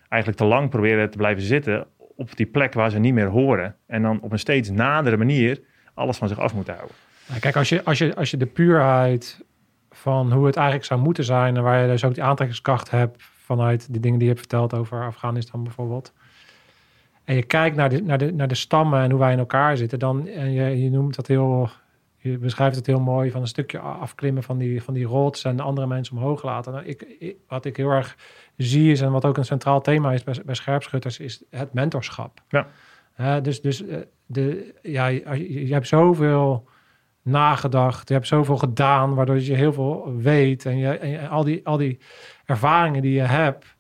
eigenlijk 0.10 0.42
te 0.42 0.48
lang 0.48 0.70
proberen 0.70 1.10
te 1.10 1.18
blijven 1.18 1.44
zitten 1.44 1.88
op 1.98 2.36
die 2.36 2.46
plek 2.46 2.74
waar 2.74 2.90
ze 2.90 3.00
niet 3.00 3.14
meer 3.14 3.28
horen. 3.28 3.76
En 3.88 4.02
dan 4.02 4.22
op 4.22 4.32
een 4.32 4.40
steeds 4.40 4.70
nadere 4.70 5.18
manier 5.18 5.62
alles 5.94 6.18
van 6.18 6.28
zich 6.28 6.40
af 6.40 6.54
moeten 6.54 6.74
houden. 6.74 6.96
Nou, 7.28 7.40
Kijk, 7.40 7.56
als 7.56 7.70
je, 7.70 7.84
als, 7.84 7.98
je, 7.98 8.16
als 8.16 8.32
je 8.32 8.38
de 8.38 8.46
puurheid 8.46 9.44
van 9.92 10.32
hoe 10.32 10.46
het 10.46 10.56
eigenlijk 10.56 10.86
zou 10.86 11.02
moeten 11.02 11.24
zijn... 11.24 11.56
en 11.56 11.64
waar 11.64 11.82
je 11.82 11.88
dus 11.88 12.04
ook 12.04 12.14
die 12.14 12.24
aantrekkingskracht 12.24 12.92
hebt... 12.92 13.34
vanuit 13.46 13.92
die 13.92 14.02
dingen 14.02 14.20
die 14.20 14.28
je 14.28 14.34
hebt 14.34 14.48
verteld 14.48 14.74
over 14.74 15.04
Afghanistan 15.04 15.64
bijvoorbeeld... 15.64 16.14
en 17.24 17.36
je 17.36 17.44
kijkt 17.44 17.76
naar 17.76 17.90
de, 17.90 18.02
naar 18.02 18.18
de, 18.18 18.34
naar 18.34 18.48
de 18.48 18.56
stammen 18.56 19.02
en 19.02 19.10
hoe 19.12 19.20
wij 19.20 19.32
in 19.32 19.40
elkaar 19.40 19.78
zitten... 19.78 20.00
dan, 20.00 20.28
en 20.28 20.52
je, 20.52 20.84
je 20.84 20.90
noemt 20.90 21.16
dat 21.16 21.28
heel... 21.28 21.70
Je 22.18 22.38
beschrijft 22.38 22.76
het 22.76 22.86
heel 22.86 23.00
mooi 23.00 23.32
van 23.32 23.42
een 23.42 23.48
stukje 23.48 23.80
afklimmen 23.80 24.44
van 24.44 24.58
die, 24.58 24.84
van 24.84 24.94
die 24.94 25.06
rots... 25.06 25.44
en 25.44 25.60
andere 25.60 25.88
mensen 25.88 26.18
omhoog 26.18 26.44
laten. 26.44 26.74
Nou, 26.74 26.86
ik, 26.86 27.16
ik- 27.20 27.36
wat 27.48 27.66
ik 27.66 27.78
heel 27.78 27.90
erg 27.90 28.18
zie 28.58 28.92
is, 28.92 29.02
en 29.02 29.12
wat 29.12 29.26
ook 29.26 29.38
een 29.38 29.46
centraal 29.46 29.82
thema 29.82 30.12
is 30.14 30.24
bij, 30.24 30.42
bij 30.46 30.56
scherpschutters... 30.56 31.20
is 31.20 31.44
het 31.50 31.74
mentorschap. 31.74 32.42
Ja. 32.50 32.68
Dus 33.40 33.62
dus 33.62 33.86
eh, 33.86 33.98
de, 34.26 34.74
ja, 34.82 35.08
je, 35.08 35.68
je 35.68 35.74
hebt 35.74 35.88
zoveel 35.88 36.68
nagedacht. 37.26 38.08
Je 38.08 38.14
hebt 38.14 38.28
zoveel 38.28 38.58
gedaan, 38.58 39.14
waardoor 39.16 39.40
je 39.40 39.54
heel 39.54 39.74
veel 39.74 40.14
weet. 40.18 40.66
En, 40.66 40.78
je, 40.78 41.28
al, 41.30 41.44
die, 41.44 41.68
al 41.68 41.78
die 41.78 42.00
ervaringen 42.46 43.02
die 43.02 43.14
je 43.14 43.22
hebt. 43.22 43.76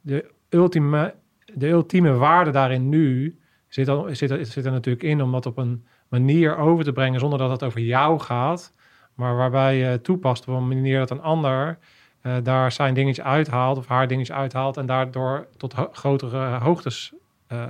De 0.00 0.30
ultieme, 0.48 1.14
de 1.54 1.68
ultieme 1.68 2.12
waarde 2.12 2.50
daarin 2.50 2.88
nu 2.88 3.38
zit, 3.68 3.88
al, 3.88 4.08
zit, 4.12 4.30
er- 4.30 4.46
zit 4.46 4.64
er 4.64 4.72
natuurlijk 4.72 5.04
in 5.04 5.22
om 5.22 5.32
dat 5.32 5.46
op 5.46 5.58
een 5.58 5.84
manier 6.08 6.56
over 6.56 6.84
te 6.84 6.92
brengen 6.92 7.20
zonder 7.20 7.38
dat 7.38 7.50
het 7.50 7.62
over 7.62 7.80
jou 7.80 8.18
gaat. 8.20 8.72
Maar 9.14 9.36
waarbij 9.36 9.76
je 9.76 10.00
toepast 10.00 10.48
op 10.48 10.54
een 10.54 10.68
manier 10.68 10.98
dat 10.98 11.10
een 11.10 11.22
ander 11.22 11.78
eh, 12.20 12.36
daar 12.42 12.72
zijn 12.72 12.94
dingetje 12.94 13.22
uithaalt 13.22 13.78
of 13.78 13.86
haar 13.86 14.08
dingetje 14.08 14.32
uithaalt 14.32 14.76
en 14.76 14.86
daardoor 14.86 15.46
tot 15.56 15.74
grotere 15.92 16.58
hoogtes 16.58 17.14
eh, 17.48 17.62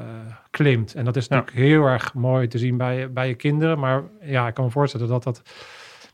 klimt. 0.51 0.95
En 0.95 1.05
dat 1.05 1.17
is 1.17 1.27
Ja. 1.27 1.35
natuurlijk 1.37 1.67
heel 1.67 1.85
erg 1.87 2.15
mooi 2.15 2.47
te 2.49 2.59
zien 2.59 2.77
bij, 2.77 3.13
bij 3.13 3.29
je 3.29 3.35
kinderen. 3.35 3.79
Maar 3.79 4.03
ja, 4.21 4.49
ik 4.49 4.55
kan 4.55 4.65
me 4.65 4.71
voorstellen 4.71 5.09
dat 5.09 5.23
dat 5.23 5.43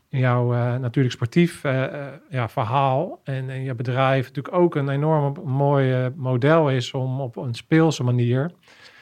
in 0.09 0.19
jouw 0.19 0.53
eh, 0.53 0.75
natuurlijk 0.75 1.13
sportief 1.13 1.63
eh, 1.63 1.83
eh, 1.83 2.13
ja, 2.29 2.49
verhaal 2.49 3.19
en 3.23 3.63
je 3.63 3.75
bedrijf 3.75 4.27
natuurlijk 4.27 4.55
ook 4.55 4.75
een 4.75 4.89
enorm 4.89 5.35
mooi 5.45 5.93
eh, 5.93 6.05
model 6.15 6.69
is 6.69 6.91
om 6.93 7.21
op 7.21 7.35
een 7.35 7.53
speelse 7.53 8.03
manier, 8.03 8.51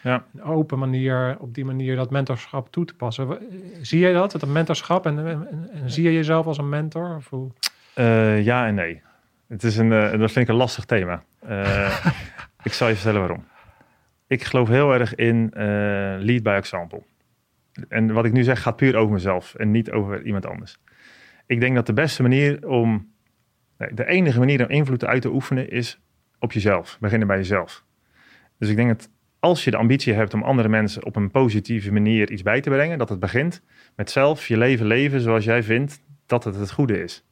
Ja. 0.03 0.23
een 0.33 0.43
open 0.43 0.79
manier, 0.79 1.35
op 1.39 1.53
die 1.53 1.65
manier 1.65 1.95
dat 1.95 2.09
mentorschap 2.11 2.71
toe 2.71 2.85
te 2.85 2.93
passen. 2.95 3.37
Zie 3.81 3.99
jij 3.99 4.13
dat, 4.13 4.33
het 4.33 4.45
mentorschap? 4.45 5.05
En, 5.05 5.17
en, 5.27 5.69
zie 5.91 6.03
je 6.03 6.13
jezelf 6.13 6.45
als 6.45 6.57
een 6.57 6.69
mentor? 6.69 7.15
Of 7.15 7.29
hoe? 7.29 7.51
Eh, 7.93 8.43
ja 8.43 8.67
en 8.67 8.75
nee. 8.75 9.01
Het 9.47 9.63
is 9.63 9.77
een, 9.77 9.91
eh, 9.91 10.09
dat 10.19 10.31
vind 10.31 10.35
ik 10.35 10.47
een 10.47 10.55
lastig 10.55 10.85
thema. 10.85 11.23
Eh, 11.39 12.05
ik 12.63 12.73
zal 12.73 12.87
je 12.87 12.95
vertellen 12.95 13.19
waarom. 13.19 13.43
Ik 14.33 14.43
geloof 14.43 14.67
heel 14.67 14.93
erg 14.93 15.15
in 15.15 15.51
eh, 15.53 15.63
lead 16.19 16.43
by 16.43 16.49
example. 16.49 17.03
En 17.89 18.13
wat 18.13 18.25
ik 18.25 18.31
nu 18.31 18.43
zeg 18.43 18.61
gaat 18.61 18.75
puur 18.75 18.95
over 18.95 19.13
mezelf 19.13 19.55
en 19.55 19.71
niet 19.71 19.91
over 19.91 20.23
iemand 20.23 20.45
anders. 20.45 20.77
Ik 21.45 21.59
denk 21.59 21.75
dat 21.75 21.85
de 21.85 21.93
beste 21.93 22.21
manier 22.21 22.67
om, 22.67 23.13
de 23.77 24.05
enige 24.05 24.39
manier 24.39 24.63
om 24.63 24.69
invloed 24.69 25.05
uit 25.05 25.21
te 25.21 25.31
oefenen 25.31 25.69
is 25.69 25.99
op 26.39 26.51
jezelf. 26.51 26.97
Beginnen 26.99 27.27
bij 27.27 27.37
jezelf. 27.37 27.83
Dus 28.57 28.69
ik 28.69 28.75
denk 28.75 28.87
dat 28.87 29.09
als 29.39 29.63
je 29.63 29.71
de 29.71 29.77
ambitie 29.77 30.13
hebt 30.13 30.33
om 30.33 30.43
andere 30.43 30.69
mensen 30.69 31.05
op 31.05 31.15
een 31.15 31.31
positieve 31.31 31.91
manier 31.91 32.31
iets 32.31 32.41
bij 32.41 32.61
te 32.61 32.69
brengen, 32.69 32.97
dat 32.97 33.09
het 33.09 33.19
begint 33.19 33.61
met 33.95 34.11
zelf 34.11 34.47
je 34.47 34.57
leven 34.57 34.85
leven 34.85 35.21
zoals 35.21 35.43
jij 35.43 35.63
vindt 35.63 36.03
dat 36.25 36.43
het 36.43 36.55
het 36.55 36.71
goede 36.71 37.03
is. 37.03 37.25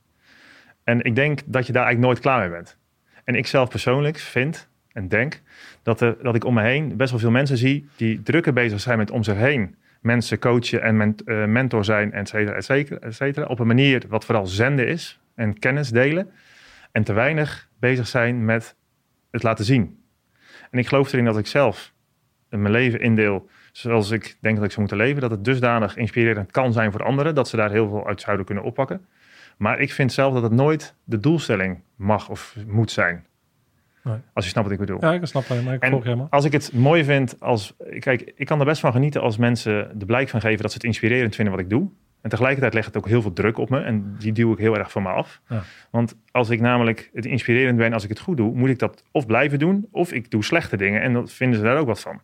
En 0.84 1.02
ik 1.02 1.16
denk 1.16 1.42
dat 1.46 1.68
je 1.68 1.74
daar 1.74 1.86
eigenlijk 1.86 2.14
nooit 2.14 2.20
klaar 2.20 2.40
mee 2.40 2.50
bent. 2.50 2.78
En 3.24 3.36
ik 3.36 3.48
zelf 3.48 3.70
persoonlijk 3.70 4.18
vind 4.18 4.70
en 4.94 5.08
denk 5.08 5.42
dat, 5.84 6.02
er, 6.02 6.18
dat 6.22 6.36
ik 6.36 6.44
om 6.44 6.54
me 6.54 6.62
heen 6.62 6.98
best 6.98 7.12
wel 7.12 7.20
veel 7.20 7.32
mensen 7.32 7.58
zie 7.58 7.90
die 7.96 8.22
drukker 8.22 8.54
bezig 8.54 8.80
zijn 8.80 8.98
met 8.98 9.12
om 9.12 9.24
zich 9.24 9.36
heen 9.36 9.76
mensen 10.02 10.40
coachen 10.40 10.82
en 10.82 10.98
ment- 10.98 11.24
eh, 11.24 11.46
mentor 11.46 11.86
zijn, 11.86 12.14
et 12.14 12.28
cetera, 12.30 12.56
et 12.56 12.66
cetera, 12.66 13.00
et 13.00 13.16
cetera. 13.16 13.46
Op 13.46 13.60
een 13.60 13.68
manier 13.68 14.04
wat 14.08 14.26
vooral 14.26 14.48
zenden 14.48 14.88
is 14.88 15.20
en 15.36 15.60
kennis 15.60 15.90
delen. 15.90 16.32
En 16.92 17.04
te 17.04 17.14
weinig 17.14 17.70
bezig 17.80 18.08
zijn 18.08 18.46
met 18.46 18.76
het 19.32 19.44
laten 19.44 19.66
zien. 19.66 20.04
En 20.72 20.80
ik 20.80 20.88
geloof 20.88 21.12
erin 21.14 21.26
dat 21.26 21.38
ik 21.38 21.48
zelf 21.48 21.94
mijn 22.50 22.72
leven 22.72 23.00
indeel 23.00 23.50
zoals 23.72 24.12
ik 24.12 24.38
denk 24.40 24.56
dat 24.56 24.66
ik 24.66 24.72
zou 24.72 24.80
moeten 24.80 24.98
leven. 24.98 25.22
Dat 25.22 25.32
het 25.32 25.46
dusdanig 25.46 25.98
inspirerend 25.98 26.52
kan 26.52 26.74
zijn 26.74 26.92
voor 26.92 27.04
anderen. 27.04 27.36
Dat 27.36 27.48
ze 27.48 27.56
daar 27.56 27.72
heel 27.72 27.90
veel 27.90 28.08
uit 28.08 28.22
zouden 28.22 28.46
kunnen 28.46 28.64
oppakken. 28.64 29.06
Maar 29.58 29.80
ik 29.80 29.92
vind 29.92 30.14
zelf 30.14 30.34
dat 30.34 30.44
het 30.44 30.52
nooit 30.52 30.96
de 31.04 31.20
doelstelling 31.20 31.80
mag 31.96 32.30
of 32.30 32.56
moet 32.68 32.92
zijn. 32.92 33.26
Nee. 34.04 34.18
Als 34.34 34.46
je 34.46 34.52
snapt 34.52 34.68
wat 34.68 34.80
ik 34.80 34.86
bedoel. 34.86 35.02
Ja, 35.02 35.14
ik 35.14 35.26
snap 35.26 35.48
het, 35.48 35.64
maar 35.64 35.74
ik 35.74 35.82
En 35.82 36.04
helemaal. 36.04 36.28
Als 36.30 36.46
ik 36.46 36.52
het 36.52 36.74
mooi 36.74 37.04
vind 37.04 37.36
als. 37.40 37.76
Kijk, 38.00 38.32
ik 38.36 38.46
kan 38.46 38.60
er 38.60 38.66
best 38.66 38.82
van 38.82 38.92
genieten 38.92 39.22
als 39.22 39.38
mensen 39.38 40.00
de 40.00 40.06
blijk 40.06 40.30
van 40.30 40.42
geven 40.42 40.62
dat 40.62 40.72
ze 40.72 40.78
het 40.78 40.86
inspirerend 40.86 41.36
vinden 41.36 41.54
wat 41.54 41.64
ik 41.64 41.70
doe. 41.70 41.90
En 42.22 42.30
tegelijkertijd 42.30 42.74
legt 42.74 42.86
het 42.86 42.98
ook 42.98 43.08
heel 43.08 43.22
veel 43.22 43.34
druk 43.34 43.58
op 43.58 43.70
me. 43.70 43.80
En 43.80 44.16
die 44.20 44.32
duw 44.32 44.52
ik 44.52 44.58
heel 44.58 44.78
erg 44.78 44.92
van 44.92 45.04
me 45.04 45.10
af. 45.10 45.42
Ja. 45.48 45.64
Want 45.92 46.16
als 46.32 46.50
ik 46.50 46.60
namelijk 46.60 47.10
het 47.14 47.26
inspirerend 47.26 47.78
ben, 47.78 47.94
als 47.94 48.04
ik 48.04 48.10
het 48.10 48.20
goed 48.20 48.38
doe, 48.38 48.54
moet 48.54 48.70
ik 48.70 48.80
dat 48.80 49.04
of 49.12 49.26
blijven 49.26 49.60
doen, 49.60 49.88
of 49.92 50.12
ik 50.12 50.32
doe 50.32 50.44
slechte 50.44 50.78
dingen. 50.78 51.02
En 51.02 51.14
dan 51.14 51.28
vinden 51.28 51.58
ze 51.58 51.66
daar 51.66 51.78
ook 51.78 51.88
wat 51.88 52.00
van. 52.00 52.22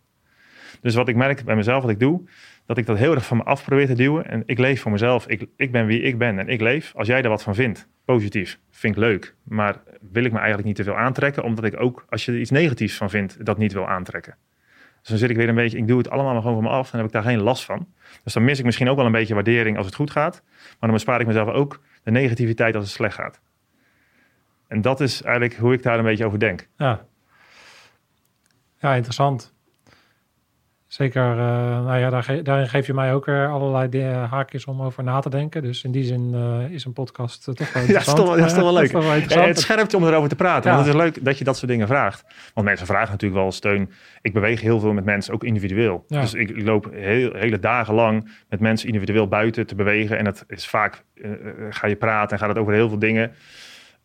Dus 0.82 0.96
wat 0.96 1.08
ik 1.08 1.16
merk 1.16 1.44
bij 1.44 1.56
mezelf, 1.56 1.82
wat 1.82 1.92
ik 1.92 2.00
doe, 2.00 2.22
dat 2.66 2.78
ik 2.78 2.86
dat 2.86 2.98
heel 2.98 3.14
erg 3.14 3.26
van 3.26 3.38
me 3.38 3.44
af 3.44 3.64
probeer 3.64 3.88
te 3.88 3.94
duwen. 3.94 4.30
En 4.30 4.44
ik 4.46 4.60
leef 4.60 4.82
voor 4.82 4.92
mezelf. 4.92 5.28
Ik, 5.28 5.46
ik 5.56 5.72
ben 5.72 5.86
wie 5.86 6.02
ik 6.02 6.18
ben 6.18 6.40
en 6.40 6.48
ik 6.48 6.62
leef. 6.62 6.94
Als 6.96 7.08
jij 7.08 7.22
er 7.22 7.30
wat 7.30 7.44
van 7.44 7.56
vindt, 7.56 7.88
positief, 8.08 8.60
vind 8.70 8.96
ik 8.96 9.00
leuk. 9.00 9.36
Maar 9.44 9.76
wil 10.12 10.24
ik 10.24 10.32
me 10.32 10.38
eigenlijk 10.38 10.68
niet 10.68 10.76
te 10.76 10.84
veel 10.84 10.98
aantrekken, 10.98 11.44
omdat 11.44 11.64
ik 11.64 11.80
ook, 11.80 12.06
als 12.10 12.26
je 12.26 12.32
er 12.32 12.40
iets 12.40 12.50
negatiefs 12.50 12.98
van 12.98 13.10
vindt, 13.10 13.46
dat 13.46 13.58
niet 13.58 13.74
wil 13.74 13.88
aantrekken. 13.88 14.36
Dus 15.00 15.10
dan 15.10 15.18
zit 15.18 15.30
ik 15.30 15.36
weer 15.36 15.50
een 15.50 15.56
beetje, 15.56 15.78
ik 15.78 15.88
doe 15.88 15.98
het 15.98 16.10
allemaal 16.10 16.34
maar 16.34 16.42
gewoon 16.42 16.62
van 16.62 16.72
me 16.72 16.78
af 16.78 16.92
en 16.92 16.98
heb 16.98 17.08
ik 17.08 17.14
daar 17.14 17.24
geen 17.24 17.42
last 17.42 17.66
van. 17.66 17.88
Dus 18.24 18.34
dan 18.34 18.44
mis 18.44 18.60
ik 18.60 18.66
misschien 18.66 18.90
ook 18.90 18.96
wel 18.96 19.06
een 19.06 19.12
beetje 19.12 19.34
waardering 19.34 19.78
als 19.78 19.86
het 19.86 19.96
goed 19.96 20.12
gaat. 20.12 20.42
Maar 20.46 20.76
dan 20.80 20.92
bespaar 20.92 21.20
ik 21.20 21.28
mezelf 21.28 21.50
ook 21.50 21.82
de 22.04 22.12
negativiteit 22.12 22.76
als 22.76 22.84
het 22.84 22.94
slecht 22.94 23.16
gaat. 23.16 23.42
En 24.68 24.82
dat 24.82 25.00
is 25.00 25.22
eigenlijk 25.22 25.56
hoe 25.56 25.74
ik 25.74 25.84
daar 25.84 25.98
een 25.98 26.06
beetje 26.06 26.26
over 26.26 26.40
denk. 26.40 26.68
Ja, 26.78 27.06
ja 28.78 28.94
interessant. 28.94 29.54
Zeker, 30.88 31.32
uh, 31.32 31.38
nou 31.86 31.98
ja, 31.98 32.10
daar 32.10 32.24
ge 32.24 32.42
daarin 32.42 32.68
geef 32.68 32.88
je 32.88 32.94
mij 32.94 33.14
ook 33.14 33.26
weer 33.26 33.48
allerlei 33.48 33.90
de, 33.90 34.04
haakjes 34.04 34.66
om 34.66 34.82
over 34.82 35.04
na 35.04 35.20
te 35.20 35.30
denken. 35.30 35.62
Dus 35.62 35.84
in 35.84 35.92
die 35.92 36.04
zin 36.04 36.34
is 36.70 36.86
een 36.86 36.94
podcast 36.94 37.44
toch 37.44 37.74
wel 37.74 37.84
interessant. 37.84 37.88
ja, 37.90 37.94
dat 37.94 38.08
is 38.08 38.14
toch, 38.14 38.38
dat 38.38 38.46
is 38.46 38.54
toch 38.54 38.64
wel 38.64 38.74
leuk. 38.82 38.92
wel 38.92 39.48
het 39.48 39.60
scherpt 39.60 39.92
je 39.92 39.98
om 39.98 40.06
erover 40.06 40.30
te 40.30 40.36
praten. 40.36 40.70
Ja. 40.70 40.76
Want 40.76 40.88
het 40.88 40.96
is 40.96 41.02
leuk 41.02 41.26
dat 41.26 41.38
je 41.38 41.44
dat 41.44 41.58
soort 41.58 41.72
dingen 41.72 41.88
vraagt. 41.88 42.24
Want 42.54 42.68
mensen 42.68 42.86
vragen 42.88 43.12
natuurlijk 43.12 43.42
wel 43.42 43.52
steun. 43.52 43.92
Ik 44.22 44.34
beweeg 44.34 44.62
heel 44.62 44.80
veel 44.80 44.94
met 44.94 45.06
mensen, 45.06 45.34
ook 45.34 45.44
individueel. 45.44 46.04
Ja. 46.08 46.22
Dus 46.22 46.34
ik, 46.34 46.50
ik 46.50 46.66
loop 46.66 46.90
heel, 46.92 47.34
hele 47.34 47.60
dagen 47.60 47.94
lang 47.94 48.32
met 48.50 48.60
mensen 48.60 48.88
individueel 48.88 49.28
buiten 49.28 49.68
te 49.68 49.76
bewegen. 49.76 50.18
En 50.18 50.24
dat 50.24 50.44
is 50.48 50.68
vaak, 50.68 51.04
ga 51.70 51.88
je 51.88 51.96
praten 51.96 52.32
en 52.32 52.40
gaat 52.40 52.50
het 52.50 52.58
over 52.58 52.74
heel 52.74 52.90
veel 52.90 53.00
dingen. 53.00 53.32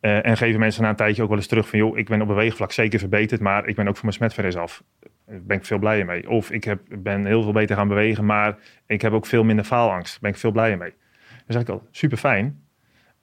Uh, 0.05 0.25
en 0.25 0.37
geven 0.37 0.59
mensen 0.59 0.83
na 0.83 0.89
een 0.89 0.95
tijdje 0.95 1.21
ook 1.21 1.29
wel 1.29 1.37
eens 1.37 1.47
terug 1.47 1.69
van... 1.69 1.79
joh, 1.79 1.97
ik 1.97 2.07
ben 2.07 2.21
op 2.21 2.27
beweegvlak 2.27 2.71
zeker 2.71 2.99
verbeterd... 2.99 3.41
maar 3.41 3.67
ik 3.67 3.75
ben 3.75 3.87
ook 3.87 3.93
van 3.93 4.05
mijn 4.05 4.17
smetverres 4.17 4.55
af. 4.55 4.83
Daar 5.25 5.41
ben 5.43 5.57
ik 5.57 5.65
veel 5.65 5.77
blijer 5.77 6.05
mee. 6.05 6.29
Of 6.29 6.51
ik 6.51 6.63
heb, 6.63 6.81
ben 6.89 7.25
heel 7.25 7.43
veel 7.43 7.51
beter 7.51 7.75
gaan 7.75 7.87
bewegen... 7.87 8.25
maar 8.25 8.57
ik 8.85 9.01
heb 9.01 9.13
ook 9.13 9.25
veel 9.25 9.43
minder 9.43 9.65
faalangst. 9.65 10.11
Daar 10.11 10.21
ben 10.21 10.31
ik 10.31 10.37
veel 10.37 10.51
blijer 10.51 10.77
mee. 10.77 10.89
Dat 10.89 11.47
is 11.47 11.55
eigenlijk 11.55 11.69
al 11.69 11.87
super 11.91 12.17
fijn. 12.17 12.61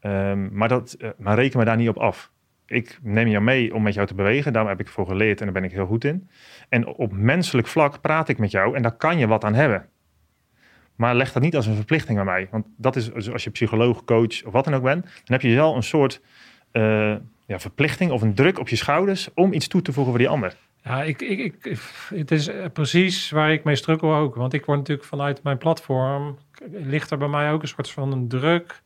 Um, 0.01 0.49
maar, 0.53 0.68
dat, 0.68 0.97
uh, 0.99 1.11
maar 1.18 1.35
reken 1.35 1.59
me 1.59 1.64
daar 1.64 1.76
niet 1.76 1.89
op 1.89 1.99
af. 1.99 2.31
Ik 2.66 2.99
neem 3.03 3.28
jou 3.28 3.45
mee 3.45 3.74
om 3.74 3.83
met 3.83 3.95
jou 3.95 4.07
te 4.07 4.14
bewegen. 4.14 4.53
Daar 4.53 4.68
heb 4.68 4.81
ik 4.81 4.89
voor 4.89 5.07
geleerd 5.07 5.39
en 5.39 5.45
daar 5.45 5.55
ben 5.55 5.64
ik 5.64 5.72
heel 5.72 5.87
goed 5.87 6.05
in. 6.05 6.28
En 6.68 6.87
op 6.87 7.12
menselijk 7.12 7.66
vlak 7.66 8.01
praat 8.01 8.28
ik 8.28 8.39
met 8.39 8.51
jou... 8.51 8.76
en 8.76 8.83
daar 8.83 8.97
kan 8.97 9.18
je 9.18 9.26
wat 9.26 9.45
aan 9.45 9.55
hebben. 9.55 9.89
Maar 10.97 11.14
leg 11.14 11.33
dat 11.33 11.43
niet 11.43 11.57
als 11.57 11.66
een 11.66 11.74
verplichting 11.74 12.18
aan 12.18 12.24
mij. 12.24 12.49
Want 12.51 12.66
dat 12.76 12.97
is 12.97 13.33
als 13.33 13.45
je 13.45 13.51
psycholoog, 13.51 14.05
coach 14.05 14.45
of 14.45 14.53
wat 14.53 14.64
dan 14.64 14.74
ook 14.74 14.83
bent... 14.83 15.03
dan 15.03 15.12
heb 15.24 15.41
je 15.41 15.55
wel 15.55 15.76
een 15.76 15.83
soort 15.83 16.20
uh, 16.73 17.14
ja, 17.47 17.59
verplichting 17.59 18.11
of 18.11 18.23
een 18.23 18.35
druk 18.35 18.59
op 18.59 18.68
je 18.68 18.77
schouders 18.77 19.29
om 19.35 19.53
iets 19.53 19.68
toe 19.68 19.83
te 19.83 19.93
voegen 19.93 20.12
voor 20.12 20.23
die 20.23 20.29
ander. 20.29 20.57
Ja, 20.85 21.03
ik, 21.03 21.23
ik, 21.23 21.39
ik, 21.39 21.79
het 22.14 22.31
is 22.31 22.51
precies 22.73 23.31
waar 23.31 23.53
ik 23.53 23.64
mee 23.64 23.77
struggle 23.77 24.14
ook. 24.14 24.35
Want 24.35 24.53
ik 24.53 24.64
word 24.64 24.79
natuurlijk 24.79 25.09
vanuit 25.09 25.43
mijn 25.43 25.59
platform, 25.59 26.39
ligt 26.71 27.11
er 27.11 27.18
bij 27.18 27.29
mij 27.29 27.53
ook 27.53 27.62
een 27.62 27.68
soort 27.68 27.91
van 27.91 28.12
een 28.12 28.29
druk. 28.29 28.83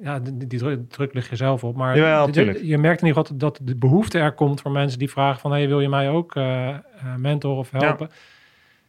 Ja, 0.00 0.18
die, 0.18 0.46
die 0.46 0.58
druk, 0.58 0.90
druk 0.90 1.14
ligt 1.14 1.28
je 1.28 1.36
zelf 1.36 1.64
op. 1.64 1.76
Maar 1.76 1.96
je, 1.96 2.66
je, 2.66 2.78
merkt 2.78 3.00
in 3.00 3.06
ieder 3.06 3.22
geval 3.22 3.38
dat 3.38 3.58
de 3.62 3.76
behoefte 3.76 4.18
er 4.18 4.32
komt 4.32 4.60
voor 4.60 4.70
mensen 4.70 4.98
die 4.98 5.10
vragen 5.10 5.40
van... 5.40 5.50
Hey, 5.50 5.68
wil 5.68 5.80
je 5.80 5.88
mij 5.88 6.10
ook 6.10 6.34
uh, 6.34 6.76
mentor 7.16 7.56
of 7.56 7.70
helpen? 7.70 8.08
Ja. 8.10 8.16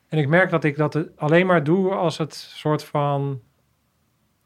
En 0.09 0.17
ik 0.17 0.27
merk 0.27 0.49
dat 0.49 0.63
ik 0.63 0.77
dat 0.77 1.07
alleen 1.15 1.45
maar 1.45 1.63
doe 1.63 1.93
als 1.93 2.17
het 2.17 2.33
soort 2.33 2.83
van 2.83 3.41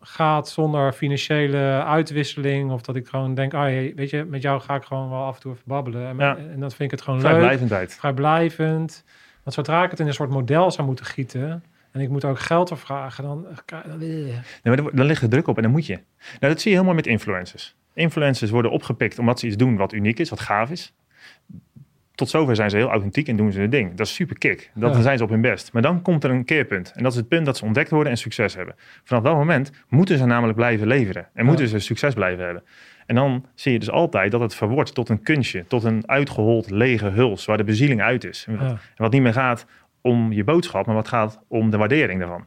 gaat 0.08 0.50
zonder 0.50 0.94
financiële 0.94 1.84
uitwisseling. 1.84 2.72
Of 2.72 2.82
dat 2.82 2.96
ik 2.96 3.08
gewoon 3.08 3.34
denk, 3.34 3.54
ah, 3.54 3.66
weet 3.96 4.10
je, 4.10 4.24
met 4.24 4.42
jou 4.42 4.62
ga 4.62 4.76
ik 4.76 4.84
gewoon 4.84 5.10
wel 5.10 5.24
af 5.24 5.36
en 5.36 5.42
toe 5.42 5.52
even 5.52 5.64
babbelen. 5.66 6.08
En, 6.08 6.18
ja. 6.18 6.38
en 6.38 6.60
dat 6.60 6.76
vind 6.76 6.92
ik 6.92 6.98
het 6.98 7.02
gewoon 7.02 7.20
Vrijblijvendheid. 7.20 7.90
leuk. 7.90 8.00
Vrijblijvend. 8.00 9.04
Want 9.44 9.56
zodra 9.56 9.84
ik 9.84 9.92
het 9.92 10.00
in 10.00 10.08
een 10.08 10.14
soort 10.14 10.30
model 10.30 10.72
zou 10.72 10.88
moeten 10.88 11.06
gieten... 11.06 11.64
en 11.92 12.02
ik 12.02 12.10
moet 12.10 12.26
ook 12.26 12.40
geld 12.40 12.72
vragen, 12.76 13.24
dan... 13.24 13.46
dan 13.66 13.98
nee, 14.00 14.34
maar 14.64 14.76
dan 14.76 15.06
ligt 15.06 15.22
er 15.22 15.30
druk 15.30 15.48
op 15.48 15.56
en 15.56 15.64
dan 15.64 15.72
moet 15.72 15.86
je. 15.86 16.00
Nou, 16.40 16.54
dat 16.54 16.62
zie 16.62 16.72
je 16.72 16.76
helemaal 16.76 16.96
met 16.96 17.08
influencers. 17.08 17.76
Influencers 17.94 18.52
worden 18.52 18.72
opgepikt 18.72 19.20
omdat 19.20 19.40
ze 19.40 19.48
iets 19.48 19.56
doen 19.56 19.78
wat 19.78 19.94
uniek 19.94 20.20
is, 20.20 20.30
wat 20.30 20.40
gaaf 20.40 20.70
is 20.70 20.94
tot 22.18 22.30
zover 22.30 22.56
zijn 22.56 22.70
ze 22.70 22.78
heel 22.78 22.90
authentiek 22.90 23.28
en 23.28 23.36
doen 23.36 23.52
ze 23.52 23.60
hun 23.60 23.70
ding. 23.70 23.94
Dat 23.96 24.08
is 24.08 24.14
super 24.14 24.38
kick. 24.38 24.72
Dat 24.74 24.96
ja. 24.96 25.02
zijn 25.02 25.18
ze 25.18 25.24
op 25.24 25.30
hun 25.30 25.42
best. 25.42 25.74
Maar 25.74 25.82
dan 25.82 26.02
komt 26.02 26.24
er 26.24 26.32
een 26.32 26.46
keerpunt. 26.46 26.92
En 26.96 27.04
dat 27.04 27.12
is 27.12 27.18
het 27.18 27.28
punt 27.28 27.46
dat 27.46 27.58
ze 27.58 27.66
ontdekt 27.66 27.90
worden 27.90 28.12
en 28.12 28.18
succes 28.18 28.56
hebben. 28.56 28.76
Vanaf 29.04 29.24
dat 29.24 29.34
moment 29.34 29.72
moeten 29.90 30.18
ze 30.18 30.26
namelijk 30.26 30.58
blijven 30.58 30.88
leveren. 30.88 31.28
En 31.34 31.46
moeten 31.46 31.68
ze 31.68 31.80
succes 31.80 32.14
blijven 32.14 32.46
hebben. 32.46 32.64
En 33.06 33.16
dan 33.16 33.46
zie 33.56 33.72
je 33.72 33.80
dus 33.80 33.90
altijd 33.90 34.32
dat 34.32 34.42
het 34.42 34.56
verwoordt 34.56 34.94
tot 34.94 35.10
een 35.10 35.22
kunstje. 35.22 35.66
Tot 35.68 35.84
een 35.84 36.04
uitgehold 36.06 36.70
lege 36.70 37.10
huls 37.10 37.46
waar 37.46 37.58
de 37.58 37.64
bezieling 37.64 38.02
uit 38.02 38.24
is. 38.24 38.46
En 38.48 38.58
wat, 38.58 38.70
en 38.72 38.80
wat 38.96 39.12
niet 39.12 39.22
meer 39.22 39.34
gaat 39.34 39.66
om 40.02 40.32
je 40.32 40.44
boodschap, 40.44 40.86
maar 40.86 40.96
wat 40.96 41.08
gaat 41.08 41.40
om 41.48 41.70
de 41.70 41.78
waardering 41.78 42.20
daarvan. 42.20 42.46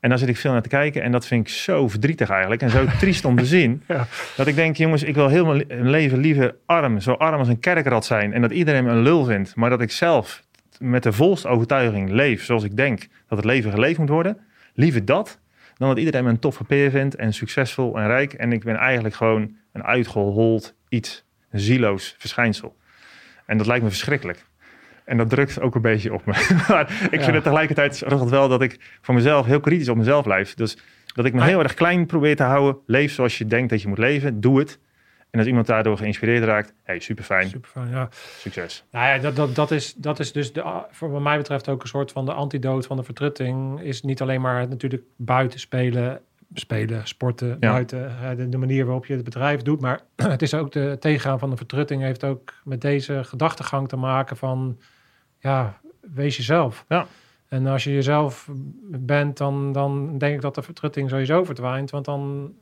En 0.00 0.08
daar 0.08 0.18
zit 0.18 0.28
ik 0.28 0.36
veel 0.36 0.52
naar 0.52 0.62
te 0.62 0.68
kijken. 0.68 1.02
En 1.02 1.12
dat 1.12 1.26
vind 1.26 1.48
ik 1.48 1.54
zo 1.54 1.88
verdrietig 1.88 2.30
eigenlijk. 2.30 2.62
En 2.62 2.70
zo 2.70 2.84
triest 2.98 3.24
om 3.24 3.36
te 3.36 3.46
zien. 3.56 3.82
Ja. 3.88 4.06
Dat 4.36 4.46
ik 4.46 4.54
denk, 4.54 4.76
jongens, 4.76 5.02
ik 5.02 5.14
wil 5.14 5.28
heel 5.28 5.46
mijn 5.46 5.90
leven 5.90 6.18
liever 6.18 6.54
arm. 6.66 7.00
Zo 7.00 7.12
arm 7.12 7.38
als 7.38 7.48
een 7.48 7.60
kerkrat 7.60 8.04
zijn. 8.04 8.32
En 8.32 8.40
dat 8.40 8.50
iedereen 8.50 8.84
me 8.84 8.90
een 8.90 9.02
lul 9.02 9.24
vindt. 9.24 9.54
Maar 9.54 9.70
dat 9.70 9.80
ik 9.80 9.90
zelf 9.90 10.42
met 10.78 11.02
de 11.02 11.12
volste 11.12 11.48
overtuiging 11.48 12.10
leef 12.10 12.44
zoals 12.44 12.64
ik 12.64 12.76
denk 12.76 13.06
dat 13.28 13.38
het 13.38 13.46
leven 13.46 13.70
geleefd 13.70 13.98
moet 13.98 14.08
worden. 14.08 14.38
Liever 14.74 15.04
dat 15.04 15.38
dan 15.80 15.88
dat 15.88 15.98
iedereen 15.98 16.24
me 16.24 16.30
een 16.30 16.38
toffe 16.38 16.64
peer 16.64 16.90
vindt. 16.90 17.14
En 17.14 17.32
succesvol 17.32 17.98
en 17.98 18.06
rijk. 18.06 18.32
En 18.32 18.52
ik 18.52 18.64
ben 18.64 18.76
eigenlijk 18.76 19.14
gewoon 19.14 19.56
een 19.72 19.84
uitgehold 19.84 20.74
iets. 20.88 21.24
Een 21.50 21.60
zieloos 21.60 22.14
verschijnsel. 22.18 22.76
En 23.46 23.58
dat 23.58 23.66
lijkt 23.66 23.82
me 23.82 23.90
verschrikkelijk. 23.90 24.46
En 25.10 25.16
dat 25.16 25.30
drukt 25.30 25.60
ook 25.60 25.74
een 25.74 25.82
beetje 25.82 26.12
op 26.12 26.26
me. 26.26 26.32
maar 26.68 27.08
ik 27.10 27.18
ja. 27.18 27.22
vind 27.22 27.34
het 27.34 27.42
tegelijkertijd 27.42 28.04
wel 28.28 28.48
dat 28.48 28.62
ik 28.62 28.98
voor 29.00 29.14
mezelf 29.14 29.46
heel 29.46 29.60
kritisch 29.60 29.88
op 29.88 29.96
mezelf 29.96 30.24
blijf. 30.24 30.54
Dus 30.54 30.78
dat 31.14 31.24
ik 31.24 31.32
me 31.32 31.44
heel 31.44 31.62
erg 31.62 31.74
klein 31.74 32.06
probeer 32.06 32.36
te 32.36 32.42
houden. 32.42 32.78
Leef 32.86 33.12
zoals 33.12 33.38
je 33.38 33.46
denkt 33.46 33.70
dat 33.70 33.82
je 33.82 33.88
moet 33.88 33.98
leven. 33.98 34.40
Doe 34.40 34.58
het. 34.58 34.78
En 35.30 35.38
als 35.38 35.48
iemand 35.48 35.66
daardoor 35.66 35.96
geïnspireerd 35.96 36.44
raakt, 36.44 36.74
hey, 36.82 37.00
super 37.00 37.24
fijn. 37.24 37.48
Super 37.48 37.70
fijn, 37.70 37.90
ja. 37.90 38.08
Succes. 38.38 38.84
Nou 38.90 39.06
ja, 39.06 39.18
dat, 39.18 39.36
dat, 39.36 39.54
dat, 39.54 39.70
is, 39.70 39.94
dat 39.94 40.18
is 40.18 40.32
dus 40.32 40.52
de, 40.52 40.84
voor 40.90 41.10
wat 41.10 41.22
mij 41.22 41.36
betreft 41.36 41.68
ook 41.68 41.82
een 41.82 41.88
soort 41.88 42.12
van 42.12 42.24
de 42.24 42.32
antidoot 42.32 42.86
van 42.86 42.96
de 42.96 43.02
vertrutting. 43.02 43.80
Is 43.80 44.02
niet 44.02 44.20
alleen 44.20 44.40
maar 44.40 44.68
natuurlijk 44.68 45.02
buiten 45.16 45.60
spelen, 45.60 46.20
spelen, 46.54 47.06
sporten, 47.06 47.56
ja. 47.60 47.70
buiten. 47.70 48.16
De, 48.36 48.48
de, 48.48 48.58
manier 48.58 48.84
waarop 48.84 49.06
je 49.06 49.14
het 49.14 49.24
bedrijf 49.24 49.62
doet. 49.62 49.80
Maar 49.80 50.00
het 50.34 50.42
is 50.42 50.54
ook 50.54 50.72
de 50.72 50.96
tegengaan 51.00 51.38
van 51.38 51.50
de 51.50 51.56
vertrutting 51.56 52.02
heeft 52.02 52.24
ook 52.24 52.52
met 52.64 52.80
deze 52.80 53.24
gedachtegang 53.24 53.88
te 53.88 53.96
maken 53.96 54.36
van 54.36 54.78
ja, 55.40 55.80
wees 56.00 56.36
jezelf. 56.36 56.84
Ja. 56.88 57.06
En 57.50 57.66
als 57.66 57.84
je 57.84 57.92
jezelf 57.92 58.48
bent, 58.86 59.36
dan, 59.36 59.72
dan 59.72 60.18
denk 60.18 60.34
ik 60.34 60.40
dat 60.40 60.54
de 60.54 60.62
vertrutting 60.62 61.10
sowieso 61.10 61.44
verdwijnt. 61.44 61.90
Want 61.90 62.04
dan 62.04 62.52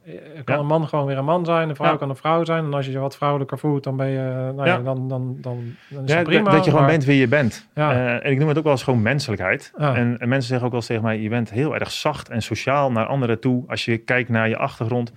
kan 0.45 0.55
ja. 0.55 0.61
een 0.61 0.67
man 0.67 0.89
gewoon 0.89 1.07
weer 1.07 1.19
een 1.19 1.25
man 1.25 1.45
zijn, 1.45 1.69
een 1.69 1.77
vrouw 1.77 1.91
ja. 1.91 1.97
kan 1.97 2.09
een 2.09 2.17
vrouw 2.17 2.45
zijn. 2.45 2.65
En 2.65 2.75
als 2.75 2.87
je 2.87 2.93
je 2.93 2.99
wat 2.99 3.17
vrouwelijker 3.17 3.59
voelt, 3.59 3.85
dan 3.85 3.97
ben 3.97 4.07
je, 4.07 4.53
nou 4.55 4.67
ja, 4.67 4.79
dan, 4.79 5.09
dan, 5.09 5.37
dan, 5.41 5.77
dan 5.89 6.05
is 6.05 6.11
ja, 6.11 6.17
het 6.17 6.27
prima. 6.27 6.51
Dat 6.51 6.65
je 6.65 6.71
gewoon 6.71 6.87
bent 6.87 7.05
wie 7.05 7.19
je 7.19 7.29
bent. 7.29 7.69
Ja. 7.75 7.93
Uh, 7.93 8.25
en 8.25 8.31
ik 8.31 8.39
noem 8.39 8.49
het 8.49 8.59
ook 8.59 8.63
wel 8.65 8.73
eens 8.73 8.83
gewoon 8.83 9.03
menselijkheid. 9.03 9.73
En, 9.77 10.19
en, 10.19 10.29
mensen 10.29 10.49
zeggen 10.49 10.67
ook 10.67 10.73
wel 10.73 10.81
eens 10.81 10.87
tegen 10.87 11.03
mij, 11.03 11.21
je 11.21 11.29
bent 11.29 11.51
heel 11.51 11.75
erg 11.75 11.91
zacht 11.91 12.29
en 12.29 12.43
sociaal 12.43 12.93
naar 12.93 13.07
anderen 13.07 13.41
toe. 13.41 13.65
Als 13.67 13.85
je 13.85 13.97
kijkt 13.99 14.29
naar 14.29 14.49
je 14.49 14.57
achtergrond. 14.57 15.13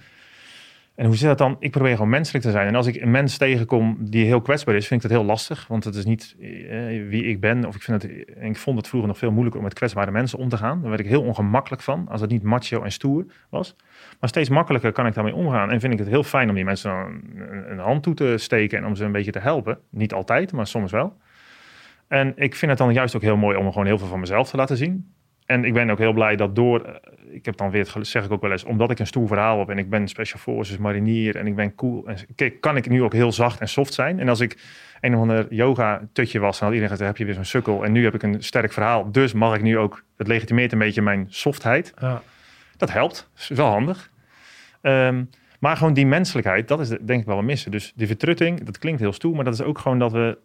En 0.95 1.05
hoe 1.05 1.15
zit 1.15 1.27
dat 1.27 1.37
dan? 1.37 1.55
Ik 1.59 1.71
probeer 1.71 1.91
gewoon 1.95 2.09
menselijk 2.09 2.43
te 2.43 2.51
zijn. 2.51 2.67
En 2.67 2.75
als 2.75 2.87
ik 2.87 3.01
een 3.01 3.11
mens 3.11 3.37
tegenkom 3.37 3.97
die 3.99 4.25
heel 4.25 4.41
kwetsbaar 4.41 4.75
is, 4.75 4.87
vind 4.87 5.03
ik 5.03 5.09
dat 5.09 5.17
heel 5.19 5.27
lastig. 5.27 5.67
Want 5.67 5.83
het 5.83 5.95
is 5.95 6.05
niet 6.05 6.35
eh, 6.39 6.47
wie 7.07 7.23
ik 7.23 7.39
ben. 7.39 7.65
Of 7.65 7.75
ik, 7.75 7.81
vind 7.81 8.03
ik 8.39 8.57
vond 8.57 8.77
het 8.77 8.87
vroeger 8.87 9.09
nog 9.09 9.17
veel 9.17 9.31
moeilijker 9.31 9.59
om 9.59 9.65
met 9.65 9.75
kwetsbare 9.75 10.11
mensen 10.11 10.39
om 10.39 10.49
te 10.49 10.57
gaan. 10.57 10.79
Daar 10.79 10.89
werd 10.89 11.01
ik 11.01 11.07
heel 11.07 11.23
ongemakkelijk 11.23 11.81
van. 11.81 12.07
Als 12.09 12.21
het 12.21 12.29
niet 12.29 12.43
macho 12.43 12.83
en 12.83 12.91
stoer 12.91 13.25
was. 13.49 13.75
Maar 14.19 14.29
steeds 14.29 14.49
makkelijker 14.49 14.91
kan 14.91 15.07
ik 15.07 15.13
daarmee 15.13 15.35
omgaan. 15.35 15.71
En 15.71 15.79
vind 15.79 15.93
ik 15.93 15.99
het 15.99 16.07
heel 16.07 16.23
fijn 16.23 16.49
om 16.49 16.55
die 16.55 16.65
mensen 16.65 16.91
een, 16.91 17.71
een 17.71 17.79
hand 17.79 18.03
toe 18.03 18.13
te 18.13 18.33
steken. 18.37 18.77
En 18.77 18.85
om 18.85 18.95
ze 18.95 19.03
een 19.03 19.11
beetje 19.11 19.31
te 19.31 19.39
helpen. 19.39 19.79
Niet 19.89 20.13
altijd, 20.13 20.51
maar 20.51 20.67
soms 20.67 20.91
wel. 20.91 21.17
En 22.07 22.33
ik 22.35 22.55
vind 22.55 22.71
het 22.71 22.79
dan 22.79 22.93
juist 22.93 23.15
ook 23.15 23.21
heel 23.21 23.37
mooi 23.37 23.57
om 23.57 23.67
gewoon 23.67 23.85
heel 23.85 23.97
veel 23.97 24.07
van 24.07 24.19
mezelf 24.19 24.49
te 24.49 24.57
laten 24.57 24.77
zien. 24.77 25.13
En 25.45 25.65
ik 25.65 25.73
ben 25.73 25.89
ook 25.89 25.97
heel 25.97 26.13
blij 26.13 26.35
dat 26.35 26.55
door, 26.55 26.99
ik 27.31 27.45
heb 27.45 27.57
dan 27.57 27.71
weer, 27.71 27.93
zeg 28.01 28.25
ik 28.25 28.31
ook 28.31 28.41
wel 28.41 28.51
eens, 28.51 28.63
omdat 28.63 28.91
ik 28.91 28.99
een 28.99 29.07
stoer 29.07 29.27
verhaal 29.27 29.59
heb 29.59 29.69
en 29.69 29.77
ik 29.77 29.89
ben 29.89 30.07
special 30.07 30.39
forces 30.39 30.77
marinier 30.77 31.35
en 31.35 31.47
ik 31.47 31.55
ben 31.55 31.75
cool. 31.75 32.07
En 32.07 32.17
kijk, 32.35 32.61
kan 32.61 32.77
ik 32.77 32.89
nu 32.89 33.03
ook 33.03 33.13
heel 33.13 33.31
zacht 33.31 33.59
en 33.59 33.67
soft 33.67 33.93
zijn. 33.93 34.19
En 34.19 34.29
als 34.29 34.39
ik 34.39 34.57
een 35.01 35.15
of 35.15 35.21
ander 35.21 35.53
yoga 35.53 36.01
tutje 36.13 36.39
was, 36.39 36.59
dan 36.59 36.67
had 36.67 36.77
iedereen 36.77 36.97
gezegd, 36.97 37.09
heb 37.09 37.17
je 37.17 37.25
weer 37.25 37.33
zo'n 37.33 37.45
sukkel. 37.45 37.85
En 37.85 37.91
nu 37.91 38.03
heb 38.03 38.13
ik 38.13 38.23
een 38.23 38.43
sterk 38.43 38.73
verhaal, 38.73 39.11
dus 39.11 39.33
mag 39.33 39.55
ik 39.55 39.61
nu 39.61 39.77
ook, 39.77 40.03
het 40.17 40.27
legitimeert 40.27 40.71
een 40.71 40.79
beetje 40.79 41.01
mijn 41.01 41.25
softheid. 41.29 41.93
Ja. 41.99 42.21
Dat 42.77 42.91
helpt, 42.91 43.29
is 43.37 43.47
wel 43.47 43.67
handig. 43.67 44.11
Um, 44.81 45.29
maar 45.59 45.77
gewoon 45.77 45.93
die 45.93 46.05
menselijkheid, 46.05 46.67
dat 46.67 46.79
is 46.79 46.89
de, 46.89 47.05
denk 47.05 47.21
ik 47.21 47.27
wel 47.27 47.37
een 47.37 47.45
missen. 47.45 47.71
Dus 47.71 47.93
die 47.95 48.07
vertrutting, 48.07 48.63
dat 48.63 48.77
klinkt 48.77 48.99
heel 48.99 49.13
stoer, 49.13 49.35
maar 49.35 49.43
dat 49.43 49.53
is 49.53 49.61
ook 49.61 49.79
gewoon 49.79 49.99
dat 49.99 50.11
we 50.11 50.37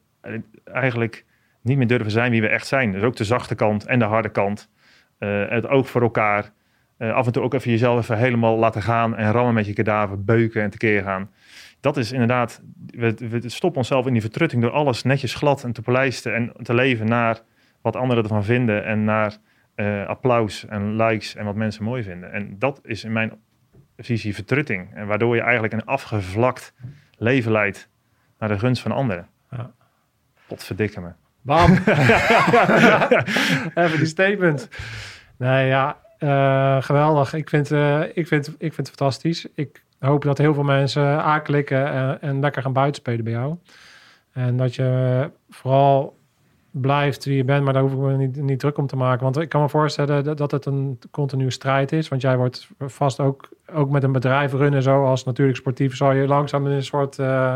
eigenlijk 0.65 1.25
niet 1.63 1.77
meer 1.77 1.87
durven 1.87 2.11
zijn 2.11 2.31
wie 2.31 2.41
we 2.41 2.49
echt 2.49 2.67
zijn. 2.67 2.93
Dus 2.93 3.03
ook 3.03 3.17
de 3.17 3.25
zachte 3.25 3.55
kant 3.55 3.87
en 3.87 3.99
de 3.99 4.05
harde 4.05 4.29
kant. 4.29 4.69
Uh, 5.19 5.49
het 5.49 5.67
oog 5.67 5.89
voor 5.89 6.03
elkaar. 6.03 6.53
Eh, 6.97 7.13
af 7.13 7.27
en 7.27 7.33
toe 7.33 7.43
ook 7.43 7.55
even 7.55 7.71
jezelf 7.71 8.01
even 8.01 8.19
helemaal 8.19 8.59
laten 8.59 8.83
gaan 8.83 9.17
en 9.17 9.33
rammen 9.33 9.55
met 9.55 9.67
je 9.67 9.73
kadaver, 9.73 10.25
beuken 10.25 10.63
en 10.63 10.71
tekeer 10.71 11.03
gaan. 11.03 11.31
Dat 11.81 11.97
is 11.97 12.13
inderdaad, 12.13 12.63
we, 12.87 13.15
we 13.31 13.49
stoppen 13.49 13.79
onszelf 13.79 14.07
in 14.07 14.13
die 14.13 14.21
vertrutting 14.21 14.63
door 14.63 14.71
alles 14.71 15.03
netjes 15.03 15.35
glad 15.35 15.65
en 15.65 15.73
te 15.73 15.83
polijsten 15.83 16.35
en 16.35 16.53
te 16.63 16.75
leven 16.75 17.07
naar 17.07 17.41
wat 17.83 17.97
anderen 17.97 18.23
ervan 18.23 18.45
vinden 18.45 18.85
en 18.85 19.05
naar 19.05 19.37
eh, 19.75 20.07
applaus 20.07 20.67
en 20.67 20.97
likes 20.97 21.35
en 21.35 21.45
wat 21.45 21.55
mensen 21.55 21.85
mooi 21.85 22.03
vinden. 22.03 22.33
En 22.33 22.59
dat 22.59 22.81
is 22.83 23.05
in 23.05 23.13
mijn 23.13 23.33
visie 23.97 24.35
vertrutting. 24.35 24.95
En 24.95 25.07
waardoor 25.07 25.35
je 25.35 25.43
eigenlijk 25.43 25.73
een 25.73 25.85
afgevlakt 25.85 26.75
leven 27.19 27.53
leidt 27.53 27.89
naar 28.39 28.49
de 28.49 28.59
gunst 28.59 28.83
van 28.83 28.93
anderen. 28.93 29.29
Ja. 29.51 29.71
Potverdikke 30.47 31.01
me. 31.01 31.11
Bam. 31.43 31.73
Even 33.85 33.99
die 33.99 34.07
statement. 34.07 34.69
Nee, 35.37 35.67
ja, 35.67 35.97
eh, 36.19 36.83
geweldig. 36.83 37.35
Ik 37.35 37.49
vind, 37.49 37.71
eh, 37.71 38.01
ik, 38.15 38.27
vind, 38.27 38.49
ik 38.49 38.75
vind 38.75 38.77
het 38.77 38.89
fantastisch. 38.89 39.47
Ik 39.55 39.83
hoop 39.99 40.23
dat 40.23 40.39
heel 40.39 40.55
veel 40.55 40.63
mensen 40.63 41.23
aanklikken 41.23 41.91
en, 41.93 42.21
en 42.21 42.41
lekker 42.41 42.63
gaan 42.63 42.73
buitenspelen 42.73 43.25
bij 43.25 43.33
jou. 43.33 43.57
En 44.33 44.57
dat 44.57 44.75
je 44.75 45.31
vooral 45.51 46.17
blijft 46.81 47.25
wie 47.25 47.37
je 47.37 47.45
bent, 47.45 47.65
maar 47.65 47.73
daar 47.73 47.83
hoef 47.83 47.93
ik 47.93 47.99
me 47.99 48.17
niet, 48.17 48.37
niet 48.37 48.59
druk 48.59 48.79
om 48.79 48.87
te 48.87 48.97
maken. 48.97 49.23
Want 49.23 49.39
ik 49.39 49.49
kan 49.49 49.61
me 49.61 49.69
voorstellen 49.69 50.25
dat, 50.25 50.39
dat 50.39 50.51
het 50.51 50.67
een 50.67 50.99
continue 51.11 51.51
strijd 51.51 51.93
is. 51.93 52.09
Want 52.09 52.23
jij 52.23 52.37
wordt 52.37 52.69
vast 52.79 53.21
ook, 53.21 53.49
ook 53.73 53.91
met 53.91 54.03
een 54.03 54.13
bedrijf 54.13 54.53
runnen, 54.53 54.83
zoals 54.83 55.25
natuurlijk 55.25 55.59
sportief, 55.59 55.97
zal 55.97 56.13
je 56.13 56.27
langzaam 56.27 56.67
in 56.67 56.73
een 56.73 56.85
soort 56.85 57.19
eh, 57.19 57.55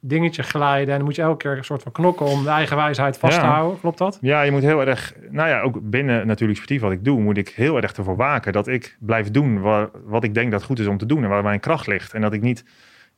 dingetje 0.00 0.42
glijden. 0.42 0.88
En 0.88 0.96
dan 0.96 1.04
moet 1.04 1.14
je 1.14 1.22
elke 1.22 1.36
keer 1.36 1.56
een 1.56 1.64
soort 1.64 1.82
van 1.82 1.92
knokken 1.92 2.26
om 2.26 2.42
de 2.42 2.48
eigen 2.48 2.76
wijsheid 2.76 3.18
vast 3.18 3.40
te 3.40 3.46
houden. 3.46 3.80
Klopt 3.80 3.98
dat? 3.98 4.18
Ja, 4.20 4.42
je 4.42 4.50
moet 4.50 4.62
heel 4.62 4.86
erg, 4.86 5.14
nou 5.30 5.48
ja, 5.48 5.60
ook 5.60 5.90
binnen 5.90 6.26
natuurlijk 6.26 6.58
sportief 6.58 6.80
wat 6.80 6.92
ik 6.92 7.04
doe, 7.04 7.20
moet 7.20 7.36
ik 7.36 7.48
heel 7.48 7.76
erg 7.76 7.92
ervoor 7.92 8.16
waken 8.16 8.52
dat 8.52 8.66
ik 8.66 8.96
blijf 9.00 9.30
doen 9.30 9.60
wat, 9.60 9.90
wat 10.04 10.24
ik 10.24 10.34
denk 10.34 10.50
dat 10.50 10.62
goed 10.62 10.78
is 10.78 10.86
om 10.86 10.98
te 10.98 11.06
doen 11.06 11.22
en 11.22 11.28
waar 11.28 11.42
mijn 11.42 11.60
kracht 11.60 11.86
ligt. 11.86 12.14
En 12.14 12.20
dat 12.20 12.32
ik 12.32 12.42
niet, 12.42 12.64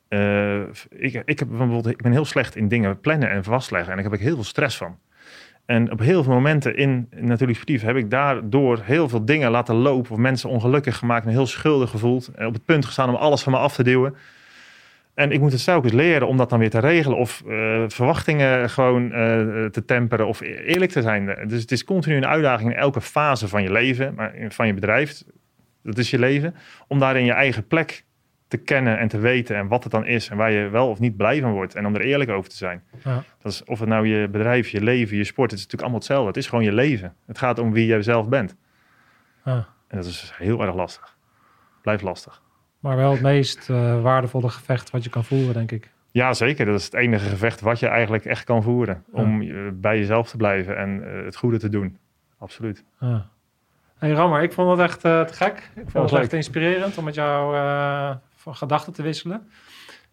eh, 0.09 0.61
ik, 0.91 1.23
ik, 1.25 1.39
heb 1.39 1.49
bijvoorbeeld, 1.49 1.87
ik 1.87 2.03
ben 2.03 2.13
heel 2.13 2.25
slecht 2.25 2.57
in 2.57 2.69
dingen 2.69 3.01
plannen 3.01 3.31
en 3.31 3.45
vastleggen 3.45 3.91
en 3.91 3.97
daar 3.97 4.11
heb 4.11 4.21
ik 4.21 4.27
heel 4.27 4.35
veel 4.35 4.45
stress 4.45 4.77
van. 4.77 4.99
En 5.67 5.93
op 5.93 5.99
heel 5.99 6.23
veel 6.23 6.33
momenten 6.33 6.77
in 6.77 7.09
natuurlijk 7.21 7.55
sportief 7.55 7.83
heb 7.83 7.97
ik 7.97 8.11
daardoor 8.11 8.81
heel 8.83 9.09
veel 9.09 9.25
dingen 9.25 9.51
laten 9.51 9.75
lopen 9.75 10.11
of 10.11 10.19
mensen 10.19 10.51
ongelukkig 10.51 10.97
gemaakt 10.97 11.27
en 11.27 11.33
heel 11.33 11.47
schuldig 11.47 11.91
gevoeld. 11.91 12.31
En 12.35 12.47
op 12.47 12.53
het 12.53 12.65
punt 12.65 12.85
gestaan 12.85 13.09
om 13.09 13.15
alles 13.15 13.43
van 13.43 13.53
me 13.53 13.59
af 13.59 13.75
te 13.75 13.83
duwen. 13.83 14.15
En 15.15 15.31
ik 15.31 15.41
moet 15.41 15.53
het 15.53 15.65
telkens 15.65 15.93
leren 15.93 16.29
om 16.29 16.37
dat 16.37 16.51
dan 16.51 16.59
weer 16.59 16.71
te 16.71 16.79
regelen 16.79 17.19
of 17.19 17.43
eh, 17.47 17.85
verwachtingen 17.87 18.71
gewoon 18.71 19.13
eh, 19.13 19.65
te 19.65 19.85
temperen 19.87 20.27
of 20.27 20.41
e- 20.41 20.47
eerlijk 20.47 20.91
te 20.91 21.03
zijn. 21.03 21.49
Dus 21.49 21.61
het 21.61 21.73
is 21.73 21.85
continu 21.85 22.17
een 22.17 22.27
uitdaging 22.27 22.71
in 22.71 22.77
elke 22.77 23.01
fase 23.01 23.49
van 23.49 23.63
je 23.63 23.73
leven, 23.73 24.15
maar 24.15 24.35
van 24.49 24.67
je 24.67 24.75
bedrijf, 24.75 25.23
dat 25.83 25.99
is 25.99 26.11
je 26.11 26.19
leven, 26.19 26.55
om 26.89 26.99
daarin 26.99 27.25
je 27.25 27.33
eigen 27.33 27.67
plek 27.67 28.05
te 28.49 28.57
kennen 28.57 28.99
en 28.99 29.09
te 29.09 29.19
weten 29.19 29.57
en 29.57 29.69
wat 29.69 29.83
het 29.83 29.93
dan 29.93 30.07
is 30.07 30.29
en 30.29 30.37
waar 30.37 30.53
je 30.53 30.69
wel 30.69 30.89
of 30.89 30.99
niet 30.99 31.17
blij 31.17 31.41
van 31.41 31.53
wordt 31.53 31.75
en 31.75 31.87
om 31.87 31.95
er 31.95 32.01
eerlijk 32.01 32.31
over 32.31 32.51
te 32.51 32.57
zijn. 32.57 32.83
Ja. 33.05 33.25
Dat 33.43 33.53
is, 33.53 33.65
of 33.65 33.81
het 33.81 33.89
nou 33.89 34.07
je 34.07 34.29
bedrijf, 34.29 34.69
je 34.69 34.83
leven, 34.83 35.17
je 35.17 35.25
sport, 35.25 35.51
het 35.51 35.59
is 35.59 35.65
natuurlijk 35.65 35.83
allemaal 35.83 35.99
hetzelfde. 36.01 36.27
Het 36.27 36.37
is 36.37 36.47
gewoon 36.47 36.65
je 36.65 36.73
leven. 36.73 37.15
Het 37.27 37.39
gaat 37.39 37.59
om 37.59 37.73
wie 37.73 37.87
jij 37.87 38.03
zelf 38.03 38.29
bent. 38.29 38.57
Ja. 39.45 39.67
En 39.89 39.97
dat 39.97 40.07
is 40.07 40.33
heel 40.37 40.63
erg 40.63 40.75
lastig. 40.75 41.17
Blijft 41.83 42.03
lastig. 42.03 42.43
Maar 42.83 42.97
wel 42.97 43.11
het 43.13 43.21
meest 43.21 43.71
eh, 43.71 44.03
waardevolle 44.03 44.49
gevecht 44.49 44.91
wat 44.91 45.05
je 45.05 45.11
kan 45.11 45.25
voeren, 45.25 45.55
denk 45.55 45.71
ik. 45.71 45.91
Ja, 46.11 46.33
zeker. 46.35 46.67
Dat 46.67 46.75
is 46.79 46.85
het 46.85 46.95
enige 46.95 47.29
gevecht 47.29 47.61
wat 47.61 47.79
je 47.79 47.87
eigenlijk 47.87 48.25
echt 48.25 48.45
kan 48.45 48.63
voeren. 48.63 49.05
Om 49.13 49.43
eh, 49.43 49.49
bij 49.73 49.99
jezelf 49.99 50.29
te 50.31 50.37
blijven 50.37 50.77
en 50.77 51.05
eh, 51.19 51.25
het 51.25 51.37
goede 51.37 51.59
te 51.59 51.69
doen. 51.69 51.99
Absoluut. 52.39 52.85
Ja. 53.01 53.27
Hey 53.99 54.11
Rammer, 54.11 54.43
ik 54.43 54.53
vond 54.53 54.71
het 54.71 54.81
echt 54.89 55.01
te 55.01 55.27
gek. 55.31 55.71
Ik 55.75 55.91
vond 55.91 56.11
het 56.11 56.21
echt 56.21 56.23
leuk. 56.23 56.33
inspirerend 56.33 56.99
om 56.99 57.05
met 57.05 57.15
jou 57.15 57.55
van 58.37 58.55
gedachten 58.57 58.93
te 58.93 59.03
wisselen. 59.03 59.49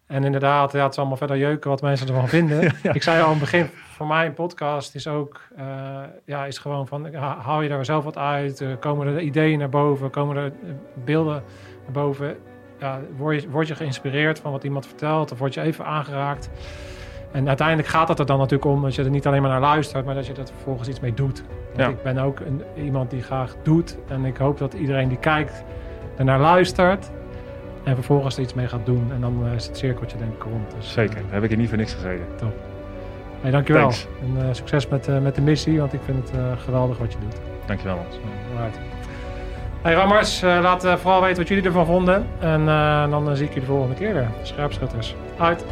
En 0.06 0.24
inderdaad, 0.24 0.72
ja, 0.72 0.82
het 0.82 0.92
is 0.92 0.98
allemaal 0.98 1.16
verder 1.16 1.36
jeuken 1.36 1.70
wat 1.70 1.82
mensen 1.82 2.08
ervan 2.08 2.28
vinden. 2.38 2.72
Ik 2.92 3.02
zei 3.02 3.18
al 3.18 3.24
aan 3.24 3.30
het 3.30 3.40
begin, 3.40 3.66
voor 3.74 4.06
mij 4.06 4.26
een 4.26 4.34
podcast 4.34 4.94
is 4.94 5.06
ook, 5.06 5.40
ja, 6.24 6.44
is 6.46 6.58
gewoon 6.58 6.86
van, 6.86 7.14
ha- 7.14 7.38
haal 7.40 7.62
je 7.62 7.68
daar 7.68 7.84
zelf 7.84 8.04
wat 8.04 8.18
uit? 8.18 8.64
Komen 8.80 9.06
er 9.06 9.20
ideeën 9.20 9.58
naar 9.58 9.68
boven? 9.68 10.10
Komen 10.10 10.36
er 10.36 10.52
beelden 11.04 11.42
naar 11.82 11.92
boven? 11.92 12.36
Ja, 12.80 13.00
word, 13.16 13.42
je, 13.42 13.50
word 13.50 13.68
je 13.68 13.74
geïnspireerd 13.74 14.38
van 14.38 14.52
wat 14.52 14.64
iemand 14.64 14.86
vertelt? 14.86 15.32
Of 15.32 15.38
word 15.38 15.54
je 15.54 15.60
even 15.60 15.84
aangeraakt? 15.84 16.50
En 17.32 17.48
uiteindelijk 17.48 17.88
gaat 17.88 18.08
het 18.08 18.18
er 18.18 18.26
dan 18.26 18.38
natuurlijk 18.38 18.70
om 18.70 18.82
dat 18.82 18.94
je 18.94 19.04
er 19.04 19.10
niet 19.10 19.26
alleen 19.26 19.42
maar 19.42 19.50
naar 19.50 19.60
luistert, 19.60 20.04
maar 20.04 20.14
dat 20.14 20.26
je 20.26 20.32
er 20.32 20.46
vervolgens 20.46 20.88
iets 20.88 21.00
mee 21.00 21.14
doet. 21.14 21.42
Ja. 21.76 21.88
ik 21.88 22.02
ben 22.02 22.18
ook 22.18 22.40
een, 22.40 22.62
iemand 22.84 23.10
die 23.10 23.22
graag 23.22 23.56
doet. 23.62 23.98
En 24.08 24.24
ik 24.24 24.36
hoop 24.36 24.58
dat 24.58 24.74
iedereen 24.74 25.08
die 25.08 25.18
kijkt 25.18 25.64
er 26.16 26.24
naar 26.24 26.40
luistert. 26.40 27.10
En 27.84 27.94
vervolgens 27.94 28.36
er 28.36 28.42
iets 28.42 28.54
mee 28.54 28.68
gaat 28.68 28.86
doen. 28.86 29.12
En 29.12 29.20
dan 29.20 29.46
eh, 29.46 29.52
is 29.52 29.66
het 29.66 29.76
cirkeltje 29.76 30.18
denk 30.18 30.32
ik 30.34 30.42
rond. 30.42 30.74
Dus, 30.76 30.92
Zeker. 30.92 31.14
Daar 31.14 31.32
heb 31.32 31.42
ik 31.42 31.48
hier 31.48 31.58
niet 31.58 31.68
voor 31.68 31.78
niks 31.78 31.94
gezeten. 31.94 32.52
Hey, 33.40 33.50
dankjewel. 33.50 33.82
Thanks. 33.82 34.06
En 34.22 34.48
eh, 34.48 34.54
succes 34.54 34.88
met, 34.88 35.08
eh, 35.08 35.18
met 35.18 35.34
de 35.34 35.40
missie, 35.40 35.78
want 35.78 35.92
ik 35.92 36.00
vind 36.04 36.28
het 36.28 36.38
eh, 36.38 36.52
geweldig 36.64 36.98
wat 36.98 37.12
je 37.12 37.18
doet. 37.18 37.36
Dankjewel. 37.66 37.96
Hans. 37.96 38.14
So, 38.14 38.20
alright. 38.56 38.78
Hey 39.82 39.94
Rammers, 39.94 40.42
eh, 40.42 40.58
laat 40.62 40.84
eh, 40.84 40.96
vooral 40.96 41.20
weten 41.20 41.36
wat 41.36 41.48
jullie 41.48 41.64
ervan 41.64 41.86
vonden. 41.86 42.26
En 42.38 42.68
eh, 42.68 43.10
dan 43.10 43.36
zie 43.36 43.46
ik 43.46 43.52
jullie 43.52 43.68
de 43.68 43.74
volgende 43.74 43.94
keer 43.94 44.14
weer. 44.14 44.30
Scherpschutters, 44.42 45.14
uit! 45.38 45.64